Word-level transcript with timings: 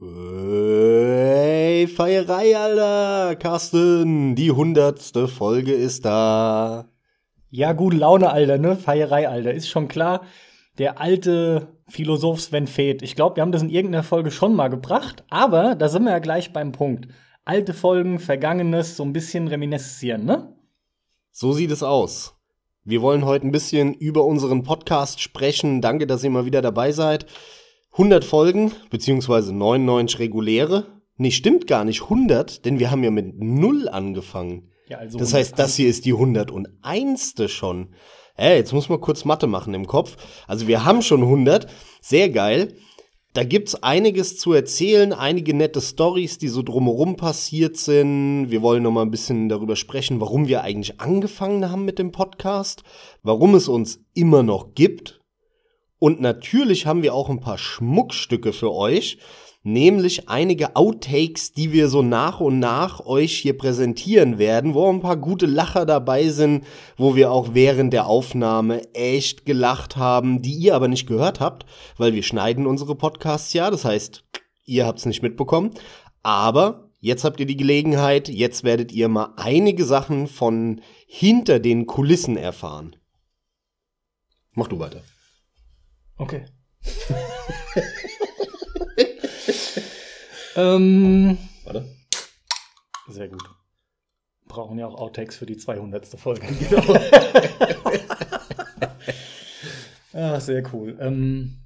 Hey, 0.00 1.88
Feierei, 1.88 2.56
Alter! 2.56 3.34
Carsten, 3.34 4.36
die 4.36 4.52
hundertste 4.52 5.26
Folge 5.26 5.72
ist 5.72 6.04
da. 6.04 6.88
Ja, 7.50 7.72
gute 7.72 7.96
Laune, 7.96 8.30
Alter, 8.30 8.58
ne? 8.58 8.76
Feierei, 8.76 9.28
Alter. 9.28 9.52
Ist 9.52 9.68
schon 9.68 9.88
klar. 9.88 10.22
Der 10.78 11.00
alte 11.00 11.66
Philosoph 11.88 12.40
Sven 12.40 12.68
Feth. 12.68 13.02
Ich 13.02 13.16
glaube, 13.16 13.34
wir 13.34 13.42
haben 13.42 13.50
das 13.50 13.62
in 13.62 13.70
irgendeiner 13.70 14.04
Folge 14.04 14.30
schon 14.30 14.54
mal 14.54 14.68
gebracht, 14.68 15.24
aber 15.30 15.74
da 15.74 15.88
sind 15.88 16.04
wir 16.04 16.12
ja 16.12 16.20
gleich 16.20 16.52
beim 16.52 16.70
Punkt. 16.70 17.08
Alte 17.44 17.74
Folgen, 17.74 18.20
Vergangenes, 18.20 18.96
so 18.96 19.02
ein 19.02 19.12
bisschen 19.12 19.48
reminiszieren, 19.48 20.24
ne? 20.24 20.54
So 21.32 21.52
sieht 21.52 21.72
es 21.72 21.82
aus. 21.82 22.36
Wir 22.84 23.02
wollen 23.02 23.24
heute 23.24 23.48
ein 23.48 23.52
bisschen 23.52 23.94
über 23.94 24.24
unseren 24.24 24.62
Podcast 24.62 25.20
sprechen. 25.20 25.80
Danke, 25.80 26.06
dass 26.06 26.22
ihr 26.22 26.30
mal 26.30 26.44
wieder 26.44 26.62
dabei 26.62 26.92
seid. 26.92 27.26
100 27.92 28.24
Folgen, 28.24 28.72
beziehungsweise 28.90 29.52
99 29.54 30.18
reguläre. 30.20 30.86
Nee, 31.16 31.32
stimmt 31.32 31.66
gar 31.66 31.84
nicht, 31.84 32.02
100, 32.02 32.64
denn 32.64 32.78
wir 32.78 32.90
haben 32.90 33.02
ja 33.02 33.10
mit 33.10 33.38
0 33.38 33.88
angefangen. 33.88 34.70
Ja, 34.88 34.98
also 34.98 35.18
Das 35.18 35.34
heißt, 35.34 35.58
das 35.58 35.76
hier 35.76 35.88
ist 35.88 36.04
die 36.04 36.12
101. 36.12 37.34
schon. 37.46 37.94
Ey, 38.36 38.56
jetzt 38.56 38.72
muss 38.72 38.88
man 38.88 39.00
kurz 39.00 39.24
Mathe 39.24 39.48
machen 39.48 39.74
im 39.74 39.86
Kopf. 39.86 40.16
Also 40.46 40.68
wir 40.68 40.84
haben 40.84 41.02
schon 41.02 41.22
100. 41.22 41.66
Sehr 42.00 42.30
geil. 42.30 42.74
Da 43.34 43.44
gibt's 43.44 43.74
einiges 43.82 44.38
zu 44.38 44.52
erzählen, 44.52 45.12
einige 45.12 45.54
nette 45.54 45.80
Stories, 45.80 46.38
die 46.38 46.48
so 46.48 46.62
drumherum 46.62 47.16
passiert 47.16 47.76
sind. 47.76 48.46
Wir 48.50 48.62
wollen 48.62 48.82
noch 48.82 48.90
mal 48.90 49.02
ein 49.02 49.10
bisschen 49.10 49.48
darüber 49.48 49.76
sprechen, 49.76 50.20
warum 50.20 50.48
wir 50.48 50.62
eigentlich 50.62 51.00
angefangen 51.00 51.70
haben 51.70 51.84
mit 51.84 51.98
dem 51.98 52.10
Podcast, 52.10 52.84
warum 53.22 53.54
es 53.54 53.68
uns 53.68 54.00
immer 54.14 54.42
noch 54.42 54.74
gibt. 54.74 55.17
Und 55.98 56.20
natürlich 56.20 56.86
haben 56.86 57.02
wir 57.02 57.14
auch 57.14 57.28
ein 57.28 57.40
paar 57.40 57.58
Schmuckstücke 57.58 58.52
für 58.52 58.72
euch, 58.72 59.18
nämlich 59.64 60.28
einige 60.28 60.76
Outtakes, 60.76 61.52
die 61.52 61.72
wir 61.72 61.88
so 61.88 62.02
nach 62.02 62.40
und 62.40 62.58
nach 62.58 63.04
euch 63.04 63.36
hier 63.38 63.58
präsentieren 63.58 64.38
werden, 64.38 64.74
wo 64.74 64.88
ein 64.88 65.00
paar 65.00 65.16
gute 65.16 65.46
Lacher 65.46 65.86
dabei 65.86 66.28
sind, 66.28 66.64
wo 66.96 67.16
wir 67.16 67.32
auch 67.32 67.54
während 67.54 67.92
der 67.92 68.06
Aufnahme 68.06 68.94
echt 68.94 69.44
gelacht 69.44 69.96
haben, 69.96 70.40
die 70.42 70.54
ihr 70.54 70.74
aber 70.74 70.88
nicht 70.88 71.06
gehört 71.06 71.40
habt, 71.40 71.66
weil 71.96 72.14
wir 72.14 72.22
schneiden 72.22 72.66
unsere 72.66 72.94
Podcasts 72.94 73.52
ja, 73.52 73.70
das 73.70 73.84
heißt, 73.84 74.24
ihr 74.64 74.86
habt's 74.86 75.06
nicht 75.06 75.22
mitbekommen, 75.22 75.72
aber 76.22 76.90
jetzt 77.00 77.24
habt 77.24 77.40
ihr 77.40 77.46
die 77.46 77.56
Gelegenheit, 77.56 78.28
jetzt 78.28 78.62
werdet 78.62 78.92
ihr 78.92 79.08
mal 79.08 79.32
einige 79.36 79.84
Sachen 79.84 80.28
von 80.28 80.80
hinter 81.06 81.58
den 81.58 81.86
Kulissen 81.86 82.36
erfahren. 82.36 82.96
Mach 84.52 84.68
du 84.68 84.78
weiter. 84.78 85.02
Okay. 86.18 86.44
ähm, 90.56 91.38
Warte. 91.64 91.86
sehr 93.08 93.28
gut. 93.28 93.42
Brauchen 94.46 94.78
ja 94.78 94.86
auch 94.86 94.96
Outtakes 94.96 95.36
für 95.36 95.46
die 95.46 95.56
200. 95.56 96.06
Folge. 96.18 96.46
Genau. 96.46 96.82
ah, 100.12 100.40
sehr 100.40 100.62
cool. 100.72 100.96
Ähm, 101.00 101.58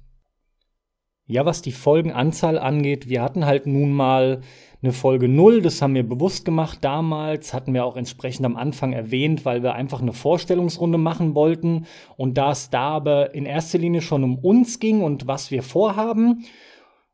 ja, 1.25 1.45
was 1.45 1.61
die 1.61 1.71
Folgenanzahl 1.71 2.59
angeht, 2.59 3.09
wir 3.09 3.21
hatten 3.21 3.45
halt 3.45 3.65
nun 3.65 3.93
mal 3.93 4.41
eine 4.83 4.91
Folge 4.91 5.29
0, 5.29 5.61
das 5.61 5.81
haben 5.81 5.95
wir 5.95 6.07
bewusst 6.07 6.43
gemacht 6.43 6.79
damals, 6.81 7.53
hatten 7.53 7.73
wir 7.73 7.85
auch 7.85 7.95
entsprechend 7.95 8.45
am 8.45 8.57
Anfang 8.57 8.91
erwähnt, 8.91 9.45
weil 9.45 9.63
wir 9.63 9.75
einfach 9.75 10.01
eine 10.01 10.11
Vorstellungsrunde 10.11 10.97
machen 10.97 11.35
wollten 11.35 11.85
und 12.17 12.37
da 12.37 12.51
es 12.51 12.69
da 12.69 12.89
aber 12.89 13.33
in 13.33 13.45
erster 13.45 13.77
Linie 13.77 14.01
schon 14.01 14.25
um 14.25 14.37
uns 14.37 14.79
ging 14.79 15.01
und 15.01 15.25
was 15.25 15.51
wir 15.51 15.63
vorhaben, 15.63 16.43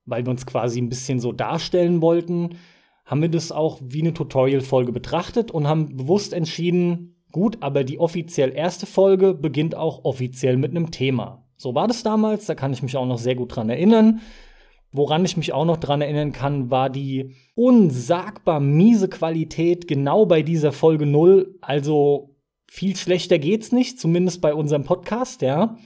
weil 0.05 0.25
wir 0.25 0.31
uns 0.31 0.47
quasi 0.47 0.81
ein 0.81 0.89
bisschen 0.89 1.19
so 1.19 1.31
darstellen 1.31 2.01
wollten, 2.01 2.57
haben 3.05 3.21
wir 3.21 3.29
das 3.29 3.51
auch 3.51 3.79
wie 3.83 4.01
eine 4.01 4.15
Tutorial-Folge 4.15 4.91
betrachtet 4.91 5.51
und 5.51 5.67
haben 5.67 5.95
bewusst 5.95 6.33
entschieden, 6.33 7.23
gut, 7.31 7.57
aber 7.61 7.83
die 7.83 7.99
offiziell 7.99 8.51
erste 8.51 8.87
Folge 8.87 9.35
beginnt 9.35 9.75
auch 9.75 10.05
offiziell 10.05 10.57
mit 10.57 10.71
einem 10.71 10.89
Thema. 10.89 11.45
So 11.55 11.75
war 11.75 11.87
das 11.87 12.01
damals, 12.01 12.47
da 12.47 12.55
kann 12.55 12.73
ich 12.73 12.81
mich 12.81 12.97
auch 12.97 13.05
noch 13.05 13.19
sehr 13.19 13.35
gut 13.35 13.55
dran 13.55 13.69
erinnern. 13.69 14.21
Woran 14.91 15.23
ich 15.23 15.37
mich 15.37 15.53
auch 15.53 15.65
noch 15.65 15.77
dran 15.77 16.01
erinnern 16.01 16.31
kann, 16.31 16.71
war 16.71 16.89
die 16.89 17.35
unsagbar 17.55 18.59
miese 18.59 19.07
Qualität 19.07 19.87
genau 19.87 20.25
bei 20.25 20.41
dieser 20.41 20.71
Folge 20.71 21.05
0. 21.05 21.57
Also 21.61 22.35
viel 22.67 22.95
schlechter 22.95 23.37
geht's 23.37 23.71
nicht, 23.71 23.99
zumindest 23.99 24.41
bei 24.41 24.53
unserem 24.53 24.83
Podcast, 24.83 25.41
ja. 25.41 25.77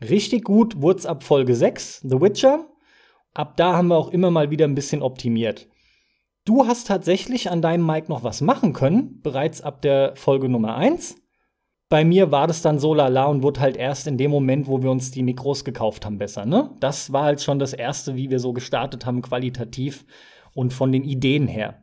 Richtig 0.00 0.44
gut 0.44 0.80
wurde 0.80 1.08
ab 1.08 1.24
Folge 1.24 1.54
6, 1.54 2.00
The 2.08 2.20
Witcher. 2.20 2.66
Ab 3.34 3.56
da 3.56 3.76
haben 3.76 3.88
wir 3.88 3.96
auch 3.96 4.10
immer 4.10 4.30
mal 4.30 4.50
wieder 4.50 4.66
ein 4.66 4.74
bisschen 4.74 5.02
optimiert. 5.02 5.68
Du 6.44 6.66
hast 6.66 6.86
tatsächlich 6.86 7.50
an 7.50 7.60
deinem 7.60 7.84
Mic 7.84 8.08
noch 8.08 8.22
was 8.22 8.40
machen 8.40 8.72
können, 8.72 9.20
bereits 9.22 9.60
ab 9.60 9.82
der 9.82 10.16
Folge 10.16 10.48
Nummer 10.48 10.76
1. 10.76 11.16
Bei 11.90 12.04
mir 12.04 12.30
war 12.30 12.46
das 12.46 12.60
dann 12.60 12.78
so 12.78 12.92
lala 12.92 13.24
und 13.24 13.42
wurde 13.42 13.60
halt 13.60 13.76
erst 13.76 14.06
in 14.06 14.18
dem 14.18 14.30
Moment, 14.30 14.66
wo 14.66 14.82
wir 14.82 14.90
uns 14.90 15.10
die 15.10 15.22
Mikros 15.22 15.64
gekauft 15.64 16.04
haben, 16.04 16.18
besser, 16.18 16.44
ne? 16.44 16.70
Das 16.80 17.12
war 17.12 17.24
halt 17.24 17.40
schon 17.40 17.58
das 17.58 17.72
erste, 17.72 18.14
wie 18.14 18.28
wir 18.28 18.40
so 18.40 18.52
gestartet 18.52 19.06
haben, 19.06 19.22
qualitativ 19.22 20.04
und 20.52 20.74
von 20.74 20.92
den 20.92 21.04
Ideen 21.04 21.46
her. 21.46 21.82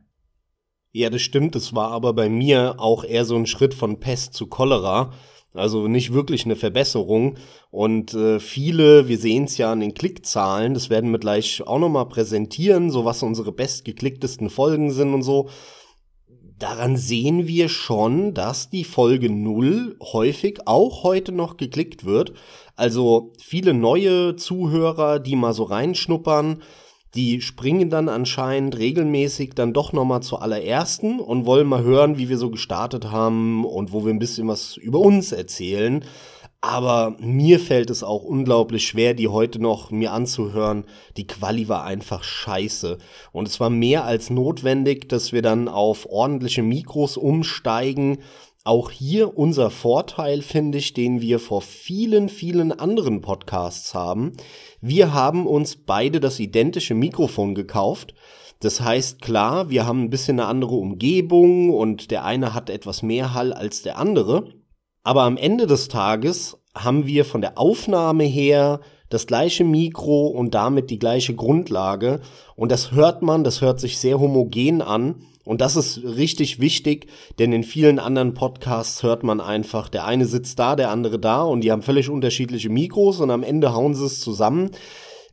Ja, 0.92 1.10
das 1.10 1.22
stimmt. 1.22 1.54
Das 1.54 1.74
war 1.74 1.90
aber 1.90 2.12
bei 2.12 2.28
mir 2.28 2.76
auch 2.78 3.04
eher 3.04 3.24
so 3.24 3.36
ein 3.36 3.46
Schritt 3.46 3.74
von 3.74 4.00
Pest 4.00 4.32
zu 4.34 4.46
Cholera. 4.46 5.12
Also 5.52 5.88
nicht 5.88 6.12
wirklich 6.12 6.44
eine 6.44 6.56
Verbesserung. 6.56 7.36
Und 7.70 8.14
äh, 8.14 8.38
viele, 8.38 9.08
wir 9.08 9.18
sehen 9.18 9.44
es 9.44 9.58
ja 9.58 9.72
an 9.72 9.80
den 9.80 9.94
Klickzahlen, 9.94 10.74
das 10.74 10.88
werden 10.88 11.10
wir 11.10 11.18
gleich 11.18 11.66
auch 11.66 11.78
nochmal 11.78 12.08
präsentieren, 12.08 12.90
so 12.90 13.04
was 13.04 13.22
unsere 13.22 13.52
bestgeklicktesten 13.52 14.50
Folgen 14.50 14.90
sind 14.90 15.12
und 15.12 15.22
so. 15.22 15.48
Daran 16.58 16.96
sehen 16.96 17.46
wir 17.46 17.68
schon, 17.68 18.32
dass 18.32 18.70
die 18.70 18.84
Folge 18.84 19.28
0 19.28 19.96
häufig 20.00 20.60
auch 20.66 21.02
heute 21.02 21.32
noch 21.32 21.58
geklickt 21.58 22.06
wird. 22.06 22.32
Also 22.76 23.32
viele 23.38 23.74
neue 23.74 24.36
Zuhörer, 24.36 25.18
die 25.18 25.36
mal 25.36 25.52
so 25.52 25.64
reinschnuppern, 25.64 26.62
die 27.14 27.42
springen 27.42 27.90
dann 27.90 28.08
anscheinend 28.08 28.78
regelmäßig 28.78 29.54
dann 29.54 29.74
doch 29.74 29.92
noch 29.92 30.06
mal 30.06 30.22
zur 30.22 30.40
allerersten 30.40 31.20
und 31.20 31.44
wollen 31.44 31.66
mal 31.66 31.82
hören, 31.82 32.16
wie 32.16 32.30
wir 32.30 32.38
so 32.38 32.50
gestartet 32.50 33.10
haben 33.10 33.66
und 33.66 33.92
wo 33.92 34.06
wir 34.06 34.12
ein 34.12 34.18
bisschen 34.18 34.48
was 34.48 34.78
über 34.78 35.00
uns 35.00 35.32
erzählen. 35.32 36.04
Aber 36.60 37.16
mir 37.20 37.60
fällt 37.60 37.90
es 37.90 38.02
auch 38.02 38.24
unglaublich 38.24 38.86
schwer, 38.86 39.14
die 39.14 39.28
heute 39.28 39.60
noch 39.60 39.90
mir 39.90 40.12
anzuhören. 40.12 40.84
Die 41.16 41.26
Quali 41.26 41.68
war 41.68 41.84
einfach 41.84 42.24
scheiße. 42.24 42.98
Und 43.32 43.46
es 43.46 43.60
war 43.60 43.70
mehr 43.70 44.04
als 44.04 44.30
notwendig, 44.30 45.08
dass 45.08 45.32
wir 45.32 45.42
dann 45.42 45.68
auf 45.68 46.06
ordentliche 46.08 46.62
Mikros 46.62 47.16
umsteigen. 47.16 48.18
Auch 48.64 48.90
hier 48.90 49.38
unser 49.38 49.70
Vorteil, 49.70 50.42
finde 50.42 50.78
ich, 50.78 50.92
den 50.92 51.20
wir 51.20 51.38
vor 51.38 51.62
vielen, 51.62 52.28
vielen 52.28 52.72
anderen 52.72 53.20
Podcasts 53.20 53.94
haben. 53.94 54.32
Wir 54.80 55.14
haben 55.14 55.46
uns 55.46 55.76
beide 55.76 56.18
das 56.18 56.40
identische 56.40 56.94
Mikrofon 56.94 57.54
gekauft. 57.54 58.12
Das 58.58 58.80
heißt, 58.80 59.22
klar, 59.22 59.70
wir 59.70 59.86
haben 59.86 60.02
ein 60.04 60.10
bisschen 60.10 60.40
eine 60.40 60.48
andere 60.48 60.74
Umgebung 60.74 61.70
und 61.70 62.10
der 62.10 62.24
eine 62.24 62.54
hat 62.54 62.70
etwas 62.70 63.02
mehr 63.02 63.34
Hall 63.34 63.52
als 63.52 63.82
der 63.82 63.98
andere. 63.98 64.48
Aber 65.06 65.22
am 65.22 65.36
Ende 65.36 65.68
des 65.68 65.86
Tages 65.86 66.58
haben 66.74 67.06
wir 67.06 67.24
von 67.24 67.40
der 67.40 67.58
Aufnahme 67.58 68.24
her 68.24 68.80
das 69.08 69.28
gleiche 69.28 69.62
Mikro 69.62 70.26
und 70.26 70.52
damit 70.52 70.90
die 70.90 70.98
gleiche 70.98 71.32
Grundlage. 71.32 72.18
Und 72.56 72.72
das 72.72 72.90
hört 72.90 73.22
man, 73.22 73.44
das 73.44 73.60
hört 73.60 73.78
sich 73.78 73.98
sehr 73.98 74.18
homogen 74.18 74.82
an. 74.82 75.22
Und 75.44 75.60
das 75.60 75.76
ist 75.76 76.02
richtig 76.02 76.58
wichtig, 76.58 77.06
denn 77.38 77.52
in 77.52 77.62
vielen 77.62 78.00
anderen 78.00 78.34
Podcasts 78.34 79.04
hört 79.04 79.22
man 79.22 79.40
einfach, 79.40 79.88
der 79.88 80.06
eine 80.06 80.26
sitzt 80.26 80.58
da, 80.58 80.74
der 80.74 80.90
andere 80.90 81.20
da 81.20 81.44
und 81.44 81.60
die 81.60 81.70
haben 81.70 81.82
völlig 81.82 82.10
unterschiedliche 82.10 82.68
Mikros 82.68 83.20
und 83.20 83.30
am 83.30 83.44
Ende 83.44 83.72
hauen 83.72 83.94
sie 83.94 84.06
es 84.06 84.18
zusammen. 84.18 84.72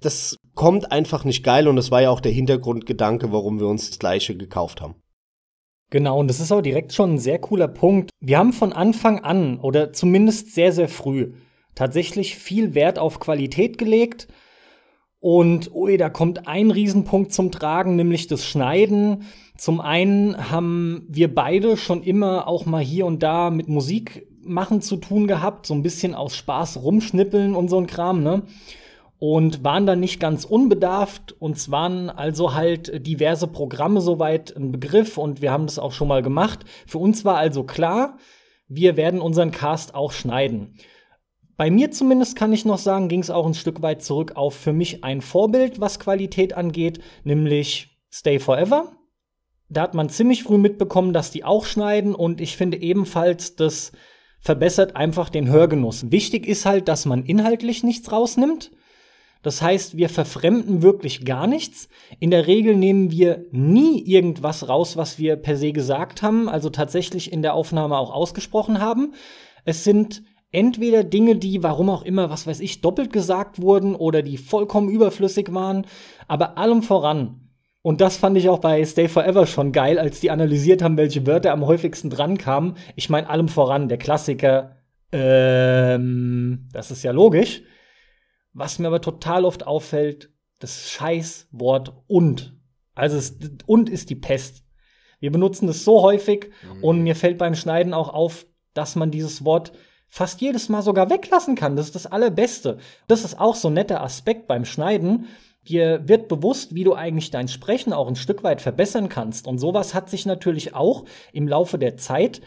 Das 0.02 0.36
kommt 0.54 0.92
einfach 0.92 1.24
nicht 1.24 1.44
geil 1.44 1.68
und 1.68 1.78
das 1.78 1.90
war 1.90 2.04
ja 2.04 2.12
auch 2.12 2.22
der 2.22 2.32
Hintergrundgedanke, 2.32 3.32
warum 3.32 3.60
wir 3.60 3.66
uns 3.66 3.90
das 3.90 3.98
gleiche 3.98 4.38
gekauft 4.38 4.82
haben. 4.82 5.03
Genau, 5.94 6.20
und 6.20 6.28
das 6.28 6.40
ist 6.40 6.52
auch 6.52 6.64
direkt 6.64 6.92
schon 6.92 7.14
ein 7.14 7.18
sehr 7.20 7.38
cooler 7.38 7.68
Punkt. 7.68 8.10
Wir 8.20 8.40
haben 8.40 8.52
von 8.52 8.74
Anfang 8.74 9.20
an 9.20 9.60
oder 9.60 9.94
zumindest 9.94 10.52
sehr, 10.56 10.72
sehr 10.72 10.90
früh 10.90 11.34
tatsächlich 11.76 12.36
viel 12.36 12.74
Wert 12.74 12.98
auf 12.98 13.20
Qualität 13.20 13.78
gelegt. 13.78 14.28
Und 15.20 15.72
ui, 15.72 15.98
da 15.98 16.10
kommt 16.10 16.48
ein 16.48 16.72
Riesenpunkt 16.72 17.32
zum 17.32 17.52
Tragen, 17.52 17.96
nämlich 17.96 18.26
das 18.26 18.44
Schneiden. 18.44 19.26
Zum 19.56 19.82
einen 19.82 20.50
haben 20.50 21.06
wir 21.10 21.32
beide 21.32 21.78
schon 21.78 22.02
immer 22.02 22.48
auch 22.48 22.66
mal 22.66 22.82
hier 22.82 23.06
und 23.06 23.22
da 23.22 23.52
mit 23.52 23.68
Musik 23.68 24.28
machen 24.42 24.82
zu 24.82 24.98
tun 24.98 25.28
gehabt, 25.28 25.68
so 25.68 25.76
ein 25.76 25.84
bisschen 25.84 26.16
aus 26.16 26.36
Spaß 26.36 26.82
rumschnippeln 26.82 27.54
und 27.54 27.70
so 27.70 27.78
ein 27.78 27.86
Kram, 27.86 28.24
ne? 28.24 28.42
Und 29.26 29.64
waren 29.64 29.86
dann 29.86 30.02
nicht 30.02 30.20
ganz 30.20 30.44
unbedarft. 30.44 31.32
Uns 31.40 31.72
waren 31.72 32.10
also 32.10 32.56
halt 32.56 33.08
diverse 33.08 33.48
Programme 33.48 34.02
soweit 34.02 34.54
ein 34.54 34.74
Begriff 34.74 35.18
und 35.18 35.42
wir 35.42 35.50
haben 35.50 35.66
das 35.66 35.80
auch 35.80 35.94
schon 35.94 36.10
mal 36.10 36.22
gemacht. 36.22 36.66
Für 36.86 36.98
uns 36.98 37.24
war 37.24 37.38
also 37.38 37.64
klar, 37.64 38.18
wir 38.68 38.98
werden 38.98 39.22
unseren 39.22 39.52
Cast 39.52 39.96
auch 39.96 40.12
schneiden. 40.12 40.76
Bei 41.56 41.72
mir 41.72 41.90
zumindest 41.90 42.36
kann 42.36 42.52
ich 42.52 42.66
noch 42.66 42.78
sagen, 42.78 43.08
ging 43.08 43.22
es 43.22 43.30
auch 43.30 43.46
ein 43.46 43.54
Stück 43.54 43.82
weit 43.82 44.04
zurück 44.04 44.34
auf 44.36 44.56
für 44.56 44.74
mich 44.74 45.06
ein 45.06 45.22
Vorbild, 45.22 45.80
was 45.80 46.02
Qualität 46.02 46.52
angeht, 46.52 47.00
nämlich 47.24 47.98
Stay 48.12 48.40
Forever. 48.40 48.92
Da 49.70 49.84
hat 49.84 49.94
man 49.94 50.10
ziemlich 50.10 50.44
früh 50.44 50.58
mitbekommen, 50.58 51.14
dass 51.14 51.32
die 51.32 51.46
auch 51.46 51.66
schneiden 51.66 52.14
und 52.14 52.42
ich 52.42 52.58
finde 52.58 52.82
ebenfalls, 52.82 53.56
das 53.56 53.94
verbessert 54.42 54.98
einfach 54.98 55.30
den 55.30 55.48
Hörgenuss. 55.48 56.12
Wichtig 56.12 56.46
ist 56.46 56.66
halt, 56.66 56.90
dass 56.90 57.06
man 57.06 57.24
inhaltlich 57.24 57.84
nichts 57.84 58.12
rausnimmt. 58.12 58.72
Das 59.44 59.62
heißt, 59.62 59.98
wir 59.98 60.10
verfremden 60.10 60.82
wirklich 60.82 61.26
gar 61.26 61.48
nichts. 61.48 61.90
In 62.20 62.32
der 62.32 62.48
Regel 62.48 62.76
nehmen 62.76 63.12
wir 63.12 63.46
nie 63.52 64.02
irgendwas 64.02 64.68
raus, 64.70 64.98
was 64.98 65.20
wir 65.20 65.36
per 65.36 65.58
se 65.58 65.74
gesagt 65.74 66.24
haben, 66.24 66.50
also 66.50 66.70
tatsächlich 66.70 67.32
in 67.32 67.42
der 67.42 67.54
Aufnahme 67.54 67.98
auch 67.98 68.12
ausgesprochen 68.12 68.80
haben. 68.80 69.14
Es 69.66 69.84
sind 69.84 70.24
entweder 70.52 71.04
Dinge, 71.04 71.36
die, 71.36 71.62
warum 71.62 71.90
auch 71.90 72.04
immer, 72.04 72.30
was 72.30 72.48
weiß 72.48 72.62
ich, 72.62 72.80
doppelt 72.82 73.12
gesagt 73.12 73.62
wurden 73.62 73.96
oder 73.96 74.22
die 74.22 74.38
vollkommen 74.38 74.90
überflüssig 74.90 75.54
waren, 75.54 75.86
aber 76.28 76.58
allem 76.58 76.82
voran. 76.82 77.42
Und 77.82 78.00
das 78.00 78.16
fand 78.16 78.38
ich 78.38 78.48
auch 78.48 78.60
bei 78.60 78.86
Stay 78.86 79.10
Forever 79.10 79.46
schon 79.46 79.74
geil, 79.74 80.00
als 80.00 80.22
die 80.22 80.32
analysiert 80.32 80.82
haben, 80.82 80.96
welche 80.96 81.28
Wörter 81.28 81.52
am 81.52 81.66
häufigsten 81.66 82.10
dran 82.10 82.38
kamen. 82.38 82.78
Ich 82.96 83.10
meine, 83.10 83.30
allem 83.30 83.50
voran, 83.50 83.90
der 83.90 83.98
Klassiker, 83.98 84.78
ähm, 85.12 86.70
das 86.72 86.92
ist 86.92 87.04
ja 87.04 87.12
logisch. 87.12 87.62
Was 88.54 88.80
mir 88.80 88.88
aber 88.88 89.02
total 89.02 89.46
oft 89.46 89.66
auffällt, 89.66 90.30
das 90.60 90.90
Scheißwort 90.90 91.94
und. 92.08 92.56
Also 92.96 93.18
es, 93.18 93.38
und 93.66 93.90
ist 93.90 94.10
die 94.10 94.16
Pest. 94.16 94.64
Wir 95.20 95.32
benutzen 95.32 95.68
das 95.68 95.84
so 95.84 96.02
häufig 96.02 96.52
mhm. 96.62 96.84
und 96.84 97.04
mir 97.04 97.16
fällt 97.16 97.38
beim 97.38 97.56
Schneiden 97.56 97.94
auch 97.94 98.10
auf, 98.10 98.46
dass 98.74 98.96
man 98.96 99.10
dieses 99.10 99.46
Wort 99.46 99.72
fast 100.10 100.42
jedes 100.42 100.70
Mal 100.70 100.84
sogar 100.84 101.10
weglassen 101.10 101.56
kann. 101.56 101.76
Das 101.76 101.88
ist 101.88 101.96
das 101.96 102.06
Allerbeste. 102.06 102.78
Das 103.08 103.24
ist 103.24 103.40
auch 103.40 103.56
so 103.56 103.70
ein 103.70 103.74
netter 103.74 104.04
Aspekt 104.04 104.48
beim 104.48 104.64
Schneiden. 104.66 105.28
Dir 105.68 106.08
wird 106.08 106.28
bewusst, 106.28 106.76
wie 106.76 106.84
du 106.84 106.94
eigentlich 106.94 107.32
dein 107.32 107.48
Sprechen 107.48 107.94
auch 107.94 108.08
ein 108.08 108.16
Stück 108.16 108.44
weit 108.44 108.62
verbessern 108.62 109.10
kannst. 109.10 109.48
Und 109.48 109.58
sowas 109.58 109.94
hat 109.94 110.10
sich 110.10 110.26
natürlich 110.26 110.76
auch 110.76 111.06
im 111.32 111.48
Laufe 111.48 111.80
der 111.80 111.98
Zeit 111.98 112.42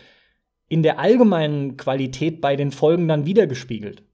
in 0.68 0.82
der 0.82 0.98
allgemeinen 0.98 1.76
Qualität 1.76 2.40
bei 2.40 2.56
den 2.56 2.72
Folgen 2.72 3.08
dann 3.08 3.26
wiedergespiegelt. 3.26 4.05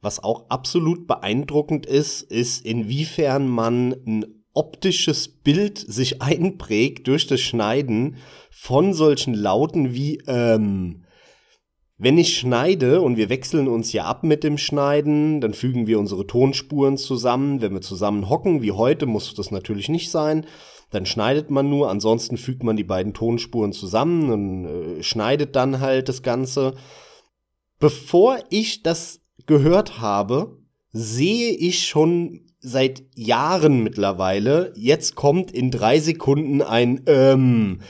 Was 0.00 0.22
auch 0.22 0.48
absolut 0.48 1.06
beeindruckend 1.06 1.86
ist, 1.86 2.22
ist, 2.22 2.64
inwiefern 2.64 3.48
man 3.48 3.92
ein 4.06 4.26
optisches 4.54 5.28
Bild 5.28 5.78
sich 5.78 6.22
einprägt 6.22 7.06
durch 7.06 7.26
das 7.26 7.40
Schneiden 7.40 8.16
von 8.50 8.94
solchen 8.94 9.34
Lauten 9.34 9.94
wie 9.94 10.18
ähm, 10.26 11.04
wenn 12.00 12.16
ich 12.16 12.38
schneide 12.38 13.00
und 13.02 13.16
wir 13.16 13.28
wechseln 13.28 13.66
uns 13.66 13.92
ja 13.92 14.04
ab 14.04 14.22
mit 14.22 14.44
dem 14.44 14.56
Schneiden, 14.56 15.40
dann 15.40 15.52
fügen 15.52 15.88
wir 15.88 15.98
unsere 15.98 16.28
Tonspuren 16.28 16.96
zusammen. 16.96 17.60
Wenn 17.60 17.74
wir 17.74 17.80
zusammen 17.80 18.28
hocken, 18.28 18.62
wie 18.62 18.70
heute, 18.70 19.06
muss 19.06 19.34
das 19.34 19.50
natürlich 19.50 19.88
nicht 19.88 20.12
sein. 20.12 20.46
Dann 20.90 21.06
schneidet 21.06 21.50
man 21.50 21.68
nur, 21.68 21.90
ansonsten 21.90 22.36
fügt 22.36 22.62
man 22.62 22.76
die 22.76 22.84
beiden 22.84 23.14
Tonspuren 23.14 23.72
zusammen 23.72 24.30
und 24.30 24.64
äh, 24.64 25.02
schneidet 25.02 25.56
dann 25.56 25.80
halt 25.80 26.08
das 26.08 26.22
Ganze. 26.22 26.74
Bevor 27.80 28.38
ich 28.48 28.84
das 28.84 29.17
gehört 29.48 30.00
habe, 30.00 30.58
sehe 30.92 31.50
ich 31.50 31.88
schon 31.88 32.42
seit 32.60 33.02
Jahren 33.14 33.82
mittlerweile, 33.82 34.72
jetzt 34.76 35.16
kommt 35.16 35.50
in 35.50 35.72
drei 35.72 35.98
Sekunden 35.98 36.62
ein 36.62 37.02
ähm. 37.06 37.80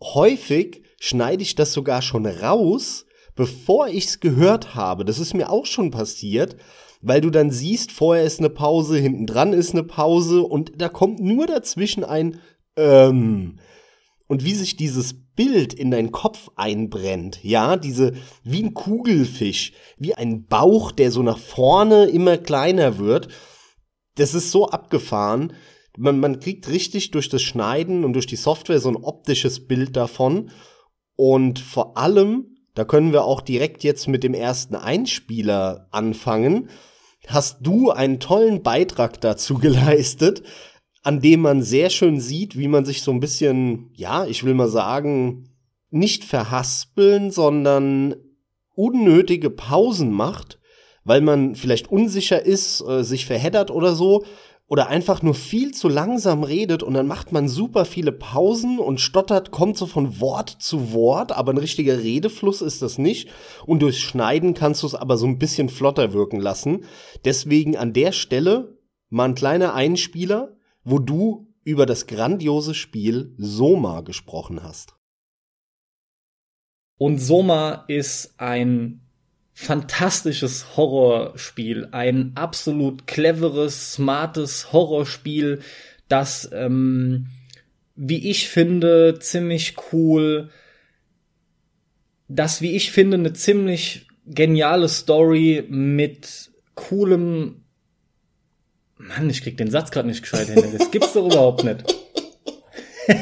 Häufig 0.00 0.82
schneide 1.00 1.42
ich 1.42 1.54
das 1.54 1.72
sogar 1.72 2.02
schon 2.02 2.24
raus, 2.24 3.04
bevor 3.34 3.88
ich's 3.88 4.20
gehört 4.20 4.74
habe. 4.74 5.04
Das 5.04 5.18
ist 5.18 5.34
mir 5.34 5.50
auch 5.50 5.66
schon 5.66 5.90
passiert, 5.90 6.56
weil 7.00 7.20
du 7.20 7.30
dann 7.30 7.50
siehst, 7.50 7.90
vorher 7.90 8.24
ist 8.24 8.38
eine 8.38 8.50
Pause, 8.50 8.98
hinten 8.98 9.26
dran 9.26 9.52
ist 9.52 9.72
eine 9.72 9.84
Pause 9.84 10.42
und 10.42 10.80
da 10.80 10.88
kommt 10.88 11.20
nur 11.20 11.46
dazwischen 11.46 12.04
ein 12.04 12.40
ähm. 12.76 13.58
Und 14.28 14.44
wie 14.44 14.54
sich 14.54 14.76
dieses 14.76 15.14
Bild 15.34 15.72
in 15.72 15.90
deinen 15.90 16.12
Kopf 16.12 16.50
einbrennt, 16.54 17.42
ja, 17.42 17.76
diese, 17.76 18.12
wie 18.44 18.62
ein 18.62 18.74
Kugelfisch, 18.74 19.72
wie 19.96 20.14
ein 20.14 20.44
Bauch, 20.44 20.92
der 20.92 21.10
so 21.10 21.22
nach 21.22 21.38
vorne 21.38 22.04
immer 22.04 22.36
kleiner 22.36 22.98
wird, 22.98 23.28
das 24.16 24.34
ist 24.34 24.50
so 24.50 24.68
abgefahren. 24.68 25.54
Man, 25.96 26.20
man 26.20 26.40
kriegt 26.40 26.68
richtig 26.68 27.10
durch 27.10 27.30
das 27.30 27.42
Schneiden 27.42 28.04
und 28.04 28.12
durch 28.12 28.26
die 28.26 28.36
Software 28.36 28.80
so 28.80 28.90
ein 28.90 28.96
optisches 28.96 29.66
Bild 29.66 29.96
davon. 29.96 30.50
Und 31.16 31.58
vor 31.58 31.96
allem, 31.96 32.56
da 32.74 32.84
können 32.84 33.12
wir 33.12 33.24
auch 33.24 33.40
direkt 33.40 33.82
jetzt 33.84 34.08
mit 34.08 34.22
dem 34.22 34.34
ersten 34.34 34.76
Einspieler 34.76 35.88
anfangen, 35.90 36.68
hast 37.26 37.58
du 37.62 37.90
einen 37.90 38.20
tollen 38.20 38.62
Beitrag 38.62 39.20
dazu 39.20 39.54
geleistet, 39.58 40.42
an 41.08 41.22
dem 41.22 41.40
man 41.40 41.62
sehr 41.62 41.88
schön 41.88 42.20
sieht, 42.20 42.58
wie 42.58 42.68
man 42.68 42.84
sich 42.84 43.00
so 43.00 43.10
ein 43.12 43.18
bisschen, 43.18 43.88
ja, 43.94 44.26
ich 44.26 44.44
will 44.44 44.52
mal 44.52 44.68
sagen, 44.68 45.48
nicht 45.88 46.22
verhaspeln, 46.22 47.30
sondern 47.30 48.14
unnötige 48.74 49.48
Pausen 49.48 50.12
macht, 50.12 50.58
weil 51.04 51.22
man 51.22 51.54
vielleicht 51.54 51.90
unsicher 51.90 52.44
ist, 52.44 52.82
äh, 52.86 53.04
sich 53.04 53.24
verheddert 53.24 53.70
oder 53.70 53.94
so, 53.94 54.26
oder 54.66 54.88
einfach 54.88 55.22
nur 55.22 55.32
viel 55.32 55.72
zu 55.72 55.88
langsam 55.88 56.42
redet 56.44 56.82
und 56.82 56.92
dann 56.92 57.06
macht 57.06 57.32
man 57.32 57.48
super 57.48 57.86
viele 57.86 58.12
Pausen 58.12 58.78
und 58.78 59.00
stottert, 59.00 59.50
kommt 59.50 59.78
so 59.78 59.86
von 59.86 60.20
Wort 60.20 60.50
zu 60.58 60.92
Wort, 60.92 61.32
aber 61.32 61.54
ein 61.54 61.58
richtiger 61.58 62.02
Redefluss 62.02 62.60
ist 62.60 62.82
das 62.82 62.98
nicht. 62.98 63.30
Und 63.64 63.80
durch 63.80 63.98
Schneiden 63.98 64.52
kannst 64.52 64.82
du 64.82 64.86
es 64.86 64.94
aber 64.94 65.16
so 65.16 65.26
ein 65.26 65.38
bisschen 65.38 65.70
flotter 65.70 66.12
wirken 66.12 66.38
lassen. 66.38 66.84
Deswegen 67.24 67.78
an 67.78 67.94
der 67.94 68.12
Stelle 68.12 68.76
mal 69.08 69.30
ein 69.30 69.34
kleiner 69.34 69.72
Einspieler 69.72 70.57
wo 70.84 70.98
du 70.98 71.52
über 71.64 71.86
das 71.86 72.06
grandiose 72.06 72.74
Spiel 72.74 73.34
Soma 73.36 74.00
gesprochen 74.00 74.62
hast. 74.62 74.94
Und 76.96 77.18
Soma 77.18 77.84
ist 77.88 78.34
ein 78.38 79.02
fantastisches 79.52 80.76
Horrorspiel, 80.76 81.88
ein 81.92 82.32
absolut 82.36 83.06
cleveres, 83.06 83.92
smartes 83.92 84.72
Horrorspiel, 84.72 85.60
das, 86.08 86.48
ähm, 86.52 87.26
wie 87.94 88.30
ich 88.30 88.48
finde, 88.48 89.18
ziemlich 89.20 89.74
cool, 89.92 90.50
das, 92.28 92.62
wie 92.62 92.76
ich 92.76 92.92
finde, 92.92 93.16
eine 93.16 93.32
ziemlich 93.32 94.06
geniale 94.26 94.88
Story 94.88 95.64
mit 95.68 96.50
coolem 96.74 97.64
Mann, 99.08 99.30
ich 99.30 99.42
krieg 99.42 99.56
den 99.56 99.70
Satz 99.70 99.90
gerade 99.90 100.08
nicht 100.08 100.22
gescheit 100.22 100.48
hin. 100.48 100.62
Das 100.76 100.90
gibt's 100.90 101.14
doch 101.14 101.26
überhaupt 101.26 101.64
nicht. 101.64 101.82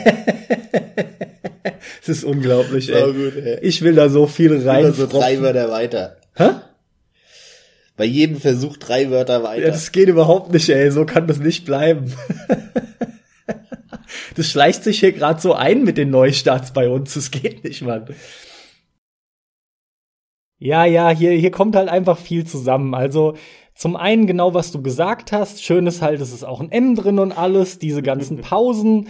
das 2.00 2.09
ist 2.09 2.25
unglaublich, 2.25 2.93
ey. 2.93 3.12
Gut, 3.12 3.37
ey. 3.37 3.61
Ich 3.62 3.83
will 3.83 3.95
da 3.95 4.09
so 4.09 4.26
viel 4.26 4.69
rein. 4.69 4.93
so 4.93 5.07
drei 5.07 5.40
Wörter 5.40 5.71
weiter. 5.71 6.16
Hä? 6.35 6.50
Bei 7.97 8.05
jedem 8.05 8.40
Versuch 8.40 8.76
drei 8.78 9.11
Wörter 9.11 9.45
weiter. 9.45 9.62
Ja, 9.62 9.71
das 9.71 9.93
geht 9.93 10.09
überhaupt 10.09 10.52
nicht, 10.52 10.69
ey. 10.69 10.90
So 10.90 11.07
kann 11.07 11.28
das 11.28 11.38
nicht 11.38 11.64
bleiben. 11.64 12.12
das 14.35 14.50
schleicht 14.50 14.83
sich 14.83 14.99
hier 14.99 15.12
gerade 15.12 15.40
so 15.40 15.55
ein 15.55 15.85
mit 15.85 15.99
den 15.99 16.11
Neustarts 16.11 16.73
bei 16.73 16.88
uns. 16.88 17.14
Das 17.14 17.31
geht 17.31 17.62
nicht, 17.62 17.83
Mann. 17.83 18.09
Ja, 20.59 20.85
ja, 20.85 21.11
hier, 21.11 21.31
hier 21.31 21.52
kommt 21.52 21.76
halt 21.76 21.88
einfach 21.88 22.19
viel 22.19 22.45
zusammen. 22.45 22.95
Also, 22.95 23.37
zum 23.76 23.95
einen 23.95 24.26
genau, 24.26 24.54
was 24.54 24.73
du 24.73 24.80
gesagt 24.80 25.33
hast. 25.33 25.62
Schön 25.62 25.87
ist 25.87 26.00
halt, 26.00 26.21
es 26.21 26.33
ist 26.33 26.45
auch 26.45 26.61
ein 26.61 26.73
M 26.73 26.97
drin 26.97 27.18
und 27.18 27.33
alles, 27.33 27.78
diese 27.78 28.02
ganzen 28.02 28.38
Pausen. 28.40 29.09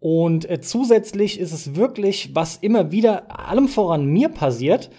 Und 0.00 0.50
äh, 0.50 0.60
zusätzlich 0.60 1.38
ist 1.38 1.52
es 1.52 1.76
wirklich, 1.76 2.34
was 2.34 2.56
immer 2.56 2.90
wieder 2.90 3.38
allem 3.48 3.68
voran 3.68 4.06
mir 4.06 4.28
passiert. 4.28 4.90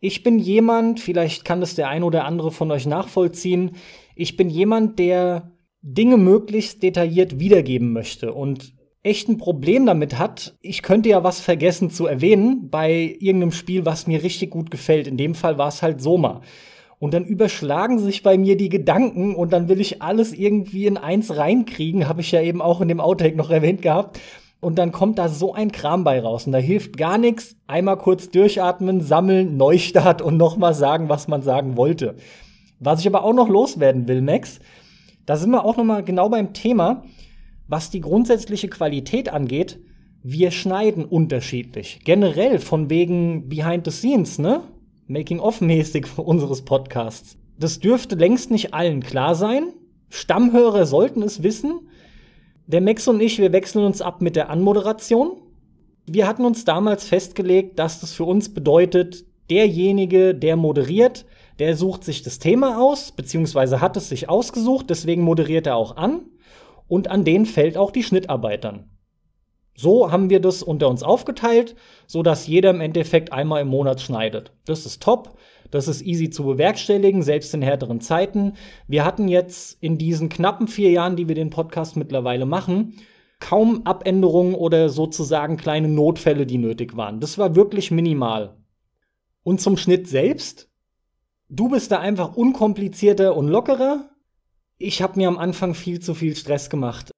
Ich 0.00 0.22
bin 0.22 0.38
jemand, 0.38 1.00
vielleicht 1.00 1.44
kann 1.44 1.60
das 1.60 1.74
der 1.74 1.88
ein 1.88 2.04
oder 2.04 2.24
andere 2.24 2.52
von 2.52 2.70
euch 2.70 2.86
nachvollziehen. 2.86 3.72
Ich 4.14 4.36
bin 4.36 4.48
jemand, 4.48 5.00
der 5.00 5.52
Dinge 5.82 6.16
möglichst 6.16 6.82
detailliert 6.82 7.40
wiedergeben 7.40 7.92
möchte 7.92 8.32
und 8.32 8.74
echt 9.02 9.28
ein 9.28 9.38
Problem 9.38 9.86
damit 9.86 10.18
hat. 10.18 10.56
Ich 10.60 10.82
könnte 10.82 11.08
ja 11.08 11.24
was 11.24 11.40
vergessen 11.40 11.90
zu 11.90 12.06
erwähnen 12.06 12.68
bei 12.70 13.16
irgendeinem 13.18 13.52
Spiel, 13.52 13.84
was 13.84 14.06
mir 14.06 14.22
richtig 14.22 14.50
gut 14.50 14.70
gefällt. 14.70 15.08
In 15.08 15.16
dem 15.16 15.34
Fall 15.34 15.58
war 15.58 15.68
es 15.68 15.82
halt 15.82 16.00
Soma. 16.00 16.42
Und 17.00 17.14
dann 17.14 17.24
überschlagen 17.24 17.98
sich 17.98 18.22
bei 18.22 18.36
mir 18.36 18.56
die 18.56 18.68
Gedanken 18.68 19.34
und 19.36 19.52
dann 19.52 19.68
will 19.68 19.80
ich 19.80 20.02
alles 20.02 20.32
irgendwie 20.32 20.86
in 20.86 20.96
eins 20.96 21.36
reinkriegen, 21.36 22.08
habe 22.08 22.22
ich 22.22 22.32
ja 22.32 22.42
eben 22.42 22.60
auch 22.60 22.80
in 22.80 22.88
dem 22.88 23.00
Outtake 23.00 23.36
noch 23.36 23.50
erwähnt 23.50 23.82
gehabt. 23.82 24.20
Und 24.60 24.78
dann 24.78 24.90
kommt 24.90 25.18
da 25.18 25.28
so 25.28 25.54
ein 25.54 25.70
Kram 25.70 26.02
bei 26.02 26.20
raus 26.20 26.46
und 26.46 26.52
da 26.52 26.58
hilft 26.58 26.96
gar 26.96 27.16
nichts. 27.16 27.54
Einmal 27.68 27.96
kurz 27.96 28.30
durchatmen, 28.30 29.00
sammeln, 29.00 29.56
Neustart 29.56 30.20
und 30.20 30.36
nochmal 30.36 30.74
sagen, 30.74 31.08
was 31.08 31.28
man 31.28 31.42
sagen 31.42 31.76
wollte. 31.76 32.16
Was 32.80 33.00
ich 33.00 33.06
aber 33.06 33.22
auch 33.22 33.34
noch 33.34 33.48
loswerden 33.48 34.08
will, 34.08 34.20
Max, 34.20 34.58
da 35.26 35.36
sind 35.36 35.50
wir 35.50 35.64
auch 35.64 35.76
nochmal 35.76 36.02
genau 36.02 36.28
beim 36.28 36.52
Thema, 36.52 37.04
was 37.68 37.90
die 37.90 38.00
grundsätzliche 38.00 38.68
Qualität 38.68 39.32
angeht. 39.32 39.78
Wir 40.24 40.50
schneiden 40.50 41.04
unterschiedlich. 41.04 42.00
Generell 42.04 42.58
von 42.58 42.90
wegen 42.90 43.48
Behind 43.48 43.84
the 43.84 43.92
Scenes, 43.92 44.38
ne? 44.38 44.62
Making-of-mäßig 45.08 46.06
unseres 46.18 46.62
Podcasts. 46.62 47.38
Das 47.58 47.80
dürfte 47.80 48.14
längst 48.14 48.50
nicht 48.50 48.74
allen 48.74 49.02
klar 49.02 49.34
sein. 49.34 49.72
Stammhörer 50.10 50.86
sollten 50.86 51.22
es 51.22 51.42
wissen. 51.42 51.88
Der 52.66 52.82
Max 52.82 53.08
und 53.08 53.20
ich, 53.20 53.38
wir 53.38 53.52
wechseln 53.52 53.84
uns 53.84 54.02
ab 54.02 54.20
mit 54.20 54.36
der 54.36 54.50
Anmoderation. 54.50 55.32
Wir 56.06 56.28
hatten 56.28 56.44
uns 56.44 56.64
damals 56.64 57.04
festgelegt, 57.04 57.78
dass 57.78 58.00
das 58.00 58.12
für 58.12 58.24
uns 58.24 58.52
bedeutet, 58.52 59.24
derjenige, 59.50 60.34
der 60.34 60.56
moderiert, 60.56 61.24
der 61.58 61.74
sucht 61.74 62.04
sich 62.04 62.22
das 62.22 62.38
Thema 62.38 62.78
aus, 62.80 63.12
beziehungsweise 63.12 63.80
hat 63.80 63.96
es 63.96 64.10
sich 64.10 64.28
ausgesucht, 64.28 64.90
deswegen 64.90 65.22
moderiert 65.22 65.66
er 65.66 65.76
auch 65.76 65.96
an. 65.96 66.26
Und 66.86 67.08
an 67.08 67.24
den 67.24 67.46
fällt 67.46 67.76
auch 67.76 67.90
die 67.90 68.02
Schnittarbeit 68.02 68.64
dann. 68.64 68.90
So 69.80 70.10
haben 70.10 70.28
wir 70.28 70.40
das 70.40 70.64
unter 70.64 70.88
uns 70.88 71.04
aufgeteilt, 71.04 71.76
so 72.08 72.24
dass 72.24 72.48
jeder 72.48 72.70
im 72.70 72.80
Endeffekt 72.80 73.32
einmal 73.32 73.62
im 73.62 73.68
Monat 73.68 74.00
schneidet. 74.00 74.50
Das 74.64 74.84
ist 74.84 75.00
top. 75.00 75.38
Das 75.70 75.86
ist 75.86 76.02
easy 76.02 76.30
zu 76.30 76.42
bewerkstelligen, 76.42 77.22
selbst 77.22 77.54
in 77.54 77.62
härteren 77.62 78.00
Zeiten. 78.00 78.54
Wir 78.88 79.04
hatten 79.04 79.28
jetzt 79.28 79.80
in 79.80 79.96
diesen 79.96 80.30
knappen 80.30 80.66
vier 80.66 80.90
Jahren, 80.90 81.14
die 81.14 81.28
wir 81.28 81.36
den 81.36 81.50
Podcast 81.50 81.96
mittlerweile 81.96 82.44
machen, 82.44 82.94
kaum 83.38 83.86
Abänderungen 83.86 84.56
oder 84.56 84.88
sozusagen 84.88 85.56
kleine 85.56 85.88
Notfälle, 85.88 86.44
die 86.44 86.58
nötig 86.58 86.96
waren. 86.96 87.20
Das 87.20 87.38
war 87.38 87.54
wirklich 87.54 87.92
minimal. 87.92 88.56
Und 89.44 89.60
zum 89.60 89.76
Schnitt 89.76 90.08
selbst? 90.08 90.68
Du 91.48 91.68
bist 91.68 91.92
da 91.92 92.00
einfach 92.00 92.34
unkomplizierter 92.34 93.36
und 93.36 93.46
lockerer. 93.46 94.10
Ich 94.76 95.02
habe 95.02 95.20
mir 95.20 95.28
am 95.28 95.38
Anfang 95.38 95.74
viel 95.74 96.00
zu 96.00 96.14
viel 96.14 96.34
Stress 96.34 96.68
gemacht. 96.68 97.12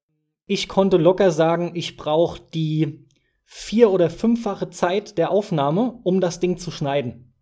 Ich 0.52 0.66
konnte 0.66 0.96
locker 0.96 1.30
sagen, 1.30 1.70
ich 1.74 1.96
brauche 1.96 2.40
die 2.52 3.06
vier- 3.44 3.92
oder 3.92 4.10
fünffache 4.10 4.68
Zeit 4.68 5.16
der 5.16 5.30
Aufnahme, 5.30 6.00
um 6.02 6.20
das 6.20 6.40
Ding 6.40 6.58
zu 6.58 6.72
schneiden. 6.72 7.32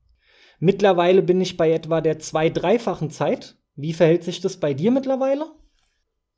Mittlerweile 0.58 1.22
bin 1.22 1.40
ich 1.40 1.56
bei 1.56 1.72
etwa 1.72 2.02
der 2.02 2.18
zwei-, 2.18 2.50
dreifachen 2.50 3.08
Zeit. 3.08 3.56
Wie 3.76 3.94
verhält 3.94 4.24
sich 4.24 4.42
das 4.42 4.58
bei 4.58 4.74
dir 4.74 4.90
mittlerweile? 4.90 5.46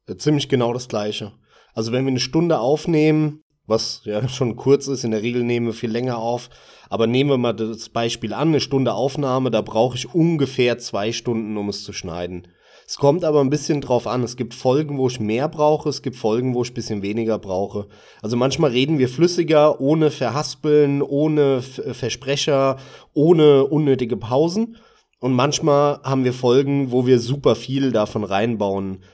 Äh, 0.06 0.14
ziemlich 0.14 0.48
genau 0.48 0.72
das 0.72 0.86
Gleiche. 0.86 1.32
Also 1.74 1.90
wenn 1.90 2.04
wir 2.04 2.12
eine 2.12 2.20
Stunde 2.20 2.60
aufnehmen, 2.60 3.42
was 3.66 4.02
ja 4.04 4.28
schon 4.28 4.54
kurz 4.54 4.86
ist, 4.86 5.02
in 5.02 5.10
der 5.10 5.22
Regel 5.22 5.42
nehmen 5.42 5.66
wir 5.66 5.74
viel 5.74 5.90
länger 5.90 6.18
auf, 6.18 6.50
aber 6.88 7.08
nehmen 7.08 7.30
wir 7.30 7.38
mal 7.38 7.52
das 7.52 7.88
Beispiel 7.88 8.32
an, 8.32 8.50
eine 8.50 8.60
Stunde 8.60 8.94
Aufnahme, 8.94 9.50
da 9.50 9.60
brauche 9.60 9.96
ich 9.96 10.14
ungefähr 10.14 10.78
zwei 10.78 11.10
Stunden, 11.10 11.56
um 11.56 11.68
es 11.68 11.82
zu 11.82 11.92
schneiden. 11.92 12.46
Es 12.90 12.97
kommt 12.97 13.23
aber 13.23 13.40
ein 13.40 13.50
bisschen 13.50 13.80
drauf 13.80 14.09
an. 14.09 14.25
Es 14.25 14.35
gibt 14.37 14.52
Folgen, 14.52 14.99
wo 14.99 15.06
ich 15.06 15.20
mehr 15.20 15.49
brauche, 15.49 15.88
es 15.88 16.02
gibt 16.02 16.16
Folgen, 16.16 16.56
wo 16.56 16.62
ich 16.64 16.73
ein 16.73 16.75
bisschen 16.75 17.02
weniger 17.02 17.38
brauche. 17.38 17.87
Also 18.20 18.37
manchmal 18.37 18.73
reden 18.73 18.99
wir 18.99 19.09
flüssiger, 19.09 19.80
ohne 19.80 20.11
Verhaspeln, 20.11 21.00
ohne 21.00 21.62
äh, 21.87 21.94
Versprecher, 21.94 22.78
ohne 23.14 23.64
unnötige 23.66 24.16
Pausen. 24.16 24.76
Und 25.20 25.35
manchmal 25.35 26.00
haben 26.02 26.25
wir 26.25 26.32
Folgen, 26.32 26.90
wo 26.90 27.06
wir 27.06 27.20
super 27.20 27.54
viel 27.54 27.92
davon 27.92 28.25
reinbauen. 28.25 29.04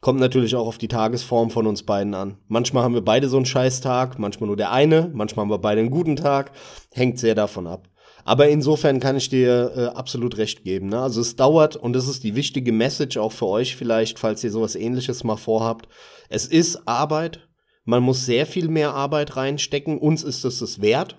Kommt 0.00 0.20
natürlich 0.20 0.54
auch 0.54 0.68
auf 0.68 0.78
die 0.78 0.86
Tagesform 0.86 1.50
von 1.50 1.66
uns 1.66 1.82
beiden 1.82 2.14
an. 2.14 2.36
Manchmal 2.46 2.84
haben 2.84 2.94
wir 2.94 3.04
beide 3.04 3.28
so 3.28 3.38
einen 3.38 3.44
Scheißtag, 3.44 4.20
manchmal 4.20 4.46
nur 4.46 4.56
der 4.56 4.70
eine, 4.70 5.10
manchmal 5.12 5.42
haben 5.42 5.50
wir 5.50 5.58
beide 5.58 5.80
einen 5.80 5.90
guten 5.90 6.14
Tag. 6.14 6.52
Hängt 6.92 7.18
sehr 7.18 7.34
davon 7.34 7.66
ab. 7.66 7.89
Aber 8.24 8.48
insofern 8.48 9.00
kann 9.00 9.16
ich 9.16 9.28
dir 9.28 9.72
äh, 9.76 9.84
absolut 9.96 10.38
recht 10.38 10.64
geben. 10.64 10.88
Ne? 10.88 11.00
Also 11.00 11.20
es 11.20 11.36
dauert, 11.36 11.76
und 11.76 11.92
das 11.92 12.08
ist 12.08 12.24
die 12.24 12.36
wichtige 12.36 12.72
Message 12.72 13.16
auch 13.16 13.32
für 13.32 13.46
euch 13.46 13.76
vielleicht, 13.76 14.18
falls 14.18 14.44
ihr 14.44 14.50
sowas 14.50 14.74
ähnliches 14.74 15.24
mal 15.24 15.36
vorhabt. 15.36 15.88
Es 16.28 16.46
ist 16.46 16.86
Arbeit. 16.86 17.48
Man 17.84 18.02
muss 18.02 18.26
sehr 18.26 18.46
viel 18.46 18.68
mehr 18.68 18.94
Arbeit 18.94 19.36
reinstecken. 19.36 19.98
Uns 19.98 20.22
ist 20.22 20.44
es 20.44 20.60
das 20.60 20.80
wert. 20.80 21.16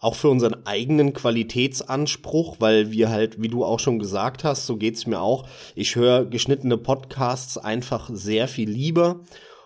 Auch 0.00 0.16
für 0.16 0.28
unseren 0.28 0.66
eigenen 0.66 1.12
Qualitätsanspruch, 1.14 2.56
weil 2.58 2.90
wir 2.90 3.08
halt, 3.08 3.40
wie 3.40 3.48
du 3.48 3.64
auch 3.64 3.80
schon 3.80 3.98
gesagt 3.98 4.44
hast, 4.44 4.66
so 4.66 4.76
geht's 4.76 5.06
mir 5.06 5.20
auch. 5.20 5.46
Ich 5.74 5.96
höre 5.96 6.26
geschnittene 6.26 6.76
Podcasts 6.76 7.56
einfach 7.56 8.10
sehr 8.12 8.48
viel 8.48 8.68
lieber. 8.68 9.20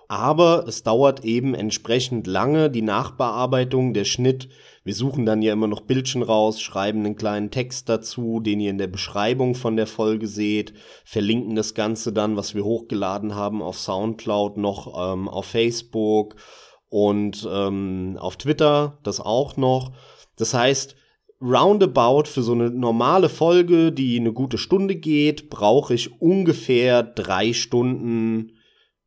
Aber 0.09 0.65
es 0.67 0.83
dauert 0.83 1.25
eben 1.25 1.55
entsprechend 1.55 2.27
lange, 2.27 2.71
die 2.71 2.83
Nachbearbeitung, 2.83 3.93
der 3.93 4.05
Schnitt, 4.05 4.49
wir 4.89 4.95
suchen 4.95 5.27
dann 5.27 5.43
ja 5.43 5.53
immer 5.53 5.67
noch 5.67 5.83
Bildchen 5.83 6.23
raus, 6.23 6.63
schreiben 6.63 7.01
einen 7.01 7.15
kleinen 7.15 7.51
Text 7.51 7.91
dazu, 7.91 8.41
den 8.41 8.59
ihr 8.59 8.71
in 8.71 8.79
der 8.79 8.87
Beschreibung 8.87 9.55
von 9.55 9.77
der 9.77 9.87
Folge 9.87 10.27
seht, 10.27 10.73
verlinken 11.05 11.55
das 11.57 11.75
Ganze 11.75 12.11
dann, 12.11 12.39
was 12.39 12.55
wir 12.55 12.65
hochgeladen 12.65 13.35
haben, 13.35 13.61
auf 13.61 13.79
Soundcloud, 13.79 14.57
noch 14.57 15.13
ähm, 15.13 15.29
auf 15.29 15.45
Facebook 15.45 16.37
und 16.89 17.47
ähm, 17.53 18.17
auf 18.19 18.39
Twitter, 18.39 18.99
das 19.03 19.21
auch 19.21 19.59
noch. 19.59 19.93
Das 20.37 20.55
heißt, 20.55 20.97
roundabout 21.43 22.25
für 22.25 22.41
so 22.41 22.53
eine 22.53 22.71
normale 22.71 23.29
Folge, 23.29 23.93
die 23.93 24.19
eine 24.19 24.33
gute 24.33 24.57
Stunde 24.57 24.97
geht, 24.97 25.51
brauche 25.51 25.93
ich 25.93 26.19
ungefähr 26.19 27.03
drei 27.03 27.53
Stunden, 27.53 28.53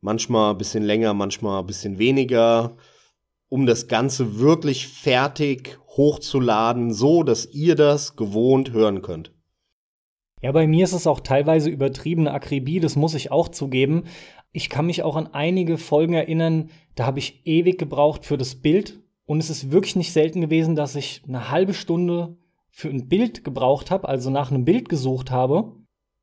manchmal 0.00 0.52
ein 0.52 0.58
bisschen 0.58 0.84
länger, 0.84 1.12
manchmal 1.12 1.58
ein 1.58 1.66
bisschen 1.66 1.98
weniger 1.98 2.76
um 3.52 3.66
das 3.66 3.86
Ganze 3.86 4.38
wirklich 4.38 4.88
fertig 4.88 5.78
hochzuladen, 5.86 6.90
so 6.90 7.22
dass 7.22 7.52
ihr 7.52 7.74
das 7.74 8.16
gewohnt 8.16 8.72
hören 8.72 9.02
könnt. 9.02 9.30
Ja, 10.40 10.52
bei 10.52 10.66
mir 10.66 10.84
ist 10.84 10.94
es 10.94 11.06
auch 11.06 11.20
teilweise 11.20 11.68
übertriebene 11.68 12.32
Akribie, 12.32 12.80
das 12.80 12.96
muss 12.96 13.14
ich 13.14 13.30
auch 13.30 13.50
zugeben. 13.50 14.04
Ich 14.52 14.70
kann 14.70 14.86
mich 14.86 15.02
auch 15.02 15.16
an 15.16 15.26
einige 15.34 15.76
Folgen 15.76 16.14
erinnern, 16.14 16.70
da 16.94 17.04
habe 17.04 17.18
ich 17.18 17.46
ewig 17.46 17.76
gebraucht 17.76 18.24
für 18.24 18.38
das 18.38 18.54
Bild. 18.54 19.02
Und 19.26 19.38
es 19.38 19.50
ist 19.50 19.70
wirklich 19.70 19.96
nicht 19.96 20.14
selten 20.14 20.40
gewesen, 20.40 20.74
dass 20.74 20.96
ich 20.96 21.20
eine 21.28 21.50
halbe 21.50 21.74
Stunde 21.74 22.38
für 22.70 22.88
ein 22.88 23.06
Bild 23.06 23.44
gebraucht 23.44 23.90
habe, 23.90 24.08
also 24.08 24.30
nach 24.30 24.50
einem 24.50 24.64
Bild 24.64 24.88
gesucht 24.88 25.30
habe. 25.30 25.74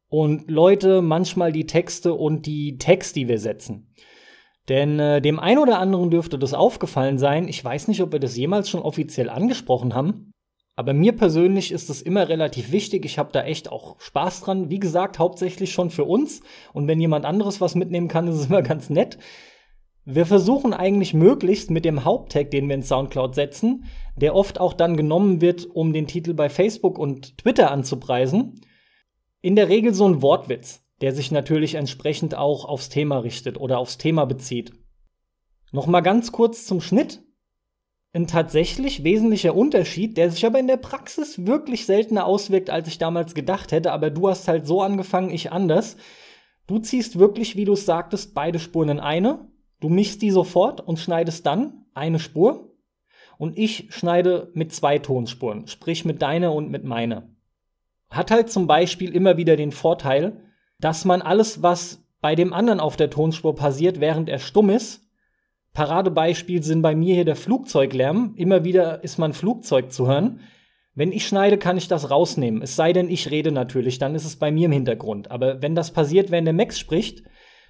Und 0.07 0.49
Leute 0.49 1.03
manchmal 1.03 1.51
die 1.51 1.67
Texte 1.67 2.15
und 2.15 2.47
die 2.47 2.79
Text, 2.79 3.15
die 3.15 3.27
wir 3.27 3.37
setzen. 3.37 3.93
Denn 4.69 4.99
äh, 4.99 5.21
dem 5.21 5.39
einen 5.39 5.59
oder 5.59 5.79
anderen 5.79 6.11
dürfte 6.11 6.37
das 6.37 6.53
aufgefallen 6.53 7.17
sein. 7.17 7.47
Ich 7.47 7.63
weiß 7.63 7.87
nicht, 7.87 8.01
ob 8.01 8.11
wir 8.11 8.19
das 8.19 8.37
jemals 8.37 8.69
schon 8.69 8.83
offiziell 8.83 9.29
angesprochen 9.29 9.95
haben. 9.95 10.31
Aber 10.75 10.93
mir 10.93 11.11
persönlich 11.13 11.71
ist 11.71 11.89
es 11.89 12.01
immer 12.01 12.29
relativ 12.29 12.71
wichtig. 12.71 13.03
Ich 13.03 13.17
habe 13.17 13.31
da 13.33 13.43
echt 13.43 13.71
auch 13.71 13.99
Spaß 13.99 14.41
dran. 14.41 14.69
Wie 14.69 14.79
gesagt, 14.79 15.19
hauptsächlich 15.19 15.73
schon 15.73 15.89
für 15.89 16.05
uns. 16.05 16.41
Und 16.71 16.87
wenn 16.87 17.01
jemand 17.01 17.25
anderes 17.25 17.59
was 17.59 17.75
mitnehmen 17.75 18.07
kann, 18.07 18.27
ist 18.27 18.35
es 18.35 18.45
immer 18.45 18.61
ganz 18.61 18.89
nett. 18.89 19.17
Wir 20.05 20.25
versuchen 20.25 20.73
eigentlich 20.73 21.13
möglichst 21.13 21.69
mit 21.71 21.83
dem 21.83 22.05
Haupttag, 22.05 22.51
den 22.51 22.67
wir 22.67 22.75
in 22.75 22.83
Soundcloud 22.83 23.35
setzen, 23.35 23.85
der 24.15 24.35
oft 24.35 24.59
auch 24.59 24.73
dann 24.73 24.95
genommen 24.95 25.41
wird, 25.41 25.65
um 25.65 25.93
den 25.93 26.07
Titel 26.07 26.33
bei 26.33 26.49
Facebook 26.49 26.97
und 26.97 27.37
Twitter 27.39 27.71
anzupreisen, 27.71 28.61
in 29.41 29.55
der 29.55 29.67
Regel 29.67 29.93
so 29.93 30.07
ein 30.07 30.21
Wortwitz 30.21 30.81
der 31.01 31.13
sich 31.13 31.31
natürlich 31.31 31.75
entsprechend 31.75 32.35
auch 32.35 32.65
aufs 32.65 32.89
Thema 32.89 33.19
richtet 33.19 33.59
oder 33.59 33.79
aufs 33.79 33.97
Thema 33.97 34.25
bezieht. 34.25 34.73
Nochmal 35.71 36.01
ganz 36.01 36.31
kurz 36.31 36.65
zum 36.65 36.81
Schnitt. 36.81 37.21
Ein 38.11 38.25
tatsächlich 38.25 39.03
wesentlicher 39.03 39.55
Unterschied, 39.55 40.17
der 40.17 40.31
sich 40.31 40.45
aber 40.45 40.59
in 40.59 40.67
der 40.67 40.77
Praxis 40.77 41.45
wirklich 41.45 41.85
seltener 41.85 42.25
auswirkt, 42.25 42.71
als 42.71 42.87
ich 42.87 42.97
damals 42.97 43.35
gedacht 43.35 43.71
hätte, 43.71 43.91
aber 43.91 44.09
du 44.09 44.27
hast 44.27 44.47
halt 44.47 44.65
so 44.65 44.81
angefangen, 44.81 45.29
ich 45.29 45.51
anders. 45.51 45.95
Du 46.65 46.79
ziehst 46.79 47.19
wirklich, 47.19 47.55
wie 47.55 47.65
du 47.65 47.73
es 47.73 47.85
sagtest, 47.85 48.33
beide 48.33 48.57
Spuren 48.57 48.89
in 48.89 48.99
eine, 48.99 49.47
du 49.79 49.89
mischst 49.89 50.23
die 50.23 50.31
sofort 50.31 50.81
und 50.81 50.97
schneidest 50.97 51.45
dann 51.45 51.85
eine 51.93 52.17
Spur 52.17 52.75
und 53.37 53.57
ich 53.57 53.87
schneide 53.89 54.51
mit 54.53 54.73
zwei 54.73 54.97
Tonspuren, 54.97 55.67
sprich 55.67 56.03
mit 56.03 56.21
deiner 56.21 56.53
und 56.53 56.71
mit 56.71 56.83
meiner. 56.83 57.29
Hat 58.09 58.31
halt 58.31 58.49
zum 58.49 58.65
Beispiel 58.65 59.15
immer 59.15 59.37
wieder 59.37 59.55
den 59.55 59.71
Vorteil, 59.71 60.48
dass 60.79 61.05
man 61.05 61.21
alles, 61.21 61.61
was 61.61 62.03
bei 62.21 62.35
dem 62.35 62.53
anderen 62.53 62.79
auf 62.79 62.97
der 62.97 63.09
Tonspur 63.09 63.55
passiert, 63.55 63.99
während 63.99 64.29
er 64.29 64.39
stumm 64.39 64.69
ist, 64.69 65.09
Paradebeispiel 65.73 66.63
sind 66.63 66.81
bei 66.81 66.95
mir 66.95 67.15
hier 67.15 67.25
der 67.25 67.35
Flugzeuglärm. 67.35 68.33
Immer 68.35 68.63
wieder 68.63 69.03
ist 69.03 69.17
mein 69.17 69.33
Flugzeug 69.33 69.91
zu 69.91 70.07
hören. 70.07 70.41
Wenn 70.95 71.11
ich 71.11 71.27
schneide, 71.27 71.57
kann 71.57 71.77
ich 71.77 71.87
das 71.87 72.09
rausnehmen. 72.09 72.61
Es 72.61 72.75
sei 72.75 72.91
denn, 72.91 73.09
ich 73.09 73.29
rede 73.29 73.51
natürlich, 73.51 73.99
dann 73.99 74.15
ist 74.15 74.25
es 74.25 74.35
bei 74.35 74.51
mir 74.51 74.65
im 74.65 74.71
Hintergrund. 74.71 75.31
Aber 75.31 75.61
wenn 75.61 75.75
das 75.75 75.91
passiert, 75.91 76.31
wenn 76.31 76.45
der 76.45 76.53
Max 76.53 76.79
spricht, 76.79 77.23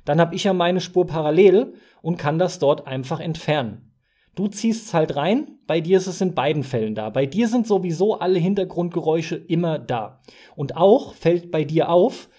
dann 0.06 0.20
habe 0.20 0.34
ich 0.34 0.46
ja 0.46 0.54
meine 0.54 0.82
Spur 0.82 1.06
parallel 1.06 1.74
und 2.02 2.18
kann 2.18 2.40
das 2.40 2.58
dort 2.58 2.88
einfach 2.88 3.20
entfernen. 3.20 3.92
Du 4.36 4.48
ziehst 4.48 4.88
es 4.88 4.94
halt 4.94 5.16
rein, 5.16 5.60
bei 5.68 5.82
dir 5.82 5.98
ist 5.98 6.08
es 6.08 6.22
in 6.22 6.34
beiden 6.34 6.64
Fällen 6.64 6.96
da. 6.96 7.10
Bei 7.10 7.26
dir 7.26 7.48
sind 7.50 7.68
sowieso 7.68 8.20
alle 8.20 8.40
Hintergrundgeräusche 8.40 9.36
immer 9.36 9.78
da. 9.78 10.22
Und 10.56 10.78
auch 10.78 11.14
fällt 11.14 11.52
bei 11.52 11.66
dir 11.66 11.90
auf, 11.90 12.30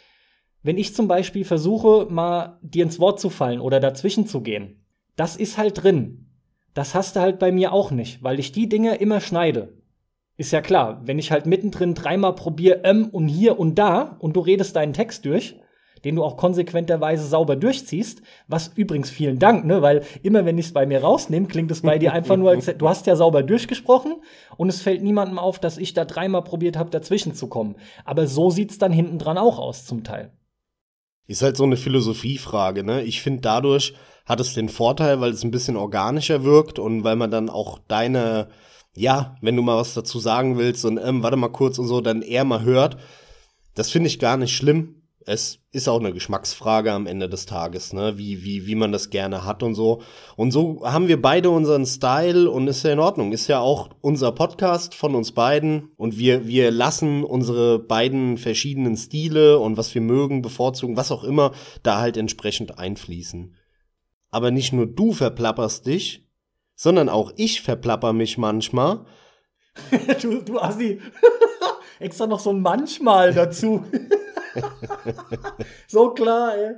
wenn 0.62 0.78
ich 0.78 0.94
zum 0.94 1.08
Beispiel 1.08 1.44
versuche, 1.44 2.06
mal 2.10 2.58
dir 2.62 2.84
ins 2.84 2.98
Wort 2.98 3.20
zu 3.20 3.30
fallen 3.30 3.60
oder 3.60 3.80
dazwischen 3.80 4.26
zu 4.26 4.42
gehen, 4.42 4.84
das 5.16 5.36
ist 5.36 5.58
halt 5.58 5.82
drin. 5.82 6.26
Das 6.74 6.94
hast 6.94 7.16
du 7.16 7.20
halt 7.20 7.38
bei 7.38 7.50
mir 7.50 7.72
auch 7.72 7.90
nicht, 7.90 8.22
weil 8.22 8.38
ich 8.38 8.52
die 8.52 8.68
Dinge 8.68 8.96
immer 8.96 9.20
schneide. 9.20 9.74
Ist 10.36 10.52
ja 10.52 10.60
klar, 10.60 11.02
wenn 11.04 11.18
ich 11.18 11.32
halt 11.32 11.44
mittendrin 11.44 11.94
dreimal 11.94 12.34
probiere, 12.34 12.80
ähm 12.84 13.08
und 13.10 13.28
hier 13.28 13.58
und 13.58 13.74
da 13.74 14.16
und 14.20 14.36
du 14.36 14.40
redest 14.40 14.76
deinen 14.76 14.92
Text 14.92 15.24
durch, 15.24 15.56
den 16.04 16.16
du 16.16 16.24
auch 16.24 16.36
konsequenterweise 16.36 17.26
sauber 17.26 17.56
durchziehst. 17.56 18.22
Was 18.48 18.68
übrigens 18.74 19.10
vielen 19.10 19.38
Dank, 19.38 19.66
ne? 19.66 19.82
Weil 19.82 20.02
immer 20.22 20.46
wenn 20.46 20.56
ich 20.56 20.66
es 20.66 20.72
bei 20.72 20.86
mir 20.86 21.02
rausnehme, 21.02 21.46
klingt 21.46 21.70
es 21.70 21.82
bei 21.82 21.98
dir 21.98 22.12
einfach 22.12 22.36
nur, 22.36 22.50
als 22.50 22.66
du 22.78 22.88
hast 22.88 23.06
ja 23.06 23.16
sauber 23.16 23.42
durchgesprochen 23.42 24.14
und 24.56 24.68
es 24.68 24.80
fällt 24.80 25.02
niemandem 25.02 25.38
auf, 25.38 25.58
dass 25.58 25.76
ich 25.76 25.92
da 25.92 26.04
dreimal 26.04 26.42
probiert 26.42 26.78
habe, 26.78 26.90
dazwischen 26.90 27.34
zu 27.34 27.48
kommen. 27.48 27.76
Aber 28.04 28.26
so 28.26 28.50
sieht's 28.50 28.78
dann 28.78 28.92
hinten 28.92 29.18
dran 29.18 29.36
auch 29.36 29.58
aus 29.58 29.84
zum 29.84 30.04
Teil. 30.04 30.30
Ist 31.30 31.42
halt 31.42 31.56
so 31.56 31.62
eine 31.62 31.76
Philosophiefrage, 31.76 32.82
ne? 32.82 33.04
Ich 33.04 33.22
finde 33.22 33.42
dadurch 33.42 33.94
hat 34.26 34.40
es 34.40 34.52
den 34.52 34.68
Vorteil, 34.68 35.20
weil 35.20 35.30
es 35.30 35.44
ein 35.44 35.52
bisschen 35.52 35.76
organischer 35.76 36.42
wirkt 36.42 36.80
und 36.80 37.04
weil 37.04 37.14
man 37.14 37.30
dann 37.30 37.48
auch 37.48 37.78
deine, 37.86 38.48
ja, 38.96 39.36
wenn 39.40 39.54
du 39.54 39.62
mal 39.62 39.76
was 39.76 39.94
dazu 39.94 40.18
sagen 40.18 40.58
willst 40.58 40.84
und 40.84 40.98
ähm, 40.98 41.22
warte 41.22 41.36
mal 41.36 41.52
kurz 41.52 41.78
und 41.78 41.86
so, 41.86 42.00
dann 42.00 42.22
eher 42.22 42.44
mal 42.44 42.64
hört. 42.64 42.96
Das 43.74 43.92
finde 43.92 44.08
ich 44.08 44.18
gar 44.18 44.36
nicht 44.38 44.56
schlimm. 44.56 44.99
Es 45.26 45.58
ist 45.70 45.88
auch 45.88 46.00
eine 46.00 46.12
Geschmacksfrage 46.14 46.92
am 46.92 47.06
Ende 47.06 47.28
des 47.28 47.44
Tages, 47.44 47.92
ne? 47.92 48.16
Wie, 48.16 48.42
wie, 48.42 48.66
wie 48.66 48.74
man 48.74 48.90
das 48.90 49.10
gerne 49.10 49.44
hat 49.44 49.62
und 49.62 49.74
so. 49.74 50.00
Und 50.36 50.50
so 50.50 50.80
haben 50.82 51.08
wir 51.08 51.20
beide 51.20 51.50
unseren 51.50 51.84
Style 51.84 52.50
und 52.50 52.68
ist 52.68 52.82
ja 52.82 52.92
in 52.92 52.98
Ordnung. 52.98 53.32
Ist 53.32 53.46
ja 53.46 53.60
auch 53.60 53.90
unser 54.00 54.32
Podcast 54.32 54.94
von 54.94 55.14
uns 55.14 55.32
beiden. 55.32 55.90
Und 55.96 56.18
wir, 56.18 56.46
wir 56.46 56.70
lassen 56.70 57.22
unsere 57.22 57.78
beiden 57.78 58.38
verschiedenen 58.38 58.96
Stile 58.96 59.58
und 59.58 59.76
was 59.76 59.94
wir 59.94 60.00
mögen, 60.00 60.40
bevorzugen, 60.40 60.96
was 60.96 61.12
auch 61.12 61.24
immer, 61.24 61.52
da 61.82 62.00
halt 62.00 62.16
entsprechend 62.16 62.78
einfließen. 62.78 63.54
Aber 64.30 64.50
nicht 64.50 64.72
nur 64.72 64.86
du 64.86 65.12
verplapperst 65.12 65.86
dich, 65.86 66.26
sondern 66.76 67.10
auch 67.10 67.32
ich 67.36 67.60
verplapper 67.60 68.14
mich 68.14 68.38
manchmal. 68.38 69.04
du, 70.22 70.40
du 70.40 70.58
Assi. 70.58 71.00
Extra 71.98 72.26
noch 72.26 72.40
so 72.40 72.54
manchmal 72.54 73.34
dazu. 73.34 73.84
so 75.88 76.10
klar, 76.10 76.56
ey. 76.56 76.74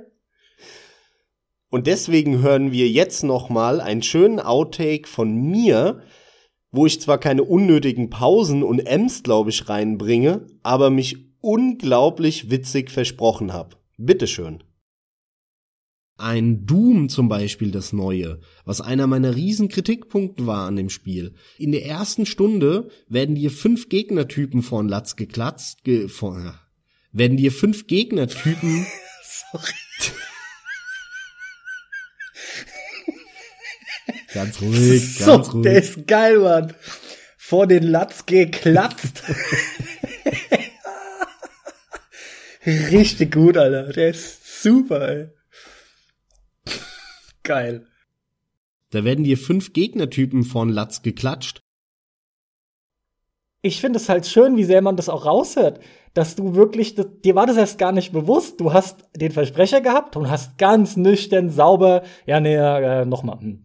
Und 1.69 1.87
deswegen 1.87 2.41
hören 2.41 2.71
wir 2.71 2.87
jetzt 2.87 3.23
noch 3.23 3.49
mal 3.49 3.81
einen 3.81 4.03
schönen 4.03 4.39
Outtake 4.39 5.07
von 5.07 5.33
mir, 5.33 6.03
wo 6.71 6.85
ich 6.85 7.01
zwar 7.01 7.17
keine 7.17 7.43
unnötigen 7.43 8.09
Pausen 8.09 8.63
und 8.63 8.79
Ems, 8.79 9.23
glaube 9.23 9.49
ich, 9.49 9.69
reinbringe, 9.69 10.45
aber 10.61 10.89
mich 10.89 11.17
unglaublich 11.41 12.49
witzig 12.51 12.91
versprochen 12.91 13.53
habe. 13.53 13.75
Bitteschön. 13.97 14.63
Ein 16.17 16.65
Doom 16.67 17.09
zum 17.09 17.27
Beispiel 17.27 17.71
das 17.71 17.91
neue, 17.91 18.39
was 18.65 18.79
einer 18.79 19.07
meiner 19.07 19.35
riesen 19.35 19.67
Kritikpunkte 19.67 20.45
war 20.45 20.67
an 20.67 20.75
dem 20.75 20.89
Spiel. 20.89 21.33
In 21.57 21.71
der 21.71 21.85
ersten 21.85 22.25
Stunde 22.27 22.89
werden 23.07 23.35
dir 23.35 23.49
fünf 23.49 23.89
Gegnertypen 23.89 24.61
von 24.61 24.87
Latz 24.87 25.15
geklatzt, 25.15 25.83
ge 25.83 26.07
von, 26.07 26.53
werden 27.13 27.37
dir 27.37 27.51
fünf 27.51 27.87
Gegnertypen. 27.87 28.85
Sorry. 29.51 29.73
ganz 34.33 34.61
ruhig, 34.61 35.19
ganz 35.19 35.45
so, 35.47 35.51
ruhig. 35.53 35.63
Der 35.63 35.81
ist 35.81 36.07
geil, 36.07 36.39
Mann. 36.39 36.73
Vor 37.37 37.67
den 37.67 37.83
Latz 37.83 38.25
geklatzt. 38.25 39.23
Richtig 42.65 43.33
gut, 43.33 43.57
Alter. 43.57 43.91
Der 43.93 44.09
ist 44.09 44.63
super, 44.63 45.07
ey. 45.07 45.29
Geil. 47.43 47.85
Da 48.89 49.03
werden 49.03 49.23
dir 49.23 49.37
fünf 49.37 49.73
Gegnertypen 49.73 50.43
von 50.43 50.69
Latz 50.69 51.01
geklatscht. 51.01 51.61
Ich 53.61 53.81
finde 53.81 53.97
es 53.97 54.09
halt 54.09 54.25
schön, 54.27 54.57
wie 54.57 54.63
sehr 54.63 54.81
man 54.81 54.97
das 54.97 55.09
auch 55.09 55.25
raushört, 55.25 55.79
dass 56.13 56.35
du 56.35 56.55
wirklich, 56.55 56.95
dir 56.95 57.35
war 57.35 57.47
das 57.47 57.57
erst 57.57 57.77
gar 57.77 57.91
nicht 57.91 58.11
bewusst, 58.11 58.59
du 58.59 58.73
hast 58.73 59.05
den 59.15 59.31
Versprecher 59.31 59.81
gehabt 59.81 60.15
und 60.15 60.29
hast 60.29 60.57
ganz 60.57 60.95
nüchtern, 60.97 61.49
sauber, 61.49 62.03
ja, 62.25 62.39
nee, 62.39 62.55
äh, 62.55 63.05
nochmal, 63.05 63.39
hm, 63.39 63.63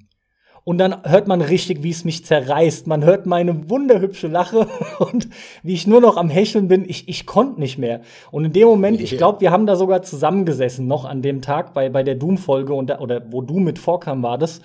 und 0.69 0.77
dann 0.77 1.03
hört 1.05 1.29
man 1.29 1.41
richtig, 1.41 1.83
wie 1.83 1.89
es 1.89 2.05
mich 2.05 2.27
zerreißt. 2.27 2.87
Man 2.89 3.03
hört 3.03 3.25
meine 3.25 3.71
wunderhübsche 3.71 4.29
Lache 4.29 4.67
und 4.99 5.31
wie 5.63 5.73
ich 5.73 5.87
nur 5.87 6.03
noch 6.03 6.19
am 6.19 6.29
Hecheln 6.29 6.69
bin. 6.69 6.85
Ich, 6.87 7.09
ich 7.09 7.25
konnte 7.25 7.59
nicht 7.59 7.79
mehr. 7.79 8.03
Und 8.31 8.45
in 8.45 8.53
dem 8.53 8.69
Moment, 8.69 9.01
ich 9.01 9.17
glaube, 9.17 9.41
wir 9.41 9.51
haben 9.51 9.65
da 9.65 9.77
sogar 9.77 10.03
zusammengesessen, 10.03 10.87
noch 10.87 11.07
an 11.07 11.23
dem 11.23 11.41
Tag 11.41 11.73
bei, 11.73 11.89
bei 11.89 12.03
der 12.03 12.17
Doom-Folge 12.17 12.75
oder 12.75 13.33
wo 13.33 13.41
du 13.41 13.61
mit 13.61 13.79
vorkam, 13.79 14.23
war 14.23 14.37
das. 14.37 14.61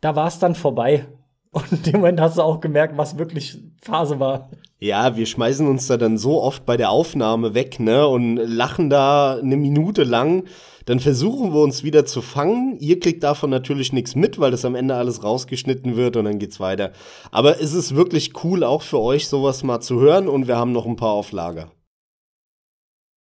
Da 0.00 0.16
war 0.16 0.26
es 0.26 0.40
dann 0.40 0.56
vorbei. 0.56 1.06
Und 1.50 1.72
in 1.72 1.82
dem 1.82 1.92
Moment 2.00 2.20
hast 2.20 2.38
du 2.38 2.42
auch 2.42 2.60
gemerkt, 2.60 2.96
was 2.96 3.18
wirklich 3.18 3.58
Phase 3.80 4.20
war. 4.20 4.50
Ja, 4.80 5.16
wir 5.16 5.26
schmeißen 5.26 5.66
uns 5.66 5.86
da 5.86 5.96
dann 5.96 6.18
so 6.18 6.42
oft 6.42 6.66
bei 6.66 6.76
der 6.76 6.90
Aufnahme 6.90 7.54
weg, 7.54 7.80
ne, 7.80 8.06
und 8.06 8.36
lachen 8.36 8.90
da 8.90 9.38
eine 9.38 9.56
Minute 9.56 10.04
lang 10.04 10.44
dann 10.88 11.00
versuchen 11.00 11.52
wir 11.52 11.60
uns 11.60 11.84
wieder 11.84 12.06
zu 12.06 12.22
fangen. 12.22 12.78
Ihr 12.80 12.98
kriegt 12.98 13.22
davon 13.22 13.50
natürlich 13.50 13.92
nichts 13.92 14.14
mit, 14.14 14.38
weil 14.38 14.50
das 14.50 14.64
am 14.64 14.74
Ende 14.74 14.94
alles 14.94 15.22
rausgeschnitten 15.22 15.96
wird 15.96 16.16
und 16.16 16.24
dann 16.24 16.38
geht's 16.38 16.60
weiter. 16.60 16.92
Aber 17.30 17.60
es 17.60 17.74
ist 17.74 17.94
wirklich 17.94 18.42
cool, 18.42 18.64
auch 18.64 18.80
für 18.80 18.98
euch 18.98 19.28
sowas 19.28 19.62
mal 19.62 19.80
zu 19.80 20.00
hören 20.00 20.28
und 20.28 20.48
wir 20.48 20.56
haben 20.56 20.72
noch 20.72 20.86
ein 20.86 20.96
paar 20.96 21.12
auf 21.12 21.30
Lager. 21.30 21.70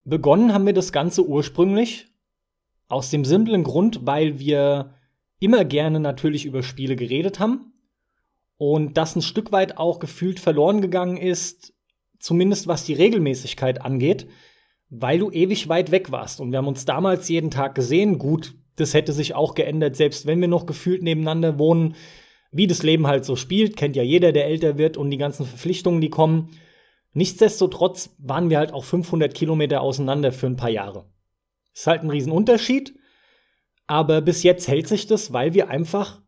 Begonnen 0.05 0.53
haben 0.53 0.67
wir 0.67 0.75
das 0.75 0.93
Ganze 0.93 1.27
ursprünglich 1.27 2.09
aus 2.89 3.09
dem 3.09 3.25
simplen 3.25 3.65
Grund, 3.65 4.05
weil 4.05 4.39
wir 4.39 4.93
immer 5.41 5.65
gerne 5.65 6.01
natürlich 6.01 6.45
über 6.45 6.63
Spiele 6.63 6.97
geredet 6.97 7.41
haben 7.41 7.73
und 8.57 8.97
das 8.97 9.17
ein 9.17 9.23
Stück 9.23 9.53
weit 9.53 9.79
auch 9.79 9.99
gefühlt 9.99 10.41
verloren 10.41 10.81
gegangen 10.81 11.17
ist, 11.17 11.73
zumindest 12.19 12.67
was 12.67 12.85
die 12.85 12.95
Regelmäßigkeit 12.95 13.83
angeht 13.83 14.27
weil 15.01 15.19
du 15.19 15.31
ewig 15.31 15.69
weit 15.69 15.91
weg 15.91 16.13
warst. 16.13 16.41
Und 16.41 16.53
wir 16.53 16.59
haben 16.59 16.69
uns 16.69 16.85
damals 16.85 17.29
jeden 17.29 17.51
Tag 17.51 17.75
gesehen. 17.75 18.19
Gut, 18.19 18.55
das 18.77 18.95
hätte 18.95 19.13
sich 19.13 19.35
auch 19.35 19.55
geändert, 19.55 19.97
selbst 19.97 20.27
wenn 20.27 20.41
wir 20.41 20.49
noch 20.49 20.67
gefühlt 20.67 21.03
nebeneinander 21.03 21.59
wohnen. 21.59 21.97
Wie 22.51 22.67
das 22.67 22.83
Leben 22.83 23.07
halt 23.07 23.25
so 23.25 23.35
spielt, 23.35 23.77
kennt 23.77 23.97
ja 23.97 24.03
jeder, 24.03 24.31
der 24.33 24.47
älter 24.47 24.79
wird 24.79 24.97
und 24.97 25.11
die 25.11 25.17
ganzen 25.17 25.45
Verpflichtungen, 25.45 26.01
die 26.01 26.11
kommen. 26.11 26.51
Nichtsdestotrotz 27.13 28.15
waren 28.19 28.51
wir 28.51 28.59
halt 28.59 28.73
auch 28.73 28.85
500 28.85 29.35
Kilometer 29.35 29.81
auseinander 29.81 30.33
für 30.33 30.47
ein 30.47 30.57
paar 30.57 30.71
Jahre. 30.71 31.07
Ist 31.73 31.87
halt 31.87 32.03
ein 32.03 32.11
Riesenunterschied. 32.11 32.95
Aber 33.87 34.21
bis 34.21 34.43
jetzt 34.45 34.69
hält 34.69 34.89
sich 34.89 35.07
das, 35.07 35.33
weil 35.33 35.53
wir 35.55 35.69
einfach 35.69 36.23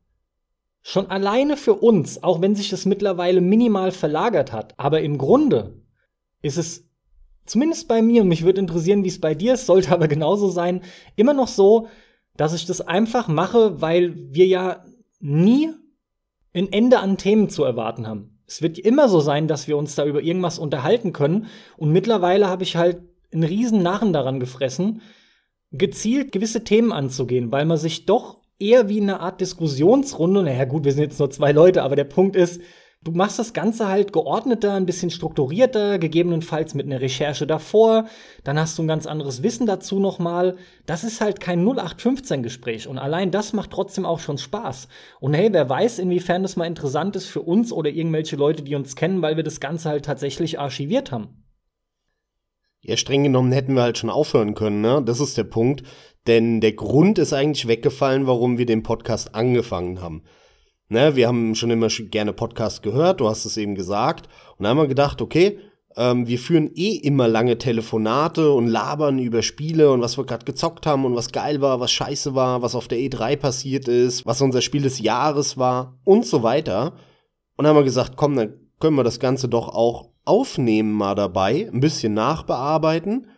schon 0.88 1.10
alleine 1.10 1.56
für 1.56 1.74
uns, 1.74 2.22
auch 2.22 2.40
wenn 2.40 2.54
sich 2.54 2.70
das 2.70 2.86
mittlerweile 2.86 3.40
minimal 3.40 3.90
verlagert 3.90 4.52
hat, 4.52 4.72
aber 4.76 5.00
im 5.00 5.18
Grunde 5.18 5.82
ist 6.42 6.58
es 6.58 6.88
zumindest 7.44 7.88
bei 7.88 8.02
mir, 8.02 8.22
und 8.22 8.28
mich 8.28 8.44
würde 8.44 8.60
interessieren, 8.60 9.02
wie 9.02 9.08
es 9.08 9.20
bei 9.20 9.34
dir 9.34 9.54
ist, 9.54 9.66
sollte 9.66 9.90
aber 9.92 10.06
genauso 10.06 10.48
sein, 10.48 10.82
immer 11.16 11.34
noch 11.34 11.48
so, 11.48 11.88
dass 12.36 12.54
ich 12.54 12.66
das 12.66 12.80
einfach 12.80 13.26
mache, 13.26 13.80
weil 13.80 14.14
wir 14.32 14.46
ja 14.46 14.84
nie 15.18 15.70
ein 16.54 16.72
Ende 16.72 17.00
an 17.00 17.18
Themen 17.18 17.48
zu 17.48 17.64
erwarten 17.64 18.06
haben. 18.06 18.38
Es 18.46 18.62
wird 18.62 18.78
immer 18.78 19.08
so 19.08 19.18
sein, 19.18 19.48
dass 19.48 19.66
wir 19.66 19.76
uns 19.76 19.96
da 19.96 20.06
über 20.06 20.22
irgendwas 20.22 20.56
unterhalten 20.56 21.12
können. 21.12 21.46
Und 21.76 21.90
mittlerweile 21.90 22.48
habe 22.48 22.62
ich 22.62 22.76
halt 22.76 23.00
einen 23.32 23.42
riesen 23.42 23.82
Narren 23.82 24.12
daran 24.12 24.38
gefressen, 24.38 25.02
gezielt 25.72 26.30
gewisse 26.30 26.62
Themen 26.62 26.92
anzugehen, 26.92 27.50
weil 27.50 27.64
man 27.64 27.76
sich 27.76 28.06
doch 28.06 28.38
eher 28.58 28.88
wie 28.88 29.00
eine 29.00 29.20
Art 29.20 29.40
Diskussionsrunde, 29.40 30.42
naja 30.42 30.64
gut, 30.64 30.84
wir 30.84 30.92
sind 30.92 31.02
jetzt 31.02 31.18
nur 31.18 31.30
zwei 31.30 31.52
Leute, 31.52 31.82
aber 31.82 31.96
der 31.96 32.04
Punkt 32.04 32.36
ist, 32.36 32.60
Du 33.06 33.12
machst 33.12 33.38
das 33.38 33.52
Ganze 33.52 33.86
halt 33.86 34.12
geordneter, 34.12 34.72
ein 34.72 34.84
bisschen 34.84 35.10
strukturierter, 35.10 36.00
gegebenenfalls 36.00 36.74
mit 36.74 36.86
einer 36.86 37.00
Recherche 37.00 37.46
davor. 37.46 38.06
Dann 38.42 38.58
hast 38.58 38.76
du 38.76 38.82
ein 38.82 38.88
ganz 38.88 39.06
anderes 39.06 39.44
Wissen 39.44 39.64
dazu 39.64 40.00
nochmal. 40.00 40.56
Das 40.86 41.04
ist 41.04 41.20
halt 41.20 41.38
kein 41.38 41.64
0815-Gespräch. 41.64 42.88
Und 42.88 42.98
allein 42.98 43.30
das 43.30 43.52
macht 43.52 43.70
trotzdem 43.70 44.04
auch 44.04 44.18
schon 44.18 44.38
Spaß. 44.38 44.88
Und 45.20 45.34
hey, 45.34 45.52
wer 45.52 45.68
weiß, 45.68 46.00
inwiefern 46.00 46.42
das 46.42 46.56
mal 46.56 46.66
interessant 46.66 47.14
ist 47.14 47.26
für 47.26 47.42
uns 47.42 47.72
oder 47.72 47.90
irgendwelche 47.90 48.34
Leute, 48.34 48.64
die 48.64 48.74
uns 48.74 48.96
kennen, 48.96 49.22
weil 49.22 49.36
wir 49.36 49.44
das 49.44 49.60
Ganze 49.60 49.88
halt 49.88 50.04
tatsächlich 50.04 50.58
archiviert 50.58 51.12
haben. 51.12 51.44
Ja, 52.80 52.96
streng 52.96 53.22
genommen 53.22 53.52
hätten 53.52 53.74
wir 53.74 53.82
halt 53.82 53.98
schon 53.98 54.10
aufhören 54.10 54.54
können, 54.54 54.80
ne? 54.80 55.00
Das 55.04 55.20
ist 55.20 55.38
der 55.38 55.44
Punkt. 55.44 55.84
Denn 56.26 56.60
der 56.60 56.72
Grund 56.72 57.18
ist 57.18 57.32
eigentlich 57.32 57.68
weggefallen, 57.68 58.26
warum 58.26 58.58
wir 58.58 58.66
den 58.66 58.82
Podcast 58.82 59.34
angefangen 59.34 60.00
haben. 60.00 60.22
Ne, 60.88 61.16
wir 61.16 61.26
haben 61.26 61.54
schon 61.54 61.70
immer 61.70 61.88
gerne 61.88 62.32
Podcast 62.32 62.82
gehört, 62.82 63.20
du 63.20 63.28
hast 63.28 63.44
es 63.44 63.56
eben 63.56 63.74
gesagt. 63.74 64.28
Und 64.56 64.64
da 64.64 64.70
haben 64.70 64.78
wir 64.78 64.86
gedacht, 64.86 65.20
okay, 65.20 65.58
ähm, 65.96 66.28
wir 66.28 66.38
führen 66.38 66.70
eh 66.74 66.94
immer 66.94 67.26
lange 67.26 67.58
Telefonate 67.58 68.52
und 68.52 68.68
labern 68.68 69.18
über 69.18 69.42
Spiele 69.42 69.90
und 69.90 70.00
was 70.00 70.16
wir 70.18 70.26
gerade 70.26 70.44
gezockt 70.44 70.86
haben 70.86 71.04
und 71.04 71.16
was 71.16 71.32
geil 71.32 71.60
war, 71.60 71.80
was 71.80 71.90
scheiße 71.90 72.34
war, 72.34 72.62
was 72.62 72.74
auf 72.74 72.86
der 72.86 72.98
E3 72.98 73.36
passiert 73.36 73.88
ist, 73.88 74.26
was 74.26 74.42
unser 74.42 74.60
Spiel 74.60 74.82
des 74.82 75.00
Jahres 75.00 75.56
war 75.56 75.98
und 76.04 76.26
so 76.26 76.42
weiter. 76.42 76.92
Und 77.56 77.64
dann 77.64 77.68
haben 77.68 77.76
wir 77.76 77.84
gesagt, 77.84 78.16
komm, 78.16 78.36
dann 78.36 78.54
können 78.78 78.96
wir 78.96 79.04
das 79.04 79.18
Ganze 79.18 79.48
doch 79.48 79.68
auch 79.68 80.10
aufnehmen 80.24 80.92
mal 80.92 81.14
dabei, 81.14 81.70
ein 81.72 81.80
bisschen 81.80 82.12
nachbearbeiten. 82.14 83.28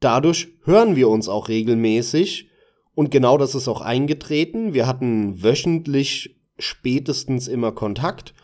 Dadurch 0.00 0.48
hören 0.64 0.96
wir 0.96 1.08
uns 1.08 1.28
auch 1.28 1.48
regelmäßig. 1.48 2.48
Und 2.94 3.10
genau 3.10 3.38
das 3.38 3.54
ist 3.54 3.68
auch 3.68 3.80
eingetreten. 3.80 4.74
Wir 4.74 4.86
hatten 4.86 5.42
wöchentlich 5.42 6.36
spätestens 6.58 7.48
immer 7.48 7.72
Kontakt. 7.72 8.34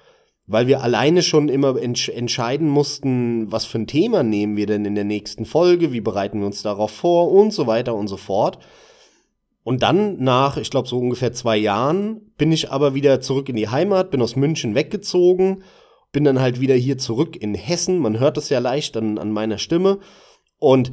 weil 0.46 0.66
wir 0.66 0.82
alleine 0.82 1.22
schon 1.22 1.48
immer 1.48 1.80
entsch 1.80 2.08
entscheiden 2.08 2.68
mussten, 2.68 3.50
was 3.52 3.64
für 3.64 3.78
ein 3.78 3.86
Thema 3.86 4.22
nehmen 4.22 4.56
wir 4.56 4.66
denn 4.66 4.84
in 4.84 4.94
der 4.94 5.04
nächsten 5.04 5.44
Folge, 5.44 5.92
wie 5.92 6.00
bereiten 6.00 6.40
wir 6.40 6.46
uns 6.46 6.62
darauf 6.62 6.90
vor 6.90 7.30
und 7.30 7.52
so 7.52 7.66
weiter 7.66 7.94
und 7.94 8.08
so 8.08 8.16
fort. 8.16 8.58
Und 9.64 9.82
dann 9.82 10.18
nach, 10.22 10.56
ich 10.56 10.70
glaube, 10.70 10.88
so 10.88 10.98
ungefähr 10.98 11.32
zwei 11.32 11.56
Jahren 11.56 12.32
bin 12.36 12.50
ich 12.50 12.72
aber 12.72 12.94
wieder 12.94 13.20
zurück 13.20 13.48
in 13.48 13.56
die 13.56 13.68
Heimat, 13.68 14.10
bin 14.10 14.20
aus 14.20 14.34
München 14.34 14.74
weggezogen, 14.74 15.62
bin 16.10 16.24
dann 16.24 16.40
halt 16.40 16.60
wieder 16.60 16.74
hier 16.74 16.98
zurück 16.98 17.36
in 17.36 17.54
Hessen. 17.54 17.98
Man 17.98 18.18
hört 18.18 18.36
es 18.36 18.48
ja 18.48 18.58
leicht 18.58 18.96
an, 18.96 19.18
an 19.18 19.30
meiner 19.30 19.58
Stimme. 19.58 20.00
Und 20.58 20.90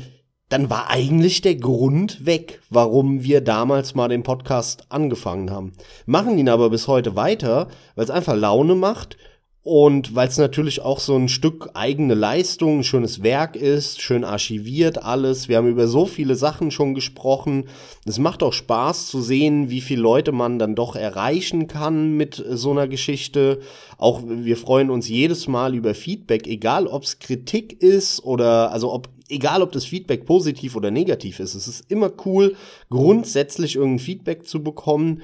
dann 0.49 0.69
war 0.69 0.89
eigentlich 0.89 1.41
der 1.41 1.55
Grund 1.55 2.25
weg, 2.25 2.59
warum 2.69 3.23
wir 3.23 3.41
damals 3.41 3.95
mal 3.95 4.09
den 4.09 4.23
Podcast 4.23 4.85
angefangen 4.89 5.51
haben. 5.51 5.73
Machen 6.05 6.37
ihn 6.37 6.49
aber 6.49 6.71
bis 6.71 6.87
heute 6.87 7.15
weiter, 7.15 7.67
weil 7.95 8.05
es 8.05 8.11
einfach 8.11 8.35
Laune 8.35 8.73
macht 8.75 9.17
und 9.61 10.15
weil 10.15 10.27
es 10.27 10.39
natürlich 10.39 10.81
auch 10.81 10.99
so 10.99 11.15
ein 11.15 11.29
Stück 11.29 11.69
eigene 11.75 12.15
Leistung, 12.15 12.79
ein 12.79 12.83
schönes 12.83 13.21
Werk 13.21 13.55
ist, 13.55 14.01
schön 14.01 14.23
archiviert 14.23 15.03
alles. 15.03 15.47
Wir 15.49 15.57
haben 15.57 15.67
über 15.67 15.87
so 15.87 16.07
viele 16.07 16.33
Sachen 16.33 16.71
schon 16.71 16.95
gesprochen. 16.95 17.65
Es 18.05 18.17
macht 18.17 18.41
auch 18.41 18.53
Spaß 18.53 19.07
zu 19.07 19.21
sehen, 19.21 19.69
wie 19.69 19.81
viele 19.81 20.01
Leute 20.01 20.31
man 20.31 20.57
dann 20.57 20.73
doch 20.73 20.95
erreichen 20.95 21.67
kann 21.67 22.17
mit 22.17 22.43
so 22.49 22.71
einer 22.71 22.87
Geschichte. 22.87 23.59
Auch 23.99 24.23
wir 24.25 24.57
freuen 24.57 24.89
uns 24.89 25.07
jedes 25.07 25.47
Mal 25.47 25.75
über 25.75 25.93
Feedback, 25.93 26.47
egal 26.47 26.87
ob 26.87 27.03
es 27.03 27.19
Kritik 27.19 27.83
ist 27.83 28.23
oder 28.23 28.71
also 28.71 28.91
ob 28.91 29.09
egal 29.29 29.61
ob 29.61 29.71
das 29.71 29.85
Feedback 29.85 30.25
positiv 30.25 30.75
oder 30.75 30.91
negativ 30.91 31.39
ist. 31.39 31.55
Es 31.55 31.67
ist 31.67 31.89
immer 31.91 32.11
cool, 32.25 32.55
grundsätzlich 32.89 33.75
irgendein 33.75 33.99
Feedback 33.99 34.47
zu 34.47 34.63
bekommen. 34.63 35.21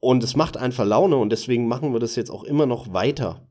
Und 0.00 0.22
es 0.22 0.36
macht 0.36 0.56
einfach 0.56 0.86
Laune 0.86 1.16
und 1.16 1.30
deswegen 1.30 1.66
machen 1.66 1.92
wir 1.92 1.98
das 1.98 2.14
jetzt 2.14 2.30
auch 2.30 2.44
immer 2.44 2.66
noch 2.66 2.92
weiter. 2.92 3.48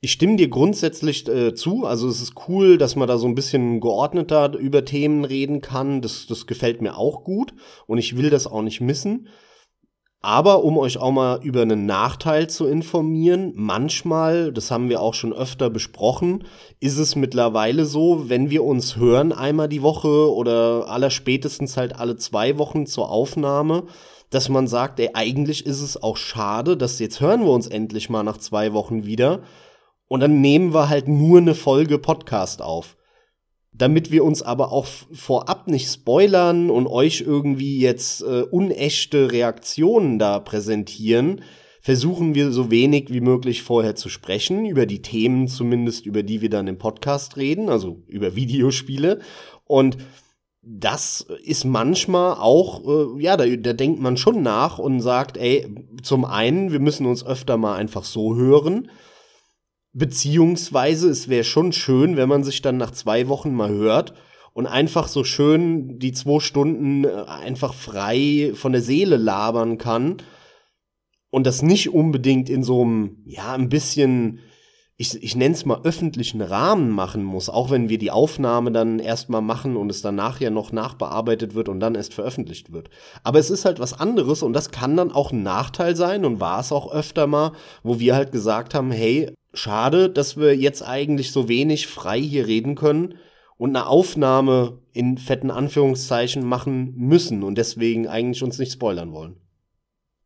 Ich 0.00 0.12
stimme 0.12 0.36
dir 0.36 0.48
grundsätzlich 0.48 1.28
äh, 1.28 1.54
zu. 1.54 1.84
Also 1.84 2.08
es 2.08 2.22
ist 2.22 2.34
cool, 2.48 2.78
dass 2.78 2.96
man 2.96 3.08
da 3.08 3.18
so 3.18 3.26
ein 3.26 3.34
bisschen 3.34 3.80
geordneter 3.80 4.56
über 4.56 4.84
Themen 4.84 5.24
reden 5.24 5.60
kann. 5.60 6.00
Das, 6.00 6.26
das 6.26 6.46
gefällt 6.46 6.80
mir 6.80 6.96
auch 6.96 7.24
gut 7.24 7.52
und 7.86 7.98
ich 7.98 8.16
will 8.16 8.30
das 8.30 8.46
auch 8.46 8.62
nicht 8.62 8.80
missen. 8.80 9.28
Aber 10.20 10.64
um 10.64 10.76
euch 10.78 10.98
auch 10.98 11.12
mal 11.12 11.38
über 11.44 11.62
einen 11.62 11.86
Nachteil 11.86 12.50
zu 12.50 12.66
informieren, 12.66 13.52
manchmal, 13.54 14.52
das 14.52 14.72
haben 14.72 14.88
wir 14.88 15.00
auch 15.00 15.14
schon 15.14 15.32
öfter 15.32 15.70
besprochen, 15.70 16.44
ist 16.80 16.98
es 16.98 17.14
mittlerweile 17.14 17.84
so, 17.84 18.28
wenn 18.28 18.50
wir 18.50 18.64
uns 18.64 18.96
hören 18.96 19.32
einmal 19.32 19.68
die 19.68 19.82
Woche 19.82 20.34
oder 20.34 20.88
allerspätestens 20.88 21.76
halt 21.76 21.94
alle 21.94 22.16
zwei 22.16 22.58
Wochen 22.58 22.86
zur 22.86 23.10
Aufnahme, 23.10 23.84
dass 24.30 24.48
man 24.48 24.66
sagt, 24.66 24.98
ey, 24.98 25.10
eigentlich 25.14 25.64
ist 25.64 25.80
es 25.80 26.02
auch 26.02 26.16
schade, 26.16 26.76
dass 26.76 26.98
jetzt 26.98 27.20
hören 27.20 27.44
wir 27.44 27.52
uns 27.52 27.68
endlich 27.68 28.10
mal 28.10 28.24
nach 28.24 28.38
zwei 28.38 28.72
Wochen 28.72 29.06
wieder 29.06 29.42
und 30.08 30.18
dann 30.20 30.40
nehmen 30.40 30.74
wir 30.74 30.88
halt 30.88 31.06
nur 31.06 31.38
eine 31.38 31.54
Folge 31.54 31.98
Podcast 31.98 32.60
auf. 32.60 32.97
Damit 33.78 34.10
wir 34.10 34.24
uns 34.24 34.42
aber 34.42 34.72
auch 34.72 34.86
vorab 34.86 35.68
nicht 35.68 35.88
spoilern 35.88 36.68
und 36.68 36.88
euch 36.88 37.20
irgendwie 37.20 37.78
jetzt 37.78 38.22
äh, 38.22 38.42
unechte 38.42 39.30
Reaktionen 39.30 40.18
da 40.18 40.40
präsentieren, 40.40 41.42
versuchen 41.80 42.34
wir 42.34 42.50
so 42.50 42.72
wenig 42.72 43.12
wie 43.12 43.20
möglich 43.20 43.62
vorher 43.62 43.94
zu 43.94 44.08
sprechen, 44.08 44.66
über 44.66 44.84
die 44.84 45.00
Themen 45.00 45.46
zumindest, 45.46 46.06
über 46.06 46.24
die 46.24 46.42
wir 46.42 46.50
dann 46.50 46.66
im 46.66 46.76
Podcast 46.76 47.36
reden, 47.36 47.68
also 47.68 48.02
über 48.08 48.34
Videospiele. 48.34 49.20
Und 49.64 49.96
das 50.60 51.26
ist 51.44 51.64
manchmal 51.64 52.34
auch, 52.34 52.84
äh, 52.84 53.22
ja, 53.22 53.36
da, 53.36 53.46
da 53.46 53.72
denkt 53.74 54.00
man 54.00 54.16
schon 54.16 54.42
nach 54.42 54.80
und 54.80 55.00
sagt, 55.00 55.36
ey, 55.36 55.72
zum 56.02 56.24
einen, 56.24 56.72
wir 56.72 56.80
müssen 56.80 57.06
uns 57.06 57.24
öfter 57.24 57.56
mal 57.56 57.76
einfach 57.76 58.02
so 58.02 58.34
hören 58.34 58.90
Beziehungsweise 59.98 61.08
es 61.10 61.28
wäre 61.28 61.42
schon 61.42 61.72
schön, 61.72 62.16
wenn 62.16 62.28
man 62.28 62.44
sich 62.44 62.62
dann 62.62 62.76
nach 62.76 62.92
zwei 62.92 63.26
Wochen 63.26 63.52
mal 63.52 63.70
hört 63.70 64.14
und 64.52 64.66
einfach 64.66 65.08
so 65.08 65.24
schön 65.24 65.98
die 65.98 66.12
zwei 66.12 66.38
Stunden 66.38 67.02
äh, 67.02 67.24
einfach 67.26 67.74
frei 67.74 68.52
von 68.54 68.70
der 68.70 68.80
Seele 68.80 69.16
labern 69.16 69.76
kann 69.76 70.18
und 71.30 71.48
das 71.48 71.62
nicht 71.62 71.92
unbedingt 71.92 72.48
in 72.48 72.62
so 72.62 72.82
einem, 72.82 73.24
ja, 73.24 73.54
ein 73.54 73.68
bisschen, 73.68 74.38
ich, 74.96 75.20
ich 75.20 75.34
nenne 75.34 75.56
es 75.56 75.64
mal 75.64 75.80
öffentlichen 75.82 76.42
Rahmen 76.42 76.90
machen 76.90 77.24
muss, 77.24 77.48
auch 77.48 77.72
wenn 77.72 77.88
wir 77.88 77.98
die 77.98 78.12
Aufnahme 78.12 78.70
dann 78.70 79.00
erstmal 79.00 79.42
machen 79.42 79.76
und 79.76 79.90
es 79.90 80.00
dann 80.00 80.14
nachher 80.14 80.52
noch 80.52 80.70
nachbearbeitet 80.70 81.56
wird 81.56 81.68
und 81.68 81.80
dann 81.80 81.96
erst 81.96 82.14
veröffentlicht 82.14 82.72
wird. 82.72 82.88
Aber 83.24 83.40
es 83.40 83.50
ist 83.50 83.64
halt 83.64 83.80
was 83.80 83.98
anderes 83.98 84.44
und 84.44 84.52
das 84.52 84.70
kann 84.70 84.96
dann 84.96 85.10
auch 85.10 85.32
ein 85.32 85.42
Nachteil 85.42 85.96
sein 85.96 86.24
und 86.24 86.38
war 86.38 86.60
es 86.60 86.70
auch 86.70 86.92
öfter 86.92 87.26
mal, 87.26 87.50
wo 87.82 87.98
wir 87.98 88.14
halt 88.14 88.30
gesagt 88.30 88.74
haben, 88.74 88.92
hey, 88.92 89.34
schade, 89.52 90.10
dass 90.10 90.36
wir 90.36 90.56
jetzt 90.56 90.82
eigentlich 90.82 91.32
so 91.32 91.48
wenig 91.48 91.86
frei 91.86 92.20
hier 92.20 92.46
reden 92.46 92.74
können 92.74 93.14
und 93.56 93.70
eine 93.70 93.86
Aufnahme 93.86 94.78
in 94.92 95.18
fetten 95.18 95.50
Anführungszeichen 95.50 96.46
machen 96.46 96.94
müssen 96.96 97.42
und 97.42 97.58
deswegen 97.58 98.06
eigentlich 98.06 98.42
uns 98.42 98.58
nicht 98.58 98.72
spoilern 98.72 99.12
wollen. 99.12 99.36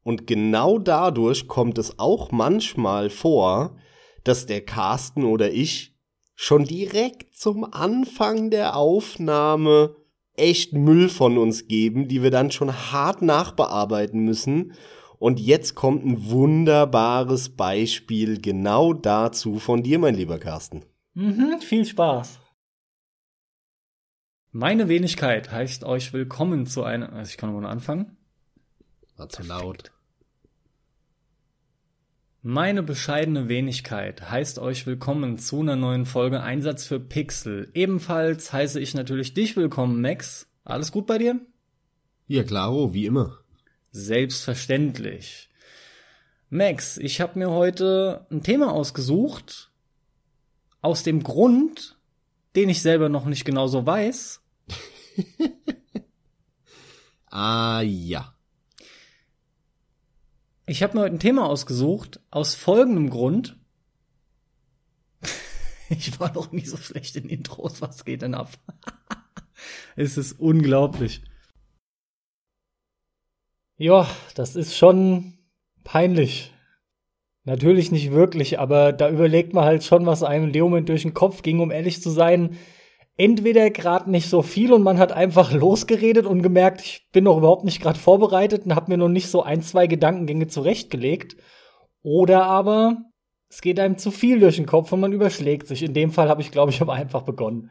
Und 0.04 0.26
genau 0.26 0.78
dadurch 0.78 1.46
kommt 1.46 1.78
es 1.78 1.98
auch 1.98 2.32
manchmal 2.32 3.08
vor, 3.08 3.76
dass 4.24 4.46
der 4.46 4.60
Carsten 4.60 5.24
oder 5.24 5.52
ich 5.52 5.94
schon 6.34 6.64
direkt 6.64 7.36
zum 7.36 7.64
Anfang 7.72 8.50
der 8.50 8.76
Aufnahme 8.76 9.96
echt 10.34 10.72
Müll 10.72 11.08
von 11.08 11.38
uns 11.38 11.68
geben, 11.68 12.08
die 12.08 12.22
wir 12.22 12.30
dann 12.30 12.50
schon 12.50 12.72
hart 12.72 13.22
nachbearbeiten 13.22 14.24
müssen 14.24 14.72
und 15.22 15.38
jetzt 15.38 15.76
kommt 15.76 16.04
ein 16.04 16.30
wunderbares 16.30 17.50
Beispiel 17.50 18.40
genau 18.40 18.92
dazu 18.92 19.60
von 19.60 19.84
dir, 19.84 20.00
mein 20.00 20.16
lieber 20.16 20.40
Carsten. 20.40 20.84
Mhm, 21.14 21.60
viel 21.60 21.84
Spaß. 21.84 22.40
Meine 24.50 24.88
Wenigkeit 24.88 25.52
heißt 25.52 25.84
euch 25.84 26.12
willkommen 26.12 26.66
zu 26.66 26.82
einer. 26.82 27.12
Also 27.12 27.30
ich 27.30 27.36
kann 27.36 27.52
nur 27.52 27.70
anfangen. 27.70 28.16
War 29.16 29.28
zu 29.28 29.44
laut. 29.44 29.92
Meine 32.42 32.82
bescheidene 32.82 33.48
Wenigkeit 33.48 34.28
heißt 34.28 34.58
euch 34.58 34.88
willkommen 34.88 35.38
zu 35.38 35.60
einer 35.60 35.76
neuen 35.76 36.04
Folge 36.04 36.42
Einsatz 36.42 36.84
für 36.84 36.98
Pixel. 36.98 37.70
Ebenfalls 37.74 38.52
heiße 38.52 38.80
ich 38.80 38.92
natürlich 38.94 39.34
dich 39.34 39.56
willkommen, 39.56 40.00
Max. 40.00 40.48
Alles 40.64 40.90
gut 40.90 41.06
bei 41.06 41.18
dir? 41.18 41.40
Ja, 42.26 42.42
klaro, 42.42 42.92
wie 42.92 43.06
immer. 43.06 43.41
Selbstverständlich. 43.92 45.50
Max, 46.48 46.96
ich 46.96 47.20
habe 47.20 47.38
mir 47.38 47.50
heute 47.50 48.26
ein 48.30 48.42
Thema 48.42 48.72
ausgesucht, 48.72 49.70
aus 50.80 51.02
dem 51.02 51.22
Grund, 51.22 51.98
den 52.56 52.70
ich 52.70 52.80
selber 52.80 53.10
noch 53.10 53.26
nicht 53.26 53.44
genau 53.44 53.68
so 53.68 53.84
weiß. 53.84 54.40
ah 57.26 57.82
ja. 57.82 58.34
Ich 60.64 60.82
habe 60.82 60.96
mir 60.96 61.04
heute 61.04 61.16
ein 61.16 61.20
Thema 61.20 61.46
ausgesucht, 61.46 62.20
aus 62.30 62.54
folgendem 62.54 63.10
Grund. 63.10 63.58
ich 65.90 66.18
war 66.18 66.32
noch 66.32 66.50
nie 66.50 66.64
so 66.64 66.78
schlecht 66.78 67.16
in 67.16 67.28
Intros, 67.28 67.82
was 67.82 68.06
geht 68.06 68.22
denn 68.22 68.34
ab? 68.34 68.50
es 69.96 70.16
ist 70.16 70.40
unglaublich. 70.40 71.22
Ja, 73.76 74.06
das 74.34 74.56
ist 74.56 74.76
schon 74.76 75.38
peinlich. 75.84 76.52
Natürlich 77.44 77.90
nicht 77.90 78.12
wirklich, 78.12 78.60
aber 78.60 78.92
da 78.92 79.10
überlegt 79.10 79.52
man 79.52 79.64
halt 79.64 79.82
schon, 79.82 80.06
was 80.06 80.22
einem 80.22 80.44
in 80.44 80.52
dem 80.52 80.86
durch 80.86 81.02
den 81.02 81.14
Kopf 81.14 81.42
ging, 81.42 81.58
um 81.58 81.72
ehrlich 81.72 82.00
zu 82.00 82.10
sein. 82.10 82.56
Entweder 83.16 83.70
gerade 83.70 84.10
nicht 84.10 84.28
so 84.28 84.42
viel 84.42 84.72
und 84.72 84.82
man 84.82 84.98
hat 84.98 85.12
einfach 85.12 85.52
losgeredet 85.52 86.24
und 86.24 86.42
gemerkt, 86.42 86.82
ich 86.82 87.08
bin 87.12 87.24
noch 87.24 87.36
überhaupt 87.36 87.64
nicht 87.64 87.82
gerade 87.82 87.98
vorbereitet 87.98 88.64
und 88.64 88.74
habe 88.74 88.90
mir 88.90 88.96
noch 88.96 89.08
nicht 89.08 89.28
so 89.28 89.42
ein, 89.42 89.60
zwei 89.62 89.86
Gedankengänge 89.86 90.46
zurechtgelegt. 90.46 91.36
Oder 92.02 92.44
aber 92.44 92.98
es 93.48 93.60
geht 93.60 93.80
einem 93.80 93.98
zu 93.98 94.10
viel 94.10 94.40
durch 94.40 94.56
den 94.56 94.66
Kopf 94.66 94.92
und 94.92 95.00
man 95.00 95.12
überschlägt 95.12 95.66
sich. 95.66 95.82
In 95.82 95.94
dem 95.94 96.10
Fall 96.10 96.28
habe 96.28 96.40
ich, 96.40 96.52
glaube 96.52 96.70
ich, 96.70 96.80
aber 96.82 96.92
einfach 96.92 97.22
begonnen. 97.22 97.70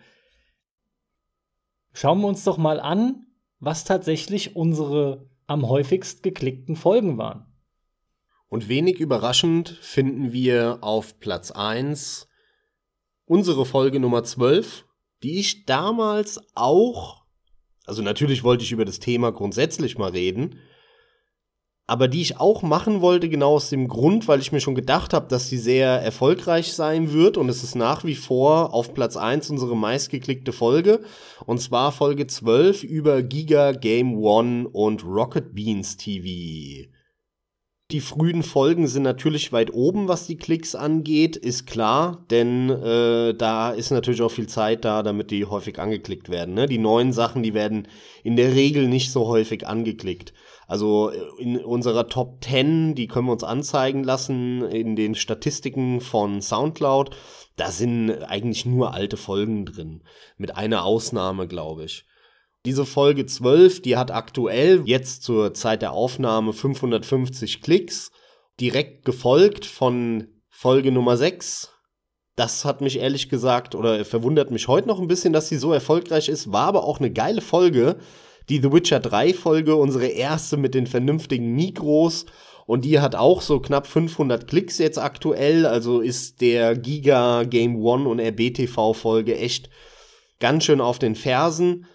Schauen 1.94 2.22
wir 2.22 2.28
uns 2.28 2.44
doch 2.44 2.58
mal 2.58 2.80
an, 2.80 3.26
was 3.60 3.84
tatsächlich 3.84 4.56
unsere 4.56 5.31
am 5.52 5.68
häufigst 5.68 6.24
geklickten 6.24 6.76
Folgen 6.76 7.18
waren. 7.18 7.46
Und 8.48 8.68
wenig 8.68 9.00
überraschend 9.00 9.70
finden 9.82 10.34
wir 10.34 10.80
auf 10.82 11.20
Platz 11.20 11.52
1 11.52 12.28
unsere 13.26 13.66
Folge 13.66 14.00
Nummer 14.00 14.24
12, 14.24 14.86
die 15.24 15.40
ich 15.40 15.66
damals 15.66 16.42
auch, 16.54 17.24
also 17.86 18.02
natürlich 18.02 18.44
wollte 18.44 18.64
ich 18.64 18.72
über 18.74 18.84
das 18.84 19.00
Thema 19.00 19.32
grundsätzlich 19.32 19.98
mal 19.98 20.12
reden, 20.12 20.58
aber 21.92 22.08
die 22.08 22.22
ich 22.22 22.40
auch 22.40 22.62
machen 22.62 23.02
wollte, 23.02 23.28
genau 23.28 23.56
aus 23.56 23.70
dem 23.70 23.90
Grund, 23.90 24.30
weil 24.30 24.40
ich 24.40 24.54
mir 24.54 24.62
schon 24.62 24.76
gedacht 24.76 25.14
habe, 25.14 25.28
dass 25.28 25.50
sie 25.50 25.58
sehr 25.58 25.90
erfolgreich 25.90 26.72
sein 26.72 27.12
wird 27.12 27.36
und 27.36 27.50
es 27.50 27.66
ist 27.66 27.76
nach 27.76 28.06
wie 28.06 28.16
vor 28.16 28.74
auf 28.74 28.94
Platz 28.94 29.18
1 29.18 29.50
unsere 29.50 29.76
meistgeklickte 29.76 30.54
Folge 30.54 31.02
und 31.46 31.60
zwar 31.60 31.92
Folge 31.92 32.28
12 32.28 32.84
über 32.84 33.22
Giga 33.22 33.74
Game 33.74 34.18
One 34.18 34.70
und 34.70 35.04
Rocket 35.04 35.54
Beans 35.54 35.98
TV. 35.98 36.88
Die 37.92 38.00
frühen 38.00 38.44
Folgen 38.44 38.88
sind 38.88 39.04
natürlich 39.04 39.52
weit 39.52 39.74
oben, 39.74 40.08
was 40.08 40.26
die 40.26 40.38
Klicks 40.38 40.76
angeht, 40.76 41.36
ist 41.36 41.68
klar, 41.68 42.26
denn 42.32 42.70
äh, 42.70 43.34
da 43.34 43.72
ist 43.72 43.92
natürlich 43.92 44.22
auch 44.22 44.32
viel 44.32 44.48
Zeit 44.48 44.86
da, 44.86 45.04
damit 45.04 45.30
die 45.30 45.44
häufig 45.44 45.78
angeklickt 45.78 46.30
werden. 46.30 46.54
Ne? 46.54 46.68
Die 46.68 46.78
neuen 46.78 47.12
Sachen, 47.12 47.44
die 47.44 47.54
werden 47.54 47.90
in 48.24 48.38
der 48.38 48.56
Regel 48.56 48.88
nicht 48.88 49.12
so 49.12 49.28
häufig 49.28 49.68
angeklickt. 49.68 50.32
Also 50.72 51.10
äh, 51.10 51.20
in 51.38 51.58
unserer 51.58 52.08
Top 52.08 52.42
10, 52.42 52.96
die 52.96 53.08
können 53.08 53.28
wir 53.28 53.34
uns 53.34 53.44
anzeigen 53.44 54.06
lassen 54.06 54.62
in 54.62 54.96
den 54.96 55.16
Statistiken 55.16 56.00
von 56.00 56.42
SoundCloud, 56.42 57.14
da 57.58 57.72
sind 57.72 58.10
eigentlich 58.10 58.66
nur 58.66 58.94
alte 58.94 59.18
Folgen 59.18 59.66
drin. 59.66 60.02
Mit 60.38 60.56
einer 60.56 60.86
Ausnahme, 60.86 61.50
glaube 61.50 61.84
ich. 61.84 62.06
Diese 62.66 62.86
Folge 62.86 63.26
12, 63.26 63.82
die 63.82 63.98
hat 63.98 64.12
aktuell 64.12 64.84
jetzt 64.86 65.24
zur 65.24 65.54
Zeit 65.54 65.82
der 65.82 65.92
Aufnahme 65.92 66.54
550 66.54 67.62
Klicks, 67.62 68.10
direkt 68.62 69.04
gefolgt 69.04 69.66
von 69.66 70.30
Folge 70.48 70.94
Nummer 70.94 71.18
6. 71.18 71.74
Das 72.38 72.64
hat 72.64 72.80
mich 72.80 72.98
ehrlich 72.98 73.28
gesagt 73.28 73.76
oder 73.76 74.06
verwundert 74.06 74.52
mich 74.52 74.70
heute 74.70 74.88
noch 74.88 75.02
ein 75.02 75.10
bisschen, 75.10 75.34
dass 75.34 75.50
sie 75.50 75.58
so 75.58 75.74
erfolgreich 75.74 76.30
ist, 76.30 76.54
war 76.54 76.68
aber 76.68 76.86
auch 76.86 77.00
eine 77.00 77.12
geile 77.12 77.42
Folge. 77.42 77.98
Die 78.50 78.62
The 78.62 78.72
Witcher 78.72 79.00
3 79.00 79.34
Folge, 79.34 79.76
unsere 79.76 80.08
erste 80.08 80.58
mit 80.58 80.74
den 80.74 80.88
vernünftigen 80.88 81.54
Mikros 81.54 82.26
und 82.66 82.86
die 82.86 83.00
hat 83.00 83.16
auch 83.16 83.42
so 83.42 83.60
knapp 83.60 83.88
500 83.88 84.48
Klicks 84.48 84.78
jetzt 84.78 84.98
aktuell, 84.98 85.66
also 85.66 86.00
ist 86.00 86.42
der 86.42 86.76
Giga 86.76 87.44
Game 87.44 87.76
One 87.84 88.08
und 88.08 88.20
RBTV 88.20 88.94
Folge 88.94 89.38
echt 89.38 89.70
ganz 90.40 90.66
schön 90.66 90.82
auf 90.82 90.98
den 90.98 91.16
Fersen. 91.16 91.86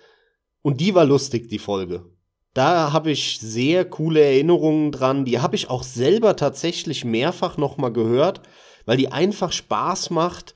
Und 0.62 0.80
die 0.80 0.94
war 0.94 1.04
lustig, 1.04 1.48
die 1.48 1.58
Folge. 1.58 2.04
Da 2.52 2.92
habe 2.92 3.10
ich 3.10 3.38
sehr 3.40 3.84
coole 3.84 4.20
Erinnerungen 4.20 4.90
dran. 4.90 5.24
Die 5.24 5.40
habe 5.40 5.56
ich 5.56 5.70
auch 5.70 5.82
selber 5.82 6.36
tatsächlich 6.36 7.04
mehrfach 7.04 7.56
nochmal 7.56 7.92
gehört, 7.92 8.40
weil 8.84 8.96
die 8.96 9.12
einfach 9.12 9.52
Spaß 9.52 10.10
macht, 10.10 10.54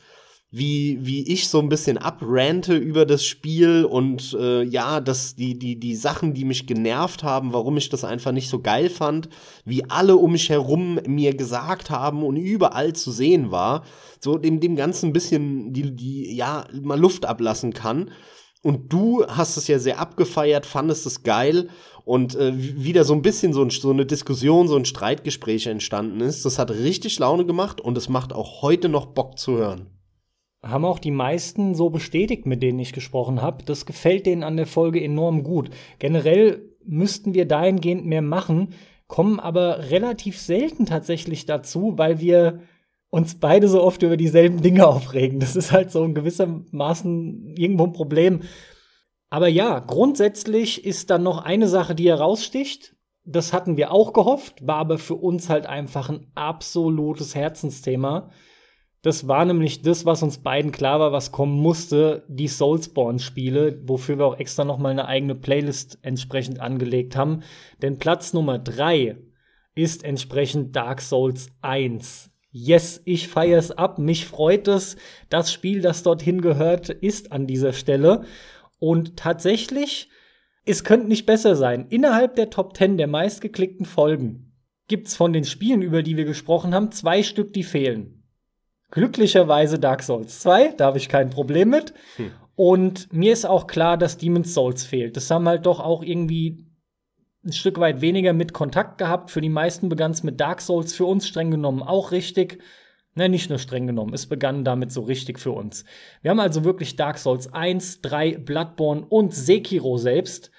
wie, 0.52 0.98
wie 1.02 1.32
ich 1.32 1.48
so 1.48 1.60
ein 1.60 1.68
bisschen 1.68 1.96
abrante 1.96 2.74
über 2.76 3.06
das 3.06 3.24
Spiel 3.24 3.84
und 3.84 4.36
äh, 4.38 4.64
ja, 4.64 5.00
dass 5.00 5.36
die, 5.36 5.56
die, 5.56 5.78
die 5.78 5.94
Sachen, 5.94 6.34
die 6.34 6.44
mich 6.44 6.66
genervt 6.66 7.22
haben, 7.22 7.52
warum 7.52 7.76
ich 7.76 7.88
das 7.88 8.02
einfach 8.02 8.32
nicht 8.32 8.48
so 8.48 8.60
geil 8.60 8.90
fand, 8.90 9.28
wie 9.64 9.88
alle 9.88 10.16
um 10.16 10.32
mich 10.32 10.48
herum 10.48 10.98
mir 11.06 11.36
gesagt 11.36 11.90
haben 11.90 12.24
und 12.24 12.36
überall 12.36 12.94
zu 12.94 13.12
sehen 13.12 13.52
war, 13.52 13.84
so 14.18 14.38
dem, 14.38 14.58
dem 14.58 14.74
Ganzen 14.74 15.10
ein 15.10 15.12
bisschen 15.12 15.72
die, 15.72 15.94
die, 15.94 16.34
ja, 16.34 16.64
mal 16.82 16.98
Luft 16.98 17.26
ablassen 17.26 17.72
kann. 17.72 18.10
Und 18.62 18.92
du 18.92 19.24
hast 19.26 19.56
es 19.56 19.68
ja 19.68 19.78
sehr 19.78 20.00
abgefeiert, 20.00 20.66
fandest 20.66 21.06
es 21.06 21.22
geil 21.22 21.68
und 22.04 22.34
äh, 22.34 22.52
wieder 22.54 23.04
so 23.04 23.14
ein 23.14 23.22
bisschen 23.22 23.52
so, 23.52 23.62
ein, 23.62 23.70
so 23.70 23.90
eine 23.90 24.04
Diskussion, 24.04 24.66
so 24.66 24.76
ein 24.76 24.84
Streitgespräch 24.84 25.68
entstanden 25.68 26.20
ist. 26.20 26.44
Das 26.44 26.58
hat 26.58 26.72
richtig 26.72 27.20
Laune 27.20 27.46
gemacht 27.46 27.80
und 27.80 27.96
es 27.96 28.08
macht 28.08 28.32
auch 28.32 28.62
heute 28.62 28.88
noch 28.88 29.06
Bock 29.06 29.38
zu 29.38 29.56
hören. 29.56 29.99
Haben 30.62 30.84
auch 30.84 30.98
die 30.98 31.10
meisten 31.10 31.74
so 31.74 31.90
bestätigt, 31.90 32.46
mit 32.46 32.62
denen 32.62 32.78
ich 32.78 32.92
gesprochen 32.92 33.40
habe. 33.40 33.64
Das 33.64 33.86
gefällt 33.86 34.26
denen 34.26 34.42
an 34.42 34.56
der 34.56 34.66
Folge 34.66 35.02
enorm 35.02 35.42
gut. 35.42 35.70
Generell 35.98 36.70
müssten 36.84 37.34
wir 37.34 37.46
dahingehend 37.46 38.04
mehr 38.06 38.22
machen, 38.22 38.74
kommen 39.06 39.40
aber 39.40 39.90
relativ 39.90 40.38
selten 40.38 40.86
tatsächlich 40.86 41.46
dazu, 41.46 41.94
weil 41.96 42.20
wir 42.20 42.60
uns 43.10 43.34
beide 43.34 43.68
so 43.68 43.82
oft 43.82 44.02
über 44.02 44.16
dieselben 44.16 44.62
Dinge 44.62 44.86
aufregen. 44.88 45.40
Das 45.40 45.56
ist 45.56 45.72
halt 45.72 45.90
so 45.90 46.04
in 46.04 46.14
gewissermaßen 46.14 47.54
irgendwo 47.56 47.84
ein 47.84 47.92
Problem. 47.92 48.42
Aber 49.30 49.48
ja, 49.48 49.78
grundsätzlich 49.78 50.84
ist 50.84 51.10
dann 51.10 51.22
noch 51.22 51.38
eine 51.38 51.68
Sache, 51.68 51.94
die 51.94 52.08
heraussticht. 52.08 52.96
Das 53.24 53.52
hatten 53.52 53.76
wir 53.76 53.92
auch 53.92 54.12
gehofft, 54.12 54.66
war 54.66 54.76
aber 54.76 54.98
für 54.98 55.14
uns 55.14 55.48
halt 55.48 55.66
einfach 55.66 56.08
ein 56.08 56.26
absolutes 56.34 57.34
Herzensthema. 57.34 58.30
Das 59.02 59.26
war 59.26 59.46
nämlich 59.46 59.80
das, 59.80 60.04
was 60.04 60.22
uns 60.22 60.38
beiden 60.38 60.72
klar 60.72 61.00
war, 61.00 61.10
was 61.10 61.32
kommen 61.32 61.58
musste, 61.58 62.24
die 62.28 62.48
Soulsborne-Spiele, 62.48 63.82
wofür 63.86 64.18
wir 64.18 64.26
auch 64.26 64.38
extra 64.38 64.64
noch 64.64 64.76
mal 64.76 64.90
eine 64.90 65.06
eigene 65.06 65.34
Playlist 65.34 65.98
entsprechend 66.02 66.60
angelegt 66.60 67.16
haben. 67.16 67.42
Denn 67.80 67.98
Platz 67.98 68.34
Nummer 68.34 68.58
drei 68.58 69.16
ist 69.74 70.04
entsprechend 70.04 70.76
Dark 70.76 71.00
Souls 71.00 71.48
1. 71.62 72.30
Yes, 72.52 73.00
ich 73.06 73.28
feiere 73.28 73.58
es 73.58 73.70
ab. 73.70 73.98
Mich 73.98 74.26
freut 74.26 74.68
es. 74.68 74.96
Das 75.30 75.50
Spiel, 75.50 75.80
das 75.80 76.02
dorthin 76.02 76.42
gehört, 76.42 76.90
ist 76.90 77.32
an 77.32 77.46
dieser 77.46 77.72
Stelle. 77.72 78.24
Und 78.78 79.16
tatsächlich, 79.16 80.10
es 80.66 80.84
könnte 80.84 81.08
nicht 81.08 81.24
besser 81.24 81.56
sein. 81.56 81.86
Innerhalb 81.88 82.34
der 82.34 82.50
Top 82.50 82.76
10 82.76 82.98
der 82.98 83.06
meistgeklickten 83.06 83.86
Folgen 83.86 84.52
gibt 84.88 85.06
es 85.06 85.16
von 85.16 85.32
den 85.32 85.44
Spielen, 85.44 85.80
über 85.80 86.02
die 86.02 86.16
wir 86.16 86.24
gesprochen 86.24 86.74
haben, 86.74 86.90
zwei 86.90 87.22
Stück, 87.22 87.52
die 87.52 87.62
fehlen. 87.62 88.19
Glücklicherweise 88.90 89.78
Dark 89.78 90.02
Souls 90.02 90.40
2, 90.40 90.74
da 90.76 90.86
habe 90.86 90.98
ich 90.98 91.08
kein 91.08 91.30
Problem 91.30 91.70
mit. 91.70 91.94
Hm. 92.16 92.32
Und 92.56 93.12
mir 93.12 93.32
ist 93.32 93.46
auch 93.46 93.66
klar, 93.66 93.96
dass 93.96 94.18
Demon's 94.18 94.52
Souls 94.52 94.84
fehlt. 94.84 95.16
Das 95.16 95.30
haben 95.30 95.48
halt 95.48 95.66
doch 95.66 95.80
auch 95.80 96.02
irgendwie 96.02 96.66
ein 97.44 97.52
Stück 97.52 97.78
weit 97.80 98.00
weniger 98.00 98.32
mit 98.32 98.52
Kontakt 98.52 98.98
gehabt. 98.98 99.30
Für 99.30 99.40
die 99.40 99.48
meisten 99.48 99.88
begann 99.88 100.10
es 100.10 100.22
mit 100.22 100.40
Dark 100.40 100.60
Souls, 100.60 100.92
für 100.92 101.06
uns 101.06 101.26
streng 101.26 101.50
genommen 101.50 101.82
auch 101.82 102.12
richtig. 102.12 102.62
Ne, 103.14 103.28
nicht 103.28 103.50
nur 103.50 103.58
streng 103.58 103.88
genommen, 103.88 104.14
es 104.14 104.26
begann 104.26 104.64
damit 104.64 104.92
so 104.92 105.02
richtig 105.02 105.40
für 105.40 105.50
uns. 105.50 105.84
Wir 106.22 106.30
haben 106.30 106.38
also 106.38 106.62
wirklich 106.62 106.94
Dark 106.94 107.18
Souls 107.18 107.52
1, 107.52 108.02
3, 108.02 108.38
Bloodborne 108.38 109.04
und 109.08 109.34
Sekiro 109.34 109.96
selbst. 109.96 110.52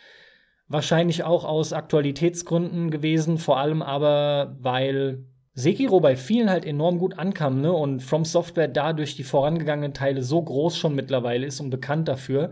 Wahrscheinlich 0.67 1.23
auch 1.23 1.45
aus 1.45 1.71
Aktualitätsgründen 1.71 2.91
gewesen, 2.91 3.37
vor 3.37 3.57
allem 3.57 3.81
aber, 3.81 4.57
weil 4.59 5.25
Sekiro 5.53 5.99
bei 5.99 6.15
vielen 6.15 6.49
halt 6.49 6.65
enorm 6.65 6.97
gut 6.97 7.19
ankam, 7.19 7.61
ne? 7.61 7.73
Und 7.73 8.01
From 8.01 8.25
Software 8.25 8.67
dadurch 8.67 9.15
die 9.15 9.23
vorangegangenen 9.23 9.93
Teile 9.93 10.23
so 10.23 10.41
groß 10.41 10.77
schon 10.77 10.95
mittlerweile 10.95 11.45
ist 11.45 11.59
und 11.59 11.69
bekannt 11.69 12.07
dafür. 12.07 12.51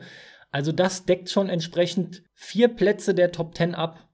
Also 0.51 0.71
das 0.71 1.05
deckt 1.05 1.29
schon 1.29 1.47
entsprechend 1.47 2.23
vier 2.33 2.67
Plätze 2.67 3.13
der 3.13 3.31
Top 3.31 3.55
10 3.55 3.75
ab 3.75 4.09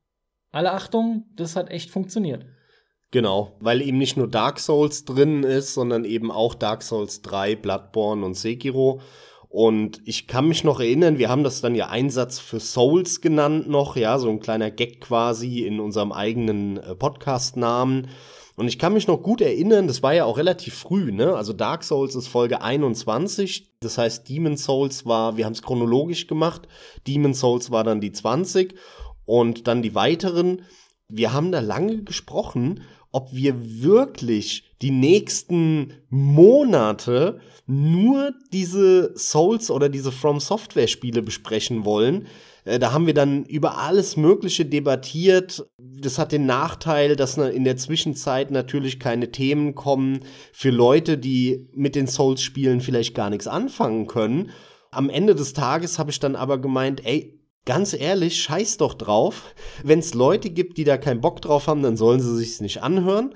alle 0.55 0.71
Achtung, 0.71 1.25
das 1.35 1.57
hat 1.57 1.69
echt 1.69 1.89
funktioniert. 1.89 2.45
Genau, 3.11 3.57
weil 3.59 3.81
eben 3.81 3.97
nicht 3.97 4.15
nur 4.15 4.29
Dark 4.29 4.57
Souls 4.57 5.03
drin 5.03 5.43
ist, 5.43 5.73
sondern 5.73 6.05
eben 6.05 6.31
auch 6.31 6.55
Dark 6.55 6.81
Souls 6.81 7.21
3, 7.23 7.57
Bloodborne 7.57 8.25
und 8.25 8.35
Sekiro. 8.35 9.01
Und 9.49 10.01
ich 10.05 10.27
kann 10.27 10.47
mich 10.47 10.63
noch 10.63 10.79
erinnern, 10.79 11.17
wir 11.17 11.27
haben 11.27 11.43
das 11.43 11.59
dann 11.59 11.75
ja 11.75 11.89
Einsatz 11.89 12.39
für 12.39 12.61
Souls 12.61 13.19
genannt 13.19 13.67
noch, 13.67 13.97
ja, 13.97 14.17
so 14.17 14.29
ein 14.29 14.39
kleiner 14.39 14.71
Gag 14.71 15.01
quasi 15.01 15.63
in 15.65 15.81
unserem 15.81 16.13
eigenen 16.13 16.77
äh, 16.77 16.95
Podcast-Namen. 16.95 18.07
Und 18.55 18.69
ich 18.69 18.79
kann 18.79 18.93
mich 18.93 19.07
noch 19.07 19.21
gut 19.21 19.41
erinnern, 19.41 19.87
das 19.87 20.01
war 20.01 20.13
ja 20.13 20.25
auch 20.25 20.37
relativ 20.37 20.75
früh, 20.75 21.11
ne? 21.11 21.35
Also 21.35 21.51
Dark 21.51 21.83
Souls 21.83 22.15
ist 22.15 22.27
Folge 22.27 22.61
21, 22.61 23.73
das 23.81 23.97
heißt 23.97 24.29
Demon 24.29 24.55
Souls 24.55 25.05
war, 25.05 25.35
wir 25.35 25.45
haben 25.45 25.53
es 25.53 25.61
chronologisch 25.61 26.27
gemacht, 26.27 26.67
Demon 27.05 27.33
Souls 27.33 27.69
war 27.69 27.83
dann 27.83 27.99
die 27.99 28.13
20 28.13 28.75
und 29.25 29.67
dann 29.67 29.81
die 29.81 29.93
weiteren. 29.93 30.61
Wir 31.09 31.33
haben 31.33 31.51
da 31.51 31.59
lange 31.59 32.03
gesprochen, 32.03 32.81
ob 33.11 33.33
wir 33.33 33.55
wirklich 33.83 34.75
die 34.81 34.91
nächsten 34.91 35.93
Monate 36.09 37.39
nur 37.65 38.33
diese 38.53 39.17
Souls 39.17 39.69
oder 39.71 39.89
diese 39.89 40.11
From 40.11 40.39
Software 40.39 40.87
Spiele 40.87 41.21
besprechen 41.21 41.85
wollen. 41.85 42.27
Äh, 42.65 42.79
da 42.79 42.91
haben 42.91 43.07
wir 43.07 43.13
dann 43.13 43.45
über 43.45 43.77
alles 43.77 44.17
Mögliche 44.17 44.65
debattiert. 44.65 45.65
Das 45.77 46.19
hat 46.19 46.31
den 46.31 46.45
Nachteil, 46.45 47.15
dass 47.15 47.37
in 47.37 47.63
der 47.63 47.77
Zwischenzeit 47.77 48.51
natürlich 48.51 48.99
keine 48.99 49.31
Themen 49.31 49.75
kommen 49.75 50.19
für 50.51 50.71
Leute, 50.71 51.17
die 51.17 51.69
mit 51.73 51.95
den 51.95 52.07
Souls-Spielen 52.07 52.81
vielleicht 52.81 53.15
gar 53.15 53.29
nichts 53.29 53.47
anfangen 53.47 54.07
können. 54.07 54.49
Am 54.91 55.09
Ende 55.09 55.35
des 55.35 55.53
Tages 55.53 55.99
habe 55.99 56.11
ich 56.11 56.19
dann 56.19 56.35
aber 56.35 56.57
gemeint, 56.57 57.05
ey, 57.05 57.39
ganz 57.65 57.93
ehrlich, 57.93 58.41
scheiß 58.41 58.77
doch 58.77 58.93
drauf. 58.93 59.55
Wenn 59.83 59.99
es 59.99 60.13
Leute 60.13 60.49
gibt, 60.49 60.77
die 60.77 60.83
da 60.83 60.97
keinen 60.97 61.21
Bock 61.21 61.41
drauf 61.41 61.67
haben, 61.67 61.83
dann 61.83 61.97
sollen 61.97 62.19
sie 62.19 62.35
sich's 62.35 62.61
nicht 62.61 62.83
anhören. 62.83 63.35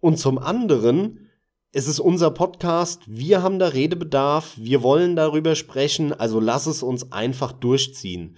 Und 0.00 0.18
zum 0.18 0.38
anderen, 0.38 1.30
es 1.72 1.88
ist 1.88 1.98
unser 1.98 2.30
Podcast, 2.30 3.02
wir 3.06 3.42
haben 3.42 3.58
da 3.58 3.68
Redebedarf, 3.68 4.54
wir 4.56 4.82
wollen 4.82 5.16
darüber 5.16 5.56
sprechen, 5.56 6.12
also 6.12 6.38
lass 6.38 6.66
es 6.66 6.82
uns 6.82 7.10
einfach 7.10 7.52
durchziehen. 7.52 8.36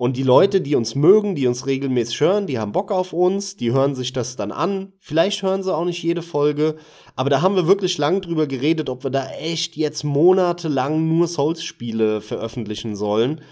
Und 0.00 0.16
die 0.16 0.22
Leute, 0.22 0.62
die 0.62 0.76
uns 0.76 0.94
mögen, 0.94 1.34
die 1.34 1.46
uns 1.46 1.66
regelmäßig 1.66 2.22
hören, 2.22 2.46
die 2.46 2.58
haben 2.58 2.72
Bock 2.72 2.90
auf 2.90 3.12
uns, 3.12 3.56
die 3.56 3.70
hören 3.70 3.94
sich 3.94 4.14
das 4.14 4.34
dann 4.34 4.50
an. 4.50 4.94
Vielleicht 4.98 5.42
hören 5.42 5.62
sie 5.62 5.76
auch 5.76 5.84
nicht 5.84 6.02
jede 6.02 6.22
Folge, 6.22 6.76
aber 7.16 7.28
da 7.28 7.42
haben 7.42 7.54
wir 7.54 7.66
wirklich 7.66 7.98
lang 7.98 8.22
drüber 8.22 8.46
geredet, 8.46 8.88
ob 8.88 9.04
wir 9.04 9.10
da 9.10 9.28
echt 9.32 9.76
jetzt 9.76 10.02
monatelang 10.02 11.06
nur 11.06 11.28
Souls-Spiele 11.28 12.22
veröffentlichen 12.22 12.96
sollen. 12.96 13.42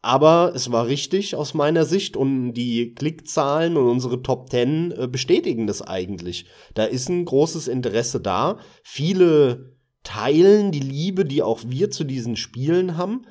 Aber 0.00 0.50
es 0.56 0.72
war 0.72 0.88
richtig 0.88 1.36
aus 1.36 1.54
meiner 1.54 1.84
Sicht 1.84 2.16
und 2.16 2.54
die 2.54 2.96
Klickzahlen 2.96 3.76
und 3.76 3.88
unsere 3.88 4.22
Top 4.22 4.50
10 4.50 4.90
äh, 4.90 5.06
bestätigen 5.06 5.68
das 5.68 5.82
eigentlich. 5.82 6.46
Da 6.74 6.82
ist 6.82 7.10
ein 7.10 7.24
großes 7.24 7.68
Interesse 7.68 8.20
da. 8.20 8.58
Viele 8.82 9.76
teilen 10.02 10.72
die 10.72 10.80
Liebe, 10.80 11.24
die 11.24 11.44
auch 11.44 11.60
wir 11.64 11.92
zu 11.92 12.02
diesen 12.02 12.34
Spielen 12.34 12.96
haben. 12.96 13.24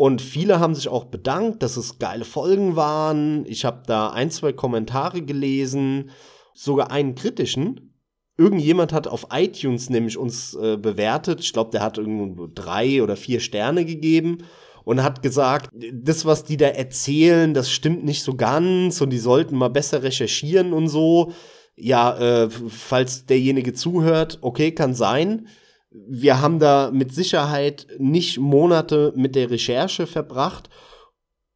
Und 0.00 0.22
viele 0.22 0.60
haben 0.60 0.74
sich 0.74 0.88
auch 0.88 1.04
bedankt, 1.04 1.62
dass 1.62 1.76
es 1.76 1.98
geile 1.98 2.24
Folgen 2.24 2.74
waren. 2.74 3.44
Ich 3.44 3.66
habe 3.66 3.82
da 3.84 4.08
ein, 4.08 4.30
zwei 4.30 4.50
Kommentare 4.50 5.20
gelesen. 5.20 6.08
sogar 6.54 6.90
einen 6.90 7.14
kritischen. 7.14 7.92
Irgendjemand 8.38 8.94
hat 8.94 9.06
auf 9.06 9.26
iTunes 9.30 9.90
nämlich 9.90 10.16
uns 10.16 10.54
äh, 10.54 10.78
bewertet. 10.78 11.40
Ich 11.40 11.52
glaube, 11.52 11.70
der 11.72 11.82
hat 11.82 11.98
irgendwo 11.98 12.46
drei 12.46 13.02
oder 13.02 13.14
vier 13.14 13.40
Sterne 13.40 13.84
gegeben 13.84 14.38
und 14.84 15.02
hat 15.02 15.20
gesagt, 15.20 15.68
das, 15.92 16.24
was 16.24 16.44
die 16.44 16.56
da 16.56 16.68
erzählen, 16.68 17.52
das 17.52 17.70
stimmt 17.70 18.02
nicht 18.02 18.22
so 18.22 18.36
ganz 18.36 19.02
und 19.02 19.10
die 19.10 19.18
sollten 19.18 19.54
mal 19.54 19.68
besser 19.68 20.02
recherchieren 20.02 20.72
und 20.72 20.88
so. 20.88 21.32
Ja, 21.76 22.16
äh, 22.16 22.48
falls 22.48 23.26
derjenige 23.26 23.74
zuhört, 23.74 24.38
okay, 24.40 24.72
kann 24.72 24.94
sein. 24.94 25.46
Wir 25.90 26.40
haben 26.40 26.60
da 26.60 26.90
mit 26.92 27.12
Sicherheit 27.12 27.86
nicht 27.98 28.38
Monate 28.38 29.12
mit 29.16 29.34
der 29.34 29.50
Recherche 29.50 30.06
verbracht 30.06 30.70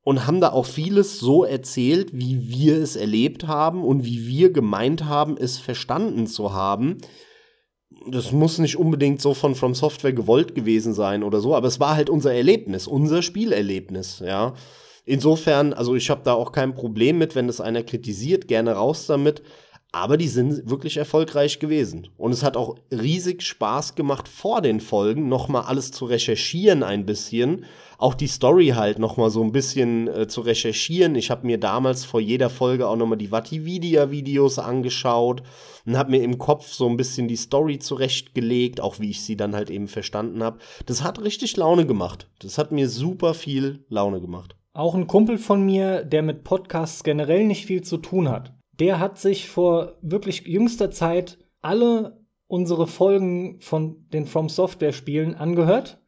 und 0.02 0.26
haben 0.26 0.40
da 0.40 0.52
auch 0.52 0.66
vieles 0.66 1.18
so 1.18 1.44
erzählt, 1.44 2.10
wie 2.12 2.48
wir 2.48 2.76
es 2.76 2.96
erlebt 2.96 3.46
haben 3.46 3.84
und 3.84 4.04
wie 4.04 4.26
wir 4.26 4.52
gemeint 4.52 5.04
haben, 5.04 5.36
es 5.36 5.58
verstanden 5.58 6.26
zu 6.26 6.52
haben. 6.52 6.98
Das 8.10 8.32
muss 8.32 8.58
nicht 8.58 8.76
unbedingt 8.76 9.22
so 9.22 9.34
von 9.34 9.54
From 9.54 9.74
Software 9.74 10.12
gewollt 10.12 10.54
gewesen 10.54 10.94
sein 10.94 11.22
oder 11.22 11.40
so, 11.40 11.54
aber 11.54 11.68
es 11.68 11.80
war 11.80 11.94
halt 11.94 12.10
unser 12.10 12.34
Erlebnis, 12.34 12.86
unser 12.86 13.22
Spielerlebnis, 13.22 14.18
ja. 14.18 14.54
Insofern, 15.06 15.74
also 15.74 15.94
ich 15.94 16.10
habe 16.10 16.22
da 16.24 16.32
auch 16.32 16.50
kein 16.52 16.74
Problem 16.74 17.18
mit, 17.18 17.34
wenn 17.34 17.46
das 17.46 17.60
einer 17.60 17.82
kritisiert, 17.82 18.48
gerne 18.48 18.72
raus 18.72 19.06
damit. 19.06 19.42
Aber 19.94 20.16
die 20.16 20.28
sind 20.28 20.68
wirklich 20.68 20.96
erfolgreich 20.96 21.60
gewesen. 21.60 22.08
Und 22.16 22.32
es 22.32 22.42
hat 22.42 22.56
auch 22.56 22.76
riesig 22.90 23.42
Spaß 23.42 23.94
gemacht, 23.94 24.28
vor 24.28 24.60
den 24.60 24.80
Folgen 24.80 25.28
nochmal 25.28 25.62
alles 25.62 25.92
zu 25.92 26.04
recherchieren 26.04 26.82
ein 26.82 27.06
bisschen 27.06 27.64
auch 27.98 28.14
die 28.14 28.26
Story 28.26 28.68
halt 28.68 28.98
noch 28.98 29.16
mal 29.16 29.30
so 29.30 29.42
ein 29.42 29.52
bisschen 29.52 30.08
äh, 30.08 30.26
zu 30.26 30.42
recherchieren. 30.42 31.14
Ich 31.14 31.30
habe 31.30 31.46
mir 31.46 31.58
damals 31.58 32.04
vor 32.04 32.20
jeder 32.20 32.50
Folge 32.50 32.86
auch 32.86 32.96
noch 32.96 33.06
mal 33.06 33.16
die 33.16 33.30
Vatividia-Videos 33.30 34.58
angeschaut 34.58 35.42
und 35.86 35.96
habe 35.96 36.10
mir 36.10 36.22
im 36.22 36.38
Kopf 36.38 36.72
so 36.72 36.88
ein 36.88 36.96
bisschen 36.96 37.28
die 37.28 37.36
Story 37.36 37.78
zurechtgelegt, 37.78 38.80
auch 38.80 39.00
wie 39.00 39.10
ich 39.10 39.22
sie 39.22 39.36
dann 39.36 39.54
halt 39.54 39.70
eben 39.70 39.88
verstanden 39.88 40.42
habe. 40.42 40.58
Das 40.86 41.02
hat 41.02 41.22
richtig 41.22 41.56
Laune 41.56 41.86
gemacht. 41.86 42.28
Das 42.40 42.58
hat 42.58 42.72
mir 42.72 42.88
super 42.88 43.34
viel 43.34 43.84
Laune 43.88 44.20
gemacht. 44.20 44.56
Auch 44.72 44.94
ein 44.94 45.06
Kumpel 45.06 45.38
von 45.38 45.64
mir, 45.64 46.04
der 46.04 46.22
mit 46.22 46.42
Podcasts 46.42 47.04
generell 47.04 47.46
nicht 47.46 47.64
viel 47.64 47.82
zu 47.82 47.96
tun 47.96 48.28
hat, 48.28 48.52
der 48.80 48.98
hat 48.98 49.18
sich 49.18 49.48
vor 49.48 49.96
wirklich 50.02 50.46
jüngster 50.46 50.90
Zeit 50.90 51.38
alle 51.62 52.24
unsere 52.46 52.86
Folgen 52.86 53.60
von 53.60 54.06
den 54.12 54.26
From 54.26 54.48
Software 54.48 54.92
Spielen 54.92 55.34
angehört 55.34 55.98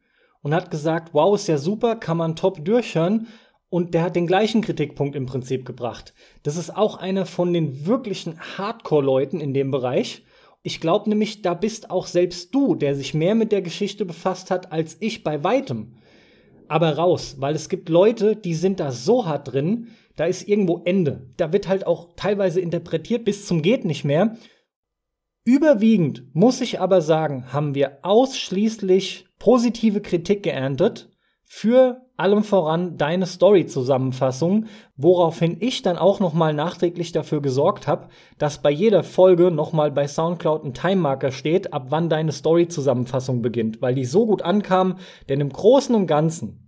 und 0.41 0.53
hat 0.53 0.71
gesagt, 0.71 1.13
wow, 1.13 1.35
ist 1.35 1.47
ja 1.47 1.57
super, 1.57 1.95
kann 1.95 2.17
man 2.17 2.35
top 2.35 2.63
durchhören. 2.63 3.27
Und 3.69 3.93
der 3.93 4.03
hat 4.03 4.15
den 4.15 4.27
gleichen 4.27 4.61
Kritikpunkt 4.61 5.15
im 5.15 5.25
Prinzip 5.25 5.65
gebracht. 5.65 6.13
Das 6.43 6.55
ist 6.55 6.75
auch 6.75 6.97
einer 6.97 7.25
von 7.25 7.51
den 7.51 7.85
wirklichen 7.85 8.39
Hardcore-Leuten 8.39 9.41
in 9.41 9.53
dem 9.53 9.71
Bereich. 9.71 10.23
Ich 10.63 10.79
glaube 10.79 11.09
nämlich, 11.09 11.41
da 11.41 11.53
bist 11.53 11.91
auch 11.91 12.07
selbst 12.07 12.55
du, 12.55 12.75
der 12.75 12.95
sich 12.95 13.13
mehr 13.13 13.35
mit 13.35 13.51
der 13.51 13.61
Geschichte 13.61 14.05
befasst 14.05 14.51
hat 14.51 14.71
als 14.71 14.95
ich 15.01 15.23
bei 15.23 15.43
weitem. 15.43 15.95
Aber 16.69 16.95
raus, 16.95 17.37
weil 17.39 17.55
es 17.55 17.67
gibt 17.67 17.89
Leute, 17.89 18.37
die 18.37 18.53
sind 18.53 18.79
da 18.79 18.91
so 18.91 19.25
hart 19.25 19.51
drin, 19.51 19.87
da 20.17 20.25
ist 20.25 20.47
irgendwo 20.47 20.81
Ende. 20.83 21.29
Da 21.37 21.53
wird 21.53 21.69
halt 21.69 21.87
auch 21.87 22.09
teilweise 22.17 22.59
interpretiert 22.59 23.23
bis 23.23 23.45
zum 23.45 23.61
geht 23.61 23.85
nicht 23.85 24.03
mehr. 24.03 24.35
Überwiegend, 25.45 26.25
muss 26.33 26.59
ich 26.59 26.81
aber 26.81 27.01
sagen, 27.01 27.53
haben 27.53 27.73
wir 27.73 27.99
ausschließlich 28.01 29.29
positive 29.39 30.01
Kritik 30.01 30.43
geerntet 30.43 31.09
für 31.45 32.01
allem 32.17 32.43
voran 32.43 32.97
deine 32.97 33.25
Story-Zusammenfassung, 33.25 34.65
woraufhin 34.97 35.57
ich 35.61 35.83
dann 35.83 35.97
auch 35.97 36.19
nochmal 36.19 36.53
nachträglich 36.53 37.13
dafür 37.13 37.41
gesorgt 37.41 37.87
habe, 37.87 38.09
dass 38.37 38.61
bei 38.61 38.71
jeder 38.71 39.03
Folge 39.03 39.51
nochmal 39.51 39.91
bei 39.91 40.07
Soundcloud 40.07 40.65
ein 40.65 40.73
Timemarker 40.73 41.31
steht, 41.31 41.73
ab 41.73 41.85
wann 41.89 42.09
deine 42.09 42.33
Story-Zusammenfassung 42.33 43.41
beginnt, 43.41 43.81
weil 43.81 43.95
die 43.95 44.03
so 44.03 44.25
gut 44.25 44.41
ankam, 44.41 44.97
denn 45.29 45.39
im 45.39 45.49
Großen 45.49 45.95
und 45.95 46.07
Ganzen 46.07 46.66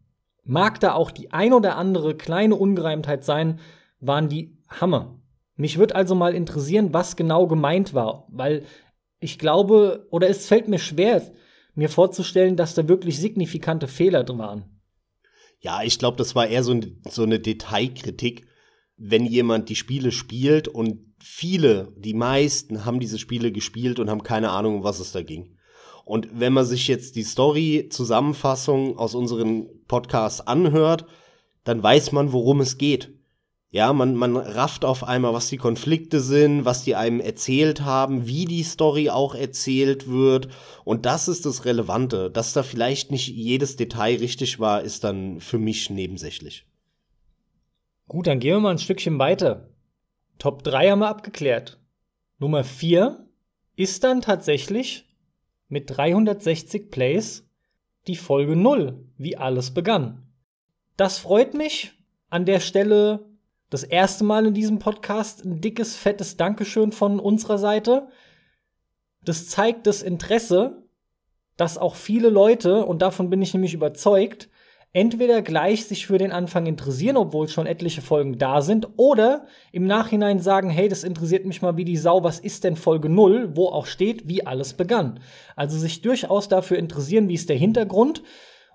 mag 0.50 0.80
da 0.80 0.94
auch 0.94 1.12
die 1.12 1.32
ein 1.32 1.54
oder 1.54 1.78
andere 1.78 2.18
kleine 2.18 2.56
Ungereimtheit 2.56 3.24
sein, 3.24 3.60
waren 4.00 4.30
die 4.30 4.58
Hammer. 4.68 5.22
Mich 5.56 5.78
würde 5.78 5.96
also 5.96 6.16
mal 6.16 6.34
interessieren, 6.34 6.92
was 6.92 7.16
genau 7.16 7.46
gemeint 7.46 7.94
war, 7.94 8.26
weil 8.30 8.66
ich 9.20 9.38
glaube, 9.38 10.08
oder 10.10 10.28
es 10.28 10.48
fällt 10.48 10.68
mir 10.68 10.80
schwer, 10.80 11.22
mir 11.76 11.88
vorzustellen, 11.88 12.56
dass 12.56 12.74
da 12.74 12.88
wirklich 12.88 13.20
signifikante 13.20 13.88
Fehler 13.88 14.24
drin 14.24 14.40
waren. 14.40 14.82
Ja, 15.60 15.84
ich 15.84 16.00
glaube, 16.00 16.18
das 16.18 16.36
war 16.36 16.48
eher 16.48 16.64
so, 16.64 16.80
so 17.08 17.24
eine 17.24 17.40
Detailkritik, 17.40 18.48
wenn 18.98 19.26
jemand 19.26 19.70
die 19.70 19.76
Spiele 19.76 20.12
spielt 20.12 20.68
und 20.68 21.14
viele, 21.22 21.94
die 21.98 22.16
meisten 22.16 22.86
haben 22.86 23.00
diese 23.00 23.20
Spiele 23.20 23.52
gespielt 23.52 24.00
und 24.00 24.10
haben 24.10 24.24
keine 24.24 24.50
Ahnung, 24.50 24.78
um 24.78 24.84
was 24.84 25.00
es 25.00 25.12
da 25.12 25.22
ging. 25.22 25.58
Und 26.10 26.40
wenn 26.40 26.54
man 26.54 26.66
sich 26.66 26.88
jetzt 26.88 27.16
die 27.18 27.24
Story-Zusammenfassung 27.24 28.98
aus 28.98 29.14
unseren 29.14 29.68
Podcasts 29.88 30.42
anhört, 30.42 31.06
dann 31.64 31.84
weiß 31.84 32.14
man, 32.14 32.34
worum 32.34 32.62
es 32.62 32.80
geht. 32.80 33.14
Ja, 33.70 33.94
man, 33.94 34.16
man 34.16 34.36
rafft 34.36 34.86
auf 34.86 35.04
einmal, 35.04 35.36
was 35.36 35.50
die 35.50 35.58
Konflikte 35.58 36.20
sind, 36.20 36.66
was 36.66 36.84
die 36.84 36.96
einem 36.96 37.20
erzählt 37.20 37.82
haben, 37.82 38.26
wie 38.26 38.46
die 38.46 38.64
Story 38.64 39.12
auch 39.12 39.36
erzählt 39.36 40.10
wird. 40.10 40.48
Und 40.84 41.06
das 41.06 41.28
ist 41.28 41.46
das 41.46 41.66
Relevante. 41.66 42.32
Dass 42.32 42.54
da 42.54 42.64
vielleicht 42.64 43.12
nicht 43.12 43.28
jedes 43.28 43.76
Detail 43.76 44.16
richtig 44.16 44.60
war, 44.60 44.82
ist 44.82 45.04
dann 45.04 45.40
für 45.40 45.60
mich 45.60 45.92
nebensächlich. 45.92 46.66
Gut, 48.08 48.26
dann 48.26 48.40
gehen 48.40 48.56
wir 48.56 48.62
mal 48.62 48.72
ein 48.72 48.80
Stückchen 48.80 49.20
weiter. 49.20 49.70
Top 50.40 50.64
3 50.64 50.90
haben 50.90 51.00
wir 51.02 51.10
abgeklärt. 51.10 51.80
Nummer 52.40 52.64
4 52.64 53.28
ist 53.76 54.04
dann 54.04 54.22
tatsächlich 54.22 55.06
mit 55.70 55.90
360 55.96 56.92
Plays 56.92 57.48
die 58.08 58.16
Folge 58.16 58.56
0, 58.56 59.06
wie 59.18 59.38
alles 59.38 59.72
begann. 59.72 60.28
Das 60.98 61.18
freut 61.18 61.54
mich. 61.54 61.94
An 62.32 62.46
der 62.46 62.60
Stelle 62.60 63.26
das 63.70 63.84
erste 63.84 64.24
Mal 64.24 64.46
in 64.46 64.54
diesem 64.54 64.80
Podcast 64.80 65.46
ein 65.46 65.62
dickes, 65.62 65.96
fettes 65.96 66.38
Dankeschön 66.38 66.92
von 66.92 67.20
unserer 67.20 67.58
Seite. 67.58 68.10
Das 69.24 69.48
zeigt 69.48 69.88
das 69.88 70.02
Interesse, 70.02 70.84
dass 71.56 71.78
auch 71.78 71.96
viele 71.96 72.30
Leute, 72.30 72.86
und 72.86 73.02
davon 73.02 73.30
bin 73.30 73.42
ich 73.42 73.54
nämlich 73.54 73.74
überzeugt, 73.74 74.49
entweder 74.94 75.42
gleich 75.42 75.86
sich 75.86 76.08
für 76.08 76.18
den 76.18 76.32
Anfang 76.32 76.66
interessieren, 76.66 77.18
obwohl 77.18 77.48
schon 77.48 77.68
etliche 77.68 78.02
Folgen 78.02 78.38
da 78.38 78.62
sind, 78.62 78.88
oder 78.98 79.46
im 79.72 79.86
Nachhinein 79.86 80.40
sagen, 80.40 80.70
hey, 80.70 80.88
das 80.88 81.04
interessiert 81.04 81.46
mich 81.46 81.62
mal 81.62 81.78
wie 81.78 81.86
die 81.86 81.98
Sau, 81.98 82.24
was 82.24 82.40
ist 82.40 82.64
denn 82.64 82.76
Folge 82.76 83.10
0, 83.10 83.56
wo 83.56 83.68
auch 83.68 83.86
steht, 83.86 84.28
wie 84.28 84.46
alles 84.46 84.74
begann. 84.74 85.20
Also 85.56 85.78
sich 85.78 86.02
durchaus 86.02 86.48
dafür 86.48 86.78
interessieren, 86.78 87.30
wie 87.30 87.36
ist 87.36 87.50
der 87.50 87.58
Hintergrund 87.58 88.24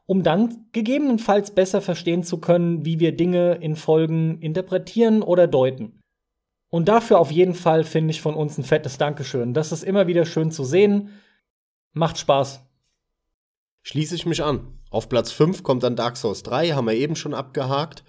um 0.07 0.23
dann 0.23 0.67
gegebenenfalls 0.73 1.53
besser 1.53 1.81
verstehen 1.81 2.23
zu 2.25 2.39
können, 2.39 2.85
wie 2.85 3.01
wir 3.01 3.17
Dinge 3.17 3.55
in 3.55 3.77
Folgen 3.77 4.41
interpretieren 4.41 5.23
oder 5.23 5.47
deuten. 5.47 6.01
Und 6.69 6.89
dafür 6.89 7.19
auf 7.19 7.31
jeden 7.31 7.55
Fall 7.55 7.85
finde 7.85 8.11
ich 8.11 8.21
von 8.21 8.35
uns 8.35 8.59
ein 8.59 8.65
fettes 8.65 8.99
Dankeschön. 8.99 9.55
Das 9.55 9.73
ist 9.73 9.85
immer 9.85 10.07
wieder 10.07 10.27
schön 10.27 10.51
zu 10.51 10.65
sehen. 10.65 11.11
Macht 11.93 12.19
Spaß. 12.19 12.61
Schließe 13.83 14.15
ich 14.15 14.27
mich 14.27 14.43
an. 14.43 14.79
Auf 14.95 15.09
Platz 15.09 15.33
5 15.33 15.65
kommt 15.65 15.83
dann 15.83 15.97
Dark 15.97 16.17
Souls 16.17 16.45
3, 16.45 16.71
haben 16.71 16.87
wir 16.87 16.95
eben 16.95 17.17
schon 17.17 17.35
abgehakt. 17.35 18.05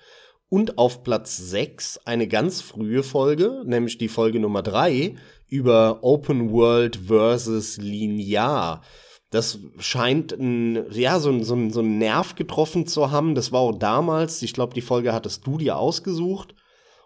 Und 0.49 0.77
auf 0.77 1.01
Platz 1.01 1.35
6 1.35 2.01
eine 2.05 2.27
ganz 2.27 2.61
frühe 2.61 3.01
Folge, 3.01 3.63
nämlich 3.65 3.97
die 3.97 4.07
Folge 4.07 4.39
Nummer 4.39 4.61
3 4.61 5.15
über 5.49 6.03
Open 6.03 6.51
World 6.51 6.97
versus 7.07 7.77
Linear. 7.77 8.83
Das 9.31 9.57
scheint 9.79 10.33
ein, 10.33 10.85
ja, 10.91 11.19
so, 11.19 11.31
so, 11.41 11.69
so 11.71 11.79
einen 11.79 11.97
Nerv 11.97 12.35
getroffen 12.35 12.85
zu 12.85 13.09
haben. 13.09 13.33
Das 13.33 13.51
war 13.51 13.61
auch 13.61 13.75
damals, 13.75 14.43
ich 14.43 14.53
glaube, 14.53 14.75
die 14.75 14.81
Folge 14.81 15.11
hattest 15.11 15.47
du 15.47 15.57
dir 15.57 15.77
ausgesucht. 15.79 16.53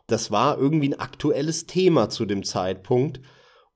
Das 0.08 0.30
war 0.30 0.58
irgendwie 0.58 0.89
ein 0.89 1.00
aktuelles 1.00 1.68
Thema 1.68 2.10
zu 2.10 2.26
dem 2.26 2.44
Zeitpunkt. 2.44 3.22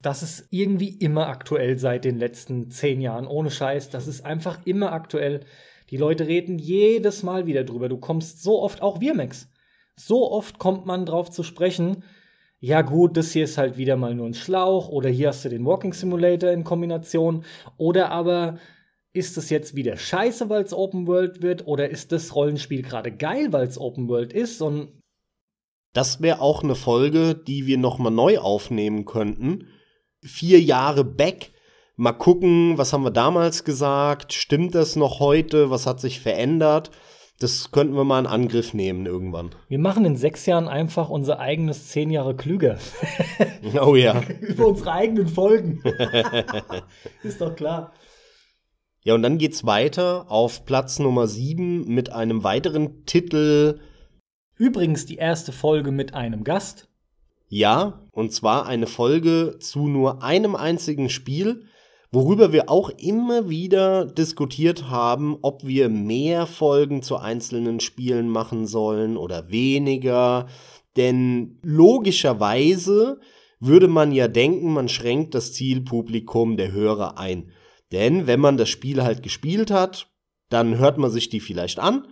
Das 0.02 0.22
ist 0.22 0.48
irgendwie 0.50 0.90
immer 0.90 1.28
aktuell 1.28 1.80
seit 1.80 2.04
den 2.04 2.20
letzten 2.20 2.72
zehn 2.72 3.00
Jahren, 3.00 3.26
ohne 3.26 3.52
Scheiß. 3.52 3.90
Das 3.90 4.08
ist 4.08 4.26
einfach 4.26 4.60
immer 4.66 4.92
aktuell. 4.92 5.46
Die 5.90 5.98
Leute 5.98 6.28
reden 6.28 6.60
jedes 6.60 7.24
Mal 7.24 7.46
wieder 7.46 7.64
drüber. 7.64 7.90
Du 7.90 7.98
kommst 7.98 8.42
so 8.42 8.62
oft, 8.62 8.82
auch 8.82 9.00
wir, 9.00 9.14
Max. 9.14 9.50
So 9.96 10.32
oft 10.32 10.60
kommt 10.60 10.86
man 10.86 11.06
drauf 11.06 11.30
zu 11.30 11.44
sprechen 11.44 12.04
ja 12.66 12.82
gut, 12.82 13.18
das 13.18 13.34
hier 13.34 13.44
ist 13.44 13.58
halt 13.58 13.76
wieder 13.76 13.98
mal 13.98 14.16
nur 14.16 14.26
ein 14.26 14.34
Schlauch 14.34 14.88
oder 14.88 15.10
hier 15.10 15.28
hast 15.28 15.44
du 15.44 15.50
den 15.50 15.66
Walking 15.66 15.92
Simulator 15.92 16.50
in 16.50 16.64
Kombination 16.64 17.44
oder 17.76 18.10
aber 18.10 18.58
ist 19.12 19.38
es 19.38 19.50
jetzt 19.50 19.76
wieder 19.76 19.98
scheiße, 19.98 20.50
weil 20.50 20.64
es 20.64 20.72
Open 20.74 21.06
World 21.06 21.42
wird 21.42 21.68
oder 21.68 21.90
ist 21.90 22.14
das 22.14 22.34
Rollenspiel 22.34 22.82
gerade 22.82 23.12
geil, 23.12 23.52
weil 23.52 23.68
es 23.68 23.78
Open 23.78 24.08
World 24.08 24.32
ist 24.32 24.62
und 24.62 25.02
das 25.92 26.22
wäre 26.22 26.40
auch 26.40 26.64
eine 26.64 26.76
Folge, 26.76 27.36
die 27.36 27.66
wir 27.68 27.78
noch 27.78 27.98
mal 27.98 28.12
neu 28.12 28.40
aufnehmen 28.40 29.04
könnten. 29.04 29.68
Vier 30.22 30.62
Jahre 30.62 31.04
back. 31.04 31.52
Mal 31.96 32.14
gucken, 32.14 32.80
was 32.80 32.92
haben 32.92 33.04
wir 33.04 33.12
damals 33.12 33.64
gesagt? 33.64 34.34
Stimmt 34.34 34.74
das 34.74 34.96
noch 34.96 35.20
heute? 35.20 35.70
Was 35.70 35.86
hat 35.86 36.00
sich 36.00 36.20
verändert? 36.20 36.90
Das 37.40 37.70
könnten 37.72 37.96
wir 37.96 38.04
mal 38.04 38.20
in 38.20 38.26
Angriff 38.26 38.74
nehmen 38.74 39.06
irgendwann. 39.06 39.52
Wir 39.68 39.78
machen 39.78 40.04
in 40.04 40.16
sechs 40.16 40.48
Jahren 40.48 40.68
einfach 40.68 41.10
unser 41.10 41.40
eigenes 41.40 41.90
zehn 41.90 42.10
Jahre 42.10 42.36
klüger. 42.36 42.80
oh 43.80 43.96
ja. 43.96 44.24
Über 44.42 44.68
unsere 44.68 44.92
eigenen 44.92 45.28
Folgen. 45.28 45.84
Ist 47.24 47.42
doch 47.42 47.56
klar. 47.56 47.94
Ja, 49.04 49.14
und 49.14 49.22
dann 49.22 49.38
geht's 49.38 49.64
weiter 49.64 50.32
auf 50.32 50.66
Platz 50.66 50.98
Nummer 50.98 51.28
7 51.28 51.86
mit 51.94 52.12
einem 52.12 52.44
weiteren 52.44 53.06
Titel. 53.06 53.82
Übrigens 54.58 55.06
die 55.06 55.18
erste 55.18 55.52
Folge 55.52 55.92
mit 55.92 56.16
einem 56.16 56.44
Gast. 56.44 56.88
Ja, 57.50 58.08
und 58.12 58.34
zwar 58.34 58.66
eine 58.66 58.88
Folge 58.88 59.58
zu 59.60 59.88
nur 59.88 60.24
einem 60.24 60.56
einzigen 60.56 61.10
Spiel, 61.10 61.68
worüber 62.14 62.54
wir 62.54 62.70
auch 62.70 62.90
immer 62.92 63.50
wieder 63.50 64.06
diskutiert 64.06 64.90
haben, 64.90 65.38
ob 65.42 65.66
wir 65.66 65.90
mehr 65.90 66.46
Folgen 66.46 67.02
zu 67.02 67.18
einzelnen 67.18 67.80
Spielen 67.80 68.30
machen 68.30 68.68
sollen 68.68 69.18
oder 69.18 69.50
weniger. 69.50 70.46
Denn 70.96 71.58
logischerweise 71.64 73.20
würde 73.60 73.88
man 73.88 74.12
ja 74.12 74.28
denken, 74.28 74.74
man 74.74 74.90
schränkt 74.90 75.34
das 75.34 75.54
Zielpublikum 75.54 76.56
der 76.56 76.72
Hörer 76.72 77.18
ein. 77.18 77.52
Denn 77.92 78.28
wenn 78.28 78.40
man 78.40 78.58
das 78.58 78.70
Spiel 78.70 79.04
halt 79.04 79.24
gespielt 79.24 79.72
hat, 79.72 80.08
dann 80.50 80.78
hört 80.78 81.00
man 81.00 81.10
sich 81.10 81.30
die 81.30 81.40
vielleicht 81.40 81.80
an. 81.80 82.08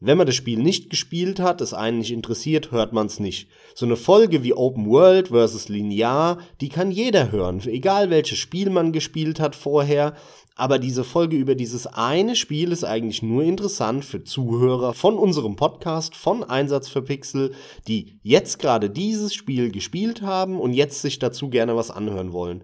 Wenn 0.00 0.18
man 0.18 0.26
das 0.26 0.34
Spiel 0.34 0.58
nicht 0.58 0.90
gespielt 0.90 1.38
hat, 1.38 1.60
es 1.60 1.72
einen 1.72 1.98
nicht 1.98 2.10
interessiert, 2.10 2.72
hört 2.72 2.92
man 2.92 3.06
es 3.06 3.20
nicht. 3.20 3.48
So 3.74 3.86
eine 3.86 3.96
Folge 3.96 4.42
wie 4.42 4.52
Open 4.52 4.86
World 4.86 5.28
versus 5.28 5.68
Linear, 5.68 6.38
die 6.60 6.68
kann 6.68 6.90
jeder 6.90 7.30
hören, 7.30 7.62
egal 7.66 8.10
welches 8.10 8.38
Spiel 8.38 8.70
man 8.70 8.92
gespielt 8.92 9.38
hat 9.38 9.54
vorher. 9.54 10.14
Aber 10.56 10.78
diese 10.78 11.02
Folge 11.02 11.36
über 11.36 11.54
dieses 11.54 11.86
eine 11.86 12.36
Spiel 12.36 12.70
ist 12.70 12.84
eigentlich 12.84 13.22
nur 13.22 13.42
interessant 13.42 14.04
für 14.04 14.22
Zuhörer 14.22 14.94
von 14.94 15.16
unserem 15.16 15.56
Podcast 15.56 16.14
von 16.14 16.44
Einsatz 16.44 16.88
für 16.88 17.02
Pixel, 17.02 17.52
die 17.88 18.18
jetzt 18.22 18.58
gerade 18.60 18.90
dieses 18.90 19.34
Spiel 19.34 19.72
gespielt 19.72 20.22
haben 20.22 20.60
und 20.60 20.72
jetzt 20.72 21.02
sich 21.02 21.18
dazu 21.18 21.48
gerne 21.50 21.74
was 21.74 21.90
anhören 21.90 22.32
wollen. 22.32 22.62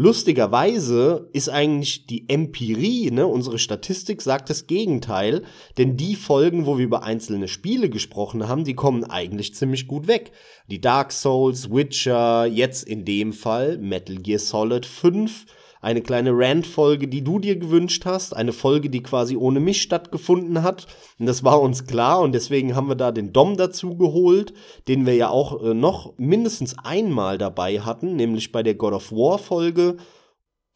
Lustigerweise 0.00 1.28
ist 1.32 1.48
eigentlich 1.48 2.06
die 2.06 2.28
Empirie, 2.28 3.10
ne, 3.10 3.26
unsere 3.26 3.58
Statistik 3.58 4.22
sagt 4.22 4.48
das 4.48 4.68
Gegenteil, 4.68 5.42
denn 5.76 5.96
die 5.96 6.14
Folgen, 6.14 6.66
wo 6.66 6.78
wir 6.78 6.84
über 6.84 7.02
einzelne 7.02 7.48
Spiele 7.48 7.90
gesprochen 7.90 8.46
haben, 8.46 8.62
die 8.62 8.74
kommen 8.74 9.02
eigentlich 9.02 9.56
ziemlich 9.56 9.88
gut 9.88 10.06
weg. 10.06 10.30
Die 10.70 10.80
Dark 10.80 11.10
Souls, 11.10 11.72
Witcher, 11.72 12.46
jetzt 12.46 12.84
in 12.84 13.04
dem 13.04 13.32
Fall 13.32 13.78
Metal 13.78 14.14
Gear 14.18 14.38
Solid 14.38 14.86
5, 14.86 15.46
eine 15.80 16.02
kleine 16.02 16.30
Rant-Folge, 16.32 17.08
die 17.08 17.22
du 17.22 17.38
dir 17.38 17.56
gewünscht 17.56 18.04
hast, 18.04 18.34
eine 18.34 18.52
Folge, 18.52 18.90
die 18.90 19.02
quasi 19.02 19.36
ohne 19.36 19.60
mich 19.60 19.82
stattgefunden 19.82 20.62
hat. 20.62 20.86
Und 21.18 21.26
das 21.26 21.44
war 21.44 21.60
uns 21.60 21.86
klar 21.86 22.20
und 22.20 22.32
deswegen 22.32 22.74
haben 22.74 22.88
wir 22.88 22.96
da 22.96 23.12
den 23.12 23.32
Dom 23.32 23.56
dazu 23.56 23.96
geholt, 23.96 24.52
den 24.88 25.06
wir 25.06 25.14
ja 25.14 25.28
auch 25.30 25.62
äh, 25.62 25.74
noch 25.74 26.14
mindestens 26.18 26.76
einmal 26.78 27.38
dabei 27.38 27.80
hatten, 27.80 28.16
nämlich 28.16 28.52
bei 28.52 28.62
der 28.62 28.74
God 28.74 28.94
of 28.94 29.12
War-Folge. 29.12 29.96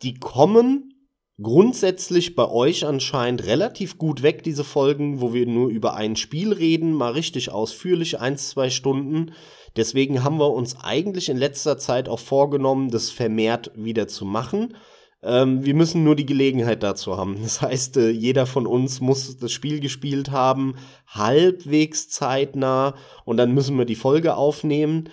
Die 0.03 0.15
kommen 0.15 0.93
grundsätzlich 1.41 2.35
bei 2.35 2.49
euch 2.49 2.85
anscheinend 2.87 3.45
relativ 3.45 3.99
gut 3.99 4.23
weg, 4.23 4.43
diese 4.43 4.65
Folgen, 4.65 5.21
wo 5.21 5.33
wir 5.33 5.47
nur 5.47 5.69
über 5.69 5.95
ein 5.95 6.17
Spiel 6.17 6.53
reden, 6.53 6.93
mal 6.93 7.13
richtig 7.13 7.51
ausführlich, 7.51 8.21
eins, 8.21 8.51
zwei 8.51 8.71
Stunden. 8.71 9.33
Deswegen 9.77 10.23
haben 10.23 10.39
wir 10.39 10.53
uns 10.53 10.77
eigentlich 10.83 11.29
in 11.29 11.39
letzter 11.39 11.79
Zeit 11.79 12.09
auch 12.09 12.19
vorgenommen, 12.19 12.91
das 12.91 13.11
vermehrt 13.11 13.71
wieder 13.75 14.07
zu 14.07 14.25
machen. 14.25 14.75
Ähm, 15.23 15.65
wir 15.65 15.75
müssen 15.75 16.03
nur 16.03 16.17
die 16.17 16.27
Gelegenheit 16.27 16.83
dazu 16.83 17.17
haben. 17.17 17.41
Das 17.43 17.63
heißt, 17.63 17.97
äh, 17.97 18.11
jeder 18.11 18.47
von 18.47 18.67
uns 18.67 19.01
muss 19.01 19.37
das 19.37 19.53
Spiel 19.53 19.81
gespielt 19.81 20.31
haben, 20.31 20.75
halbwegs 21.07 22.09
zeitnah, 22.09 22.95
und 23.25 23.37
dann 23.37 23.53
müssen 23.55 23.79
wir 23.79 23.85
die 23.85 23.95
Folge 23.95 24.35
aufnehmen. 24.35 25.09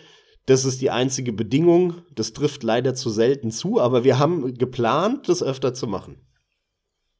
Das 0.47 0.66
ist 0.66 0.82
die 0.82 0.89
einzige 0.89 1.32
Bedingung. 1.32 2.01
Das 2.16 2.34
trifft 2.34 2.64
leider 2.64 2.95
zu 2.95 3.12
selten 3.12 3.51
zu, 3.51 3.80
aber 3.80 4.03
wir 4.03 4.18
haben 4.18 4.55
geplant, 4.55 5.30
das 5.30 5.43
öfter 5.43 5.76
zu 5.76 5.86
machen. 5.86 6.18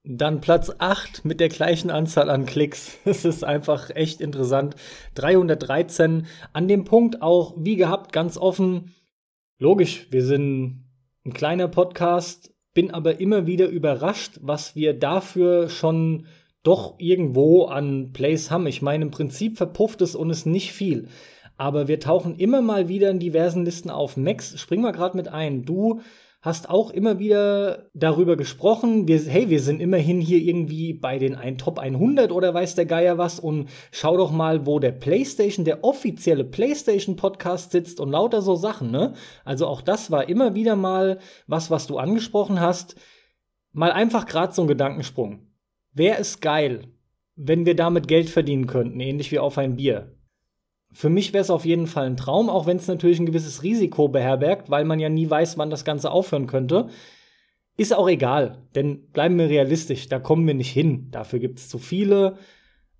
Dann 0.04 0.42
Platz 0.42 0.72
8 0.80 1.26
mit 1.26 1.40
der 1.40 1.50
gleichen 1.50 1.92
Anzahl 1.92 2.32
an 2.32 2.48
Klicks. 2.48 2.98
Es 3.06 3.26
ist 3.26 3.44
einfach 3.44 3.92
echt 3.92 4.22
interessant. 4.22 4.76
313. 5.14 6.26
An 6.54 6.68
dem 6.68 6.86
Punkt 6.86 7.22
auch, 7.22 7.54
wie 7.58 7.76
gehabt, 7.76 8.14
ganz 8.14 8.38
offen. 8.38 8.96
Logisch, 9.60 10.08
wir 10.10 10.26
sind 10.26 10.86
ein 11.26 11.34
kleiner 11.34 11.68
Podcast, 11.68 12.52
bin 12.80 12.92
aber 12.92 13.20
immer 13.20 13.46
wieder 13.46 13.68
überrascht, 13.68 14.40
was 14.42 14.74
wir 14.74 14.94
dafür 14.94 15.68
schon 15.68 16.28
doch 16.64 16.96
irgendwo 16.98 17.66
an 17.66 18.14
Plays 18.14 18.52
haben. 18.52 18.68
Ich 18.68 18.82
meine, 18.82 19.04
im 19.04 19.12
Prinzip 19.12 19.58
verpufft 19.58 20.02
es 20.02 20.16
und 20.16 20.30
ist 20.30 20.46
nicht 20.46 20.72
viel. 20.72 21.10
Aber 21.58 21.90
wir 21.90 22.00
tauchen 22.00 22.38
immer 22.38 22.62
mal 22.62 22.88
wieder 22.88 23.10
in 23.10 23.20
diversen 23.20 23.66
Listen 23.66 23.90
auf. 23.90 24.16
Max, 24.16 24.58
spring 24.58 24.80
mal 24.80 24.94
gerade 24.94 25.18
mit 25.18 25.28
ein. 25.28 25.66
Du 25.66 26.00
hast 26.42 26.70
auch 26.70 26.90
immer 26.92 27.20
wieder 27.20 27.90
darüber 27.94 28.38
gesprochen. 28.38 29.08
Wir, 29.08 29.20
hey, 29.20 29.50
wir 29.50 29.60
sind 29.60 29.82
immerhin 29.82 30.22
hier 30.22 30.40
irgendwie 30.40 30.94
bei 30.94 31.20
den 31.20 31.36
ein 31.36 31.58
Top 31.58 31.80
100 31.80 32.32
oder 32.32 32.54
weiß 32.54 32.76
der 32.76 32.86
Geier 32.86 33.18
was 33.18 33.40
und 33.40 33.70
schau 33.92 34.16
doch 34.16 34.32
mal, 34.32 34.66
wo 34.66 34.80
der 34.80 34.94
PlayStation, 34.94 35.66
der 35.66 35.84
offizielle 35.84 36.46
PlayStation 36.46 37.18
Podcast 37.18 37.72
sitzt 37.72 38.00
und 38.00 38.12
lauter 38.12 38.42
so 38.42 38.56
Sachen, 38.56 38.90
ne? 38.90 39.14
Also 39.44 39.68
auch 39.68 39.82
das 39.82 40.12
war 40.12 40.30
immer 40.30 40.56
wieder 40.56 40.78
mal 40.78 41.20
was, 41.48 41.70
was 41.72 41.88
du 41.88 41.98
angesprochen 41.98 42.62
hast. 42.62 42.96
Mal 43.72 43.92
einfach 43.92 44.26
gerade 44.26 44.54
so 44.54 44.62
ein 44.62 44.68
Gedankensprung. 44.68 45.48
Wer 45.92 46.20
ist 46.20 46.42
geil, 46.42 46.88
wenn 47.36 47.66
wir 47.66 47.76
damit 47.76 48.08
Geld 48.08 48.30
verdienen 48.30 48.68
könnten, 48.68 49.00
ähnlich 49.00 49.32
wie 49.32 49.40
auf 49.40 49.58
ein 49.58 49.76
Bier? 49.76 50.19
Für 50.92 51.10
mich 51.10 51.34
wäre 51.34 51.44
es 51.44 51.50
auf 51.50 51.66
jeden 51.66 51.88
Fall 51.88 52.08
ein 52.08 52.18
Traum, 52.18 52.50
auch 52.50 52.66
wenn 52.66 52.78
es 52.78 52.88
natürlich 52.88 53.20
ein 53.20 53.26
gewisses 53.26 53.64
Risiko 53.64 54.08
beherbergt, 54.08 54.70
weil 54.70 54.86
man 54.86 55.00
ja 55.00 55.10
nie 55.10 55.30
weiß, 55.30 55.58
wann 55.58 55.70
das 55.70 55.86
Ganze 55.86 56.12
aufhören 56.12 56.48
könnte. 56.48 56.88
Ist 57.78 57.94
auch 57.96 58.10
egal, 58.10 58.68
denn 58.76 59.10
bleiben 59.12 59.38
wir 59.38 59.48
realistisch, 59.48 60.10
da 60.10 60.20
kommen 60.20 60.46
wir 60.46 60.54
nicht 60.54 60.72
hin. 60.72 61.12
Dafür 61.12 61.40
gibt 61.40 61.60
es 61.60 61.70
zu 61.70 61.78
viele, 61.78 62.38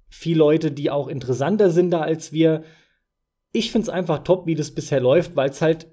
viele 0.08 0.40
Leute, 0.40 0.72
die 0.72 0.92
auch 0.92 1.08
interessanter 1.08 1.70
sind 1.72 1.92
da 1.92 2.02
als 2.02 2.32
wir. 2.32 2.64
Ich 3.52 3.72
finde 3.72 3.84
es 3.84 3.90
einfach 3.90 4.20
top, 4.20 4.46
wie 4.46 4.56
das 4.56 4.72
bisher 4.72 5.02
läuft, 5.02 5.36
weil 5.36 5.50
es 5.50 5.62
halt 5.62 5.88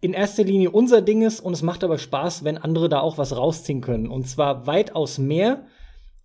in 0.00 0.12
erster 0.12 0.44
Linie 0.44 0.70
unser 0.70 1.02
Ding 1.02 1.22
ist 1.22 1.40
und 1.40 1.52
es 1.52 1.62
macht 1.62 1.82
aber 1.82 1.98
Spaß, 1.98 2.44
wenn 2.44 2.58
andere 2.58 2.88
da 2.88 3.00
auch 3.00 3.18
was 3.18 3.36
rausziehen 3.36 3.80
können. 3.80 4.08
Und 4.08 4.28
zwar 4.28 4.66
weitaus 4.66 5.18
mehr, 5.18 5.66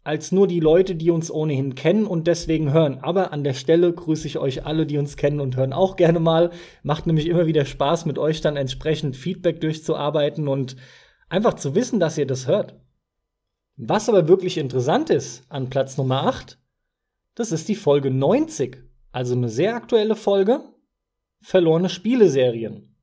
als 0.10 0.32
nur 0.32 0.48
die 0.48 0.60
Leute, 0.60 0.96
die 0.96 1.12
uns 1.12 1.30
ohnehin 1.30 1.76
kennen 1.76 2.08
und 2.08 2.26
deswegen 2.26 2.74
hören. 2.74 2.98
Aber 2.98 3.32
an 3.32 3.44
der 3.44 3.54
Stelle 3.54 3.94
grüße 3.94 4.26
ich 4.26 4.40
euch 4.40 4.66
alle, 4.66 4.88
die 4.88 4.98
uns 4.98 5.18
kennen 5.18 5.40
und 5.40 5.56
hören 5.56 5.72
auch 5.72 5.98
gerne 5.98 6.20
mal. 6.20 6.50
Macht 6.82 7.06
nämlich 7.06 7.28
immer 7.28 7.46
wieder 7.46 7.64
Spaß, 7.64 8.08
mit 8.08 8.18
euch 8.18 8.42
dann 8.42 8.58
entsprechend 8.58 9.16
Feedback 9.16 9.62
durchzuarbeiten 9.62 10.48
und 10.48 10.78
einfach 11.30 11.54
zu 11.54 11.76
wissen, 11.76 12.00
dass 12.00 12.18
ihr 12.18 12.26
das 12.26 12.48
hört. 12.48 12.74
Was 13.76 14.10
aber 14.10 14.28
wirklich 14.28 14.58
interessant 14.58 15.12
ist 15.12 15.44
an 15.48 15.70
Platz 15.70 15.96
Nummer 15.96 16.24
8, 16.24 16.58
das 17.36 17.52
ist 17.52 17.70
die 17.70 17.76
Folge 17.76 18.10
90. 18.10 18.84
Also 19.12 19.36
eine 19.36 19.48
sehr 19.48 19.76
aktuelle 19.76 20.16
Folge. 20.16 20.64
Verlorene 21.40 21.88
Spieleserien. 21.88 22.96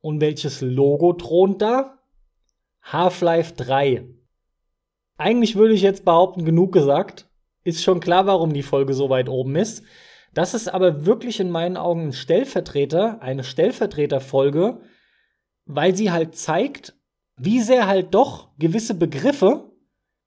Und 0.00 0.22
welches 0.22 0.62
Logo 0.62 1.12
thront 1.12 1.60
da? 1.60 1.98
Half-Life 2.80 3.52
3. 3.54 4.13
Eigentlich 5.16 5.56
würde 5.56 5.74
ich 5.74 5.82
jetzt 5.82 6.04
behaupten, 6.04 6.44
genug 6.44 6.72
gesagt. 6.72 7.28
Ist 7.62 7.82
schon 7.82 8.00
klar, 8.00 8.26
warum 8.26 8.52
die 8.52 8.62
Folge 8.62 8.94
so 8.94 9.08
weit 9.10 9.28
oben 9.28 9.56
ist. 9.56 9.84
Das 10.34 10.52
ist 10.52 10.68
aber 10.68 11.06
wirklich 11.06 11.38
in 11.38 11.50
meinen 11.50 11.76
Augen 11.76 12.08
ein 12.08 12.12
Stellvertreter, 12.12 13.22
eine 13.22 13.44
Stellvertreterfolge, 13.44 14.80
weil 15.64 15.94
sie 15.94 16.10
halt 16.10 16.36
zeigt, 16.36 16.94
wie 17.36 17.60
sehr 17.60 17.86
halt 17.86 18.14
doch 18.14 18.50
gewisse 18.58 18.94
Begriffe 18.94 19.72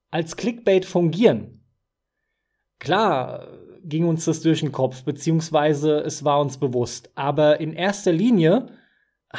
als 0.10 0.38
Clickbait 0.38 0.86
fungieren. 0.86 1.66
Klar 2.80 3.48
ging 3.84 4.08
uns 4.08 4.26
das 4.26 4.42
durch 4.42 4.62
den 4.62 4.72
Kopf, 4.72 5.04
beziehungsweise 5.04 6.00
es 6.00 6.24
war 6.24 6.42
uns 6.42 6.58
bewusst, 6.58 7.12
aber 7.16 7.60
in 7.60 7.74
erster 7.74 8.12
Linie 8.12 8.68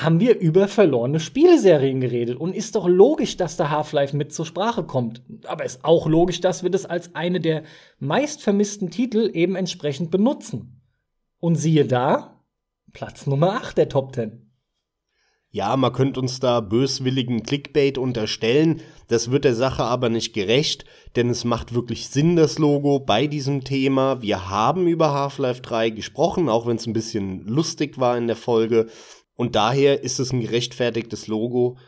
haben 0.03 0.21
wir 0.21 0.39
über 0.39 0.69
verlorene 0.69 1.21
Spieleserien 1.21 2.01
geredet. 2.01 2.39
Und 2.39 2.55
ist 2.55 2.75
doch 2.75 2.87
logisch, 2.87 3.37
dass 3.37 3.57
da 3.57 3.71
Half-Life 3.71 4.17
mit 4.17 4.33
zur 4.33 4.47
Sprache 4.47 4.85
kommt. 4.85 5.23
Aber 5.47 5.65
ist 5.65 5.85
auch 5.85 6.07
logisch, 6.07 6.41
dass 6.41 6.63
wir 6.63 6.71
das 6.71 6.87
als 6.87 7.15
eine 7.15 7.41
der 7.41 7.65
meist 7.99 8.43
vermissten 8.43 8.91
Titel 8.91 9.31
eben 9.33 9.57
entsprechend 9.57 10.11
benutzen. 10.11 10.83
Und 11.41 11.57
siehe 11.57 11.85
da, 11.85 12.43
Platz 12.93 13.27
Nummer 13.27 13.55
8 13.55 13.77
der 13.79 13.89
Top 13.89 14.15
10. 14.15 14.49
Ja, 15.51 15.77
man 15.79 15.95
könnte 15.95 16.21
uns 16.21 16.41
da 16.41 16.61
böswilligen 16.61 17.43
Clickbait 17.43 17.97
unterstellen. 17.97 18.83
Das 19.09 19.31
wird 19.31 19.45
der 19.45 19.55
Sache 19.55 19.83
aber 19.83 20.11
nicht 20.11 20.35
gerecht, 20.35 20.85
denn 21.17 21.31
es 21.31 21.45
macht 21.45 21.75
wirklich 21.75 22.09
Sinn, 22.11 22.37
das 22.37 22.59
Logo 22.59 23.01
bei 23.01 23.27
diesem 23.27 23.65
Thema. 23.65 24.21
Wir 24.21 24.51
haben 24.51 24.87
über 24.87 25.15
Half-Life 25.15 25.63
3 25.63 25.91
gesprochen, 25.91 26.51
auch 26.51 26.67
wenn 26.67 26.77
es 26.77 26.87
ein 26.87 26.93
bisschen 26.93 27.47
lustig 27.47 27.99
war 27.99 28.19
in 28.19 28.27
der 28.27 28.37
Folge. 28.37 28.89
Und 29.39 29.55
daher 29.55 30.03
ist 30.03 30.19
es 30.19 30.33
ein 30.33 30.41
gerechtfertigtes 30.41 31.29
Logo. 31.29 31.79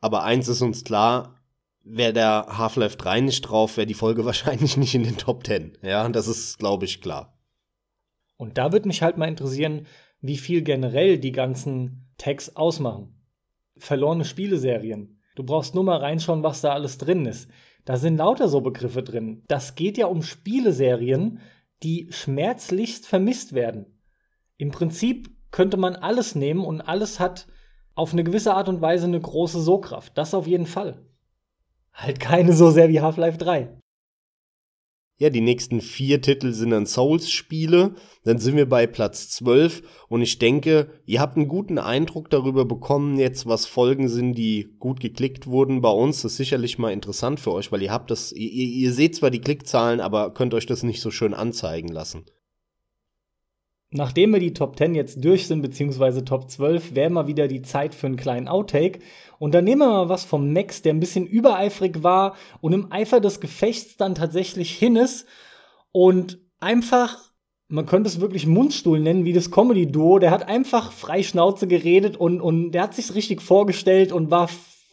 Aber 0.00 0.22
eins 0.22 0.46
ist 0.46 0.62
uns 0.62 0.84
klar, 0.84 1.42
wäre 1.82 2.12
der 2.12 2.46
Half-Life 2.56 2.96
3 2.96 3.20
nicht 3.22 3.42
drauf, 3.42 3.76
wäre 3.76 3.88
die 3.88 3.94
Folge 3.94 4.24
wahrscheinlich 4.24 4.76
nicht 4.76 4.94
in 4.94 5.02
den 5.02 5.18
Top 5.18 5.44
10. 5.44 5.76
Ja, 5.82 6.08
das 6.08 6.28
ist, 6.28 6.60
glaube 6.60 6.84
ich, 6.84 7.00
klar. 7.00 7.36
Und 8.36 8.58
da 8.58 8.70
würde 8.70 8.86
mich 8.86 9.02
halt 9.02 9.18
mal 9.18 9.26
interessieren, 9.26 9.88
wie 10.20 10.36
viel 10.36 10.62
generell 10.62 11.18
die 11.18 11.32
ganzen 11.32 12.12
Tags 12.16 12.54
ausmachen. 12.54 13.12
Verlorene 13.76 14.24
Spieleserien. 14.24 15.20
Du 15.34 15.42
brauchst 15.42 15.74
nur 15.74 15.82
mal 15.82 15.98
reinschauen, 15.98 16.44
was 16.44 16.60
da 16.60 16.74
alles 16.74 16.96
drin 16.96 17.26
ist. 17.26 17.50
Da 17.86 17.96
sind 17.96 18.18
lauter 18.18 18.48
so 18.48 18.60
Begriffe 18.60 19.02
drin. 19.02 19.42
Das 19.48 19.74
geht 19.74 19.98
ja 19.98 20.06
um 20.06 20.22
Spieleserien, 20.22 21.40
die 21.82 22.06
schmerzlichst 22.10 23.04
vermisst 23.04 23.52
werden. 23.52 23.98
Im 24.56 24.70
Prinzip 24.70 25.28
könnte 25.50 25.76
man 25.76 25.96
alles 25.96 26.34
nehmen 26.34 26.64
und 26.64 26.80
alles 26.80 27.20
hat 27.20 27.46
auf 27.94 28.12
eine 28.12 28.24
gewisse 28.24 28.54
Art 28.54 28.68
und 28.68 28.80
Weise 28.80 29.06
eine 29.06 29.20
große 29.20 29.60
So-Kraft. 29.60 30.16
Das 30.16 30.34
auf 30.34 30.46
jeden 30.46 30.66
Fall. 30.66 31.04
Halt 31.92 32.20
keine 32.20 32.52
so 32.52 32.70
sehr 32.70 32.88
wie 32.88 33.00
Half-Life 33.00 33.38
3. 33.38 33.76
Ja, 35.20 35.30
die 35.30 35.40
nächsten 35.40 35.80
vier 35.80 36.22
Titel 36.22 36.52
sind 36.52 36.70
dann 36.70 36.86
Souls-Spiele. 36.86 37.96
Dann 38.22 38.38
sind 38.38 38.56
wir 38.56 38.68
bei 38.68 38.86
Platz 38.86 39.30
12. 39.30 39.82
Und 40.08 40.22
ich 40.22 40.38
denke, 40.38 40.92
ihr 41.06 41.20
habt 41.20 41.36
einen 41.36 41.48
guten 41.48 41.78
Eindruck 41.78 42.30
darüber 42.30 42.64
bekommen, 42.64 43.18
jetzt 43.18 43.44
was 43.46 43.66
Folgen 43.66 44.08
sind, 44.08 44.34
die 44.34 44.76
gut 44.78 45.00
geklickt 45.00 45.48
wurden 45.48 45.80
bei 45.80 45.90
uns. 45.90 46.22
Das 46.22 46.32
ist 46.32 46.36
sicherlich 46.36 46.78
mal 46.78 46.92
interessant 46.92 47.40
für 47.40 47.50
euch, 47.50 47.72
weil 47.72 47.82
ihr 47.82 47.90
habt 47.90 48.12
das, 48.12 48.30
ihr, 48.30 48.48
ihr 48.48 48.92
seht 48.92 49.16
zwar 49.16 49.30
die 49.30 49.40
Klickzahlen, 49.40 50.00
aber 50.00 50.32
könnt 50.34 50.54
euch 50.54 50.66
das 50.66 50.84
nicht 50.84 51.00
so 51.00 51.10
schön 51.10 51.34
anzeigen 51.34 51.88
lassen. 51.88 52.24
Nachdem 53.90 54.34
wir 54.34 54.40
die 54.40 54.52
Top 54.52 54.76
10 54.76 54.94
jetzt 54.94 55.24
durch 55.24 55.46
sind, 55.46 55.62
beziehungsweise 55.62 56.22
Top 56.22 56.50
12, 56.50 56.94
wäre 56.94 57.08
mal 57.08 57.26
wieder 57.26 57.48
die 57.48 57.62
Zeit 57.62 57.94
für 57.94 58.06
einen 58.06 58.16
kleinen 58.16 58.46
Outtake. 58.46 59.00
Und 59.38 59.54
dann 59.54 59.64
nehmen 59.64 59.80
wir 59.80 59.88
mal 59.88 60.08
was 60.10 60.24
vom 60.24 60.52
Max, 60.52 60.82
der 60.82 60.92
ein 60.92 61.00
bisschen 61.00 61.26
übereifrig 61.26 62.02
war 62.02 62.36
und 62.60 62.74
im 62.74 62.92
Eifer 62.92 63.20
des 63.20 63.40
Gefechts 63.40 63.96
dann 63.96 64.14
tatsächlich 64.14 64.76
hin 64.76 64.96
ist 64.96 65.26
und 65.92 66.38
einfach, 66.60 67.18
man 67.68 67.86
könnte 67.86 68.08
es 68.08 68.20
wirklich 68.20 68.46
Mundstuhl 68.46 69.00
nennen, 69.00 69.24
wie 69.24 69.32
das 69.32 69.50
Comedy-Duo, 69.50 70.18
der 70.18 70.32
hat 70.32 70.48
einfach 70.48 70.92
frei 70.92 71.22
Schnauze 71.22 71.66
geredet 71.66 72.16
und, 72.16 72.40
und 72.40 72.72
der 72.72 72.82
hat 72.82 72.94
sich 72.94 73.14
richtig 73.14 73.40
vorgestellt 73.40 74.12
und 74.12 74.30
war, 74.30 74.50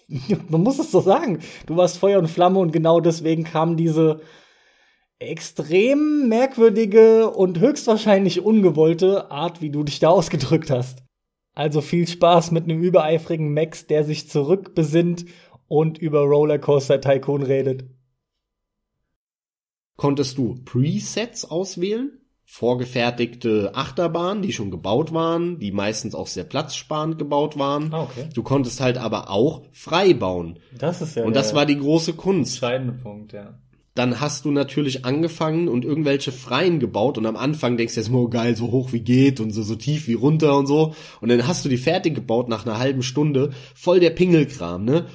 man 0.49 0.63
muss 0.63 0.79
es 0.79 0.91
so 0.91 1.01
sagen, 1.01 1.39
du 1.65 1.75
warst 1.75 1.97
Feuer 1.97 2.19
und 2.19 2.29
Flamme 2.29 2.59
und 2.59 2.71
genau 2.71 3.01
deswegen 3.01 3.43
kam 3.43 3.75
diese, 3.75 4.21
extrem 5.25 6.27
merkwürdige 6.29 7.29
und 7.29 7.59
höchstwahrscheinlich 7.59 8.41
ungewollte 8.41 9.31
Art, 9.31 9.61
wie 9.61 9.69
du 9.69 9.83
dich 9.83 9.99
da 9.99 10.09
ausgedrückt 10.09 10.69
hast. 10.69 11.03
Also 11.53 11.81
viel 11.81 12.07
Spaß 12.07 12.51
mit 12.51 12.65
einem 12.65 12.81
übereifrigen 12.81 13.53
Max, 13.53 13.87
der 13.87 14.03
sich 14.03 14.29
zurückbesinnt 14.29 15.25
und 15.67 15.97
über 15.97 16.21
Rollercoaster 16.21 16.99
Tycoon 16.99 17.43
redet. 17.43 17.85
Konntest 19.95 20.37
du 20.37 20.55
Presets 20.65 21.45
auswählen? 21.45 22.19
Vorgefertigte 22.47 23.71
Achterbahnen, 23.73 24.43
die 24.43 24.53
schon 24.53 24.69
gebaut 24.69 25.13
waren, 25.13 25.57
die 25.57 25.71
meistens 25.71 26.13
auch 26.13 26.27
sehr 26.27 26.43
platzsparend 26.43 27.17
gebaut 27.17 27.57
waren. 27.57 27.91
Ah, 27.91 28.03
okay. 28.03 28.29
Du 28.35 28.43
konntest 28.43 28.81
halt 28.81 28.97
aber 28.97 29.31
auch 29.31 29.63
frei 29.71 30.13
bauen. 30.13 30.59
Das 30.77 31.01
ist 31.01 31.15
ja 31.15 31.23
Und 31.23 31.35
das 31.35 31.55
war 31.55 31.65
die 31.65 31.79
große 31.79 32.13
Kunst. 32.13 32.55
entscheidende 32.55 32.93
Punkt, 32.93 33.33
ja 33.33 33.57
dann 33.95 34.19
hast 34.19 34.43
du 34.43 34.51
natürlich 34.51 35.05
angefangen 35.05 35.69
und 35.69 35.85
irgendwelche 35.85 36.33
Freien 36.33 36.79
gebaut 36.79 37.17
und 37.17 37.25
am 37.25 37.37
Anfang 37.37 37.77
denkst 37.77 37.95
du 37.95 38.01
jetzt 38.01 38.09
mal, 38.09 38.19
oh 38.19 38.27
geil, 38.27 38.55
so 38.55 38.69
hoch 38.69 38.91
wie 38.91 38.99
geht 38.99 39.39
und 39.39 39.51
so, 39.51 39.63
so 39.63 39.75
tief 39.75 40.07
wie 40.07 40.13
runter 40.13 40.57
und 40.57 40.67
so. 40.67 40.93
Und 41.21 41.29
dann 41.29 41.47
hast 41.47 41.63
du 41.63 41.69
die 41.69 41.77
fertig 41.77 42.13
gebaut 42.13 42.49
nach 42.49 42.65
einer 42.65 42.77
halben 42.77 43.03
Stunde, 43.03 43.51
voll 43.73 44.01
der 44.01 44.09
Pingelkram, 44.09 44.83
ne? 44.83 45.07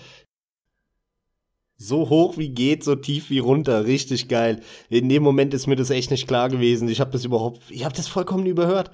So 1.77 2.09
hoch 2.09 2.39
wie 2.39 2.51
geht, 2.51 2.83
so 2.83 2.95
tief 2.95 3.31
wie 3.31 3.39
runter, 3.39 3.85
richtig 3.85 4.29
geil. 4.29 4.61
In 4.89 5.09
dem 5.09 5.23
Moment 5.23 5.55
ist 5.55 5.67
mir 5.67 5.77
das 5.77 5.91
echt 5.91 6.11
nicht 6.11 6.27
klar 6.27 6.49
gewesen. 6.49 6.89
Ich 6.89 7.01
habe 7.01 7.11
das 7.11 7.25
überhaupt, 7.25 7.63
ich 7.71 7.85
habe 7.85 7.95
das 7.95 8.09
vollkommen 8.09 8.47
überhört. 8.47 8.91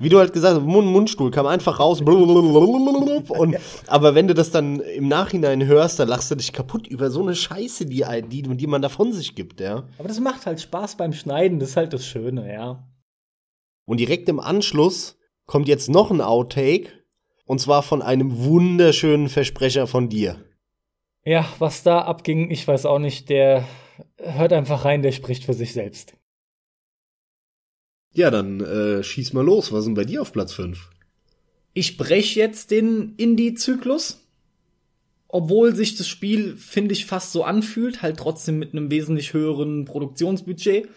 Wie 0.00 0.08
du 0.08 0.18
halt 0.18 0.32
gesagt 0.32 0.56
hast, 0.56 0.66
Mund, 0.66 0.88
Mundstuhl 0.88 1.30
kam 1.30 1.46
einfach 1.46 1.78
raus. 1.78 2.00
Und, 2.00 3.56
aber 3.86 4.14
wenn 4.14 4.26
du 4.28 4.34
das 4.34 4.50
dann 4.50 4.80
im 4.80 5.08
Nachhinein 5.08 5.66
hörst, 5.66 5.98
dann 5.98 6.08
lachst 6.08 6.30
du 6.30 6.36
dich 6.36 6.54
kaputt 6.54 6.86
über 6.86 7.10
so 7.10 7.20
eine 7.20 7.34
Scheiße, 7.34 7.84
die, 7.84 8.04
die, 8.28 8.42
die 8.42 8.66
man 8.66 8.80
da 8.80 8.88
von 8.88 9.12
sich 9.12 9.34
gibt, 9.34 9.60
ja. 9.60 9.84
Aber 9.98 10.08
das 10.08 10.18
macht 10.18 10.46
halt 10.46 10.58
Spaß 10.60 10.96
beim 10.96 11.12
Schneiden, 11.12 11.58
das 11.58 11.70
ist 11.70 11.76
halt 11.76 11.92
das 11.92 12.06
Schöne, 12.06 12.50
ja. 12.50 12.88
Und 13.84 14.00
direkt 14.00 14.28
im 14.30 14.40
Anschluss 14.40 15.18
kommt 15.44 15.68
jetzt 15.68 15.90
noch 15.90 16.10
ein 16.10 16.22
Outtake. 16.22 16.88
Und 17.44 17.60
zwar 17.60 17.82
von 17.82 18.00
einem 18.00 18.44
wunderschönen 18.44 19.28
Versprecher 19.28 19.86
von 19.88 20.08
dir. 20.08 20.36
Ja, 21.24 21.44
was 21.58 21.82
da 21.82 22.02
abging, 22.02 22.50
ich 22.50 22.66
weiß 22.66 22.86
auch 22.86 23.00
nicht. 23.00 23.28
Der 23.28 23.64
hört 24.16 24.52
einfach 24.52 24.84
rein, 24.84 25.02
der 25.02 25.12
spricht 25.12 25.44
für 25.44 25.52
sich 25.52 25.72
selbst. 25.72 26.14
Ja, 28.12 28.30
dann 28.30 28.60
äh, 28.60 29.02
schieß 29.02 29.32
mal 29.32 29.44
los. 29.44 29.72
Was 29.72 29.84
denn 29.84 29.94
bei 29.94 30.04
dir 30.04 30.22
auf 30.22 30.32
Platz 30.32 30.52
5? 30.52 30.90
Ich 31.72 31.96
breche 31.96 32.40
jetzt 32.40 32.70
den 32.70 33.14
Indie-Zyklus. 33.16 34.26
Obwohl 35.28 35.76
sich 35.76 35.94
das 35.94 36.08
Spiel, 36.08 36.56
finde 36.56 36.92
ich, 36.92 37.06
fast 37.06 37.30
so 37.30 37.44
anfühlt, 37.44 38.02
halt 38.02 38.16
trotzdem 38.16 38.58
mit 38.58 38.72
einem 38.72 38.90
wesentlich 38.90 39.32
höheren 39.32 39.84
Produktionsbudget. 39.84 40.88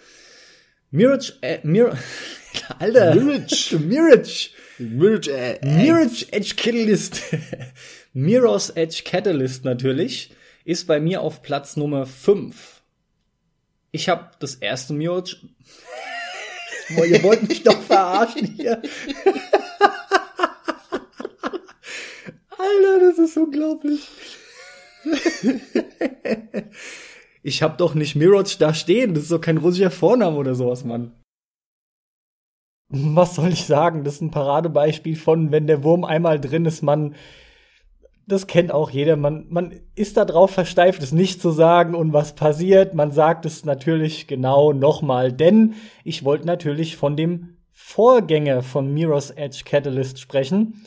Mirage, 0.90 1.34
äh, 1.42 1.60
Mir 1.64 1.96
Alter. 2.80 3.14
Mirage. 3.14 3.78
Mirage. 3.80 4.50
Mirage, 4.80 5.32
äh, 5.32 5.60
Mirage 5.64 6.26
Edge 6.32 6.56
Catalyst. 6.56 7.22
Mirror's 8.14 8.70
Edge 8.72 9.02
Catalyst 9.06 9.66
natürlich 9.66 10.32
ist 10.66 10.88
bei 10.88 11.00
mir 11.00 11.22
auf 11.22 11.42
Platz 11.42 11.78
Nummer 11.78 12.06
5. 12.06 12.82
Ich 13.92 14.10
habe 14.10 14.32
das 14.40 14.56
erste 14.56 14.94
Mirage 14.94 15.38
Boah, 16.96 17.06
ihr 17.06 17.24
wollt 17.24 17.48
mich 17.48 17.64
doch 17.64 17.82
verarschen 17.82 18.48
hier. 18.48 18.82
Alter, 22.50 23.00
das 23.00 23.20
ist 23.20 23.38
unglaublich. 23.38 24.08
ich 27.44 27.62
hab 27.62 27.78
doch 27.78 27.94
nicht 27.94 28.16
Mirage 28.16 28.58
da 28.60 28.74
stehen. 28.74 29.14
Das 29.14 29.24
ist 29.24 29.32
doch 29.32 29.42
kein 29.42 29.58
russischer 29.58 29.92
Vorname 29.92 30.38
oder 30.38 30.56
sowas, 30.56 30.84
Mann. 30.84 31.12
Was 32.90 33.36
soll 33.36 33.50
ich 33.50 33.66
sagen? 33.66 34.04
Das 34.04 34.16
ist 34.16 34.22
ein 34.22 34.32
Paradebeispiel 34.32 35.16
von, 35.16 35.52
wenn 35.52 35.68
der 35.68 35.84
Wurm 35.84 36.04
einmal 36.04 36.40
drin 36.40 36.66
ist, 36.66 36.84
man 36.84 37.16
das 38.26 38.48
kennt 38.48 38.72
auch 38.72 38.90
jeder. 38.90 39.16
Man, 39.16 39.46
man 39.50 39.74
ist 39.96 40.18
darauf 40.18 40.52
versteift, 40.52 41.04
es 41.04 41.12
nicht 41.12 41.42
zu 41.42 41.52
sagen 41.52 41.96
und 41.96 42.14
was 42.14 42.36
passiert. 42.36 42.94
Man 42.94 43.12
sagt 43.12 43.46
es 43.46 43.66
natürlich 43.66 44.28
genau 44.28 44.72
nochmal, 44.72 45.32
denn 45.32 45.76
ich 46.04 46.24
wollte 46.24 46.48
natürlich 46.48 46.96
von 46.96 47.18
dem 47.18 47.58
Vorgänger 47.72 48.62
von 48.62 48.94
Mirror's 48.94 49.32
Edge 49.32 49.64
Catalyst 49.66 50.20
sprechen. 50.20 50.86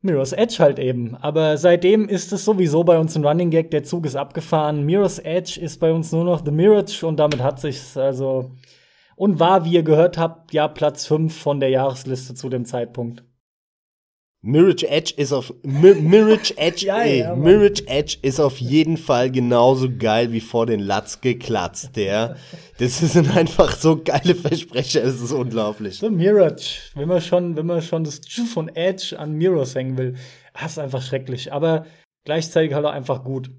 Mirror's 0.00 0.32
Edge 0.32 0.56
halt 0.60 0.78
eben. 0.78 1.16
Aber 1.16 1.58
seitdem 1.58 2.08
ist 2.08 2.32
es 2.32 2.44
sowieso 2.44 2.84
bei 2.84 2.98
uns 2.98 3.16
ein 3.16 3.26
Running 3.26 3.50
Gag, 3.50 3.70
der 3.70 3.82
Zug 3.82 4.06
ist 4.06 4.16
abgefahren. 4.16 4.86
Mirror's 4.86 5.18
Edge 5.18 5.60
ist 5.60 5.78
bei 5.80 5.92
uns 5.92 6.12
nur 6.12 6.24
noch 6.24 6.44
The 6.44 6.52
Mirage 6.52 7.04
und 7.04 7.18
damit 7.18 7.42
hat 7.42 7.60
sich's 7.60 7.96
also 7.96 8.52
und 9.16 9.40
war, 9.40 9.64
wie 9.64 9.72
ihr 9.72 9.82
gehört 9.82 10.16
habt, 10.16 10.52
ja 10.52 10.68
Platz 10.68 11.04
5 11.06 11.36
von 11.36 11.58
der 11.58 11.70
Jahresliste 11.70 12.34
zu 12.34 12.48
dem 12.48 12.64
Zeitpunkt. 12.64 13.24
Mirage 14.40 14.88
Edge 14.88 15.14
ist 15.16 15.32
auf 15.32 15.52
Mi 15.64 15.94
Mirage 15.94 16.56
Edge, 16.56 16.86
ja, 16.86 17.00
ey, 17.00 17.20
ja, 17.20 17.34
Mirage 17.34 17.82
Edge 17.88 18.18
ist 18.22 18.38
auf 18.38 18.58
jeden 18.58 18.96
Fall 18.96 19.32
genauso 19.32 19.88
geil 19.90 20.32
wie 20.32 20.40
vor 20.40 20.66
den 20.66 20.78
Latz 20.78 21.20
geklatzt, 21.20 21.96
der. 21.96 22.36
Das 22.78 22.98
sind 23.12 23.36
einfach 23.36 23.74
so 23.76 24.00
geile 24.00 24.36
Versprecher, 24.36 25.02
es 25.02 25.20
ist 25.20 25.32
unglaublich. 25.32 25.98
So 25.98 26.08
Mirage, 26.08 26.92
wenn 26.94 27.08
man 27.08 27.20
schon, 27.20 27.56
wenn 27.56 27.66
man 27.66 27.82
schon 27.82 28.04
das 28.04 28.20
von 28.52 28.68
Edge 28.68 29.18
an 29.18 29.32
Mirrors 29.32 29.74
hängen 29.74 29.98
will, 29.98 30.14
das 30.52 30.72
ist 30.72 30.78
einfach 30.78 31.02
schrecklich, 31.02 31.52
aber 31.52 31.86
gleichzeitig 32.24 32.74
halt 32.74 32.86
auch 32.86 32.92
einfach 32.92 33.24
gut. 33.24 33.50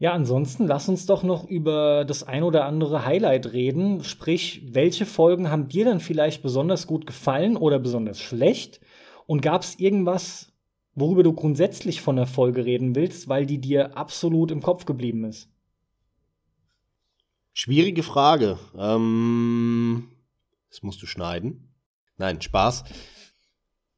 Ja, 0.00 0.12
ansonsten 0.12 0.66
lass 0.66 0.88
uns 0.88 1.06
doch 1.06 1.24
noch 1.24 1.44
über 1.44 2.04
das 2.06 2.22
ein 2.22 2.44
oder 2.44 2.64
andere 2.64 3.04
Highlight 3.04 3.52
reden. 3.52 4.04
Sprich, 4.04 4.62
welche 4.70 5.04
Folgen 5.04 5.50
haben 5.50 5.68
dir 5.68 5.84
dann 5.84 5.98
vielleicht 5.98 6.40
besonders 6.40 6.86
gut 6.86 7.04
gefallen 7.04 7.56
oder 7.56 7.80
besonders 7.80 8.20
schlecht? 8.20 8.80
Und 9.28 9.42
gab 9.42 9.60
es 9.60 9.78
irgendwas, 9.78 10.50
worüber 10.94 11.22
du 11.22 11.34
grundsätzlich 11.34 12.00
von 12.00 12.16
der 12.16 12.26
Folge 12.26 12.64
reden 12.64 12.94
willst, 12.94 13.28
weil 13.28 13.44
die 13.44 13.58
dir 13.60 13.94
absolut 13.94 14.50
im 14.50 14.62
Kopf 14.62 14.86
geblieben 14.86 15.24
ist? 15.24 15.50
Schwierige 17.52 18.02
Frage. 18.02 18.58
Ähm, 18.74 20.08
das 20.70 20.82
musst 20.82 21.02
du 21.02 21.06
schneiden. 21.06 21.74
Nein, 22.16 22.40
Spaß. 22.40 22.84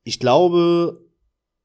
Ich 0.03 0.19
glaube, 0.19 1.01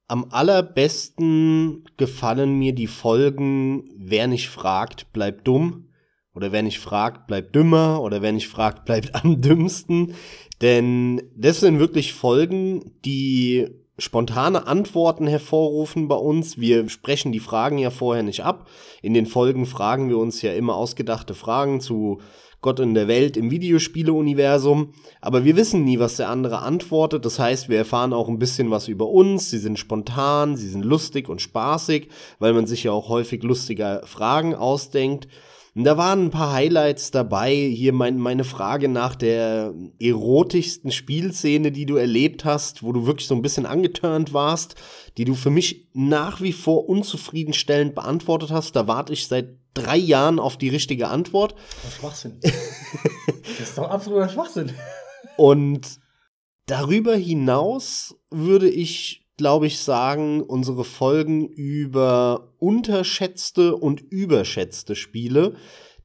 am 0.07 0.27
allerbesten 0.29 1.89
gefallen 1.97 2.59
mir 2.59 2.75
die 2.75 2.85
Folgen, 2.85 3.89
wer 3.97 4.27
nicht 4.27 4.49
fragt, 4.49 5.11
bleibt 5.11 5.47
dumm. 5.47 5.89
Oder 6.35 6.51
wer 6.51 6.61
nicht 6.61 6.79
fragt, 6.79 7.25
bleibt 7.25 7.55
dümmer. 7.55 8.01
Oder 8.03 8.21
wer 8.21 8.31
nicht 8.31 8.47
fragt, 8.47 8.85
bleibt 8.85 9.15
am 9.15 9.41
dümmsten. 9.41 10.13
Denn 10.61 11.21
das 11.35 11.59
sind 11.59 11.79
wirklich 11.79 12.13
Folgen, 12.13 12.91
die 13.03 13.67
spontane 13.97 14.67
Antworten 14.67 15.27
hervorrufen 15.27 16.07
bei 16.07 16.15
uns. 16.15 16.57
Wir 16.59 16.89
sprechen 16.89 17.31
die 17.31 17.39
Fragen 17.39 17.77
ja 17.77 17.89
vorher 17.89 18.23
nicht 18.23 18.43
ab. 18.43 18.67
In 19.01 19.13
den 19.13 19.25
Folgen 19.25 19.65
fragen 19.65 20.09
wir 20.09 20.17
uns 20.17 20.41
ja 20.41 20.53
immer 20.53 20.75
ausgedachte 20.75 21.33
Fragen 21.33 21.79
zu 21.81 22.19
Gott 22.61 22.79
in 22.79 22.95
der 22.95 23.07
Welt 23.07 23.37
im 23.37 23.51
Videospiele-Universum. 23.51 24.93
Aber 25.21 25.45
wir 25.45 25.55
wissen 25.55 25.83
nie, 25.83 25.99
was 25.99 26.17
der 26.17 26.29
andere 26.29 26.59
antwortet. 26.59 27.23
Das 27.23 27.37
heißt, 27.37 27.69
wir 27.69 27.77
erfahren 27.77 28.11
auch 28.11 28.27
ein 28.27 28.39
bisschen 28.39 28.71
was 28.71 28.87
über 28.87 29.07
uns. 29.07 29.51
Sie 29.51 29.59
sind 29.59 29.77
spontan, 29.77 30.57
sie 30.57 30.69
sind 30.69 30.83
lustig 30.83 31.29
und 31.29 31.41
spaßig, 31.41 32.09
weil 32.39 32.53
man 32.53 32.65
sich 32.65 32.83
ja 32.83 32.91
auch 32.91 33.07
häufig 33.07 33.43
lustige 33.43 34.01
Fragen 34.05 34.55
ausdenkt. 34.55 35.27
Und 35.75 35.83
da 35.83 35.97
waren 35.97 36.25
ein 36.25 36.31
paar 36.31 36.53
Highlights 36.53 37.11
dabei. 37.11 37.53
Hier 37.53 37.91
mein, 37.91 38.17
meine 38.17 38.45
Frage 38.45 38.87
nach 38.87 39.13
der 39.13 39.73
erotischsten 39.99 40.89
Spielszene, 40.89 41.73
die 41.73 41.85
du 41.85 41.97
erlebt 41.97 42.45
hast, 42.45 42.81
wo 42.81 42.93
du 42.93 43.05
wirklich 43.05 43.27
so 43.27 43.35
ein 43.35 43.41
bisschen 43.41 43.65
angetörnt 43.65 44.31
warst, 44.31 44.75
die 45.17 45.25
du 45.25 45.35
für 45.35 45.49
mich 45.49 45.89
nach 45.91 46.39
wie 46.39 46.53
vor 46.53 46.87
unzufriedenstellend 46.87 47.93
beantwortet 47.93 48.51
hast. 48.51 48.77
Da 48.77 48.87
warte 48.87 49.11
ich 49.11 49.27
seit 49.27 49.49
drei 49.73 49.97
Jahren 49.97 50.39
auf 50.39 50.57
die 50.57 50.69
richtige 50.69 51.09
Antwort. 51.09 51.55
Das 51.83 51.91
ist 51.91 51.99
Schwachsinn. 51.99 52.39
das 52.41 53.59
ist 53.59 53.77
doch 53.77 53.89
absoluter 53.89 54.29
Schwachsinn. 54.29 54.71
Und 55.35 55.99
darüber 56.67 57.17
hinaus 57.17 58.15
würde 58.31 58.69
ich 58.69 59.24
glaube 59.37 59.67
ich, 59.67 59.79
sagen, 59.79 60.41
unsere 60.41 60.83
Folgen 60.83 61.47
über 61.47 62.53
unterschätzte 62.59 63.75
und 63.75 64.01
überschätzte 64.01 64.95
Spiele. 64.95 65.55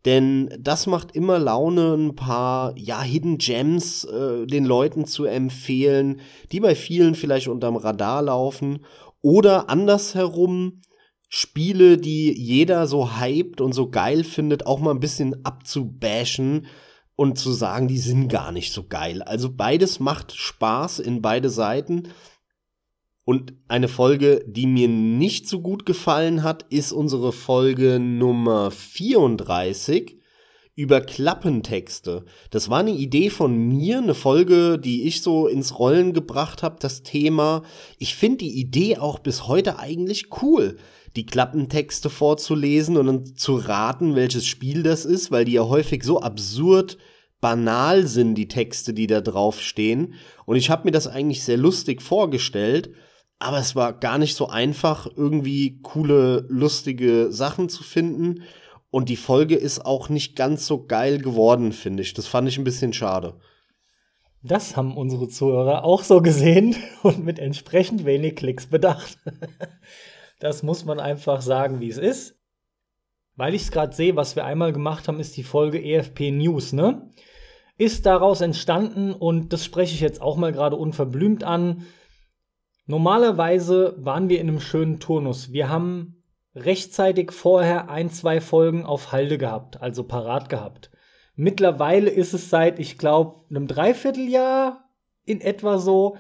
Denn 0.05 0.49
das 0.59 0.87
macht 0.87 1.15
immer 1.15 1.39
Laune, 1.39 1.95
ein 1.95 2.17
paar, 2.17 2.73
ja, 2.77 3.03
Hidden 3.03 3.39
Gems 3.39 4.05
äh, 4.05 4.47
den 4.47 4.65
Leuten 4.65 5.05
zu 5.05 5.25
empfehlen, 5.25 6.21
die 6.53 6.61
bei 6.61 6.75
vielen 6.75 7.15
vielleicht 7.15 7.49
unterm 7.49 7.77
Radar 7.77 8.23
laufen. 8.23 8.85
Oder 9.21 9.69
andersherum, 9.69 10.81
Spiele, 11.29 11.99
die 11.99 12.33
jeder 12.33 12.87
so 12.87 13.21
hypt 13.21 13.61
und 13.61 13.73
so 13.73 13.91
geil 13.91 14.25
findet, 14.25 14.67
auch 14.67 14.81
mal 14.81 14.91
ein 14.91 15.01
bisschen 15.01 15.45
abzubashen 15.45 16.67
und 17.15 17.39
zu 17.39 17.53
sagen, 17.53 17.87
die 17.87 17.99
sind 17.99 18.29
gar 18.29 18.51
nicht 18.51 18.73
so 18.73 18.85
geil. 18.89 19.23
Also 19.23 19.53
beides 19.55 20.01
macht 20.01 20.35
Spaß 20.35 20.99
in 20.99 21.21
beide 21.21 21.51
Seiten. 21.51 22.09
Und 23.31 23.53
eine 23.69 23.87
Folge, 23.87 24.45
die 24.49 24.67
mir 24.67 24.89
nicht 24.89 25.49
so 25.49 25.61
gut 25.61 25.87
gefallen 25.87 26.43
hat, 26.43 26.65
ist 26.69 26.91
unsere 26.91 27.31
Folge 27.33 28.01
Nummer 28.01 28.73
34 28.73 30.17
über 30.75 31.01
Klappentexte. 31.01 32.25
Das 32.51 32.71
war 32.71 32.81
eine 32.81 32.91
Idee 32.91 33.31
von 33.31 33.57
mir, 33.57 33.99
eine 33.99 34.15
Folge, 34.15 34.81
die 34.81 35.05
ich 35.05 35.23
so 35.23 35.47
ins 35.47 35.79
Rollen 35.79 36.13
gebracht 36.13 36.65
habe, 36.65 36.79
das 36.81 37.05
Thema. 37.05 37.63
Ich 37.99 38.17
finde 38.17 38.39
die 38.39 38.59
Idee 38.59 38.97
auch 38.99 39.21
bis 39.21 39.47
heute 39.47 39.79
eigentlich 39.79 40.43
cool, 40.43 40.77
die 41.15 41.27
Klappentexte 41.27 42.11
vorzulesen 42.11 42.97
und 42.97 43.07
dann 43.07 43.37
zu 43.37 43.55
raten, 43.55 44.17
welches 44.17 44.45
Spiel 44.45 44.83
das 44.83 45.05
ist, 45.05 45.31
weil 45.31 45.45
die 45.45 45.53
ja 45.53 45.69
häufig 45.69 46.03
so 46.03 46.21
absurd 46.21 46.99
banal 47.41 48.09
sind, 48.09 48.35
die 48.35 48.49
Texte, 48.49 48.93
die 48.93 49.07
da 49.07 49.21
drauf 49.21 49.61
stehen. 49.61 50.15
Und 50.47 50.57
ich 50.57 50.69
habe 50.69 50.87
mir 50.87 50.91
das 50.91 51.07
eigentlich 51.07 51.45
sehr 51.45 51.59
lustig 51.59 52.03
vorgestellt 52.03 52.91
aber 53.41 53.59
es 53.59 53.75
war 53.75 53.95
gar 53.95 54.19
nicht 54.19 54.37
so 54.37 54.49
einfach, 54.49 55.09
irgendwie 55.17 55.81
coole, 55.81 56.45
lustige 56.49 57.33
Sachen 57.33 57.71
zu 57.71 57.83
finden. 57.83 58.43
Und 58.91 59.09
die 59.09 59.17
Folge 59.17 59.57
ist 59.57 59.85
auch 59.85 60.11
nicht 60.11 60.37
ganz 60.37 60.67
so 60.67 60.85
geil 60.85 61.19
geworden, 61.19 61.73
finde 61.73 62.03
ich. 62.03 62.13
Das 62.13 62.27
fand 62.27 62.49
ich 62.49 62.59
ein 62.59 62.65
bisschen 62.65 62.93
schade. 62.93 63.41
Das 64.43 64.77
haben 64.77 64.97
unsere 64.97 65.29
Zuhörer 65.29 65.85
auch 65.85 66.03
so 66.03 66.21
gesehen 66.21 66.77
und 67.03 67.25
mit 67.25 67.39
entsprechend 67.39 68.05
wenig 68.05 68.37
Klicks 68.37 68.67
bedacht. 68.67 69.19
Das 70.43 70.63
muss 70.63 70.87
man 70.87 70.99
einfach 71.01 71.43
sagen, 71.43 71.81
wie 71.81 71.91
es 71.91 71.99
ist. 71.99 72.35
Weil 73.37 73.55
ich 73.55 73.61
es 73.61 73.71
gerade 73.71 73.95
sehe, 73.95 74.17
was 74.17 74.37
wir 74.37 74.47
einmal 74.47 74.73
gemacht 74.73 75.07
haben, 75.07 75.21
ist 75.21 75.37
die 75.37 75.43
Folge 75.43 75.85
EFP 75.85 76.31
News, 76.31 76.73
ne? 76.73 77.11
Ist 77.77 78.07
daraus 78.07 78.41
entstanden 78.41 79.13
und 79.13 79.53
das 79.53 79.67
spreche 79.67 79.95
ich 79.95 80.01
jetzt 80.01 80.23
auch 80.23 80.39
mal 80.39 80.53
gerade 80.53 80.77
unverblümt 80.77 81.45
an 81.45 81.87
Normalerweise 82.91 83.95
waren 83.99 84.29
wir 84.29 84.41
in 84.41 84.49
einem 84.49 84.59
schönen 84.59 84.99
Turnus. 84.99 85.53
Wir 85.53 85.69
haben 85.69 86.25
rechtzeitig 86.57 87.31
vorher 87.31 87.89
ein, 87.89 88.11
zwei 88.11 88.41
Folgen 88.41 88.85
auf 88.85 89.13
Halde 89.13 89.39
gehabt, 89.39 89.81
also 89.81 90.03
parat 90.03 90.49
gehabt. 90.49 90.91
Mittlerweile 91.37 92.11
ist 92.11 92.33
es 92.33 92.51
seit, 92.51 92.81
ich 92.81 92.99
glaube, 92.99 93.45
einem 93.49 93.69
Dreivierteljahr 93.69 94.91
in 95.25 95.41
etwa 95.41 95.79
so, 95.79 96.17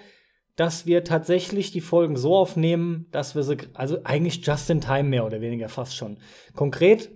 dass 0.54 0.86
wir 0.86 1.02
tatsächlich 1.02 1.72
die 1.72 1.80
Folgen 1.80 2.16
so 2.16 2.36
aufnehmen, 2.36 3.08
dass 3.10 3.34
wir 3.34 3.42
sie, 3.42 3.56
also 3.74 4.04
eigentlich 4.04 4.46
just 4.46 4.70
in 4.70 4.80
time 4.80 5.08
mehr 5.08 5.26
oder 5.26 5.40
weniger 5.40 5.68
fast 5.68 5.96
schon. 5.96 6.18
Konkret, 6.54 7.10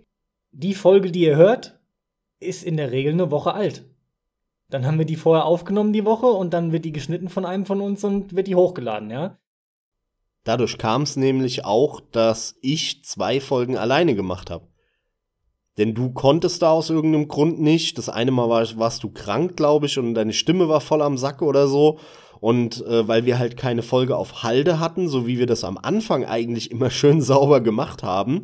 die 0.50 0.74
Folge, 0.74 1.12
die 1.12 1.20
ihr 1.20 1.36
hört, 1.36 1.78
ist 2.40 2.64
in 2.64 2.76
der 2.76 2.90
Regel 2.90 3.12
eine 3.12 3.30
Woche 3.30 3.54
alt. 3.54 3.84
Dann 4.68 4.84
haben 4.84 4.98
wir 4.98 5.06
die 5.06 5.14
vorher 5.14 5.44
aufgenommen 5.44 5.92
die 5.92 6.04
Woche 6.04 6.26
und 6.26 6.52
dann 6.52 6.72
wird 6.72 6.84
die 6.84 6.90
geschnitten 6.90 7.28
von 7.28 7.44
einem 7.44 7.66
von 7.66 7.80
uns 7.80 8.02
und 8.02 8.34
wird 8.34 8.48
die 8.48 8.56
hochgeladen, 8.56 9.10
ja. 9.10 9.38
Dadurch 10.44 10.76
kam 10.76 11.02
es 11.02 11.16
nämlich 11.16 11.64
auch, 11.64 12.00
dass 12.12 12.56
ich 12.60 13.02
zwei 13.02 13.40
Folgen 13.40 13.78
alleine 13.78 14.14
gemacht 14.14 14.50
habe. 14.50 14.68
Denn 15.78 15.94
du 15.94 16.12
konntest 16.12 16.62
da 16.62 16.70
aus 16.70 16.90
irgendeinem 16.90 17.28
Grund 17.28 17.60
nicht. 17.60 17.98
Das 17.98 18.08
eine 18.08 18.30
Mal 18.30 18.48
war, 18.48 18.78
warst 18.78 19.02
du 19.02 19.10
krank, 19.10 19.56
glaube 19.56 19.86
ich, 19.86 19.98
und 19.98 20.14
deine 20.14 20.32
Stimme 20.32 20.68
war 20.68 20.80
voll 20.80 21.02
am 21.02 21.18
Sack 21.18 21.42
oder 21.42 21.66
so. 21.66 21.98
Und 22.40 22.84
äh, 22.86 23.08
weil 23.08 23.24
wir 23.24 23.38
halt 23.38 23.56
keine 23.56 23.82
Folge 23.82 24.16
auf 24.16 24.42
Halde 24.42 24.78
hatten, 24.78 25.08
so 25.08 25.26
wie 25.26 25.38
wir 25.38 25.46
das 25.46 25.64
am 25.64 25.78
Anfang 25.78 26.24
eigentlich 26.26 26.70
immer 26.70 26.90
schön 26.92 27.22
sauber 27.22 27.60
gemacht 27.60 28.02
haben, 28.02 28.42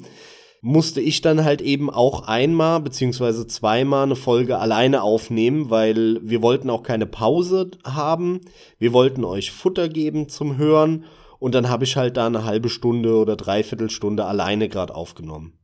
musste 0.62 1.00
ich 1.00 1.20
dann 1.20 1.44
halt 1.44 1.60
eben 1.60 1.88
auch 1.90 2.26
einmal 2.26 2.80
beziehungsweise 2.80 3.46
zweimal 3.46 4.04
eine 4.04 4.16
Folge 4.16 4.58
alleine 4.58 5.02
aufnehmen, 5.02 5.70
weil 5.70 6.18
wir 6.22 6.42
wollten 6.42 6.68
auch 6.70 6.82
keine 6.82 7.06
Pause 7.06 7.70
haben. 7.84 8.40
Wir 8.78 8.92
wollten 8.92 9.24
euch 9.24 9.52
Futter 9.52 9.88
geben 9.88 10.28
zum 10.28 10.56
Hören 10.56 11.04
und 11.40 11.54
dann 11.54 11.68
habe 11.68 11.82
ich 11.82 11.96
halt 11.96 12.16
da 12.16 12.26
eine 12.26 12.44
halbe 12.44 12.68
Stunde 12.68 13.16
oder 13.16 13.34
dreiviertel 13.34 13.90
Stunde 13.90 14.26
alleine 14.26 14.68
gerade 14.68 14.94
aufgenommen. 14.94 15.58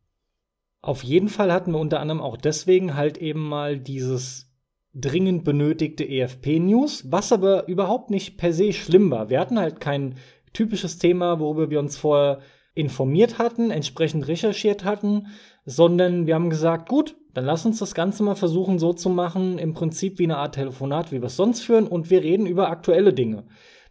Auf 0.83 1.05
jeden 1.05 1.29
Fall 1.29 1.53
hatten 1.53 1.73
wir 1.73 1.79
unter 1.79 2.01
anderem 2.01 2.21
auch 2.21 2.37
deswegen 2.37 2.97
halt 2.97 3.19
eben 3.19 3.49
mal 3.49 3.79
dieses 3.79 4.51
dringend 4.95 5.45
benötigte 5.45 6.09
EFP-News, 6.09 7.13
was 7.13 7.31
aber 7.31 7.69
überhaupt 7.69 8.11
nicht 8.11 8.39
per 8.39 8.53
se 8.53 8.73
schlimm 8.73 9.11
war. 9.11 9.29
Wir 9.29 9.39
hatten 9.39 9.59
halt 9.59 9.81
kein 9.81 10.17
typisches 10.55 10.99
Thema, 10.99 11.39
worüber 11.39 11.71
wir 11.71 11.81
uns 11.81 11.99
vorher 11.99 12.41
informiert 12.75 13.39
hatten, 13.39 13.71
entsprechend 13.71 14.27
recherchiert 14.29 14.85
hatten, 14.85 15.27
sondern 15.67 16.27
wir 16.27 16.35
haben 16.35 16.51
gesagt, 16.51 16.89
gut, 16.89 17.17
dann 17.35 17.45
lass 17.45 17.67
uns 17.67 17.79
das 17.79 17.95
Ganze 17.95 18.23
mal 18.23 18.35
versuchen 18.35 18.79
so 18.79 18.95
zu 18.95 19.11
machen, 19.11 19.59
im 19.59 19.75
Prinzip 19.75 20.19
wie 20.19 20.25
eine 20.25 20.39
Art 20.39 20.55
Telefonat, 20.55 21.13
wie 21.13 21.21
wir 21.21 21.27
es 21.27 21.37
sonst 21.37 21.61
führen, 21.61 21.87
und 21.87 22.09
wir 22.09 22.23
reden 22.23 22.47
über 22.47 22.71
aktuelle 22.71 23.13
Dinge. 23.13 23.45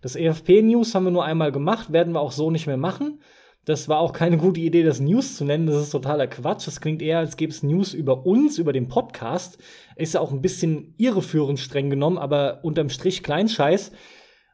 Das 0.06 0.16
EFP-News 0.16 0.94
haben 0.94 1.06
wir 1.06 1.10
nur 1.10 1.26
einmal 1.26 1.52
gemacht, 1.52 1.92
werden 1.92 2.14
wir 2.14 2.22
auch 2.22 2.32
so 2.32 2.52
nicht 2.52 2.68
mehr 2.68 2.78
machen. 2.78 3.22
Das 3.66 3.90
war 3.90 3.98
auch 3.98 4.14
keine 4.14 4.38
gute 4.38 4.60
Idee, 4.60 4.84
das 4.84 5.00
News 5.00 5.36
zu 5.36 5.46
nennen. 5.46 5.66
Das 5.66 5.82
ist 5.82 5.90
totaler 5.90 6.28
Quatsch. 6.28 6.68
Das 6.68 6.80
klingt 6.80 7.02
eher, 7.02 7.18
als 7.18 7.38
gäbe 7.38 7.52
es 7.52 7.64
News 7.64 7.96
über 7.96 8.24
uns, 8.24 8.60
über 8.60 8.72
den 8.72 8.88
Podcast. 8.88 9.58
Ist 9.96 10.14
ja 10.14 10.20
auch 10.20 10.32
ein 10.32 10.44
bisschen 10.44 10.94
irreführend 10.98 11.60
streng 11.60 11.90
genommen, 11.90 12.20
aber 12.20 12.60
unterm 12.62 12.90
Strich 12.90 13.24
Kleinscheiß. 13.24 13.94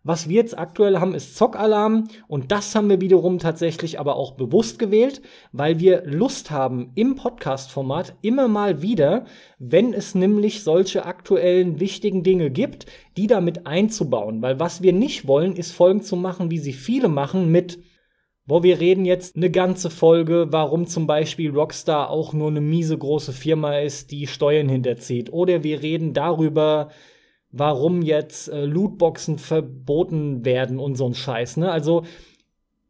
Was 0.03 0.27
wir 0.27 0.37
jetzt 0.37 0.57
aktuell 0.57 0.97
haben, 0.97 1.13
ist 1.13 1.35
Zockalarm 1.35 2.07
und 2.27 2.51
das 2.51 2.73
haben 2.73 2.89
wir 2.89 3.01
wiederum 3.01 3.37
tatsächlich 3.37 3.99
aber 3.99 4.15
auch 4.15 4.31
bewusst 4.31 4.79
gewählt, 4.79 5.21
weil 5.51 5.79
wir 5.79 6.03
Lust 6.05 6.49
haben 6.49 6.91
im 6.95 7.15
Podcast-Format 7.15 8.15
immer 8.23 8.47
mal 8.47 8.81
wieder, 8.81 9.25
wenn 9.59 9.93
es 9.93 10.15
nämlich 10.15 10.63
solche 10.63 11.05
aktuellen 11.05 11.79
wichtigen 11.79 12.23
Dinge 12.23 12.49
gibt, 12.49 12.87
die 13.15 13.27
damit 13.27 13.67
einzubauen. 13.67 14.41
Weil 14.41 14.59
was 14.59 14.81
wir 14.81 14.91
nicht 14.91 15.27
wollen, 15.27 15.55
ist 15.55 15.71
Folgen 15.71 16.01
zu 16.01 16.15
machen, 16.15 16.49
wie 16.49 16.59
sie 16.59 16.73
viele 16.73 17.07
machen, 17.07 17.51
mit 17.51 17.77
wo 18.45 18.63
wir 18.63 18.79
reden 18.79 19.05
jetzt 19.05 19.35
eine 19.35 19.51
ganze 19.51 19.91
Folge, 19.91 20.47
warum 20.49 20.87
zum 20.87 21.05
Beispiel 21.05 21.51
Rockstar 21.51 22.09
auch 22.09 22.33
nur 22.33 22.49
eine 22.49 22.59
miese 22.59 22.97
große 22.97 23.33
Firma 23.33 23.77
ist, 23.77 24.11
die 24.11 24.25
Steuern 24.25 24.67
hinterzieht. 24.67 25.31
Oder 25.31 25.63
wir 25.63 25.83
reden 25.83 26.13
darüber, 26.13 26.89
warum 27.51 28.01
jetzt 28.01 28.49
äh, 28.49 28.65
Lootboxen 28.65 29.37
verboten 29.37 30.45
werden 30.45 30.79
und 30.79 30.95
so 30.95 31.05
ein 31.05 31.13
Scheiß. 31.13 31.57
Ne? 31.57 31.71
Also 31.71 32.03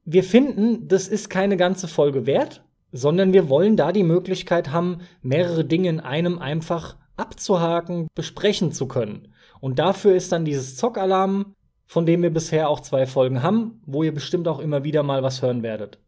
wir 0.05 0.24
finden, 0.24 0.88
das 0.88 1.07
ist 1.07 1.30
keine 1.30 1.57
ganze 1.57 1.88
Folge 1.88 2.26
wert, 2.26 2.64
sondern 2.91 3.34
wir 3.34 3.49
wollen 3.49 3.78
da 3.78 3.91
die 3.91 4.03
Möglichkeit 4.03 4.72
haben, 4.72 4.99
mehrere 5.22 5.66
Dinge 5.66 5.89
in 5.89 5.99
einem 5.99 6.39
einfach 6.39 6.97
abzuhaken, 7.16 8.07
besprechen 8.16 8.72
zu 8.72 8.88
können. 8.88 9.34
Und 9.59 9.80
dafür 9.80 10.16
ist 10.16 10.32
dann 10.32 10.45
dieses 10.45 10.76
Zockalarm, 10.76 11.55
von 11.86 12.05
dem 12.05 12.22
wir 12.22 12.32
bisher 12.32 12.70
auch 12.70 12.80
zwei 12.80 13.05
Folgen 13.05 13.43
haben, 13.43 13.82
wo 13.86 14.03
ihr 14.03 14.14
bestimmt 14.14 14.47
auch 14.47 14.59
immer 14.59 14.84
wieder 14.84 15.03
mal 15.03 15.24
was 15.24 15.41
hören 15.41 15.62
werdet. 15.62 15.99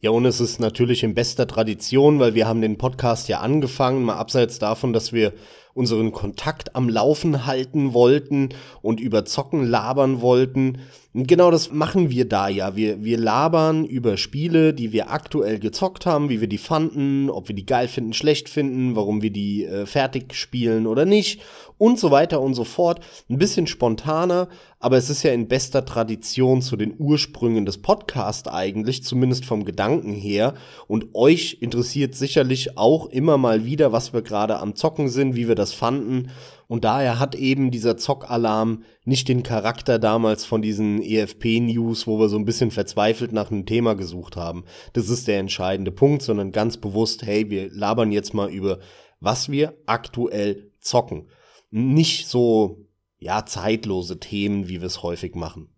Ja, 0.00 0.10
und 0.10 0.26
es 0.26 0.40
ist 0.40 0.60
natürlich 0.60 1.02
in 1.02 1.14
bester 1.14 1.48
Tradition, 1.48 2.20
weil 2.20 2.34
wir 2.34 2.46
haben 2.46 2.60
den 2.60 2.78
Podcast 2.78 3.28
ja 3.28 3.40
angefangen, 3.40 4.04
mal 4.04 4.16
abseits 4.16 4.60
davon, 4.60 4.92
dass 4.92 5.12
wir 5.12 5.32
unseren 5.78 6.10
Kontakt 6.10 6.74
am 6.74 6.88
Laufen 6.88 7.46
halten 7.46 7.94
wollten 7.94 8.48
und 8.82 8.98
über 8.98 9.24
Zocken 9.24 9.64
labern 9.64 10.20
wollten. 10.20 10.78
Genau 11.14 11.52
das 11.52 11.70
machen 11.70 12.10
wir 12.10 12.28
da 12.28 12.48
ja. 12.48 12.74
Wir, 12.74 13.04
wir 13.04 13.16
labern 13.16 13.84
über 13.84 14.16
Spiele, 14.16 14.74
die 14.74 14.92
wir 14.92 15.10
aktuell 15.10 15.60
gezockt 15.60 16.04
haben, 16.04 16.28
wie 16.28 16.40
wir 16.40 16.48
die 16.48 16.58
fanden, 16.58 17.30
ob 17.30 17.46
wir 17.48 17.54
die 17.54 17.64
geil 17.64 17.86
finden, 17.86 18.12
schlecht 18.12 18.48
finden, 18.48 18.96
warum 18.96 19.22
wir 19.22 19.30
die 19.30 19.64
äh, 19.64 19.86
fertig 19.86 20.34
spielen 20.34 20.86
oder 20.86 21.04
nicht 21.04 21.40
und 21.78 21.98
so 21.98 22.10
weiter 22.10 22.40
und 22.40 22.54
so 22.54 22.64
fort. 22.64 23.00
Ein 23.30 23.38
bisschen 23.38 23.68
spontaner, 23.68 24.48
aber 24.80 24.96
es 24.96 25.10
ist 25.10 25.24
ja 25.24 25.32
in 25.32 25.48
bester 25.48 25.84
Tradition 25.84 26.62
zu 26.62 26.76
den 26.76 26.94
Ursprüngen 26.96 27.66
des 27.66 27.78
Podcasts 27.78 28.48
eigentlich, 28.48 29.02
zumindest 29.02 29.44
vom 29.44 29.64
Gedanken 29.64 30.12
her. 30.12 30.54
Und 30.86 31.14
euch 31.14 31.58
interessiert 31.60 32.14
sicherlich 32.14 32.78
auch 32.78 33.06
immer 33.06 33.38
mal 33.38 33.64
wieder, 33.64 33.90
was 33.90 34.12
wir 34.12 34.22
gerade 34.22 34.58
am 34.58 34.76
Zocken 34.76 35.08
sind, 35.08 35.34
wie 35.34 35.48
wir 35.48 35.56
das 35.56 35.72
fanden. 35.72 36.30
Und 36.68 36.84
daher 36.84 37.18
hat 37.18 37.34
eben 37.34 37.72
dieser 37.72 37.96
Zockalarm 37.96 38.84
nicht 39.04 39.26
den 39.28 39.42
Charakter 39.42 39.98
damals 39.98 40.44
von 40.44 40.62
diesen 40.62 41.02
EFP-News, 41.02 42.06
wo 42.06 42.20
wir 42.20 42.28
so 42.28 42.36
ein 42.36 42.44
bisschen 42.44 42.70
verzweifelt 42.70 43.32
nach 43.32 43.50
einem 43.50 43.66
Thema 43.66 43.94
gesucht 43.94 44.36
haben. 44.36 44.64
Das 44.92 45.08
ist 45.08 45.26
der 45.26 45.40
entscheidende 45.40 45.90
Punkt, 45.90 46.22
sondern 46.22 46.52
ganz 46.52 46.76
bewusst, 46.76 47.24
hey, 47.24 47.50
wir 47.50 47.68
labern 47.72 48.12
jetzt 48.12 48.32
mal 48.32 48.50
über, 48.50 48.78
was 49.18 49.50
wir 49.50 49.74
aktuell 49.86 50.70
zocken. 50.78 51.28
Nicht 51.70 52.28
so, 52.28 52.87
ja, 53.18 53.44
zeitlose 53.44 54.20
Themen, 54.20 54.68
wie 54.68 54.80
wir 54.80 54.86
es 54.86 55.02
häufig 55.02 55.34
machen. 55.34 55.68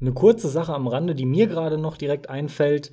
Eine 0.00 0.12
kurze 0.12 0.48
Sache 0.48 0.74
am 0.74 0.86
Rande, 0.86 1.14
die 1.14 1.26
mir 1.26 1.48
gerade 1.48 1.76
noch 1.76 1.96
direkt 1.96 2.30
einfällt. 2.30 2.92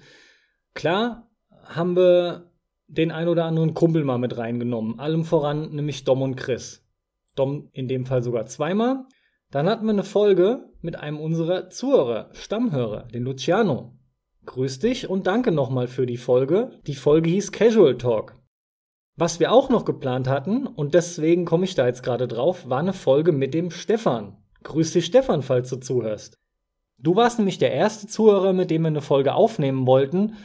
Klar 0.74 1.30
haben 1.64 1.96
wir 1.96 2.52
den 2.88 3.12
ein 3.12 3.28
oder 3.28 3.46
anderen 3.46 3.74
Kumpel 3.74 4.04
mal 4.04 4.18
mit 4.18 4.38
reingenommen. 4.38 5.00
Allem 5.00 5.24
voran 5.24 5.72
nämlich 5.72 6.04
Dom 6.04 6.22
und 6.22 6.36
Chris. 6.36 6.84
Dom 7.36 7.70
in 7.74 7.88
dem 7.88 8.06
Fall 8.06 8.24
sogar 8.24 8.46
zweimal. 8.46 9.06
Dann 9.52 9.70
hatten 9.70 9.86
wir 9.86 9.94
eine 9.94 10.04
Folge 10.04 10.70
mit 10.82 10.96
einem 10.96 11.20
unserer 11.20 11.70
Zuhörer, 11.70 12.30
Stammhörer, 12.34 13.08
den 13.14 13.24
Luciano. 13.24 13.98
Grüß 14.46 14.80
dich 14.80 15.10
und 15.10 15.28
danke 15.28 15.52
nochmal 15.52 15.88
für 15.88 16.06
die 16.06 16.18
Folge. 16.18 16.80
Die 16.88 16.96
Folge 16.96 17.30
hieß 17.30 17.52
Casual 17.52 17.98
Talk. 17.98 18.36
Was 19.18 19.40
wir 19.40 19.52
auch 19.52 19.70
noch 19.70 19.86
geplant 19.86 20.28
hatten, 20.28 20.68
und 20.68 20.94
deswegen 20.94 21.46
komme 21.46 21.66
ich 21.66 21.76
da 21.76 21.88
jetzt 21.88 22.04
gerade 22.04 22.28
drauf, 22.28 22.70
war 22.70 22.80
eine 22.80 22.94
Folge 22.94 23.32
mit 23.32 23.54
dem 23.54 23.72
Stefan. 23.72 24.38
Grüß 24.64 24.92
dich, 24.94 25.06
Stefan, 25.06 25.42
falls 25.42 25.70
du 25.70 25.78
zuhörst. 25.78 26.38
Du 26.98 27.16
warst 27.16 27.38
nämlich 27.40 27.58
der 27.58 27.72
erste 27.72 28.08
Zuhörer, 28.08 28.52
mit 28.52 28.72
dem 28.72 28.82
wir 28.82 28.88
eine 28.88 29.02
Folge 29.02 29.34
aufnehmen 29.34 29.88
wollten, 29.88 30.36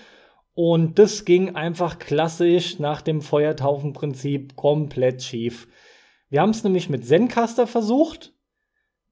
und 0.55 0.99
das 0.99 1.25
ging 1.25 1.55
einfach 1.55 1.99
klassisch 1.99 2.79
nach 2.79 3.03
dem 3.03 3.23
Feuertaufenprinzip 3.23 4.57
komplett 4.57 5.23
schief. 5.23 5.69
Wir 6.29 6.43
haben 6.43 6.51
es 6.51 6.65
nämlich 6.65 6.91
mit 6.91 7.07
Zencaster 7.07 7.67
versucht. 7.67 8.35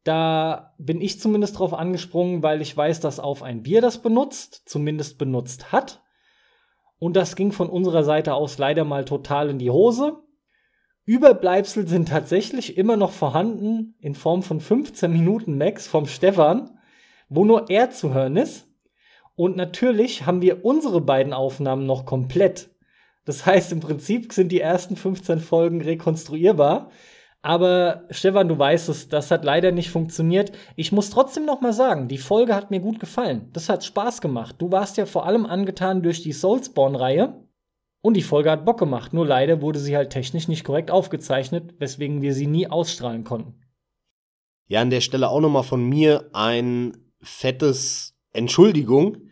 Da 0.05 0.75
bin 0.79 1.01
ich 1.01 1.21
zumindest 1.21 1.59
drauf 1.59 1.75
angesprungen, 1.75 2.43
weil 2.43 2.61
ich 2.61 2.77
weiß, 2.77 3.01
dass 3.01 3.19
auf 3.19 3.43
ein 3.43 3.63
Bier 3.63 3.81
das 3.81 4.03
benutzt, 4.03 4.63
zumindest 4.67 5.19
benutzt 5.19 5.73
hat. 5.73 6.03
Und 6.99 7.15
das 7.15 7.37
ging 7.37 7.53
von 7.53 7.69
unserer 7.69 8.05
Seite 8.05 8.35
aus 8.35 8.59
leider 8.59 8.85
mal 8.85 9.05
total 9.05 9.51
in 9.51 9.59
die 9.59 9.71
Hose. 9.71 10.19
Überbleibsel 11.05 11.87
sind 11.87 12.09
tatsächlich 12.09 12.77
immer 12.77 12.97
noch 12.97 13.13
vorhanden 13.13 13.95
in 14.01 14.15
Form 14.15 14.43
von 14.43 14.61
15 14.61 15.11
Minuten 15.11 15.57
Max 15.57 15.87
vom 15.87 16.07
Stefan, 16.07 16.79
wo 17.29 17.45
nur 17.45 17.71
er 17.71 17.91
zu 17.91 18.13
hören 18.13 18.37
ist. 18.37 18.67
Und 19.35 19.57
natürlich 19.57 20.27
haben 20.27 20.43
wir 20.43 20.65
unsere 20.65 21.01
beiden 21.01 21.33
Aufnahmen 21.33 21.87
noch 21.87 22.05
komplett. 22.05 22.71
Das 23.25 23.47
heißt, 23.47 23.73
im 23.73 23.81
Prinzip 23.81 24.33
sind 24.33 24.51
die 24.51 24.61
ersten 24.61 24.97
15 24.97 25.39
Folgen 25.39 25.81
rekonstruierbar. 25.81 26.91
Aber 27.41 28.05
Stefan, 28.11 28.49
du 28.49 28.59
weißt 28.59 28.89
es, 28.89 29.09
das 29.09 29.31
hat 29.31 29.45
leider 29.45 29.71
nicht 29.71 29.91
funktioniert. 29.91 30.53
Ich 30.77 30.91
muss 30.91 31.11
trotzdem 31.11 31.45
noch 31.45 31.61
mal 31.61 31.73
sagen, 31.73 32.09
die 32.09 32.19
Folge 32.19 32.55
hat 32.55 32.71
mir 32.71 32.81
gut 32.81 32.99
gefallen. 32.99 33.49
Das 33.53 33.69
hat 33.69 33.85
Spaß 33.85 34.21
gemacht. 34.21 34.57
Du 34.59 34.73
warst 34.73 34.97
ja 34.97 35.07
vor 35.07 35.25
allem 35.25 35.47
angetan 35.47 36.03
durch 36.03 36.23
die 36.23 36.33
Soulspawn-Reihe. 36.33 37.45
Und 38.01 38.15
die 38.15 38.23
Folge 38.23 38.51
hat 38.51 38.65
Bock 38.65 38.79
gemacht. 38.79 39.13
Nur 39.13 39.27
leider 39.27 39.61
wurde 39.63 39.79
sie 39.79 39.97
halt 39.97 40.11
technisch 40.11 40.49
nicht 40.49 40.65
korrekt 40.65 40.91
aufgezeichnet, 40.91 41.75
weswegen 41.79 42.23
wir 42.23 42.35
sie 42.35 42.47
nie 42.47 42.69
ausstrahlen 42.69 43.25
konnten. 43.25 43.61
Ja, 44.67 44.81
an 44.81 44.91
der 44.91 45.01
Stelle 45.01 45.29
auch 45.29 45.41
noch 45.41 45.49
mal 45.49 45.63
von 45.63 45.89
mir 45.89 46.31
ein 46.33 46.97
fettes 47.21 48.17
Entschuldigung 48.33 49.29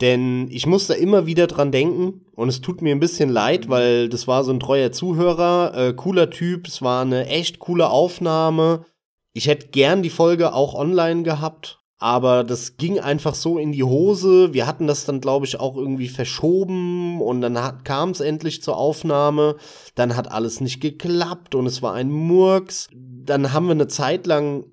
denn 0.00 0.48
ich 0.50 0.66
muss 0.66 0.86
da 0.86 0.94
immer 0.94 1.26
wieder 1.26 1.46
dran 1.46 1.72
denken 1.72 2.23
und 2.36 2.48
es 2.48 2.60
tut 2.60 2.82
mir 2.82 2.94
ein 2.94 3.00
bisschen 3.00 3.30
leid, 3.30 3.68
weil 3.68 4.08
das 4.08 4.26
war 4.26 4.44
so 4.44 4.52
ein 4.52 4.60
treuer 4.60 4.92
Zuhörer, 4.92 5.72
äh, 5.74 5.92
cooler 5.94 6.30
Typ, 6.30 6.66
es 6.66 6.82
war 6.82 7.02
eine 7.02 7.26
echt 7.26 7.58
coole 7.58 7.88
Aufnahme. 7.90 8.84
Ich 9.32 9.46
hätte 9.46 9.68
gern 9.68 10.02
die 10.02 10.10
Folge 10.10 10.52
auch 10.52 10.74
online 10.74 11.22
gehabt, 11.22 11.80
aber 11.98 12.44
das 12.44 12.76
ging 12.76 13.00
einfach 13.00 13.34
so 13.34 13.58
in 13.58 13.72
die 13.72 13.82
Hose. 13.82 14.52
Wir 14.52 14.66
hatten 14.66 14.86
das 14.86 15.06
dann, 15.06 15.20
glaube 15.20 15.46
ich, 15.46 15.58
auch 15.58 15.76
irgendwie 15.76 16.08
verschoben 16.08 17.20
und 17.20 17.40
dann 17.40 17.58
kam 17.84 18.10
es 18.10 18.20
endlich 18.20 18.62
zur 18.62 18.76
Aufnahme. 18.76 19.56
Dann 19.94 20.16
hat 20.16 20.30
alles 20.30 20.60
nicht 20.60 20.80
geklappt 20.80 21.54
und 21.54 21.66
es 21.66 21.82
war 21.82 21.94
ein 21.94 22.10
Murks. 22.10 22.88
Dann 22.92 23.52
haben 23.52 23.66
wir 23.66 23.72
eine 23.72 23.88
Zeit 23.88 24.26
lang, 24.26 24.66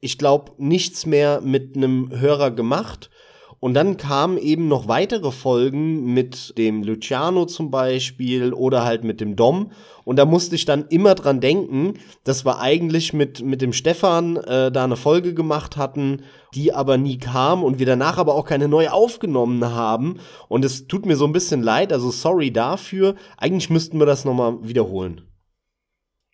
ich 0.00 0.18
glaube, 0.18 0.52
nichts 0.58 1.06
mehr 1.06 1.40
mit 1.40 1.76
einem 1.76 2.10
Hörer 2.10 2.50
gemacht. 2.50 3.10
Und 3.64 3.72
dann 3.72 3.96
kamen 3.96 4.36
eben 4.36 4.68
noch 4.68 4.88
weitere 4.88 5.32
Folgen 5.32 6.12
mit 6.12 6.58
dem 6.58 6.82
Luciano 6.82 7.46
zum 7.46 7.70
Beispiel 7.70 8.52
oder 8.52 8.84
halt 8.84 9.04
mit 9.04 9.22
dem 9.22 9.36
Dom. 9.36 9.70
Und 10.04 10.16
da 10.16 10.26
musste 10.26 10.54
ich 10.54 10.66
dann 10.66 10.84
immer 10.88 11.14
dran 11.14 11.40
denken, 11.40 11.94
dass 12.24 12.44
wir 12.44 12.60
eigentlich 12.60 13.14
mit, 13.14 13.42
mit 13.42 13.62
dem 13.62 13.72
Stefan 13.72 14.36
äh, 14.36 14.70
da 14.70 14.84
eine 14.84 14.96
Folge 14.96 15.32
gemacht 15.32 15.78
hatten, 15.78 16.24
die 16.54 16.74
aber 16.74 16.98
nie 16.98 17.16
kam 17.16 17.64
und 17.64 17.78
wir 17.78 17.86
danach 17.86 18.18
aber 18.18 18.34
auch 18.34 18.44
keine 18.44 18.68
neue 18.68 18.92
aufgenommen 18.92 19.64
haben. 19.64 20.18
Und 20.48 20.62
es 20.62 20.86
tut 20.86 21.06
mir 21.06 21.16
so 21.16 21.24
ein 21.24 21.32
bisschen 21.32 21.62
leid, 21.62 21.90
also 21.90 22.10
sorry 22.10 22.52
dafür. 22.52 23.14
Eigentlich 23.38 23.70
müssten 23.70 23.98
wir 23.98 24.04
das 24.04 24.26
nochmal 24.26 24.58
wiederholen. 24.60 25.22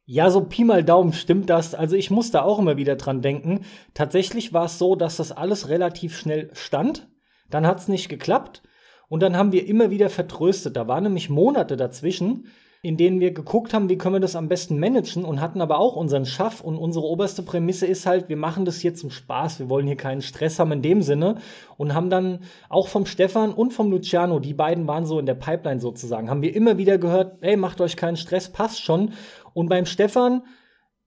Ja, 0.05 0.29
so 0.33 0.41
Pi 0.41 0.65
mal 0.65 0.83
Daumen 0.83 1.13
stimmt 1.13 1.49
das. 1.49 1.77
Also 1.77 1.95
ich 1.95 2.11
muss 2.11 2.33
da 2.33 2.43
auch 2.43 2.59
immer 2.59 2.77
wieder 2.77 2.97
dran 2.97 3.23
denken. 3.23 3.61
Tatsächlich 3.95 4.53
war 4.53 4.65
es 4.65 4.81
so, 4.81 4.97
dass 4.97 5.19
das 5.19 5.31
alles 5.31 5.69
relativ 5.69 6.19
schnell 6.19 6.51
stand. 6.55 7.09
Dann 7.51 7.67
hat 7.67 7.79
es 7.79 7.89
nicht 7.89 8.09
geklappt. 8.09 8.63
Und 9.09 9.23
dann 9.23 9.37
haben 9.37 9.53
wir 9.53 9.67
immer 9.67 9.91
wieder 9.91 10.09
vertröstet. 10.09 10.77
Da 10.77 10.87
waren 10.87 11.03
nämlich 11.03 11.29
Monate 11.29 11.77
dazwischen, 11.77 12.47
in 12.83 12.97
denen 12.97 13.21
wir 13.21 13.33
geguckt 13.33 13.75
haben, 13.75 13.91
wie 13.91 13.99
können 13.99 14.15
wir 14.15 14.21
das 14.21 14.37
am 14.37 14.49
besten 14.49 14.79
managen 14.79 15.25
und 15.25 15.41
hatten 15.43 15.61
aber 15.61 15.79
auch 15.79 15.97
unseren 15.97 16.25
Schaff 16.25 16.63
und 16.63 16.79
unsere 16.79 17.05
oberste 17.05 17.43
Prämisse 17.43 17.87
ist 17.87 18.07
halt, 18.07 18.31
wir 18.31 18.39
machen 18.39 18.65
das 18.65 18.81
hier 18.81 18.95
zum 18.95 19.11
Spaß, 19.11 19.59
wir 19.59 19.69
wollen 19.69 19.87
hier 19.87 19.97
keinen 19.97 20.23
Stress 20.23 20.59
haben 20.59 20.73
in 20.73 20.81
dem 20.81 21.03
Sinne. 21.03 21.37
Und 21.77 21.93
haben 21.93 22.09
dann 22.09 22.39
auch 22.69 22.89
vom 22.89 23.05
Stefan 23.05 23.53
und 23.53 23.75
vom 23.75 23.91
Luciano, 23.91 24.39
die 24.39 24.55
beiden 24.55 24.87
waren 24.87 25.05
so 25.05 25.19
in 25.19 25.27
der 25.27 25.35
Pipeline 25.35 25.81
sozusagen, 25.81 26.31
haben 26.31 26.43
wir 26.43 26.55
immer 26.55 26.79
wieder 26.79 26.97
gehört, 26.97 27.39
ey, 27.43 27.57
macht 27.57 27.81
euch 27.81 27.97
keinen 27.97 28.17
Stress, 28.17 28.49
passt 28.49 28.83
schon. 28.83 29.13
Und 29.53 29.69
beim 29.69 29.85
Stefan 29.85 30.43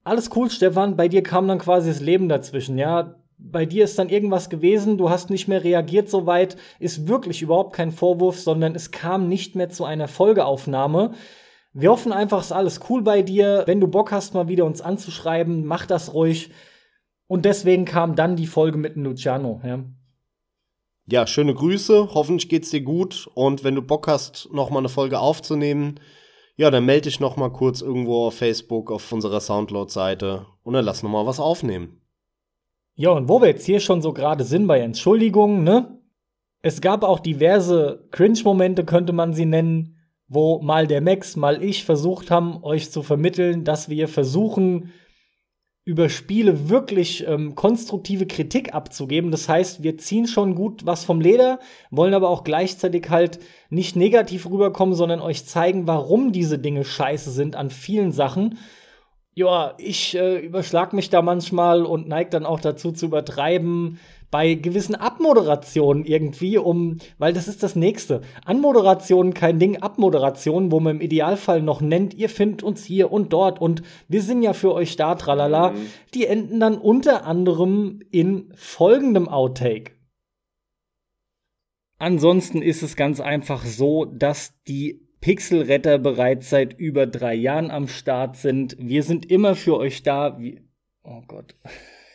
alles 0.03 0.29
cool, 0.35 0.49
Stefan, 0.49 0.97
bei 0.97 1.07
dir 1.07 1.23
kam 1.23 1.47
dann 1.47 1.59
quasi 1.59 1.89
das 1.89 2.01
Leben 2.01 2.27
dazwischen, 2.27 2.77
ja 2.77 3.15
bei 3.37 3.65
dir 3.65 3.83
ist 3.83 3.99
dann 3.99 4.09
irgendwas 4.09 4.49
gewesen, 4.49 4.97
du 4.97 5.09
hast 5.09 5.29
nicht 5.29 5.47
mehr 5.47 5.63
reagiert 5.63 6.09
soweit, 6.09 6.57
ist 6.79 7.07
wirklich 7.07 7.41
überhaupt 7.41 7.73
kein 7.75 7.91
Vorwurf, 7.91 8.39
sondern 8.39 8.75
es 8.75 8.91
kam 8.91 9.27
nicht 9.27 9.55
mehr 9.55 9.69
zu 9.69 9.85
einer 9.85 10.07
Folgeaufnahme. 10.07 11.13
Wir 11.73 11.89
hoffen 11.89 12.13
einfach, 12.13 12.39
es 12.39 12.47
ist 12.47 12.51
alles 12.51 12.79
cool 12.89 13.01
bei 13.01 13.21
dir. 13.21 13.63
Wenn 13.65 13.81
du 13.81 13.87
Bock 13.87 14.11
hast, 14.11 14.33
mal 14.33 14.47
wieder 14.47 14.65
uns 14.65 14.81
anzuschreiben, 14.81 15.65
mach 15.65 15.85
das 15.85 16.13
ruhig. 16.13 16.51
Und 17.27 17.45
deswegen 17.45 17.85
kam 17.85 18.15
dann 18.15 18.35
die 18.35 18.47
Folge 18.47 18.77
mit 18.77 18.95
Luciano. 18.95 19.59
Ja. 19.63 19.83
ja, 21.07 21.25
schöne 21.25 21.55
Grüße. 21.55 22.09
Hoffentlich 22.13 22.47
geht's 22.47 22.69
dir 22.69 22.81
gut. 22.81 23.27
Und 23.33 23.63
wenn 23.63 23.75
du 23.75 23.81
Bock 23.81 24.07
hast, 24.07 24.49
noch 24.53 24.69
mal 24.69 24.79
eine 24.79 24.89
Folge 24.89 25.19
aufzunehmen, 25.19 25.99
ja, 26.55 26.69
dann 26.69 26.85
melde 26.85 27.09
dich 27.09 27.19
noch 27.19 27.37
mal 27.37 27.51
kurz 27.51 27.81
irgendwo 27.81 28.27
auf 28.27 28.35
Facebook 28.35 28.91
auf 28.91 29.11
unserer 29.11 29.39
Soundcloud-Seite 29.39 30.45
und 30.61 30.73
dann 30.73 30.85
lass 30.85 31.01
noch 31.01 31.09
mal 31.09 31.25
was 31.25 31.39
aufnehmen. 31.39 32.02
Ja, 32.95 33.09
und 33.09 33.27
wo 33.27 33.41
wir 33.41 33.47
jetzt 33.47 33.65
hier 33.65 33.79
schon 33.79 34.01
so 34.01 34.13
gerade 34.13 34.43
sind 34.43 34.67
bei 34.67 34.79
Entschuldigungen, 34.79 35.63
ne? 35.63 35.99
Es 36.61 36.79
gab 36.79 37.03
auch 37.03 37.19
diverse 37.19 38.07
Cringe-Momente, 38.11 38.85
könnte 38.85 39.13
man 39.13 39.33
sie 39.33 39.45
nennen, 39.45 39.97
wo 40.27 40.61
mal 40.61 40.87
der 40.87 41.01
Max, 41.01 41.35
mal 41.35 41.61
ich 41.61 41.83
versucht 41.83 42.31
haben, 42.31 42.63
euch 42.63 42.91
zu 42.91 43.03
vermitteln, 43.03 43.63
dass 43.65 43.89
wir 43.89 44.07
versuchen, 44.07 44.93
über 45.85 46.07
Spiele 46.07 46.69
wirklich 46.69 47.27
ähm, 47.27 47.55
konstruktive 47.55 48.25
Kritik 48.25 48.73
abzugeben. 48.73 49.31
Das 49.31 49.49
heißt, 49.49 49.83
wir 49.83 49.97
ziehen 49.97 50.27
schon 50.27 50.55
gut 50.55 50.85
was 50.85 51.03
vom 51.03 51.19
Leder, 51.19 51.59
wollen 51.91 52.13
aber 52.13 52.29
auch 52.29 52.45
gleichzeitig 52.45 53.09
halt 53.09 53.39
nicht 53.69 53.97
negativ 53.97 54.49
rüberkommen, 54.49 54.95
sondern 54.95 55.19
euch 55.19 55.45
zeigen, 55.45 55.85
warum 55.85 56.31
diese 56.31 56.57
Dinge 56.57 56.85
scheiße 56.85 57.31
sind 57.31 57.57
an 57.57 57.69
vielen 57.69 58.13
Sachen 58.13 58.57
ja, 59.35 59.73
ich 59.77 60.15
äh, 60.15 60.37
überschlag 60.39 60.93
mich 60.93 61.09
da 61.09 61.21
manchmal 61.21 61.83
und 61.83 62.07
neige 62.07 62.29
dann 62.29 62.45
auch 62.45 62.59
dazu 62.59 62.91
zu 62.91 63.07
übertreiben. 63.07 63.99
bei 64.33 64.55
gewissen 64.55 64.95
Abmoderationen 64.95 66.05
irgendwie, 66.05 66.57
um, 66.57 66.97
weil 67.19 67.33
das 67.33 67.47
ist 67.47 67.61
das 67.61 67.75
nächste. 67.75 68.21
Anmoderationen 68.45 69.35
kein 69.35 69.59
Ding, 69.59 69.77
Abmoderationen, 69.77 70.71
wo 70.71 70.79
man 70.79 70.95
im 70.95 71.01
Idealfall 71.01 71.61
noch 71.61 71.81
nennt, 71.81 72.15
ihr 72.15 72.29
findet 72.29 72.63
uns 72.63 72.83
hier 72.83 73.11
und 73.11 73.31
dort 73.31 73.61
und 73.61 73.83
wir 74.07 74.23
sind 74.23 74.41
ja 74.41 74.53
für 74.53 74.73
euch 74.73 74.95
da, 74.95 75.13
tralala. 75.13 75.69
Mhm. 75.69 75.85
Die 76.15 76.25
enden 76.25 76.59
dann 76.59 76.79
unter 76.79 77.27
anderem 77.27 77.99
in 78.09 78.51
folgendem 78.55 79.29
Outtake. 79.29 79.91
Ansonsten 81.99 82.63
ist 82.63 82.81
es 82.81 82.95
ganz 82.95 83.19
einfach 83.19 83.63
so, 83.63 84.05
dass 84.05 84.55
die 84.67 85.02
Pixelretter 85.23 85.99
bereits 85.99 86.49
seit 86.49 86.77
über 86.77 87.07
drei 87.07 87.33
Jahren 87.33 87.71
am 87.71 87.87
Start 87.87 88.35
sind. 88.35 88.75
Wir 88.77 89.03
sind 89.03 89.31
immer 89.31 89.55
für 89.55 89.77
euch 89.77 90.03
da. 90.03 90.37
Wie 90.37 90.59
oh 91.05 91.21
Gott 91.25 91.55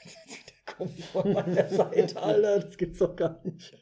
kommt 0.67 1.01
von 1.05 1.33
meiner 1.33 1.71
Seite, 1.71 2.23
Alter. 2.23 2.61
Das 2.61 2.77
gibt's 2.77 2.99
doch 2.99 3.17
gar 3.17 3.41
nicht. 3.45 3.75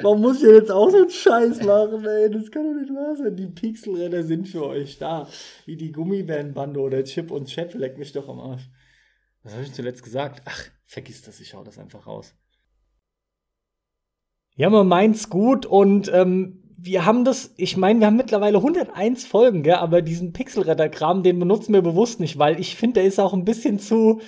Warum 0.00 0.22
muss 0.22 0.42
ich 0.42 0.48
jetzt 0.48 0.70
auch 0.70 0.88
so 0.88 0.96
einen 0.96 1.10
Scheiß 1.10 1.62
machen, 1.62 2.06
ey? 2.06 2.30
Das 2.30 2.50
kann 2.50 2.64
doch 2.64 2.80
nicht 2.80 2.88
wahr 2.88 3.14
sein. 3.16 3.36
Die 3.36 3.48
Pixelrenner 3.48 4.22
sind 4.22 4.48
für 4.48 4.64
euch 4.64 4.96
da. 4.96 5.28
Wie 5.66 5.76
die 5.76 5.92
Gummibärenbande 5.92 6.80
oder 6.80 7.04
Chip 7.04 7.30
und 7.30 7.48
Chat. 7.48 7.74
Leck 7.74 7.98
mich 7.98 8.12
doch 8.12 8.30
am 8.30 8.40
Arsch. 8.40 8.70
Was 9.42 9.52
habe 9.52 9.64
ich 9.64 9.74
zuletzt 9.74 10.02
gesagt? 10.02 10.40
Ach, 10.46 10.64
vergiss 10.86 11.20
das, 11.20 11.38
ich 11.40 11.52
hau 11.52 11.62
das 11.62 11.78
einfach 11.78 12.06
raus. 12.06 12.34
Ja, 14.56 14.70
man 14.70 14.88
meint's 14.88 15.28
gut 15.28 15.66
und 15.66 16.10
ähm, 16.14 16.59
wir 16.82 17.04
haben 17.04 17.24
das, 17.24 17.52
ich 17.56 17.76
meine, 17.76 18.00
wir 18.00 18.06
haben 18.06 18.16
mittlerweile 18.16 18.58
101 18.58 19.26
Folgen, 19.26 19.62
gell, 19.62 19.74
aber 19.74 20.02
diesen 20.02 20.32
Pixelretter-Kram, 20.32 21.22
den 21.22 21.38
benutzen 21.38 21.74
wir 21.74 21.82
bewusst 21.82 22.20
nicht, 22.20 22.38
weil 22.38 22.58
ich 22.58 22.76
finde, 22.76 23.00
der 23.00 23.04
ist 23.04 23.18
auch 23.18 23.34
ein 23.34 23.44
bisschen 23.44 23.78
zu, 23.78 24.20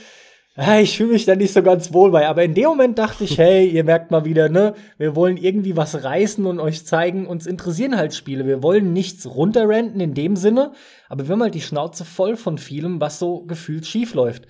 ich 0.83 0.99
fühle 0.99 1.13
mich 1.13 1.25
da 1.25 1.35
nicht 1.35 1.55
so 1.55 1.63
ganz 1.63 1.95
wohl 1.95 2.11
bei. 2.11 2.29
Aber 2.29 2.45
in 2.45 2.53
dem 2.53 2.65
Moment 2.65 2.99
dachte 2.99 3.25
ich, 3.25 3.39
hey, 3.39 3.67
ihr 3.67 3.85
merkt 3.85 4.11
mal 4.11 4.25
wieder, 4.25 4.49
ne, 4.49 4.75
wir 4.99 5.17
wollen 5.17 5.39
irgendwie 5.39 5.77
was 5.77 6.05
reißen 6.05 6.45
und 6.45 6.61
euch 6.61 6.85
zeigen, 6.85 7.27
uns 7.27 7.47
interessieren 7.47 7.97
halt 7.97 8.15
Spiele. 8.15 8.47
Wir 8.47 8.63
wollen 8.63 8.93
nichts 8.93 9.27
runterrenten 9.27 10.01
in 10.01 10.15
dem 10.15 10.37
Sinne, 10.37 10.73
aber 11.09 11.27
wir 11.27 11.33
haben 11.33 11.43
halt 11.43 11.55
die 11.55 11.63
Schnauze 11.63 12.05
voll 12.05 12.37
von 12.37 12.59
vielem, 12.59 13.01
was 13.01 13.19
so 13.19 13.45
gefühlt 13.45 13.87
schief 13.87 14.15
läuft. 14.15 14.47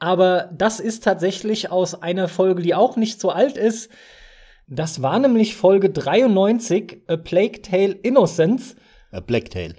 Aber 0.00 0.50
das 0.52 0.80
ist 0.80 1.04
tatsächlich 1.04 1.70
aus 1.70 2.02
einer 2.02 2.26
Folge, 2.26 2.62
die 2.62 2.74
auch 2.74 2.96
nicht 2.96 3.20
so 3.20 3.30
alt 3.30 3.56
ist. 3.56 3.90
Das 4.66 5.02
war 5.02 5.18
nämlich 5.18 5.56
Folge 5.56 5.90
93, 5.90 7.02
A 7.06 7.16
Plague 7.16 7.60
Tale 7.62 7.92
Innocence. 8.02 8.76
A 9.10 9.20
Plague 9.20 9.50
Tale. 9.50 9.76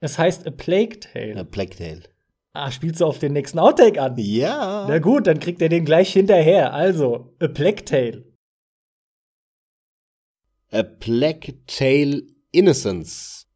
Es 0.00 0.18
heißt 0.18 0.46
A 0.46 0.50
Plague 0.50 1.00
Tale. 1.00 1.36
A 1.38 1.44
Plague 1.44 1.76
Tale. 1.76 2.02
Ah, 2.52 2.70
spielst 2.70 3.00
du 3.00 3.06
auf 3.06 3.18
den 3.18 3.32
nächsten 3.32 3.58
Outtake 3.58 4.00
an? 4.00 4.14
Ja. 4.16 4.86
Na 4.88 4.98
gut, 4.98 5.26
dann 5.26 5.38
kriegt 5.38 5.62
er 5.62 5.68
den 5.68 5.84
gleich 5.84 6.12
hinterher. 6.12 6.72
Also, 6.72 7.36
A 7.38 7.46
Plague 7.46 7.84
Tale. 7.84 8.24
A 10.72 10.82
Plague 10.82 11.64
Tale 11.66 12.22
Innocence. 12.52 13.46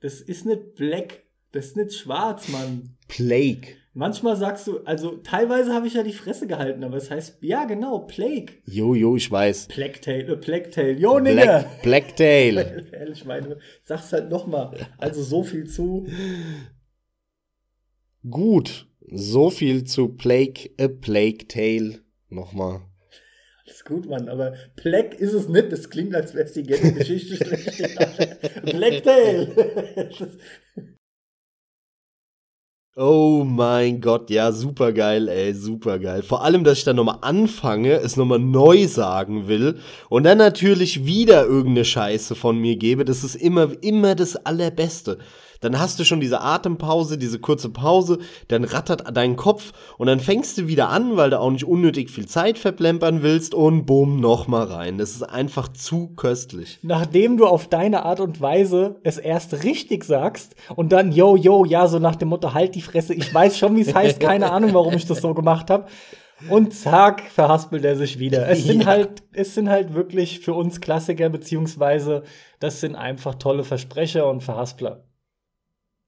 Das 0.00 0.20
ist 0.20 0.44
nicht 0.44 0.74
Black, 0.74 1.24
das 1.52 1.66
ist 1.66 1.76
nicht 1.76 1.94
schwarz, 1.94 2.48
Mann. 2.48 2.96
Plague. 3.08 3.76
Manchmal 3.96 4.36
sagst 4.36 4.66
du, 4.66 4.80
also 4.80 5.18
teilweise 5.18 5.72
habe 5.72 5.86
ich 5.86 5.94
ja 5.94 6.02
die 6.02 6.12
Fresse 6.12 6.48
gehalten, 6.48 6.82
aber 6.82 6.96
es 6.96 7.12
heißt, 7.12 7.38
ja 7.42 7.64
genau, 7.64 8.00
Plague. 8.00 8.54
Jo, 8.66 8.92
jo, 8.92 9.14
ich 9.14 9.30
weiß. 9.30 9.68
Tale, 9.68 9.86
äh, 9.86 10.70
Tale, 10.70 10.92
jo, 10.94 11.20
Nigga. 11.20 11.60
Black, 11.60 11.82
Black 11.82 12.16
Tale. 12.16 12.86
Ehrlich, 12.92 13.24
meine, 13.24 13.56
sag's 13.84 14.12
halt 14.12 14.30
nochmal. 14.30 14.76
Also 14.98 15.22
so 15.22 15.44
viel 15.44 15.68
zu. 15.68 16.08
Gut, 18.28 18.88
so 19.12 19.50
viel 19.50 19.84
zu 19.84 20.08
Plague, 20.08 20.70
a 20.80 20.88
Plague 20.88 21.46
Tale. 21.46 22.00
Nochmal. 22.30 22.80
Alles 23.64 23.84
gut, 23.84 24.08
Mann, 24.08 24.28
aber 24.28 24.54
Plague 24.74 25.16
ist 25.16 25.34
es 25.34 25.48
nicht. 25.48 25.70
Das 25.70 25.88
klingt, 25.88 26.16
als 26.16 26.34
wäre 26.34 26.46
es 26.46 26.52
die 26.52 26.62
Geschichte 26.64 27.36
schlecht. 27.36 28.64
Black 28.64 29.04
Tale. 29.04 30.10
Oh 32.96 33.42
mein 33.44 34.00
Gott, 34.00 34.30
ja, 34.30 34.52
super 34.52 34.92
geil, 34.92 35.28
ey, 35.28 35.52
super 35.52 35.98
geil. 35.98 36.22
Vor 36.22 36.44
allem, 36.44 36.62
dass 36.62 36.78
ich 36.78 36.84
dann 36.84 36.94
nochmal 36.94 37.18
anfange, 37.22 37.94
es 37.94 38.16
nochmal 38.16 38.38
neu 38.38 38.86
sagen 38.86 39.48
will 39.48 39.78
und 40.08 40.22
dann 40.22 40.38
natürlich 40.38 41.04
wieder 41.04 41.44
irgendeine 41.44 41.84
Scheiße 41.84 42.36
von 42.36 42.56
mir 42.56 42.76
gebe. 42.76 43.04
Das 43.04 43.24
ist 43.24 43.34
immer, 43.34 43.70
immer 43.82 44.14
das 44.14 44.36
Allerbeste 44.36 45.18
dann 45.64 45.78
hast 45.78 45.98
du 45.98 46.04
schon 46.04 46.20
diese 46.20 46.42
Atempause, 46.42 47.16
diese 47.16 47.38
kurze 47.38 47.70
Pause, 47.70 48.18
dann 48.48 48.64
rattert 48.64 49.16
dein 49.16 49.36
Kopf 49.36 49.72
und 49.96 50.06
dann 50.06 50.20
fängst 50.20 50.58
du 50.58 50.68
wieder 50.68 50.90
an, 50.90 51.16
weil 51.16 51.30
du 51.30 51.40
auch 51.40 51.50
nicht 51.50 51.64
unnötig 51.64 52.10
viel 52.10 52.26
Zeit 52.26 52.58
verplempern 52.58 53.22
willst 53.22 53.54
und 53.54 53.86
bumm, 53.86 54.20
nochmal 54.20 54.66
rein. 54.66 54.98
Das 54.98 55.12
ist 55.12 55.22
einfach 55.22 55.68
zu 55.68 56.08
köstlich. 56.16 56.78
Nachdem 56.82 57.38
du 57.38 57.46
auf 57.46 57.68
deine 57.68 58.04
Art 58.04 58.20
und 58.20 58.40
Weise 58.40 58.96
es 59.04 59.16
erst 59.16 59.64
richtig 59.64 60.04
sagst 60.04 60.54
und 60.76 60.92
dann, 60.92 61.12
yo, 61.12 61.34
yo, 61.34 61.64
ja, 61.64 61.86
so 61.88 61.98
nach 61.98 62.16
dem 62.16 62.28
Motto, 62.28 62.52
halt 62.52 62.74
die 62.74 62.82
Fresse, 62.82 63.14
ich 63.14 63.32
weiß 63.32 63.56
schon, 63.56 63.74
wie 63.76 63.80
es 63.80 63.94
heißt, 63.94 64.20
keine 64.20 64.52
Ahnung, 64.52 64.74
warum 64.74 64.92
ich 64.94 65.06
das 65.06 65.22
so 65.22 65.32
gemacht 65.32 65.70
habe. 65.70 65.86
Und 66.50 66.74
zack, 66.74 67.22
verhaspelt 67.22 67.84
er 67.84 67.96
sich 67.96 68.18
wieder. 68.18 68.48
Es 68.48 68.64
sind 68.64 68.80
ja. 68.82 68.86
halt, 68.86 69.22
es 69.32 69.54
sind 69.54 69.70
halt 69.70 69.94
wirklich 69.94 70.40
für 70.40 70.52
uns 70.52 70.80
Klassiker, 70.82 71.30
beziehungsweise 71.30 72.22
das 72.60 72.80
sind 72.80 72.96
einfach 72.96 73.36
tolle 73.36 73.64
Versprecher 73.64 74.28
und 74.28 74.42
Verhaspler. 74.42 75.04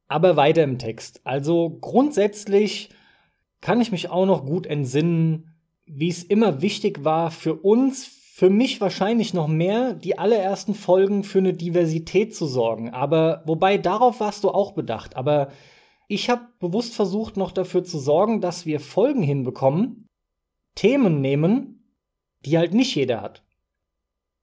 Aber 0.09 0.37
weiter 0.37 0.63
im 0.63 0.79
Text. 0.79 1.21
Also 1.25 1.79
grundsätzlich 1.81 2.91
kann 3.61 3.81
ich 3.81 3.91
mich 3.91 4.11
auch 4.11 4.27
noch 4.27 4.47
gut 4.47 4.67
entsinnen, 4.67 5.57
wie 5.87 6.09
es 6.09 6.23
immer 6.23 6.63
wichtig 6.63 7.05
war 7.05 7.31
für 7.31 7.55
uns, 7.55 8.07
für 8.07 8.51
mich 8.51 8.81
wahrscheinlich 8.81 9.33
noch 9.33 9.49
mehr, 9.49 9.95
die 9.95 10.19
allerersten 10.19 10.75
Folgen 10.75 11.25
für 11.25 11.39
eine 11.39 11.55
Diversität 11.55 12.35
zu 12.35 12.47
sorgen. 12.47 12.91
Aber 12.91 13.43
wobei 13.47 13.79
darauf 13.79 14.21
warst 14.21 14.45
du 14.45 14.51
auch 14.51 14.73
bedacht. 14.73 15.17
Aber 15.17 15.49
ich 16.07 16.29
habe 16.29 16.43
bewusst 16.61 16.95
versucht, 16.95 17.37
noch 17.37 17.51
dafür 17.51 17.83
zu 17.83 17.99
sorgen, 17.99 18.41
dass 18.41 18.67
wir 18.67 18.79
Folgen 18.79 19.23
hinbekommen, 19.23 20.07
Themen 20.75 21.23
nehmen, 21.23 21.95
die 22.45 22.59
halt 22.59 22.75
nicht 22.75 22.95
jeder 22.95 23.23
hat. 23.23 23.46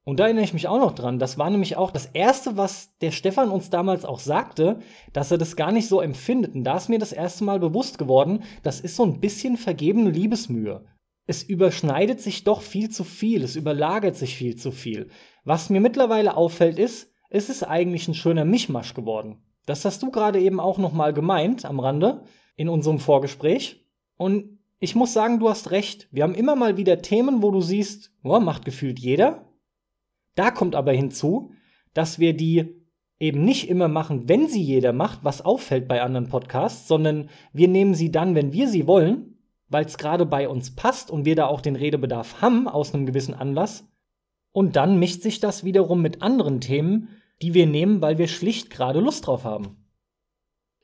Und 0.05 0.19
da 0.19 0.25
erinnere 0.25 0.43
ich 0.43 0.53
mich 0.53 0.67
auch 0.67 0.79
noch 0.79 0.91
dran. 0.91 1.17
Das 1.17 1.37
war 1.37 1.49
nämlich 1.49 1.77
auch 1.77 1.91
das 1.91 2.07
Erste, 2.07 2.57
was 2.57 2.97
der 2.99 3.11
Stefan 3.11 3.49
uns 3.49 3.69
damals 3.69 4.03
auch 4.03 4.19
sagte, 4.19 4.79
dass 5.13 5.31
er 5.31 5.37
das 5.37 5.55
gar 5.55 5.71
nicht 5.71 5.87
so 5.87 6.01
empfindet. 6.01 6.55
Und 6.55 6.65
da 6.65 6.75
ist 6.75 6.89
mir 6.89 6.99
das 6.99 7.13
erste 7.13 7.45
Mal 7.45 7.59
bewusst 7.59 7.97
geworden, 7.97 8.43
das 8.63 8.81
ist 8.81 8.97
so 8.97 9.03
ein 9.03 9.21
bisschen 9.21 9.55
vergebene 9.55 10.09
Liebesmühe. 10.09 10.83
Es 11.25 11.41
überschneidet 11.41 12.19
sich 12.19 12.43
doch 12.43 12.61
viel 12.61 12.89
zu 12.89 13.05
viel, 13.05 13.43
es 13.43 13.55
überlagert 13.55 14.17
sich 14.17 14.35
viel 14.35 14.57
zu 14.57 14.71
viel. 14.71 15.07
Was 15.45 15.69
mir 15.69 15.79
mittlerweile 15.79 16.35
auffällt 16.35 16.79
ist, 16.79 17.11
es 17.29 17.49
ist 17.49 17.63
eigentlich 17.63 18.07
ein 18.09 18.13
schöner 18.13 18.43
Mischmasch 18.43 18.93
geworden. 18.93 19.41
Das 19.65 19.85
hast 19.85 20.03
du 20.03 20.11
gerade 20.11 20.41
eben 20.41 20.59
auch 20.59 20.77
noch 20.77 20.91
mal 20.91 21.13
gemeint 21.13 21.63
am 21.63 21.79
Rande 21.79 22.25
in 22.57 22.67
unserem 22.67 22.99
Vorgespräch. 22.99 23.85
Und 24.17 24.59
ich 24.79 24.95
muss 24.95 25.13
sagen, 25.13 25.39
du 25.39 25.47
hast 25.47 25.71
recht. 25.71 26.09
Wir 26.11 26.23
haben 26.23 26.35
immer 26.35 26.57
mal 26.57 26.75
wieder 26.75 27.01
Themen, 27.01 27.41
wo 27.41 27.51
du 27.51 27.61
siehst, 27.61 28.11
oh, 28.23 28.41
macht 28.41 28.65
gefühlt 28.65 28.99
jeder. 28.99 29.52
Da 30.35 30.51
kommt 30.51 30.75
aber 30.75 30.93
hinzu, 30.93 31.51
dass 31.93 32.19
wir 32.19 32.35
die 32.35 32.83
eben 33.19 33.45
nicht 33.45 33.69
immer 33.69 33.87
machen, 33.87 34.27
wenn 34.27 34.47
sie 34.47 34.61
jeder 34.61 34.91
macht, 34.91 35.23
was 35.23 35.43
auffällt 35.43 35.87
bei 35.87 36.01
anderen 36.01 36.27
Podcasts, 36.27 36.87
sondern 36.87 37.29
wir 37.53 37.67
nehmen 37.67 37.93
sie 37.93 38.11
dann, 38.11 38.35
wenn 38.35 38.51
wir 38.51 38.67
sie 38.67 38.87
wollen, 38.87 39.37
weil 39.69 39.85
es 39.85 39.97
gerade 39.97 40.25
bei 40.25 40.49
uns 40.49 40.75
passt 40.75 41.09
und 41.09 41.25
wir 41.25 41.35
da 41.35 41.47
auch 41.47 41.61
den 41.61 41.75
Redebedarf 41.75 42.41
haben 42.41 42.67
aus 42.67 42.93
einem 42.93 43.05
gewissen 43.05 43.33
Anlass. 43.33 43.87
Und 44.51 44.75
dann 44.75 44.99
mischt 44.99 45.21
sich 45.21 45.39
das 45.39 45.63
wiederum 45.63 46.01
mit 46.01 46.21
anderen 46.21 46.61
Themen, 46.61 47.09
die 47.41 47.53
wir 47.53 47.65
nehmen, 47.65 48.01
weil 48.01 48.17
wir 48.17 48.27
schlicht 48.27 48.69
gerade 48.69 48.99
Lust 48.99 49.25
drauf 49.25 49.45
haben. 49.45 49.77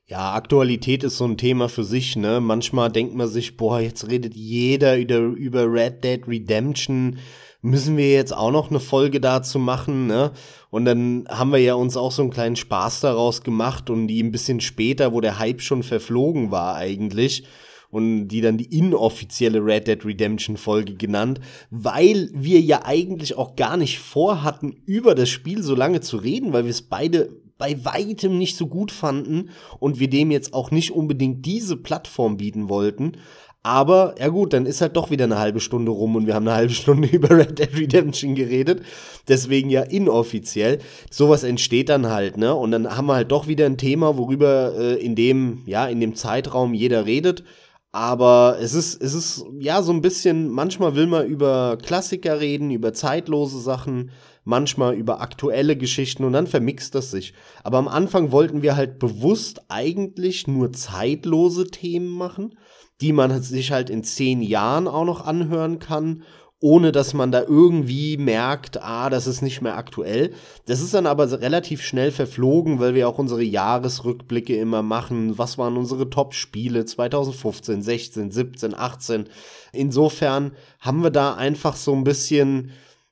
Ja, 0.07 0.33
Aktualität 0.33 1.03
ist 1.03 1.17
so 1.17 1.25
ein 1.25 1.37
Thema 1.37 1.69
für 1.69 1.83
sich, 1.83 2.15
ne? 2.15 2.39
Manchmal 2.41 2.91
denkt 2.91 3.13
man 3.13 3.27
sich, 3.27 3.57
boah, 3.57 3.79
jetzt 3.79 4.07
redet 4.07 4.33
jeder 4.33 4.97
über, 4.97 5.17
über 5.17 5.71
Red 5.71 6.03
Dead 6.03 6.27
Redemption 6.27 7.19
müssen 7.61 7.97
wir 7.97 8.11
jetzt 8.11 8.35
auch 8.35 8.51
noch 8.51 8.69
eine 8.69 8.79
Folge 8.79 9.19
dazu 9.19 9.59
machen, 9.59 10.07
ne? 10.07 10.31
Und 10.69 10.85
dann 10.85 11.25
haben 11.29 11.51
wir 11.51 11.59
ja 11.59 11.73
uns 11.73 11.97
auch 11.97 12.11
so 12.11 12.21
einen 12.21 12.31
kleinen 12.31 12.55
Spaß 12.55 13.01
daraus 13.01 13.43
gemacht 13.43 13.89
und 13.89 14.07
die 14.07 14.21
ein 14.23 14.31
bisschen 14.31 14.61
später, 14.61 15.13
wo 15.13 15.21
der 15.21 15.39
Hype 15.39 15.61
schon 15.61 15.83
verflogen 15.83 16.51
war 16.51 16.75
eigentlich, 16.75 17.43
und 17.91 18.27
die 18.27 18.41
dann 18.41 18.57
die 18.57 18.77
inoffizielle 18.77 19.65
Red 19.65 19.87
Dead 19.87 20.05
Redemption 20.05 20.57
Folge 20.57 20.95
genannt, 20.95 21.39
weil 21.71 22.29
wir 22.33 22.61
ja 22.61 22.85
eigentlich 22.85 23.35
auch 23.35 23.55
gar 23.55 23.77
nicht 23.77 23.99
vorhatten, 23.99 24.75
über 24.85 25.15
das 25.15 25.29
Spiel 25.29 25.63
so 25.63 25.75
lange 25.75 26.01
zu 26.01 26.17
reden, 26.17 26.53
weil 26.53 26.65
wir 26.65 26.71
es 26.71 26.83
beide 26.83 27.29
bei 27.57 27.83
weitem 27.83 28.37
nicht 28.37 28.55
so 28.55 28.67
gut 28.67 28.91
fanden 28.91 29.49
und 29.79 29.99
wir 29.99 30.09
dem 30.09 30.31
jetzt 30.31 30.53
auch 30.53 30.71
nicht 30.71 30.91
unbedingt 30.91 31.45
diese 31.45 31.75
Plattform 31.77 32.37
bieten 32.37 32.69
wollten. 32.69 33.17
Aber, 33.61 34.15
ja 34.17 34.29
gut, 34.29 34.53
dann 34.53 34.65
ist 34.65 34.79
halt 34.79 34.95
doch 34.95 35.11
wieder 35.11 35.25
eine 35.25 35.37
halbe 35.37 35.59
Stunde 35.59 35.91
rum 35.91 36.15
und 36.15 36.27
wir 36.27 36.33
haben 36.33 36.47
eine 36.47 36.55
halbe 36.55 36.73
Stunde 36.73 37.07
über 37.11 37.31
Red 37.31 37.59
Dead 37.59 37.75
Redemption 37.75 38.35
geredet. 38.35 38.83
Deswegen 39.27 39.69
ja 39.69 39.81
inoffiziell. 39.81 40.79
Sowas 41.11 41.43
entsteht 41.43 41.89
dann 41.89 42.07
halt, 42.07 42.37
ne? 42.37 42.55
Und 42.55 42.71
dann 42.71 42.95
haben 42.95 43.07
wir 43.07 43.15
halt 43.15 43.31
doch 43.31 43.47
wieder 43.47 43.65
ein 43.65 43.77
Thema, 43.77 44.17
worüber 44.17 44.73
äh, 44.77 44.95
in 44.95 45.15
dem, 45.15 45.63
ja, 45.65 45.87
in 45.87 45.99
dem 45.99 46.15
Zeitraum 46.15 46.73
jeder 46.73 47.05
redet. 47.05 47.43
Aber 47.91 48.57
es 48.61 48.73
ist, 48.73 49.01
es 49.01 49.13
ist 49.13 49.45
ja 49.59 49.81
so 49.81 49.91
ein 49.91 50.01
bisschen, 50.01 50.49
manchmal 50.49 50.95
will 50.95 51.07
man 51.07 51.25
über 51.25 51.77
Klassiker 51.81 52.39
reden, 52.39 52.71
über 52.71 52.93
zeitlose 52.93 53.59
Sachen, 53.59 54.11
manchmal 54.43 54.95
über 54.95 55.21
aktuelle 55.21 55.75
Geschichten 55.75 56.23
und 56.23 56.33
dann 56.33 56.47
vermixt 56.47 56.95
das 56.95 57.11
sich. 57.11 57.33
Aber 57.63 57.77
am 57.77 57.87
Anfang 57.87 58.31
wollten 58.31 58.61
wir 58.61 58.75
halt 58.75 58.99
bewusst 58.99 59.61
eigentlich 59.69 60.47
nur 60.47 60.73
zeitlose 60.73 61.67
Themen 61.67 62.09
machen, 62.09 62.57
die 63.01 63.13
man 63.13 63.41
sich 63.41 63.71
halt 63.71 63.89
in 63.89 64.03
zehn 64.03 64.41
Jahren 64.41 64.87
auch 64.87 65.05
noch 65.05 65.25
anhören 65.25 65.79
kann 65.79 66.23
ohne 66.61 66.91
dass 66.91 67.13
man 67.13 67.31
da 67.31 67.41
irgendwie 67.41 68.17
merkt, 68.17 68.81
ah, 68.81 69.09
das 69.09 69.27
ist 69.27 69.41
nicht 69.41 69.61
mehr 69.61 69.77
aktuell. 69.77 70.33
Das 70.65 70.81
ist 70.81 70.93
dann 70.93 71.07
aber 71.07 71.31
relativ 71.39 71.81
schnell 71.81 72.11
verflogen, 72.11 72.79
weil 72.79 72.95
wir 72.95 73.07
auch 73.07 73.17
unsere 73.17 73.43
Jahresrückblicke 73.43 74.57
immer 74.57 74.83
machen. 74.83 75.37
Was 75.37 75.57
waren 75.57 75.77
unsere 75.77 76.09
Top-Spiele 76.09 76.83
2015, 76.83 77.81
16, 77.81 78.31
17, 78.31 78.75
18? 78.75 79.29
Insofern 79.71 80.51
haben 80.81 81.01
wir 81.01 81.11
da 81.11 81.35
einfach 81.35 81.77
so 81.77 81.93
ein 81.93 82.03
bisschen 82.03 82.71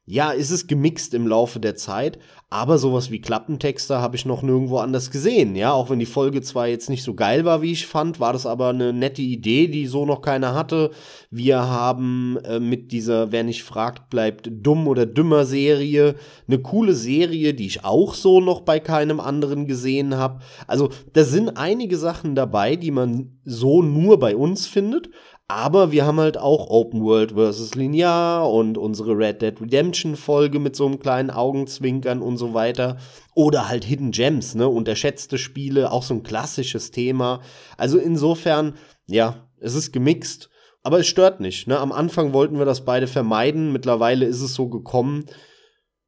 ja, 0.10 0.32
ist 0.32 0.52
es 0.52 0.68
gemixt 0.68 1.14
im 1.14 1.28
Laufe 1.28 1.60
der 1.60 1.76
Zeit, 1.76 2.18
aber 2.50 2.78
sowas 2.78 3.12
wie 3.12 3.20
Klappentexter 3.20 4.02
habe 4.02 4.16
ich 4.16 4.26
noch 4.26 4.42
nirgendwo 4.42 4.78
anders 4.78 5.12
gesehen. 5.12 5.54
Ja, 5.58 5.74
auch 5.74 5.90
wenn 5.90 6.00
die 6.00 6.06
Folge 6.06 6.42
zwar 6.42 6.68
jetzt 6.70 6.90
nicht 6.90 7.04
so 7.04 7.14
geil 7.14 7.44
war, 7.44 7.62
wie 7.62 7.74
ich 7.74 7.88
fand, 7.88 8.22
war 8.22 8.32
das 8.32 8.46
aber 8.46 8.70
eine 8.70 8.94
nette 8.94 9.22
Idee, 9.22 9.68
die 9.68 9.86
so 9.86 10.06
noch 10.06 10.22
keiner 10.22 10.54
hatte. 10.54 10.92
Wir 11.30 11.60
haben 11.60 12.38
äh, 12.46 12.62
mit 12.62 12.94
dieser 12.94 13.34
Wer 13.34 13.44
nicht 13.44 13.64
fragt, 13.64 14.10
bleibt 14.10 14.50
dumm 14.50 14.88
oder 14.88 15.06
dümmer 15.06 15.44
Serie 15.44 16.16
eine 16.48 16.60
coole 16.60 16.94
Serie, 16.94 17.54
die 17.54 17.66
ich 17.66 17.84
auch 17.84 18.14
so 18.14 18.40
noch 18.40 18.62
bei 18.62 18.80
keinem 18.80 19.20
anderen 19.20 19.68
gesehen 19.68 20.16
habe. 20.16 20.40
Also, 20.68 20.88
da 21.12 21.26
sind 21.26 21.58
einige 21.58 21.98
Sachen 21.98 22.34
dabei, 22.34 22.78
die 22.78 22.92
man 22.92 23.40
so 23.44 23.82
nur 23.82 24.20
bei 24.20 24.38
uns 24.38 24.68
findet, 24.68 25.10
aber 25.48 25.94
wir 25.94 26.06
haben 26.06 26.20
halt 26.20 26.38
auch 26.38 26.70
Open 26.70 27.02
World 27.04 27.32
versus 27.32 27.74
Linear 27.76 28.52
und 28.52 28.78
unsere 28.78 29.18
Red 29.18 29.42
Dead 29.42 29.62
Redemption 29.62 30.18
Folge 30.18 30.60
mit 30.60 30.76
so 30.76 30.86
einem 30.86 31.00
kleinen 31.00 31.30
Augenzwinkern 31.30 32.22
und 32.22 32.38
so 32.38 32.54
weiter. 32.54 32.98
Oder 33.34 33.70
halt 33.70 33.86
Hidden 33.86 34.12
Gems, 34.12 34.56
ne? 34.56 34.68
Unterschätzte 34.68 35.38
Spiele, 35.38 35.92
auch 35.92 36.04
so 36.04 36.16
ein 36.16 36.24
klassisches 36.24 36.92
Thema. 36.92 37.42
Also 37.78 37.98
insofern, 37.98 38.76
ja, 39.06 39.48
es 39.60 39.74
ist 39.74 39.94
gemixt. 39.94 40.50
Aber 40.84 41.00
es 41.00 41.08
stört 41.08 41.40
nicht. 41.40 41.68
Ne? 41.68 41.80
Am 41.80 41.92
Anfang 41.92 42.34
wollten 42.34 42.60
wir 42.60 42.66
das 42.66 42.86
beide 42.86 43.08
vermeiden. 43.08 43.72
Mittlerweile 43.72 44.26
ist 44.26 44.42
es 44.42 44.54
so 44.54 44.68
gekommen. 44.68 45.26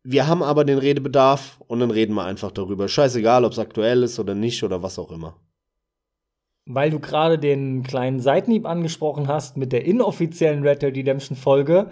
Wir 0.03 0.27
haben 0.27 0.43
aber 0.43 0.63
den 0.63 0.77
Redebedarf 0.77 1.59
und 1.67 1.79
dann 1.79 1.91
reden 1.91 2.13
wir 2.13 2.23
einfach 2.23 2.51
darüber. 2.51 2.87
Scheißegal, 2.87 3.43
ob 3.43 3.53
es 3.53 3.59
aktuell 3.59 4.03
ist 4.03 4.19
oder 4.19 4.35
nicht 4.35 4.63
oder 4.63 4.81
was 4.81 4.99
auch 4.99 5.11
immer 5.11 5.35
weil 6.65 6.89
du 6.89 6.99
gerade 6.99 7.39
den 7.39 7.83
kleinen 7.83 8.19
Seitenhieb 8.19 8.65
angesprochen 8.65 9.27
hast 9.27 9.57
mit 9.57 9.71
der 9.71 9.85
inoffiziellen 9.85 10.63
Red 10.63 10.81
Dead 10.81 10.95
Redemption 10.95 11.37
Folge. 11.37 11.91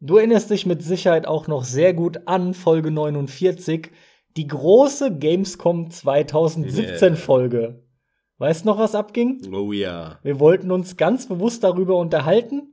Du 0.00 0.16
erinnerst 0.16 0.50
dich 0.50 0.64
mit 0.64 0.82
Sicherheit 0.82 1.26
auch 1.26 1.46
noch 1.46 1.64
sehr 1.64 1.92
gut 1.92 2.26
an 2.26 2.54
Folge 2.54 2.90
49, 2.90 3.90
die 4.36 4.46
große 4.46 5.18
Gamescom 5.18 5.90
2017 5.90 7.08
yeah. 7.08 7.16
Folge. 7.16 7.82
Weißt 8.38 8.64
noch, 8.64 8.78
was 8.78 8.94
abging? 8.94 9.42
Oh 9.52 9.72
ja. 9.72 10.18
Wir 10.22 10.40
wollten 10.40 10.70
uns 10.70 10.96
ganz 10.96 11.28
bewusst 11.28 11.62
darüber 11.62 11.98
unterhalten, 11.98 12.72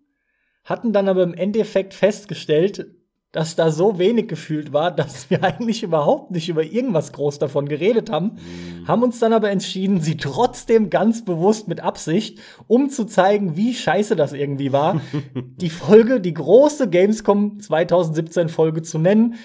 hatten 0.63 0.93
dann 0.93 1.09
aber 1.09 1.23
im 1.23 1.33
Endeffekt 1.33 1.93
festgestellt, 1.93 2.96
dass 3.37 3.55
da 3.55 3.69
so 3.69 3.99
wenig 3.99 4.27
gefühlt 4.27 4.73
war, 4.73 4.89
dass 4.89 5.29
wir 5.29 5.43
eigentlich 5.43 5.83
überhaupt 5.83 6.31
nicht 6.31 6.49
über 6.49 6.63
irgendwas 6.63 7.13
groß 7.13 7.37
davon 7.37 7.69
geredet 7.69 8.09
haben, 8.09 8.31
mhm. 8.31 8.87
haben 8.87 9.03
uns 9.03 9.19
dann 9.19 9.31
aber 9.31 9.51
entschieden, 9.51 10.01
sie 10.01 10.17
trotzdem 10.17 10.89
ganz 10.89 11.23
bewusst 11.23 11.67
mit 11.67 11.79
Absicht, 11.79 12.39
um 12.65 12.89
zu 12.89 13.05
zeigen, 13.05 13.55
wie 13.55 13.75
scheiße 13.75 14.15
das 14.15 14.33
irgendwie 14.33 14.73
war, 14.73 15.01
die 15.35 15.69
Folge, 15.69 16.19
die 16.19 16.33
große 16.33 16.89
Gamescom 16.89 17.59
2017 17.59 18.49
Folge 18.49 18.81
zu 18.81 18.97
nennen. 18.97 19.35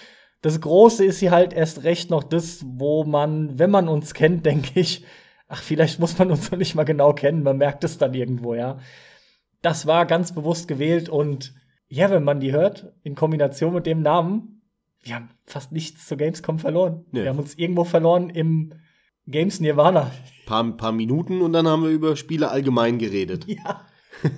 Das 0.40 0.58
Große 0.62 1.04
ist 1.04 1.18
hier 1.18 1.30
halt 1.30 1.52
erst 1.52 1.84
recht 1.84 2.08
noch 2.08 2.22
das, 2.22 2.64
wo 2.66 3.04
man, 3.04 3.58
wenn 3.58 3.70
man 3.70 3.88
uns 3.88 4.14
kennt, 4.14 4.46
denke 4.46 4.80
ich, 4.80 5.04
ach, 5.48 5.62
vielleicht 5.62 6.00
muss 6.00 6.18
man 6.18 6.30
uns 6.30 6.50
noch 6.50 6.58
nicht 6.58 6.74
mal 6.74 6.84
genau 6.84 7.12
kennen, 7.12 7.42
man 7.42 7.58
merkt 7.58 7.84
es 7.84 7.98
dann 7.98 8.14
irgendwo, 8.14 8.54
ja. 8.54 8.78
Das 9.60 9.86
war 9.86 10.06
ganz 10.06 10.34
bewusst 10.34 10.66
gewählt 10.66 11.10
und 11.10 11.52
ja, 11.92 12.10
wenn 12.10 12.24
man 12.24 12.40
die 12.40 12.52
hört, 12.52 12.90
in 13.02 13.14
Kombination 13.14 13.74
mit 13.74 13.84
dem 13.84 14.00
Namen, 14.00 14.62
wir 15.02 15.14
haben 15.14 15.28
fast 15.44 15.72
nichts 15.72 16.06
zur 16.06 16.16
Gamescom 16.16 16.58
verloren. 16.58 17.04
Ja. 17.12 17.24
Wir 17.24 17.28
haben 17.28 17.38
uns 17.38 17.54
irgendwo 17.54 17.84
verloren 17.84 18.30
im 18.30 18.72
Games 19.26 19.60
Nirvana. 19.60 20.10
Paar, 20.46 20.64
paar 20.78 20.92
Minuten 20.92 21.42
und 21.42 21.52
dann 21.52 21.68
haben 21.68 21.82
wir 21.82 21.90
über 21.90 22.16
Spiele 22.16 22.48
allgemein 22.48 22.96
geredet. 22.96 23.44
Ja, 23.46 23.86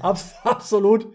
abs 0.01 0.35
absolut. 0.43 1.07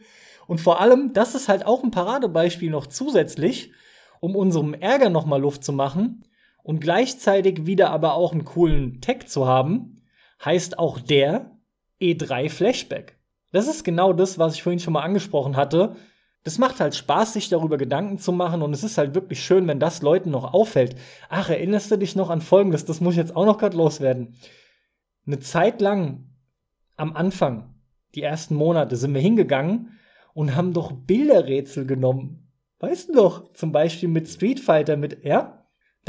Und 0.48 0.62
vor 0.62 0.80
allem, 0.80 1.12
das 1.12 1.36
ist 1.36 1.50
halt 1.50 1.66
auch 1.66 1.84
ein 1.84 1.92
Paradebeispiel 1.92 2.72
noch 2.72 2.88
zusätzlich, 2.88 3.74
um 4.22 4.34
unserem 4.34 4.74
Ärger 4.74 5.10
noch 5.10 5.26
mal 5.26 5.42
Luft 5.42 5.66
zu 5.66 5.74
machen 5.74 6.24
und 6.64 6.80
gleichzeitig 6.80 7.66
wieder 7.66 7.90
aber 7.90 8.14
auch 8.14 8.32
einen 8.32 8.46
coolen 8.46 9.02
Tag 9.02 9.28
zu 9.28 9.46
haben, 9.46 9.98
heißt 10.46 10.80
auch 10.80 11.02
der 11.02 11.60
E3 12.02 12.50
Flashback. 12.50 13.20
Das 13.52 13.68
ist 13.68 13.84
genau 13.84 14.14
das, 14.14 14.40
was 14.40 14.56
ich 14.56 14.64
vorhin 14.64 14.80
schon 14.80 14.94
mal 14.94 15.04
angesprochen 15.04 15.58
hatte 15.58 15.98
das 16.44 16.58
macht 16.58 16.80
halt 16.80 16.96
Spaß, 16.96 17.34
sich 17.34 17.50
darüber 17.50 17.78
Gedanken 17.78 18.18
zu 18.18 18.32
machen 18.32 18.62
und 18.62 18.74
es 18.74 18.84
ist 18.84 18.98
halt 18.98 19.14
wirklich 19.14 19.44
schön, 19.44 19.68
wenn 19.68 19.80
das 19.80 20.02
Leuten 20.02 20.32
noch 20.32 20.54
auffällt. 20.54 20.96
Ach, 21.28 21.50
erinnerst 21.50 21.92
du 21.92 21.98
dich 21.98 22.16
noch 22.16 22.30
an 22.30 22.42
Folgendes? 22.42 22.86
Das 22.86 23.02
muss 23.02 23.14
ich 23.14 23.20
jetzt 23.20 23.36
auch 23.36 23.46
noch 23.46 23.58
gerade 23.58 23.78
loswerden. 23.78 24.36
Eine 25.28 25.40
Zeit 25.40 25.82
lang 25.82 26.30
am 26.96 27.16
Anfang, 27.16 27.76
die 28.16 28.24
ersten 28.24 28.56
Monate, 28.56 28.96
sind 28.96 29.14
wir 29.14 29.22
hingegangen 29.22 30.00
und 30.34 30.56
haben 30.56 30.74
doch 30.74 30.92
Bilderrätsel 30.92 31.86
genommen. 31.86 32.50
Weißt 32.80 33.10
du 33.10 33.14
doch, 33.14 33.54
zum 33.54 33.72
Beispiel 33.72 34.10
mit 34.10 34.28
Street 34.28 34.60
Fighter, 34.60 34.96
mit, 34.96 35.24
ja? 35.24 35.59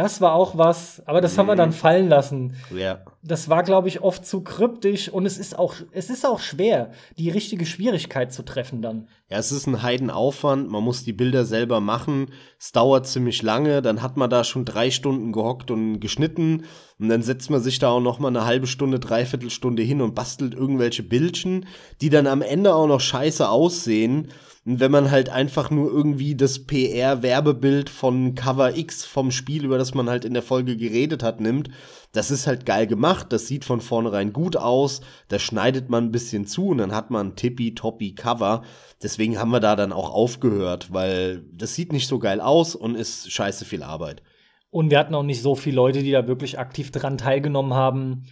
Das 0.00 0.22
war 0.22 0.32
auch 0.32 0.56
was, 0.56 1.02
aber 1.04 1.20
das 1.20 1.34
mhm. 1.34 1.38
haben 1.40 1.46
wir 1.48 1.56
dann 1.56 1.68
mhm. 1.68 1.74
fallen 1.74 2.08
lassen. 2.08 2.56
Ja. 2.74 3.00
Das 3.22 3.50
war, 3.50 3.62
glaube 3.62 3.88
ich, 3.88 4.00
oft 4.00 4.24
zu 4.24 4.40
kryptisch 4.40 5.10
und 5.10 5.26
es 5.26 5.36
ist 5.36 5.58
auch, 5.58 5.74
es 5.92 6.08
ist 6.08 6.24
auch 6.24 6.40
schwer, 6.40 6.92
die 7.18 7.28
richtige 7.28 7.66
Schwierigkeit 7.66 8.32
zu 8.32 8.42
treffen 8.42 8.80
dann. 8.80 9.08
Ja, 9.28 9.36
es 9.36 9.52
ist 9.52 9.66
ein 9.66 9.82
Heidenaufwand, 9.82 10.70
man 10.70 10.82
muss 10.82 11.04
die 11.04 11.12
Bilder 11.12 11.44
selber 11.44 11.80
machen, 11.80 12.30
es 12.58 12.72
dauert 12.72 13.08
ziemlich 13.08 13.42
lange, 13.42 13.82
dann 13.82 14.00
hat 14.00 14.16
man 14.16 14.30
da 14.30 14.42
schon 14.42 14.64
drei 14.64 14.90
Stunden 14.90 15.32
gehockt 15.32 15.70
und 15.70 16.00
geschnitten 16.00 16.64
und 16.98 17.10
dann 17.10 17.22
setzt 17.22 17.50
man 17.50 17.60
sich 17.60 17.78
da 17.78 17.90
auch 17.90 18.00
noch 18.00 18.20
mal 18.20 18.28
eine 18.28 18.46
halbe 18.46 18.68
Stunde, 18.68 19.00
dreiviertel 19.00 19.50
Stunde 19.50 19.82
hin 19.82 20.00
und 20.00 20.14
bastelt 20.14 20.54
irgendwelche 20.54 21.02
Bildchen, 21.02 21.66
die 22.00 22.08
dann 22.08 22.26
am 22.26 22.40
Ende 22.40 22.74
auch 22.74 22.86
noch 22.86 23.02
scheiße 23.02 23.46
aussehen 23.46 24.28
wenn 24.64 24.90
man 24.90 25.10
halt 25.10 25.30
einfach 25.30 25.70
nur 25.70 25.90
irgendwie 25.90 26.34
das 26.34 26.66
PR-Werbebild 26.66 27.88
von 27.88 28.34
Cover 28.34 28.76
X 28.76 29.06
vom 29.06 29.30
Spiel, 29.30 29.64
über 29.64 29.78
das 29.78 29.94
man 29.94 30.10
halt 30.10 30.26
in 30.26 30.34
der 30.34 30.42
Folge 30.42 30.76
geredet 30.76 31.22
hat, 31.22 31.40
nimmt, 31.40 31.70
das 32.12 32.30
ist 32.30 32.46
halt 32.46 32.66
geil 32.66 32.86
gemacht, 32.86 33.28
das 33.30 33.46
sieht 33.46 33.64
von 33.64 33.80
vornherein 33.80 34.34
gut 34.34 34.56
aus, 34.56 35.00
da 35.28 35.38
schneidet 35.38 35.88
man 35.88 36.04
ein 36.04 36.12
bisschen 36.12 36.46
zu 36.46 36.68
und 36.68 36.78
dann 36.78 36.94
hat 36.94 37.10
man 37.10 37.28
ein 37.28 37.36
tippy-toppy 37.36 38.14
Cover. 38.14 38.62
Deswegen 39.02 39.38
haben 39.38 39.50
wir 39.50 39.60
da 39.60 39.76
dann 39.76 39.92
auch 39.92 40.10
aufgehört, 40.10 40.92
weil 40.92 41.42
das 41.52 41.74
sieht 41.74 41.92
nicht 41.92 42.08
so 42.08 42.18
geil 42.18 42.40
aus 42.40 42.74
und 42.74 42.96
ist 42.96 43.32
scheiße 43.32 43.64
viel 43.64 43.82
Arbeit. 43.82 44.22
Und 44.70 44.90
wir 44.90 44.98
hatten 44.98 45.14
auch 45.14 45.22
nicht 45.22 45.40
so 45.40 45.54
viele 45.54 45.76
Leute, 45.76 46.02
die 46.02 46.12
da 46.12 46.28
wirklich 46.28 46.58
aktiv 46.58 46.90
dran 46.90 47.16
teilgenommen 47.16 47.74
haben. 47.74 48.24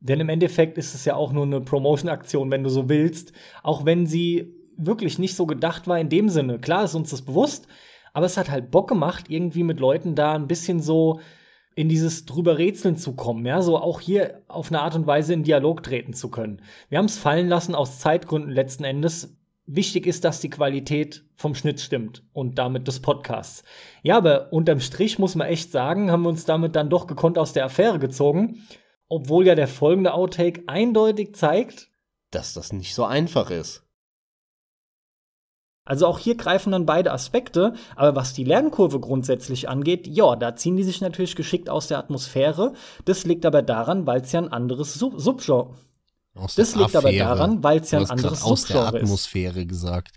Denn 0.00 0.20
im 0.20 0.28
Endeffekt 0.28 0.76
ist 0.76 0.94
es 0.94 1.04
ja 1.04 1.14
auch 1.14 1.32
nur 1.32 1.44
eine 1.44 1.60
Promotion-Aktion, 1.60 2.50
wenn 2.50 2.62
du 2.62 2.70
so 2.70 2.88
willst. 2.88 3.32
Auch 3.62 3.84
wenn 3.84 4.06
sie 4.06 4.57
wirklich 4.78 5.18
nicht 5.18 5.36
so 5.36 5.44
gedacht 5.44 5.86
war 5.86 5.98
in 5.98 6.08
dem 6.08 6.28
Sinne. 6.28 6.58
Klar 6.58 6.84
ist 6.84 6.94
uns 6.94 7.10
das 7.10 7.22
bewusst, 7.22 7.66
aber 8.14 8.26
es 8.26 8.36
hat 8.36 8.50
halt 8.50 8.70
Bock 8.70 8.88
gemacht, 8.88 9.26
irgendwie 9.28 9.64
mit 9.64 9.80
Leuten 9.80 10.14
da 10.14 10.34
ein 10.34 10.48
bisschen 10.48 10.80
so 10.80 11.20
in 11.74 11.88
dieses 11.88 12.24
drüber 12.24 12.58
Rätseln 12.58 12.96
zu 12.96 13.14
kommen, 13.14 13.46
ja, 13.46 13.62
so 13.62 13.78
auch 13.78 14.00
hier 14.00 14.42
auf 14.48 14.72
eine 14.72 14.80
Art 14.80 14.96
und 14.96 15.06
Weise 15.06 15.32
in 15.32 15.44
Dialog 15.44 15.84
treten 15.84 16.12
zu 16.12 16.28
können. 16.28 16.60
Wir 16.88 16.98
haben 16.98 17.04
es 17.04 17.18
fallen 17.18 17.48
lassen 17.48 17.76
aus 17.76 18.00
Zeitgründen 18.00 18.50
letzten 18.50 18.82
Endes. 18.82 19.36
Wichtig 19.64 20.06
ist, 20.06 20.24
dass 20.24 20.40
die 20.40 20.50
Qualität 20.50 21.24
vom 21.36 21.54
Schnitt 21.54 21.80
stimmt 21.80 22.24
und 22.32 22.58
damit 22.58 22.88
des 22.88 23.00
Podcasts. 23.00 23.62
Ja, 24.02 24.16
aber 24.16 24.52
unterm 24.52 24.80
Strich 24.80 25.20
muss 25.20 25.36
man 25.36 25.46
echt 25.46 25.70
sagen, 25.70 26.10
haben 26.10 26.22
wir 26.22 26.30
uns 26.30 26.46
damit 26.46 26.74
dann 26.74 26.90
doch 26.90 27.06
gekonnt 27.06 27.38
aus 27.38 27.52
der 27.52 27.66
Affäre 27.66 28.00
gezogen, 28.00 28.66
obwohl 29.08 29.46
ja 29.46 29.54
der 29.54 29.68
folgende 29.68 30.14
Outtake 30.14 30.64
eindeutig 30.66 31.36
zeigt, 31.36 31.90
dass 32.32 32.54
das 32.54 32.72
nicht 32.72 32.92
so 32.92 33.04
einfach 33.04 33.50
ist. 33.50 33.87
Also 35.88 36.06
auch 36.06 36.18
hier 36.18 36.36
greifen 36.36 36.72
dann 36.72 36.84
beide 36.84 37.12
Aspekte, 37.12 37.72
aber 37.96 38.14
was 38.14 38.34
die 38.34 38.44
Lernkurve 38.44 39.00
grundsätzlich 39.00 39.70
angeht, 39.70 40.06
ja, 40.06 40.36
da 40.36 40.54
ziehen 40.54 40.76
die 40.76 40.82
sich 40.82 41.00
natürlich 41.00 41.34
geschickt 41.34 41.70
aus 41.70 41.88
der 41.88 41.96
Atmosphäre. 41.96 42.74
Das 43.06 43.24
liegt 43.24 43.46
aber 43.46 43.62
daran, 43.62 44.06
weil 44.06 44.20
es 44.20 44.30
ja 44.30 44.42
ein 44.42 44.52
anderes 44.52 44.92
Sub 44.92 45.18
Subgenre. 45.18 45.70
Aus 46.34 46.56
das 46.56 46.74
liegt 46.74 46.94
Affäre. 46.94 47.24
aber 47.24 47.36
daran, 47.36 47.62
weil 47.62 47.80
es 47.80 47.90
ja 47.90 48.00
ein 48.00 48.10
anderes 48.10 48.42
aus 48.42 48.60
Subgenre 48.60 48.80
ist. 48.80 48.84
Aus 48.84 48.92
der 48.92 49.02
Atmosphäre 49.02 49.60
ist. 49.62 49.68
gesagt. 49.68 50.16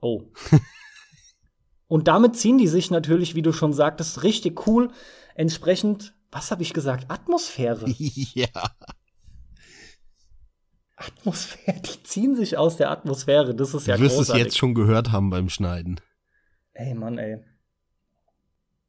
Oh. 0.00 0.22
Und 1.86 2.08
damit 2.08 2.34
ziehen 2.34 2.56
die 2.56 2.66
sich 2.66 2.90
natürlich, 2.90 3.34
wie 3.34 3.42
du 3.42 3.52
schon 3.52 3.74
sagtest, 3.74 4.22
richtig 4.22 4.66
cool. 4.66 4.90
Entsprechend, 5.34 6.14
was 6.32 6.50
habe 6.50 6.62
ich 6.62 6.72
gesagt? 6.72 7.10
Atmosphäre. 7.10 7.84
ja. 7.98 8.48
Atmosphäre, 10.96 11.80
die 11.80 12.02
ziehen 12.02 12.36
sich 12.36 12.56
aus 12.56 12.76
der 12.76 12.90
Atmosphäre. 12.90 13.54
Das 13.54 13.74
ist 13.74 13.86
ja 13.86 13.96
Du 13.96 14.02
wirst 14.02 14.20
es 14.20 14.28
jetzt 14.28 14.56
schon 14.56 14.74
gehört 14.74 15.10
haben 15.12 15.30
beim 15.30 15.48
Schneiden. 15.48 16.00
Ey, 16.72 16.94
Mann, 16.94 17.18
ey. 17.18 17.38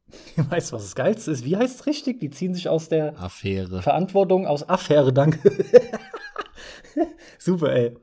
Weißt 0.49 0.72
du, 0.72 0.76
was 0.76 0.84
das 0.84 0.95
Geilste 0.95 1.32
ist? 1.32 1.45
Wie 1.45 1.58
heißt 1.58 1.82
es 1.82 1.86
richtig? 1.86 2.20
Die 2.20 2.30
ziehen 2.30 2.53
sich 2.53 2.70
aus 2.70 2.89
der 2.89 3.20
Affäre. 3.20 3.82
Verantwortung, 3.82 4.45
aus 4.45 4.68
Affäre, 4.68 5.12
danke. 5.12 5.51
Super, 7.39 7.74
ey. 7.74 7.97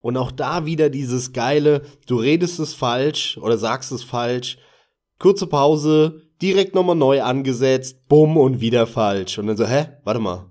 Und 0.00 0.16
auch 0.16 0.30
da 0.30 0.64
wieder 0.64 0.88
dieses 0.88 1.32
geile, 1.32 1.82
du 2.06 2.16
redest 2.16 2.58
es 2.58 2.72
falsch 2.72 3.36
oder 3.36 3.58
sagst 3.58 3.92
es 3.92 4.02
falsch, 4.02 4.58
kurze 5.18 5.46
Pause, 5.46 6.22
direkt 6.40 6.74
nochmal 6.74 6.96
neu 6.96 7.22
angesetzt, 7.22 8.08
bumm 8.08 8.38
und 8.38 8.60
wieder 8.60 8.86
falsch. 8.86 9.38
Und 9.38 9.48
dann 9.48 9.58
so, 9.58 9.66
hä, 9.66 9.88
warte 10.04 10.20
mal. 10.20 10.49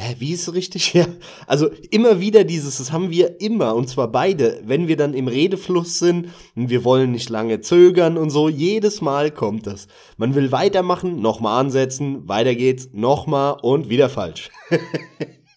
Hä, 0.00 0.14
wie 0.20 0.32
ist 0.32 0.46
es 0.46 0.54
richtig? 0.54 0.94
Ja. 0.98 1.06
Also 1.46 1.68
immer 1.90 2.20
wieder 2.20 2.44
dieses, 2.44 2.78
das 2.78 2.92
haben 2.92 3.10
wir 3.10 3.40
immer, 3.40 3.74
und 3.74 3.88
zwar 3.88 4.08
beide, 4.08 4.60
wenn 4.64 4.86
wir 4.86 4.96
dann 4.96 5.12
im 5.12 5.26
Redefluss 5.26 5.98
sind 5.98 6.28
und 6.54 6.70
wir 6.70 6.84
wollen 6.84 7.10
nicht 7.10 7.28
lange 7.30 7.60
zögern 7.60 8.16
und 8.16 8.30
so, 8.30 8.48
jedes 8.48 9.00
Mal 9.00 9.32
kommt 9.32 9.66
das. 9.66 9.88
Man 10.16 10.36
will 10.36 10.52
weitermachen, 10.52 11.20
nochmal 11.20 11.60
ansetzen, 11.60 12.28
weiter 12.28 12.54
geht's, 12.54 12.90
nochmal 12.92 13.56
und 13.60 13.88
wieder 13.88 14.08
falsch. 14.08 14.50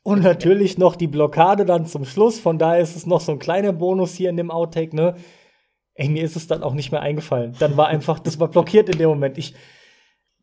Und 0.03 0.23
natürlich 0.23 0.79
noch 0.79 0.95
die 0.95 1.05
Blockade 1.05 1.63
dann 1.63 1.85
zum 1.85 2.05
Schluss. 2.05 2.39
Von 2.39 2.57
daher 2.57 2.81
ist 2.81 2.95
es 2.95 3.05
noch 3.05 3.21
so 3.21 3.33
ein 3.33 3.37
kleiner 3.37 3.71
Bonus 3.71 4.15
hier 4.15 4.31
in 4.31 4.37
dem 4.37 4.49
Outtake, 4.49 4.95
ne? 4.95 5.13
Ey, 5.93 6.09
mir 6.09 6.23
ist 6.23 6.35
es 6.35 6.47
dann 6.47 6.63
auch 6.63 6.73
nicht 6.73 6.91
mehr 6.91 7.01
eingefallen. 7.01 7.55
Dann 7.59 7.77
war 7.77 7.87
einfach, 7.87 8.17
das 8.17 8.39
war 8.39 8.47
blockiert 8.47 8.89
in 8.89 8.97
dem 8.97 9.09
Moment. 9.09 9.37
Ich, 9.37 9.53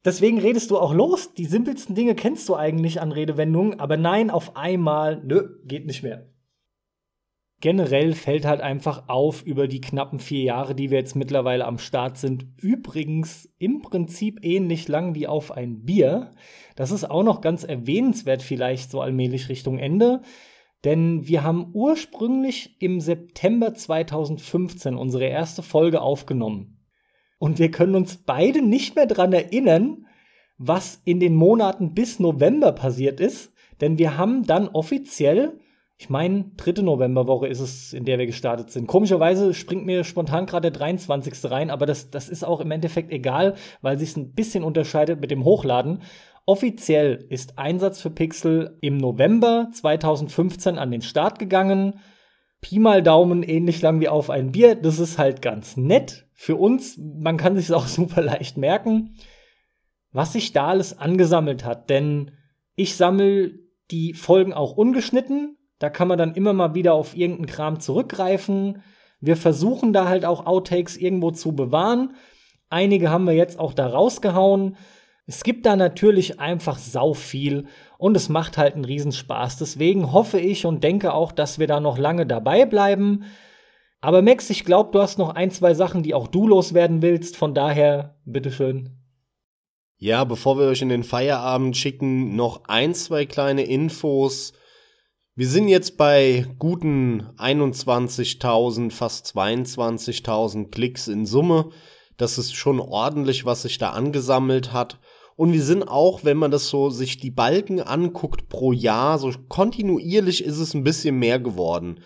deswegen 0.09 0.39
redest 0.39 0.71
du 0.71 0.79
auch 0.79 0.93
los. 0.93 1.35
Die 1.35 1.47
simpelsten 1.47 1.95
Dinge 1.95 2.15
kennst 2.15 2.49
du 2.49 2.57
eigentlich 2.57 3.01
an 3.01 3.13
Redewendungen, 3.13 3.79
aber 3.79 3.97
nein, 3.97 4.31
auf 4.31 4.57
einmal, 4.57 5.23
nö, 5.25 5.61
geht 5.65 5.87
nicht 5.87 6.03
mehr 6.03 6.29
generell 7.61 8.15
fällt 8.15 8.45
halt 8.45 8.61
einfach 8.61 9.09
auf 9.09 9.43
über 9.43 9.67
die 9.67 9.81
knappen 9.81 10.21
vier 10.21 10.43
Jahre, 10.43 10.75
die 10.75 10.91
wir 10.91 10.99
jetzt 10.99 11.17
mittlerweile 11.17 11.67
am 11.67 11.79
Start 11.79 12.17
sind. 12.17 12.47
Übrigens 12.57 13.53
im 13.59 13.83
Prinzip 13.83 14.45
ähnlich 14.45 14.89
lang 14.89 15.15
wie 15.15 15.27
auf 15.27 15.51
ein 15.51 15.85
Bier. 15.85 16.33
Das 16.77 16.91
ist 16.91 17.11
auch 17.11 17.25
noch 17.25 17.41
ganz 17.41 17.65
erwähnenswert 17.65 18.43
vielleicht 18.43 18.91
so 18.91 19.01
allmählich 19.01 19.49
Richtung 19.49 19.79
Ende. 19.79 20.23
Denn 20.85 21.27
wir 21.27 21.43
haben 21.43 21.71
ursprünglich 21.73 22.81
im 22.81 23.01
September 23.01 23.75
2015 23.75 24.95
unsere 24.95 25.25
erste 25.25 25.65
Folge 25.65 26.01
aufgenommen. 26.01 26.78
Und 27.39 27.59
wir 27.59 27.71
können 27.71 27.95
uns 27.95 28.17
beide 28.17 28.63
nicht 28.63 28.97
mehr 28.97 29.07
dran 29.07 29.33
erinnern, 29.33 30.07
was 30.59 31.01
in 31.05 31.21
den 31.21 31.35
Monaten 31.35 31.95
bis 31.95 32.19
November 32.19 32.73
passiert 32.73 33.21
ist. 33.21 33.53
Denn 33.81 33.99
wir 33.99 34.19
haben 34.19 34.45
dann 34.45 34.69
offiziell 34.69 35.59
ich 36.01 36.09
meine, 36.09 36.45
dritte 36.57 36.85
Novemberwoche 36.85 37.49
ist 37.49 37.59
es, 37.59 37.93
in 37.93 38.05
der 38.05 38.19
wir 38.19 38.27
gestartet 38.27 38.71
sind. 38.71 38.87
Komischerweise 38.87 39.53
springt 39.53 39.85
mir 39.85 40.05
spontan 40.05 40.47
gerade 40.47 40.71
der 40.71 40.79
23. 40.79 41.51
rein, 41.51 41.71
aber 41.71 41.87
das, 41.87 42.11
das 42.11 42.29
ist 42.29 42.45
auch 42.45 42.61
im 42.61 42.71
Endeffekt 42.71 43.11
egal, 43.11 43.55
weil 43.83 43.99
sich 43.99 44.17
ein 44.17 44.33
bisschen 44.33 44.63
unterscheidet 44.63 45.21
mit 45.21 45.33
dem 45.33 45.45
Hochladen. 45.45 46.03
Offiziell 46.47 47.27
ist 47.29 47.59
Einsatz 47.59 48.01
für 48.01 48.11
Pixel 48.11 48.79
im 48.81 48.97
November 48.97 49.71
2015 49.73 50.79
an 50.79 50.93
den 50.93 51.03
Start 51.03 51.41
gegangen. 51.41 51.99
Pi 52.61 52.79
mal 52.79 53.03
Daumen 53.03 53.43
ähnlich 53.43 53.83
lang 53.83 54.01
wie 54.01 54.09
auf 54.09 54.31
ein 54.31 54.53
Bier. 54.53 54.75
Das 54.75 54.99
ist 54.99 55.19
halt 55.19 55.43
ganz 55.43 55.77
nett 55.77 56.27
für 56.35 56.57
uns. 56.57 56.99
Man 56.99 57.37
kann 57.37 57.57
sich 57.57 57.73
auch 57.73 57.87
super 57.87 58.23
leicht 58.23 58.57
merken, 58.57 59.17
was 60.13 60.33
sich 60.33 60.53
da 60.53 60.69
alles 60.69 60.99
angesammelt 60.99 61.65
hat. 61.65 61.91
Denn 61.91 62.33
ich 62.75 62.97
sammle 62.97 63.59
die 63.91 64.15
Folgen 64.15 64.53
auch 64.53 64.77
ungeschnitten 64.77 65.59
da 65.79 65.91
kann 65.91 66.09
man 66.09 66.19
dann 66.19 66.35
immer 66.35 66.53
mal 66.53 66.75
wieder 66.75 66.95
auf 66.95 67.17
irgendeinen 67.17 67.47
Kram 67.47 67.81
zurückgreifen. 67.81 68.83
Wir 69.21 69.37
versuchen 69.37 69.93
da 69.93 70.09
halt 70.09 70.25
auch 70.25 70.47
Outtakes 70.47 70.97
irgendwo 70.97 71.31
zu 71.31 71.55
bewahren. 71.55 72.15
Einige 72.69 73.11
haben 73.11 73.27
wir 73.27 73.35
jetzt 73.35 73.59
auch 73.59 73.73
da 73.73 73.87
rausgehauen. 73.87 74.77
Es 75.27 75.45
gibt 75.45 75.67
da 75.67 75.77
natürlich 75.77 76.41
einfach 76.41 76.79
sau 76.79 77.15
viel 77.15 77.67
und 77.99 78.17
es 78.17 78.31
macht 78.31 78.57
halt 78.57 78.75
einen 78.75 78.87
Riesenspaß. 78.87 79.59
Deswegen 79.59 80.13
hoffe 80.13 80.41
ich 80.41 80.65
und 80.65 80.83
denke 80.83 81.13
auch, 81.13 81.33
dass 81.33 81.59
wir 81.59 81.67
da 81.67 81.81
noch 81.81 81.99
lange 81.99 82.25
dabei 82.25 82.65
bleiben. 82.65 83.25
Aber 84.01 84.23
Max, 84.23 84.49
ich 84.49 84.65
glaube, 84.65 84.93
du 84.93 85.01
hast 85.01 85.19
noch 85.19 85.35
ein, 85.35 85.51
zwei 85.51 85.75
Sachen, 85.75 86.03
die 86.03 86.15
auch 86.15 86.29
du 86.29 86.49
loswerden 86.49 87.03
willst. 87.03 87.37
Von 87.37 87.53
daher, 87.53 88.17
bitteschön. 88.25 88.97
Ja, 89.99 90.25
bevor 90.25 90.59
wir 90.59 90.67
euch 90.67 90.81
in 90.81 90.89
den 90.89 91.05
Feierabend 91.05 91.77
schicken, 91.77 92.35
noch 92.35 92.65
ein, 92.65 92.95
zwei 92.95 93.27
kleine 93.27 93.65
Infos 93.65 94.55
wir 95.39 95.47
sind 95.47 95.69
jetzt 95.69 95.97
bei 95.97 96.47
guten 96.59 97.23
21.000, 97.37 98.91
fast 98.91 99.37
22.000 99.37 100.73
Klicks 100.73 101.07
in 101.07 101.27
Summe. 101.27 101.71
Das 102.17 102.39
ist 102.39 102.57
schon 102.57 102.81
ordentlich, 102.81 103.45
was 103.45 103.63
sich 103.63 103.79
da 103.79 103.91
angesammelt 103.91 104.73
hat. 104.73 104.99
Und 105.39 105.53
wir 105.53 105.63
sind 105.63 105.85
auch, 105.85 106.25
wenn 106.25 106.37
man 106.37 106.51
das 106.51 106.67
so 106.67 106.91
sich 106.91 107.19
die 107.19 107.31
Balken 107.31 107.81
anguckt 107.81 108.49
pro 108.49 108.73
Jahr, 108.73 109.21
so 109.21 109.31
kontinuierlich 109.47 110.43
ist 110.43 110.59
es 110.59 110.75
ein 110.75 110.83
bisschen 110.83 111.17
mehr 111.17 111.39
geworden. 111.39 112.01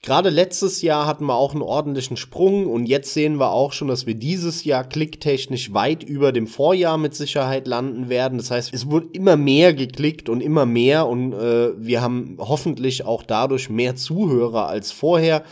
Gerade 0.00 0.30
letztes 0.30 0.80
Jahr 0.80 1.08
hatten 1.08 1.26
wir 1.26 1.34
auch 1.34 1.54
einen 1.54 1.62
ordentlichen 1.62 2.16
Sprung 2.16 2.68
und 2.68 2.86
jetzt 2.86 3.14
sehen 3.14 3.40
wir 3.40 3.50
auch 3.50 3.72
schon, 3.72 3.88
dass 3.88 4.06
wir 4.06 4.14
dieses 4.14 4.62
Jahr 4.62 4.84
klicktechnisch 4.84 5.74
weit 5.74 6.04
über 6.04 6.30
dem 6.30 6.46
Vorjahr 6.46 6.98
mit 6.98 7.16
Sicherheit 7.16 7.66
landen 7.66 8.08
werden. 8.08 8.38
Das 8.38 8.52
heißt, 8.52 8.72
es 8.72 8.88
wurde 8.88 9.08
immer 9.12 9.36
mehr 9.36 9.74
geklickt 9.74 10.28
und 10.28 10.40
immer 10.40 10.64
mehr 10.64 11.08
und 11.08 11.32
äh, 11.32 11.72
wir 11.76 12.00
haben 12.00 12.36
hoffentlich 12.38 13.04
auch 13.04 13.24
dadurch 13.24 13.70
mehr 13.70 13.96
Zuhörer 13.96 14.68
als 14.68 14.92
vorher. 14.92 15.42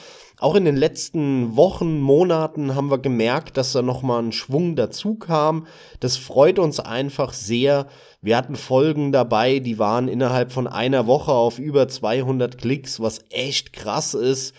Auch 0.41 0.55
in 0.55 0.65
den 0.65 0.77
letzten 0.77 1.55
Wochen, 1.55 2.01
Monaten 2.01 2.75
haben 2.75 2.91
wir 2.91 2.97
gemerkt, 2.97 3.59
dass 3.59 3.73
da 3.73 3.83
nochmal 3.83 4.23
ein 4.23 4.33
Schwung 4.33 4.75
dazu 4.75 5.17
kam. 5.17 5.67
Das 6.01 6.17
freut 6.17 6.59
uns 6.59 6.81
einfach 6.81 7.35
sehr. 7.35 7.89
Wir 8.23 8.39
hatten 8.39 8.57
Folgen 8.57 9.13
dabei, 9.13 9.59
die 9.59 9.79
waren 9.79 10.09
innerhalb 10.09 10.51
von 10.51 10.67
einer 10.67 11.07
Woche 11.07 11.33
auf 11.33 11.59
über 11.59 11.89
200 11.89 12.57
Klicks, 12.57 13.01
was 13.01 13.23
echt 13.29 13.75
krass 13.75 14.15
ist. 14.15 14.55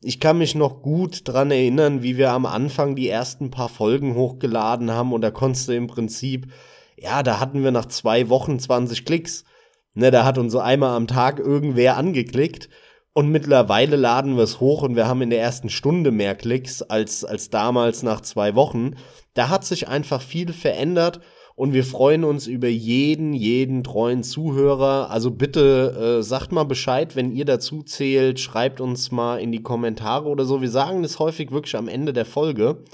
Ich 0.00 0.20
kann 0.20 0.38
mich 0.38 0.54
noch 0.54 0.80
gut 0.80 1.28
dran 1.28 1.50
erinnern, 1.50 2.02
wie 2.02 2.16
wir 2.16 2.30
am 2.30 2.46
Anfang 2.46 2.96
die 2.96 3.10
ersten 3.10 3.50
paar 3.50 3.68
Folgen 3.68 4.14
hochgeladen 4.14 4.90
haben 4.90 5.12
und 5.12 5.20
da 5.20 5.30
konntest 5.30 5.68
du 5.68 5.76
im 5.76 5.86
Prinzip, 5.86 6.50
ja, 6.96 7.22
da 7.22 7.40
hatten 7.40 7.62
wir 7.62 7.72
nach 7.72 7.86
zwei 7.86 8.30
Wochen 8.30 8.58
20 8.58 9.04
Klicks. 9.04 9.44
Ne, 9.92 10.10
da 10.10 10.24
hat 10.24 10.38
uns 10.38 10.52
so 10.52 10.60
einmal 10.60 10.96
am 10.96 11.06
Tag 11.06 11.40
irgendwer 11.40 11.98
angeklickt. 11.98 12.70
Und 13.16 13.30
mittlerweile 13.30 13.96
laden 13.96 14.36
wir 14.36 14.42
es 14.42 14.60
hoch 14.60 14.82
und 14.82 14.94
wir 14.94 15.08
haben 15.08 15.22
in 15.22 15.30
der 15.30 15.40
ersten 15.40 15.70
Stunde 15.70 16.10
mehr 16.10 16.34
Klicks 16.34 16.82
als, 16.82 17.24
als 17.24 17.48
damals 17.48 18.02
nach 18.02 18.20
zwei 18.20 18.54
Wochen. 18.54 18.96
Da 19.32 19.48
hat 19.48 19.64
sich 19.64 19.88
einfach 19.88 20.20
viel 20.20 20.52
verändert 20.52 21.20
und 21.54 21.72
wir 21.72 21.82
freuen 21.82 22.24
uns 22.24 22.46
über 22.46 22.68
jeden, 22.68 23.32
jeden 23.32 23.82
treuen 23.82 24.22
Zuhörer. 24.22 25.08
Also 25.10 25.30
bitte 25.30 26.18
äh, 26.18 26.22
sagt 26.22 26.52
mal 26.52 26.64
Bescheid, 26.64 27.16
wenn 27.16 27.32
ihr 27.32 27.46
dazu 27.46 27.82
zählt, 27.82 28.38
schreibt 28.38 28.82
uns 28.82 29.10
mal 29.10 29.38
in 29.38 29.50
die 29.50 29.62
Kommentare 29.62 30.28
oder 30.28 30.44
so. 30.44 30.60
Wir 30.60 30.68
sagen 30.68 31.02
das 31.02 31.18
häufig 31.18 31.52
wirklich 31.52 31.74
am 31.74 31.88
Ende 31.88 32.12
der 32.12 32.26
Folge. 32.26 32.84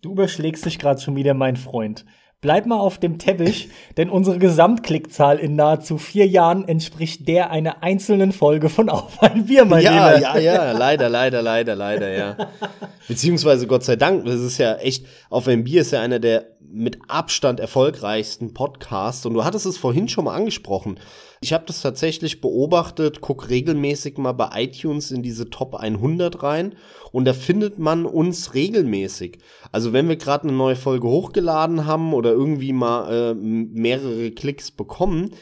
Du 0.00 0.12
überschlägst 0.12 0.64
dich 0.64 0.78
gerade 0.78 1.02
schon 1.02 1.14
wieder, 1.14 1.34
mein 1.34 1.56
Freund. 1.56 2.06
Bleib 2.42 2.66
mal 2.66 2.80
auf 2.80 2.98
dem 2.98 3.18
Teppich, 3.18 3.68
denn 3.96 4.10
unsere 4.10 4.36
Gesamtklickzahl 4.36 5.38
in 5.38 5.54
nahezu 5.54 5.96
vier 5.96 6.26
Jahren 6.26 6.66
entspricht 6.66 7.28
der 7.28 7.52
einer 7.52 7.84
einzelnen 7.84 8.32
Folge 8.32 8.68
von 8.68 8.88
Auf 8.88 9.22
ein 9.22 9.46
Bier, 9.46 9.64
mein 9.64 9.84
ja, 9.84 10.16
Lieber. 10.16 10.20
Ja, 10.20 10.38
ja, 10.38 10.72
leider, 10.72 11.08
leider, 11.08 11.40
leider, 11.40 11.76
leider, 11.76 12.10
ja. 12.10 12.36
Beziehungsweise 13.06 13.68
Gott 13.68 13.84
sei 13.84 13.94
Dank, 13.94 14.24
das 14.24 14.40
ist 14.40 14.58
ja 14.58 14.74
echt, 14.74 15.06
Auf 15.30 15.46
ein 15.46 15.62
Bier 15.62 15.82
ist 15.82 15.92
ja 15.92 16.00
einer 16.00 16.18
der 16.18 16.46
mit 16.72 16.98
Abstand 17.08 17.60
erfolgreichsten 17.60 18.54
Podcasts 18.54 19.26
und 19.26 19.34
du 19.34 19.44
hattest 19.44 19.66
es 19.66 19.76
vorhin 19.76 20.08
schon 20.08 20.24
mal 20.24 20.34
angesprochen. 20.34 20.98
Ich 21.40 21.52
habe 21.52 21.64
das 21.66 21.82
tatsächlich 21.82 22.40
beobachtet, 22.40 23.20
guck 23.20 23.50
regelmäßig 23.50 24.16
mal 24.16 24.32
bei 24.32 24.62
iTunes 24.62 25.10
in 25.10 25.22
diese 25.22 25.50
Top 25.50 25.74
100 25.74 26.42
rein 26.42 26.74
und 27.10 27.26
da 27.26 27.34
findet 27.34 27.78
man 27.78 28.06
uns 28.06 28.54
regelmäßig. 28.54 29.38
Also 29.70 29.92
wenn 29.92 30.08
wir 30.08 30.16
gerade 30.16 30.44
eine 30.48 30.56
neue 30.56 30.76
Folge 30.76 31.08
hochgeladen 31.08 31.86
haben 31.86 32.14
oder 32.14 32.30
irgendwie 32.30 32.72
mal 32.72 33.12
äh, 33.12 33.34
mehrere 33.34 34.30
Klicks 34.30 34.70
bekommen, 34.70 35.34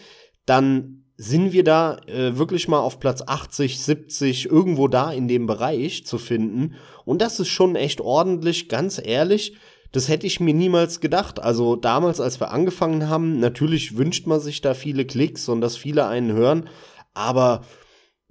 dann 0.47 1.05
sind 1.17 1.53
wir 1.53 1.65
da 1.65 1.99
äh, 2.07 2.39
wirklich 2.39 2.67
mal 2.67 2.81
auf 2.81 2.99
Platz 2.99 3.23
80, 3.25 3.79
70, 3.79 4.47
irgendwo 4.47 4.89
da 4.89 5.13
in 5.13 5.29
dem 5.29 5.47
Bereich 5.47 6.07
zu 6.07 6.17
finden. 6.17 6.77
Und 7.05 7.21
das 7.21 7.39
ist 7.39 7.49
schon 7.49 7.77
echt 7.77 8.01
ordentlich, 8.01 8.71
ganz 8.71 8.99
ehrlich. 9.05 9.55
Das 9.93 10.09
hätte 10.09 10.27
ich 10.27 10.41
mir 10.41 10.55
niemals 10.55 11.01
gedacht. 11.01 11.41
Also 11.41 11.77
damals, 11.77 12.21
als 12.21 12.41
wir 12.41 12.51
angefangen 12.51 13.09
haben, 13.09 13.41
natürlich 13.41 13.97
wünscht 13.97 14.27
man 14.27 14.41
sich 14.41 14.61
da 14.61 14.75
viele 14.75 15.05
Klicks 15.05 15.49
und 15.49 15.61
dass 15.61 15.77
viele 15.77 16.07
einen 16.07 16.33
hören, 16.33 16.69
aber 17.15 17.63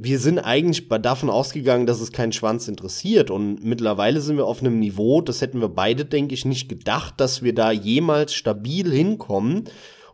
wir 0.01 0.17
sind 0.17 0.39
eigentlich 0.39 0.87
davon 0.87 1.29
ausgegangen, 1.29 1.85
dass 1.85 1.99
es 1.99 2.13
keinen 2.13 2.31
Schwanz 2.31 2.69
interessiert. 2.69 3.29
Und 3.29 3.65
mittlerweile 3.65 4.21
sind 4.21 4.37
wir 4.37 4.45
auf 4.45 4.61
einem 4.61 4.79
Niveau, 4.79 5.19
das 5.19 5.41
hätten 5.41 5.59
wir 5.59 5.67
beide, 5.67 6.05
denke 6.05 6.33
ich, 6.33 6.45
nicht 6.45 6.69
gedacht, 6.69 7.15
dass 7.17 7.43
wir 7.43 7.53
da 7.53 7.71
jemals 7.71 8.33
stabil 8.33 8.89
hinkommen. 8.89 9.65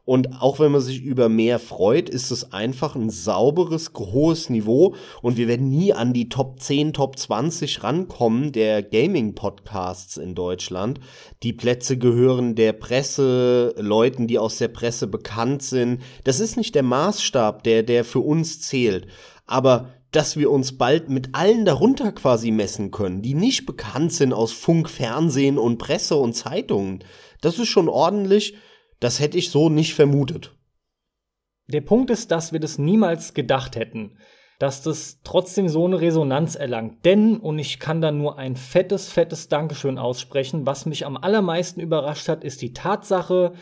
Und 0.05 0.39
auch 0.39 0.59
wenn 0.59 0.71
man 0.71 0.81
sich 0.81 1.01
über 1.01 1.29
mehr 1.29 1.57
freut, 1.57 2.09
ist 2.09 2.29
es 2.29 2.53
einfach 2.53 2.95
ein 2.95 3.09
sauberes, 3.09 3.91
hohes 3.97 4.51
Niveau. 4.51 4.95
Und 5.23 5.35
wir 5.35 5.47
werden 5.47 5.69
nie 5.69 5.93
an 5.93 6.13
die 6.13 6.29
Top 6.29 6.59
10, 6.59 6.93
Top 6.93 7.17
20 7.17 7.83
rankommen 7.83 8.51
der 8.51 8.83
Gaming-Podcasts 8.83 10.17
in 10.17 10.35
Deutschland. 10.35 10.99
Die 11.41 11.53
Plätze 11.53 11.97
gehören 11.97 12.53
der 12.53 12.73
Presse, 12.73 13.73
Leuten, 13.79 14.27
die 14.27 14.37
aus 14.37 14.59
der 14.59 14.67
Presse 14.67 15.07
bekannt 15.07 15.63
sind. 15.63 16.01
Das 16.23 16.39
ist 16.39 16.55
nicht 16.55 16.75
der 16.75 16.83
Maßstab, 16.83 17.63
der, 17.63 17.81
der 17.81 18.05
für 18.05 18.19
uns 18.19 18.61
zählt. 18.61 19.07
Aber 19.47 19.89
dass 20.11 20.37
wir 20.37 20.51
uns 20.51 20.77
bald 20.77 21.09
mit 21.09 21.29
allen 21.33 21.65
darunter 21.65 22.11
quasi 22.11 22.51
messen 22.51 22.91
können, 22.91 23.21
die 23.21 23.33
nicht 23.33 23.65
bekannt 23.65 24.13
sind 24.13 24.33
aus 24.33 24.53
Funk, 24.53 24.89
Fernsehen 24.89 25.57
und 25.57 25.77
Presse 25.77 26.15
und 26.15 26.33
Zeitungen. 26.33 27.03
Das 27.41 27.59
ist 27.59 27.67
schon 27.67 27.89
ordentlich. 27.89 28.55
Das 28.99 29.19
hätte 29.19 29.37
ich 29.37 29.51
so 29.51 29.69
nicht 29.69 29.93
vermutet. 29.93 30.55
Der 31.67 31.81
Punkt 31.81 32.09
ist, 32.09 32.31
dass 32.31 32.53
wir 32.53 32.59
das 32.59 32.77
niemals 32.77 33.33
gedacht 33.33 33.75
hätten, 33.75 34.17
dass 34.59 34.83
das 34.83 35.19
trotzdem 35.23 35.67
so 35.67 35.85
eine 35.85 35.99
Resonanz 35.99 36.55
erlangt. 36.55 37.03
Denn, 37.05 37.37
und 37.37 37.59
ich 37.59 37.79
kann 37.79 38.01
da 38.01 38.11
nur 38.11 38.37
ein 38.37 38.55
fettes, 38.55 39.09
fettes 39.09 39.49
Dankeschön 39.49 39.97
aussprechen, 39.97 40.65
was 40.65 40.85
mich 40.85 41.05
am 41.05 41.17
allermeisten 41.17 41.81
überrascht 41.81 42.29
hat, 42.29 42.43
ist 42.43 42.61
die 42.61 42.73
Tatsache, 42.73 43.53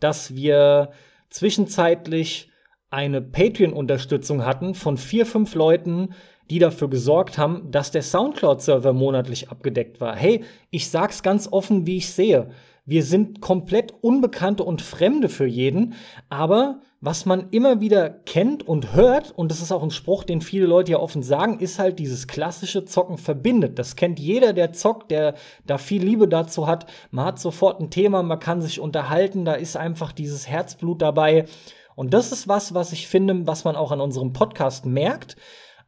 dass 0.00 0.34
wir 0.34 0.90
zwischenzeitlich 1.30 2.50
eine 2.90 3.22
Patreon-Unterstützung 3.22 4.44
hatten 4.44 4.74
von 4.74 4.96
vier, 4.98 5.26
fünf 5.26 5.54
Leuten, 5.54 6.14
die 6.50 6.58
dafür 6.58 6.88
gesorgt 6.88 7.38
haben, 7.38 7.70
dass 7.70 7.90
der 7.90 8.02
Soundcloud-Server 8.02 8.92
monatlich 8.92 9.50
abgedeckt 9.50 10.00
war. 10.00 10.14
Hey, 10.14 10.44
ich 10.70 10.90
sag's 10.90 11.22
ganz 11.22 11.48
offen, 11.50 11.86
wie 11.86 11.96
ich 11.96 12.12
sehe. 12.12 12.50
Wir 12.86 13.02
sind 13.02 13.40
komplett 13.40 13.94
Unbekannte 14.02 14.62
und 14.62 14.82
Fremde 14.82 15.30
für 15.30 15.46
jeden, 15.46 15.94
aber 16.28 16.80
was 17.00 17.24
man 17.24 17.48
immer 17.50 17.80
wieder 17.80 18.10
kennt 18.10 18.66
und 18.68 18.94
hört, 18.94 19.30
und 19.30 19.50
das 19.50 19.62
ist 19.62 19.72
auch 19.72 19.82
ein 19.82 19.90
Spruch, 19.90 20.22
den 20.22 20.42
viele 20.42 20.66
Leute 20.66 20.92
ja 20.92 20.98
offen 20.98 21.22
sagen, 21.22 21.60
ist 21.60 21.78
halt 21.78 21.98
dieses 21.98 22.26
klassische 22.26 22.84
Zocken 22.84 23.16
verbindet. 23.16 23.78
Das 23.78 23.96
kennt 23.96 24.20
jeder, 24.20 24.52
der 24.52 24.72
zockt, 24.72 25.10
der 25.10 25.34
da 25.66 25.78
viel 25.78 26.02
Liebe 26.02 26.28
dazu 26.28 26.66
hat. 26.66 26.84
Man 27.10 27.24
hat 27.24 27.38
sofort 27.38 27.80
ein 27.80 27.88
Thema, 27.88 28.22
man 28.22 28.38
kann 28.38 28.60
sich 28.60 28.80
unterhalten, 28.80 29.46
da 29.46 29.54
ist 29.54 29.78
einfach 29.78 30.12
dieses 30.12 30.46
Herzblut 30.46 31.00
dabei. 31.00 31.46
Und 31.94 32.12
das 32.12 32.32
ist 32.32 32.48
was, 32.48 32.74
was 32.74 32.92
ich 32.92 33.08
finde, 33.08 33.46
was 33.46 33.64
man 33.64 33.76
auch 33.76 33.92
an 33.92 34.00
unserem 34.02 34.34
Podcast 34.34 34.84
merkt 34.84 35.36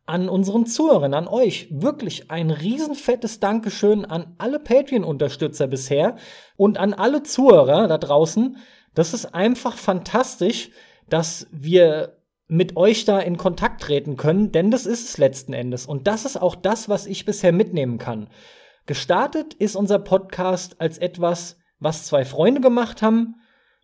an 0.07 0.29
unseren 0.29 0.67
Zuhörern, 0.67 1.15
an 1.15 1.29
euch. 1.29 1.69
Wirklich 1.71 2.31
ein 2.31 2.51
riesenfettes 2.51 3.41
Dankeschön 3.41 4.05
an 4.05 4.35
alle 4.39 4.61
Patreon-Unterstützer 4.61 5.67
bisher 5.67 6.17
und 6.57 6.79
an 6.79 6.95
alle 6.95 7.23
Zuhörer 7.25 7.89
da 7.89 7.99
draußen. 7.99 8.57
Das 8.95 9.13
ist 9.13 9.35
einfach 9.35 9.77
fantastisch, 9.77 10.71
dass 11.09 11.49
wir 11.51 12.17
mit 12.49 12.77
euch 12.77 13.05
da 13.05 13.19
in 13.19 13.37
Kontakt 13.37 13.83
treten 13.83 14.17
können, 14.17 14.53
denn 14.53 14.71
das 14.71 14.87
ist 14.87 15.09
es 15.09 15.19
letzten 15.19 15.53
Endes. 15.53 15.87
Und 15.87 16.07
das 16.07 16.25
ist 16.25 16.41
auch 16.41 16.55
das, 16.55 16.89
was 16.89 17.07
ich 17.07 17.25
bisher 17.25 17.53
mitnehmen 17.53 17.99
kann. 17.99 18.29
Gestartet 18.87 19.55
ist 19.55 19.75
unser 19.75 19.99
Podcast 19.99 20.81
als 20.81 20.99
etwas, 20.99 21.59
was 21.81 22.07
zwei 22.07 22.25
Freunde 22.25 22.61
gemacht 22.61 23.03
haben, 23.03 23.35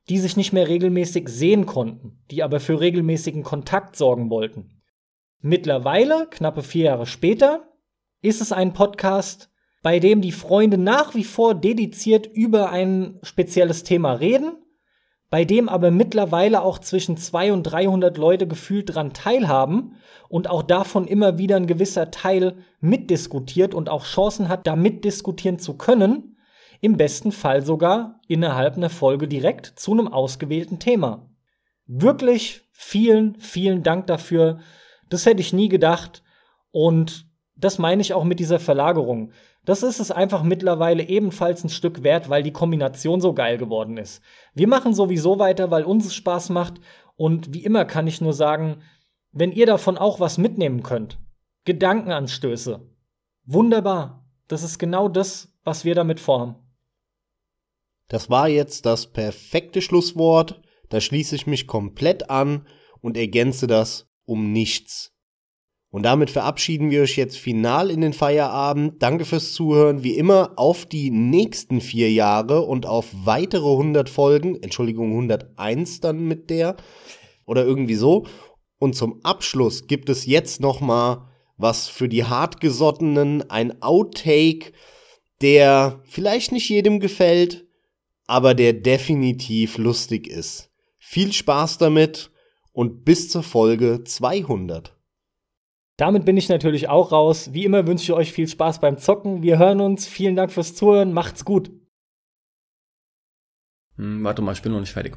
die 0.09 0.19
sich 0.19 0.37
nicht 0.37 0.53
mehr 0.53 0.69
regelmäßig 0.69 1.29
sehen 1.29 1.67
konnten, 1.67 2.23
die 2.31 2.45
aber 2.45 2.61
für 2.61 2.81
regelmäßigen 2.81 3.43
Kontakt 3.43 3.97
sorgen 3.97 4.31
wollten. 4.31 4.82
Mittlerweile, 5.45 6.29
knappe 6.31 6.63
vier 6.63 6.85
Jahre 6.85 7.07
später, 7.07 7.69
ist 8.21 8.41
es 8.41 8.53
ein 8.53 8.73
Podcast, 8.73 9.51
bei 9.83 9.99
dem 9.99 10.21
die 10.21 10.31
Freunde 10.31 10.79
nach 10.79 11.17
wie 11.17 11.25
vor 11.25 11.57
dediziert 11.57 12.29
über 12.29 12.71
ein 12.71 13.19
spezielles 13.25 13.83
Thema 13.83 14.13
reden, 14.13 14.53
bei 15.31 15.45
dem 15.45 15.69
aber 15.69 15.91
mittlerweile 15.91 16.63
auch 16.63 16.79
zwischen 16.79 17.17
200 17.17 17.57
und 17.57 17.63
300 17.65 18.19
Leute 18.19 18.47
gefühlt 18.47 18.95
dran 18.95 19.15
teilhaben 19.15 19.97
und 20.29 20.49
auch 20.49 20.63
davon 20.63 21.09
immer 21.09 21.39
wieder 21.39 21.57
ein 21.57 21.67
gewisser 21.67 22.13
Teil 22.13 22.59
mitdiskutiert 22.81 23.75
und 23.75 23.89
auch 23.89 24.05
Chancen 24.05 24.49
hat, 24.49 24.69
da 24.69 24.77
mitdiskutieren 24.77 25.59
zu 25.59 25.77
können, 25.77 26.37
im 26.81 26.97
besten 26.97 27.33
Fall 27.33 27.63
sogar 27.63 28.21
innerhalb 28.29 28.77
einer 28.77 28.91
Folge 28.91 29.27
direkt 29.27 29.67
zu 29.67 29.91
einem 29.91 30.07
ausgewählten 30.07 30.79
Thema. 30.79 31.29
Wirklich 31.87 32.63
vielen, 32.71 33.35
vielen 33.41 33.83
Dank 33.83 34.07
dafür, 34.07 34.61
das 35.13 35.27
hätte 35.27 35.41
ich 35.41 35.53
nie 35.53 35.69
gedacht. 35.69 36.23
Und 36.71 37.27
das 37.55 37.79
meine 37.79 38.03
ich 38.03 38.15
auch 38.15 38.25
mit 38.25 38.41
dieser 38.41 38.59
Verlagerung. 38.59 39.33
Das 39.65 39.83
ist 39.83 40.01
es 40.01 40.11
einfach 40.11 40.43
mittlerweile 40.43 41.09
ebenfalls 41.09 41.63
ein 41.63 41.69
Stück 41.69 42.03
wert, 42.03 42.29
weil 42.29 42.43
die 42.43 42.53
Kombination 42.53 43.21
so 43.21 43.33
geil 43.33 43.59
geworden 43.59 43.97
ist. 43.97 44.23
Wir 44.55 44.67
machen 44.67 44.95
sowieso 44.95 45.39
weiter, 45.39 45.71
weil 45.71 45.85
uns 45.85 46.07
es 46.07 46.15
Spaß 46.15 46.51
macht. 46.51 46.81
Und 47.17 47.55
wie 47.55 47.65
immer 47.65 47.85
kann 47.85 48.07
ich 48.07 48.21
nur 48.21 48.33
sagen, 48.33 48.83
wenn 49.31 49.53
ihr 49.53 49.67
davon 49.67 49.99
auch 49.99 50.19
was 50.19 50.39
mitnehmen 50.39 50.83
könnt, 50.83 51.19
Gedankenanstöße, 51.65 52.81
wunderbar. 53.45 54.27
Das 54.49 54.63
ist 54.63 54.79
genau 54.79 55.09
das, 55.09 55.55
was 55.63 55.85
wir 55.85 55.95
damit 55.95 56.19
vorhaben. 56.19 56.57
Das 58.09 58.29
war 58.29 58.49
jetzt 58.49 58.85
das 58.85 59.07
perfekte 59.07 59.81
Schlusswort. 59.81 60.61
Da 60.89 61.01
schließe 61.01 61.37
ich 61.37 61.47
mich 61.47 61.67
komplett 61.67 62.29
an 62.29 62.67
und 63.01 63.17
ergänze 63.17 63.67
das 63.67 64.12
um 64.33 64.53
nichts. 64.53 65.13
Und 65.91 66.05
damit 66.05 66.31
verabschieden 66.31 66.91
wir 66.91 67.03
euch 67.03 67.17
jetzt 67.17 67.37
final 67.37 67.91
in 67.91 68.01
den 68.01 68.15
Feierabend. 68.15 69.03
Danke 69.03 69.27
fürs 69.27 69.53
Zuhören. 69.53 70.03
Wie 70.03 70.17
immer 70.17 70.55
auf 70.57 70.87
die 70.87 71.11
nächsten 71.11 71.83
vier 71.83 72.11
Jahre 72.11 72.63
und 72.63 72.87
auf 72.87 73.09
weitere 73.13 73.71
100 73.71 74.09
Folgen. 74.09 74.57
Entschuldigung, 74.63 75.11
101 75.11 76.01
dann 76.01 76.27
mit 76.27 76.49
der. 76.49 76.77
Oder 77.45 77.67
irgendwie 77.67 77.97
so. 77.97 78.25
Und 78.79 78.97
zum 78.97 79.21
Abschluss 79.23 79.87
gibt 79.87 80.09
es 80.09 80.25
jetzt 80.25 80.61
noch 80.61 80.81
mal 80.81 81.29
was 81.59 81.89
für 81.89 82.09
die 82.09 82.25
Hartgesottenen. 82.25 83.51
Ein 83.51 83.83
Outtake, 83.83 84.73
der 85.43 86.01
vielleicht 86.05 86.53
nicht 86.53 86.71
jedem 86.71 87.01
gefällt, 87.01 87.67
aber 88.27 88.55
der 88.55 88.73
definitiv 88.73 89.77
lustig 89.77 90.27
ist. 90.27 90.71
Viel 90.99 91.35
Spaß 91.35 91.77
damit 91.77 92.32
und 92.73 93.05
bis 93.05 93.29
zur 93.29 93.43
Folge 93.43 94.05
200. 94.05 94.97
Damit 95.97 96.25
bin 96.25 96.37
ich 96.37 96.49
natürlich 96.49 96.89
auch 96.89 97.13
raus. 97.13 97.53
Wie 97.53 97.65
immer 97.65 97.87
wünsche 97.87 98.05
ich 98.05 98.13
euch 98.13 98.33
viel 98.33 98.49
Spaß 98.49 98.81
beim 98.81 98.99
Zocken. 98.99 99.43
Wir 99.43 99.59
hören 99.59 99.81
uns. 99.81 100.07
Vielen 100.07 100.37
Dank 100.37 100.51
fürs 100.51 100.75
Zuhören. 100.75 101.13
Macht's 101.13 101.45
gut. 101.45 101.71
Hm, 103.97 104.25
warte 104.25 104.43
mal, 104.43 104.53
ich 104.53 104.63
bin 104.63 104.73
noch 104.73 104.81
nicht 104.81 104.93
fertig. 104.93 105.15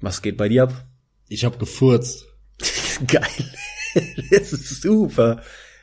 Was 0.00 0.20
geht 0.20 0.36
bei 0.36 0.48
dir 0.48 0.64
ab? 0.64 0.86
Ich 1.28 1.44
hab 1.44 1.58
gefurzt. 1.58 2.26
Geil. 3.06 3.52
das 4.30 4.52
ist 4.52 4.82
super. 4.82 5.42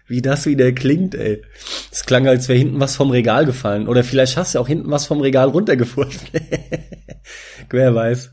Wie 0.09 0.23
das 0.23 0.47
wieder 0.47 0.71
klingt, 0.71 1.13
ey. 1.13 1.43
Es 1.91 2.03
klang, 2.03 2.27
als 2.27 2.49
wäre 2.49 2.57
hinten 2.57 2.79
was 2.79 2.95
vom 2.95 3.11
Regal 3.11 3.45
gefallen. 3.45 3.87
Oder 3.87 4.03
vielleicht 4.03 4.37
hast 4.37 4.55
du 4.55 4.59
auch 4.59 4.67
hinten 4.67 4.89
was 4.89 5.05
vom 5.05 5.21
Regal 5.21 5.49
runtergefurzt. 5.49 6.31
Wer 7.69 7.93
weiß. 7.93 8.31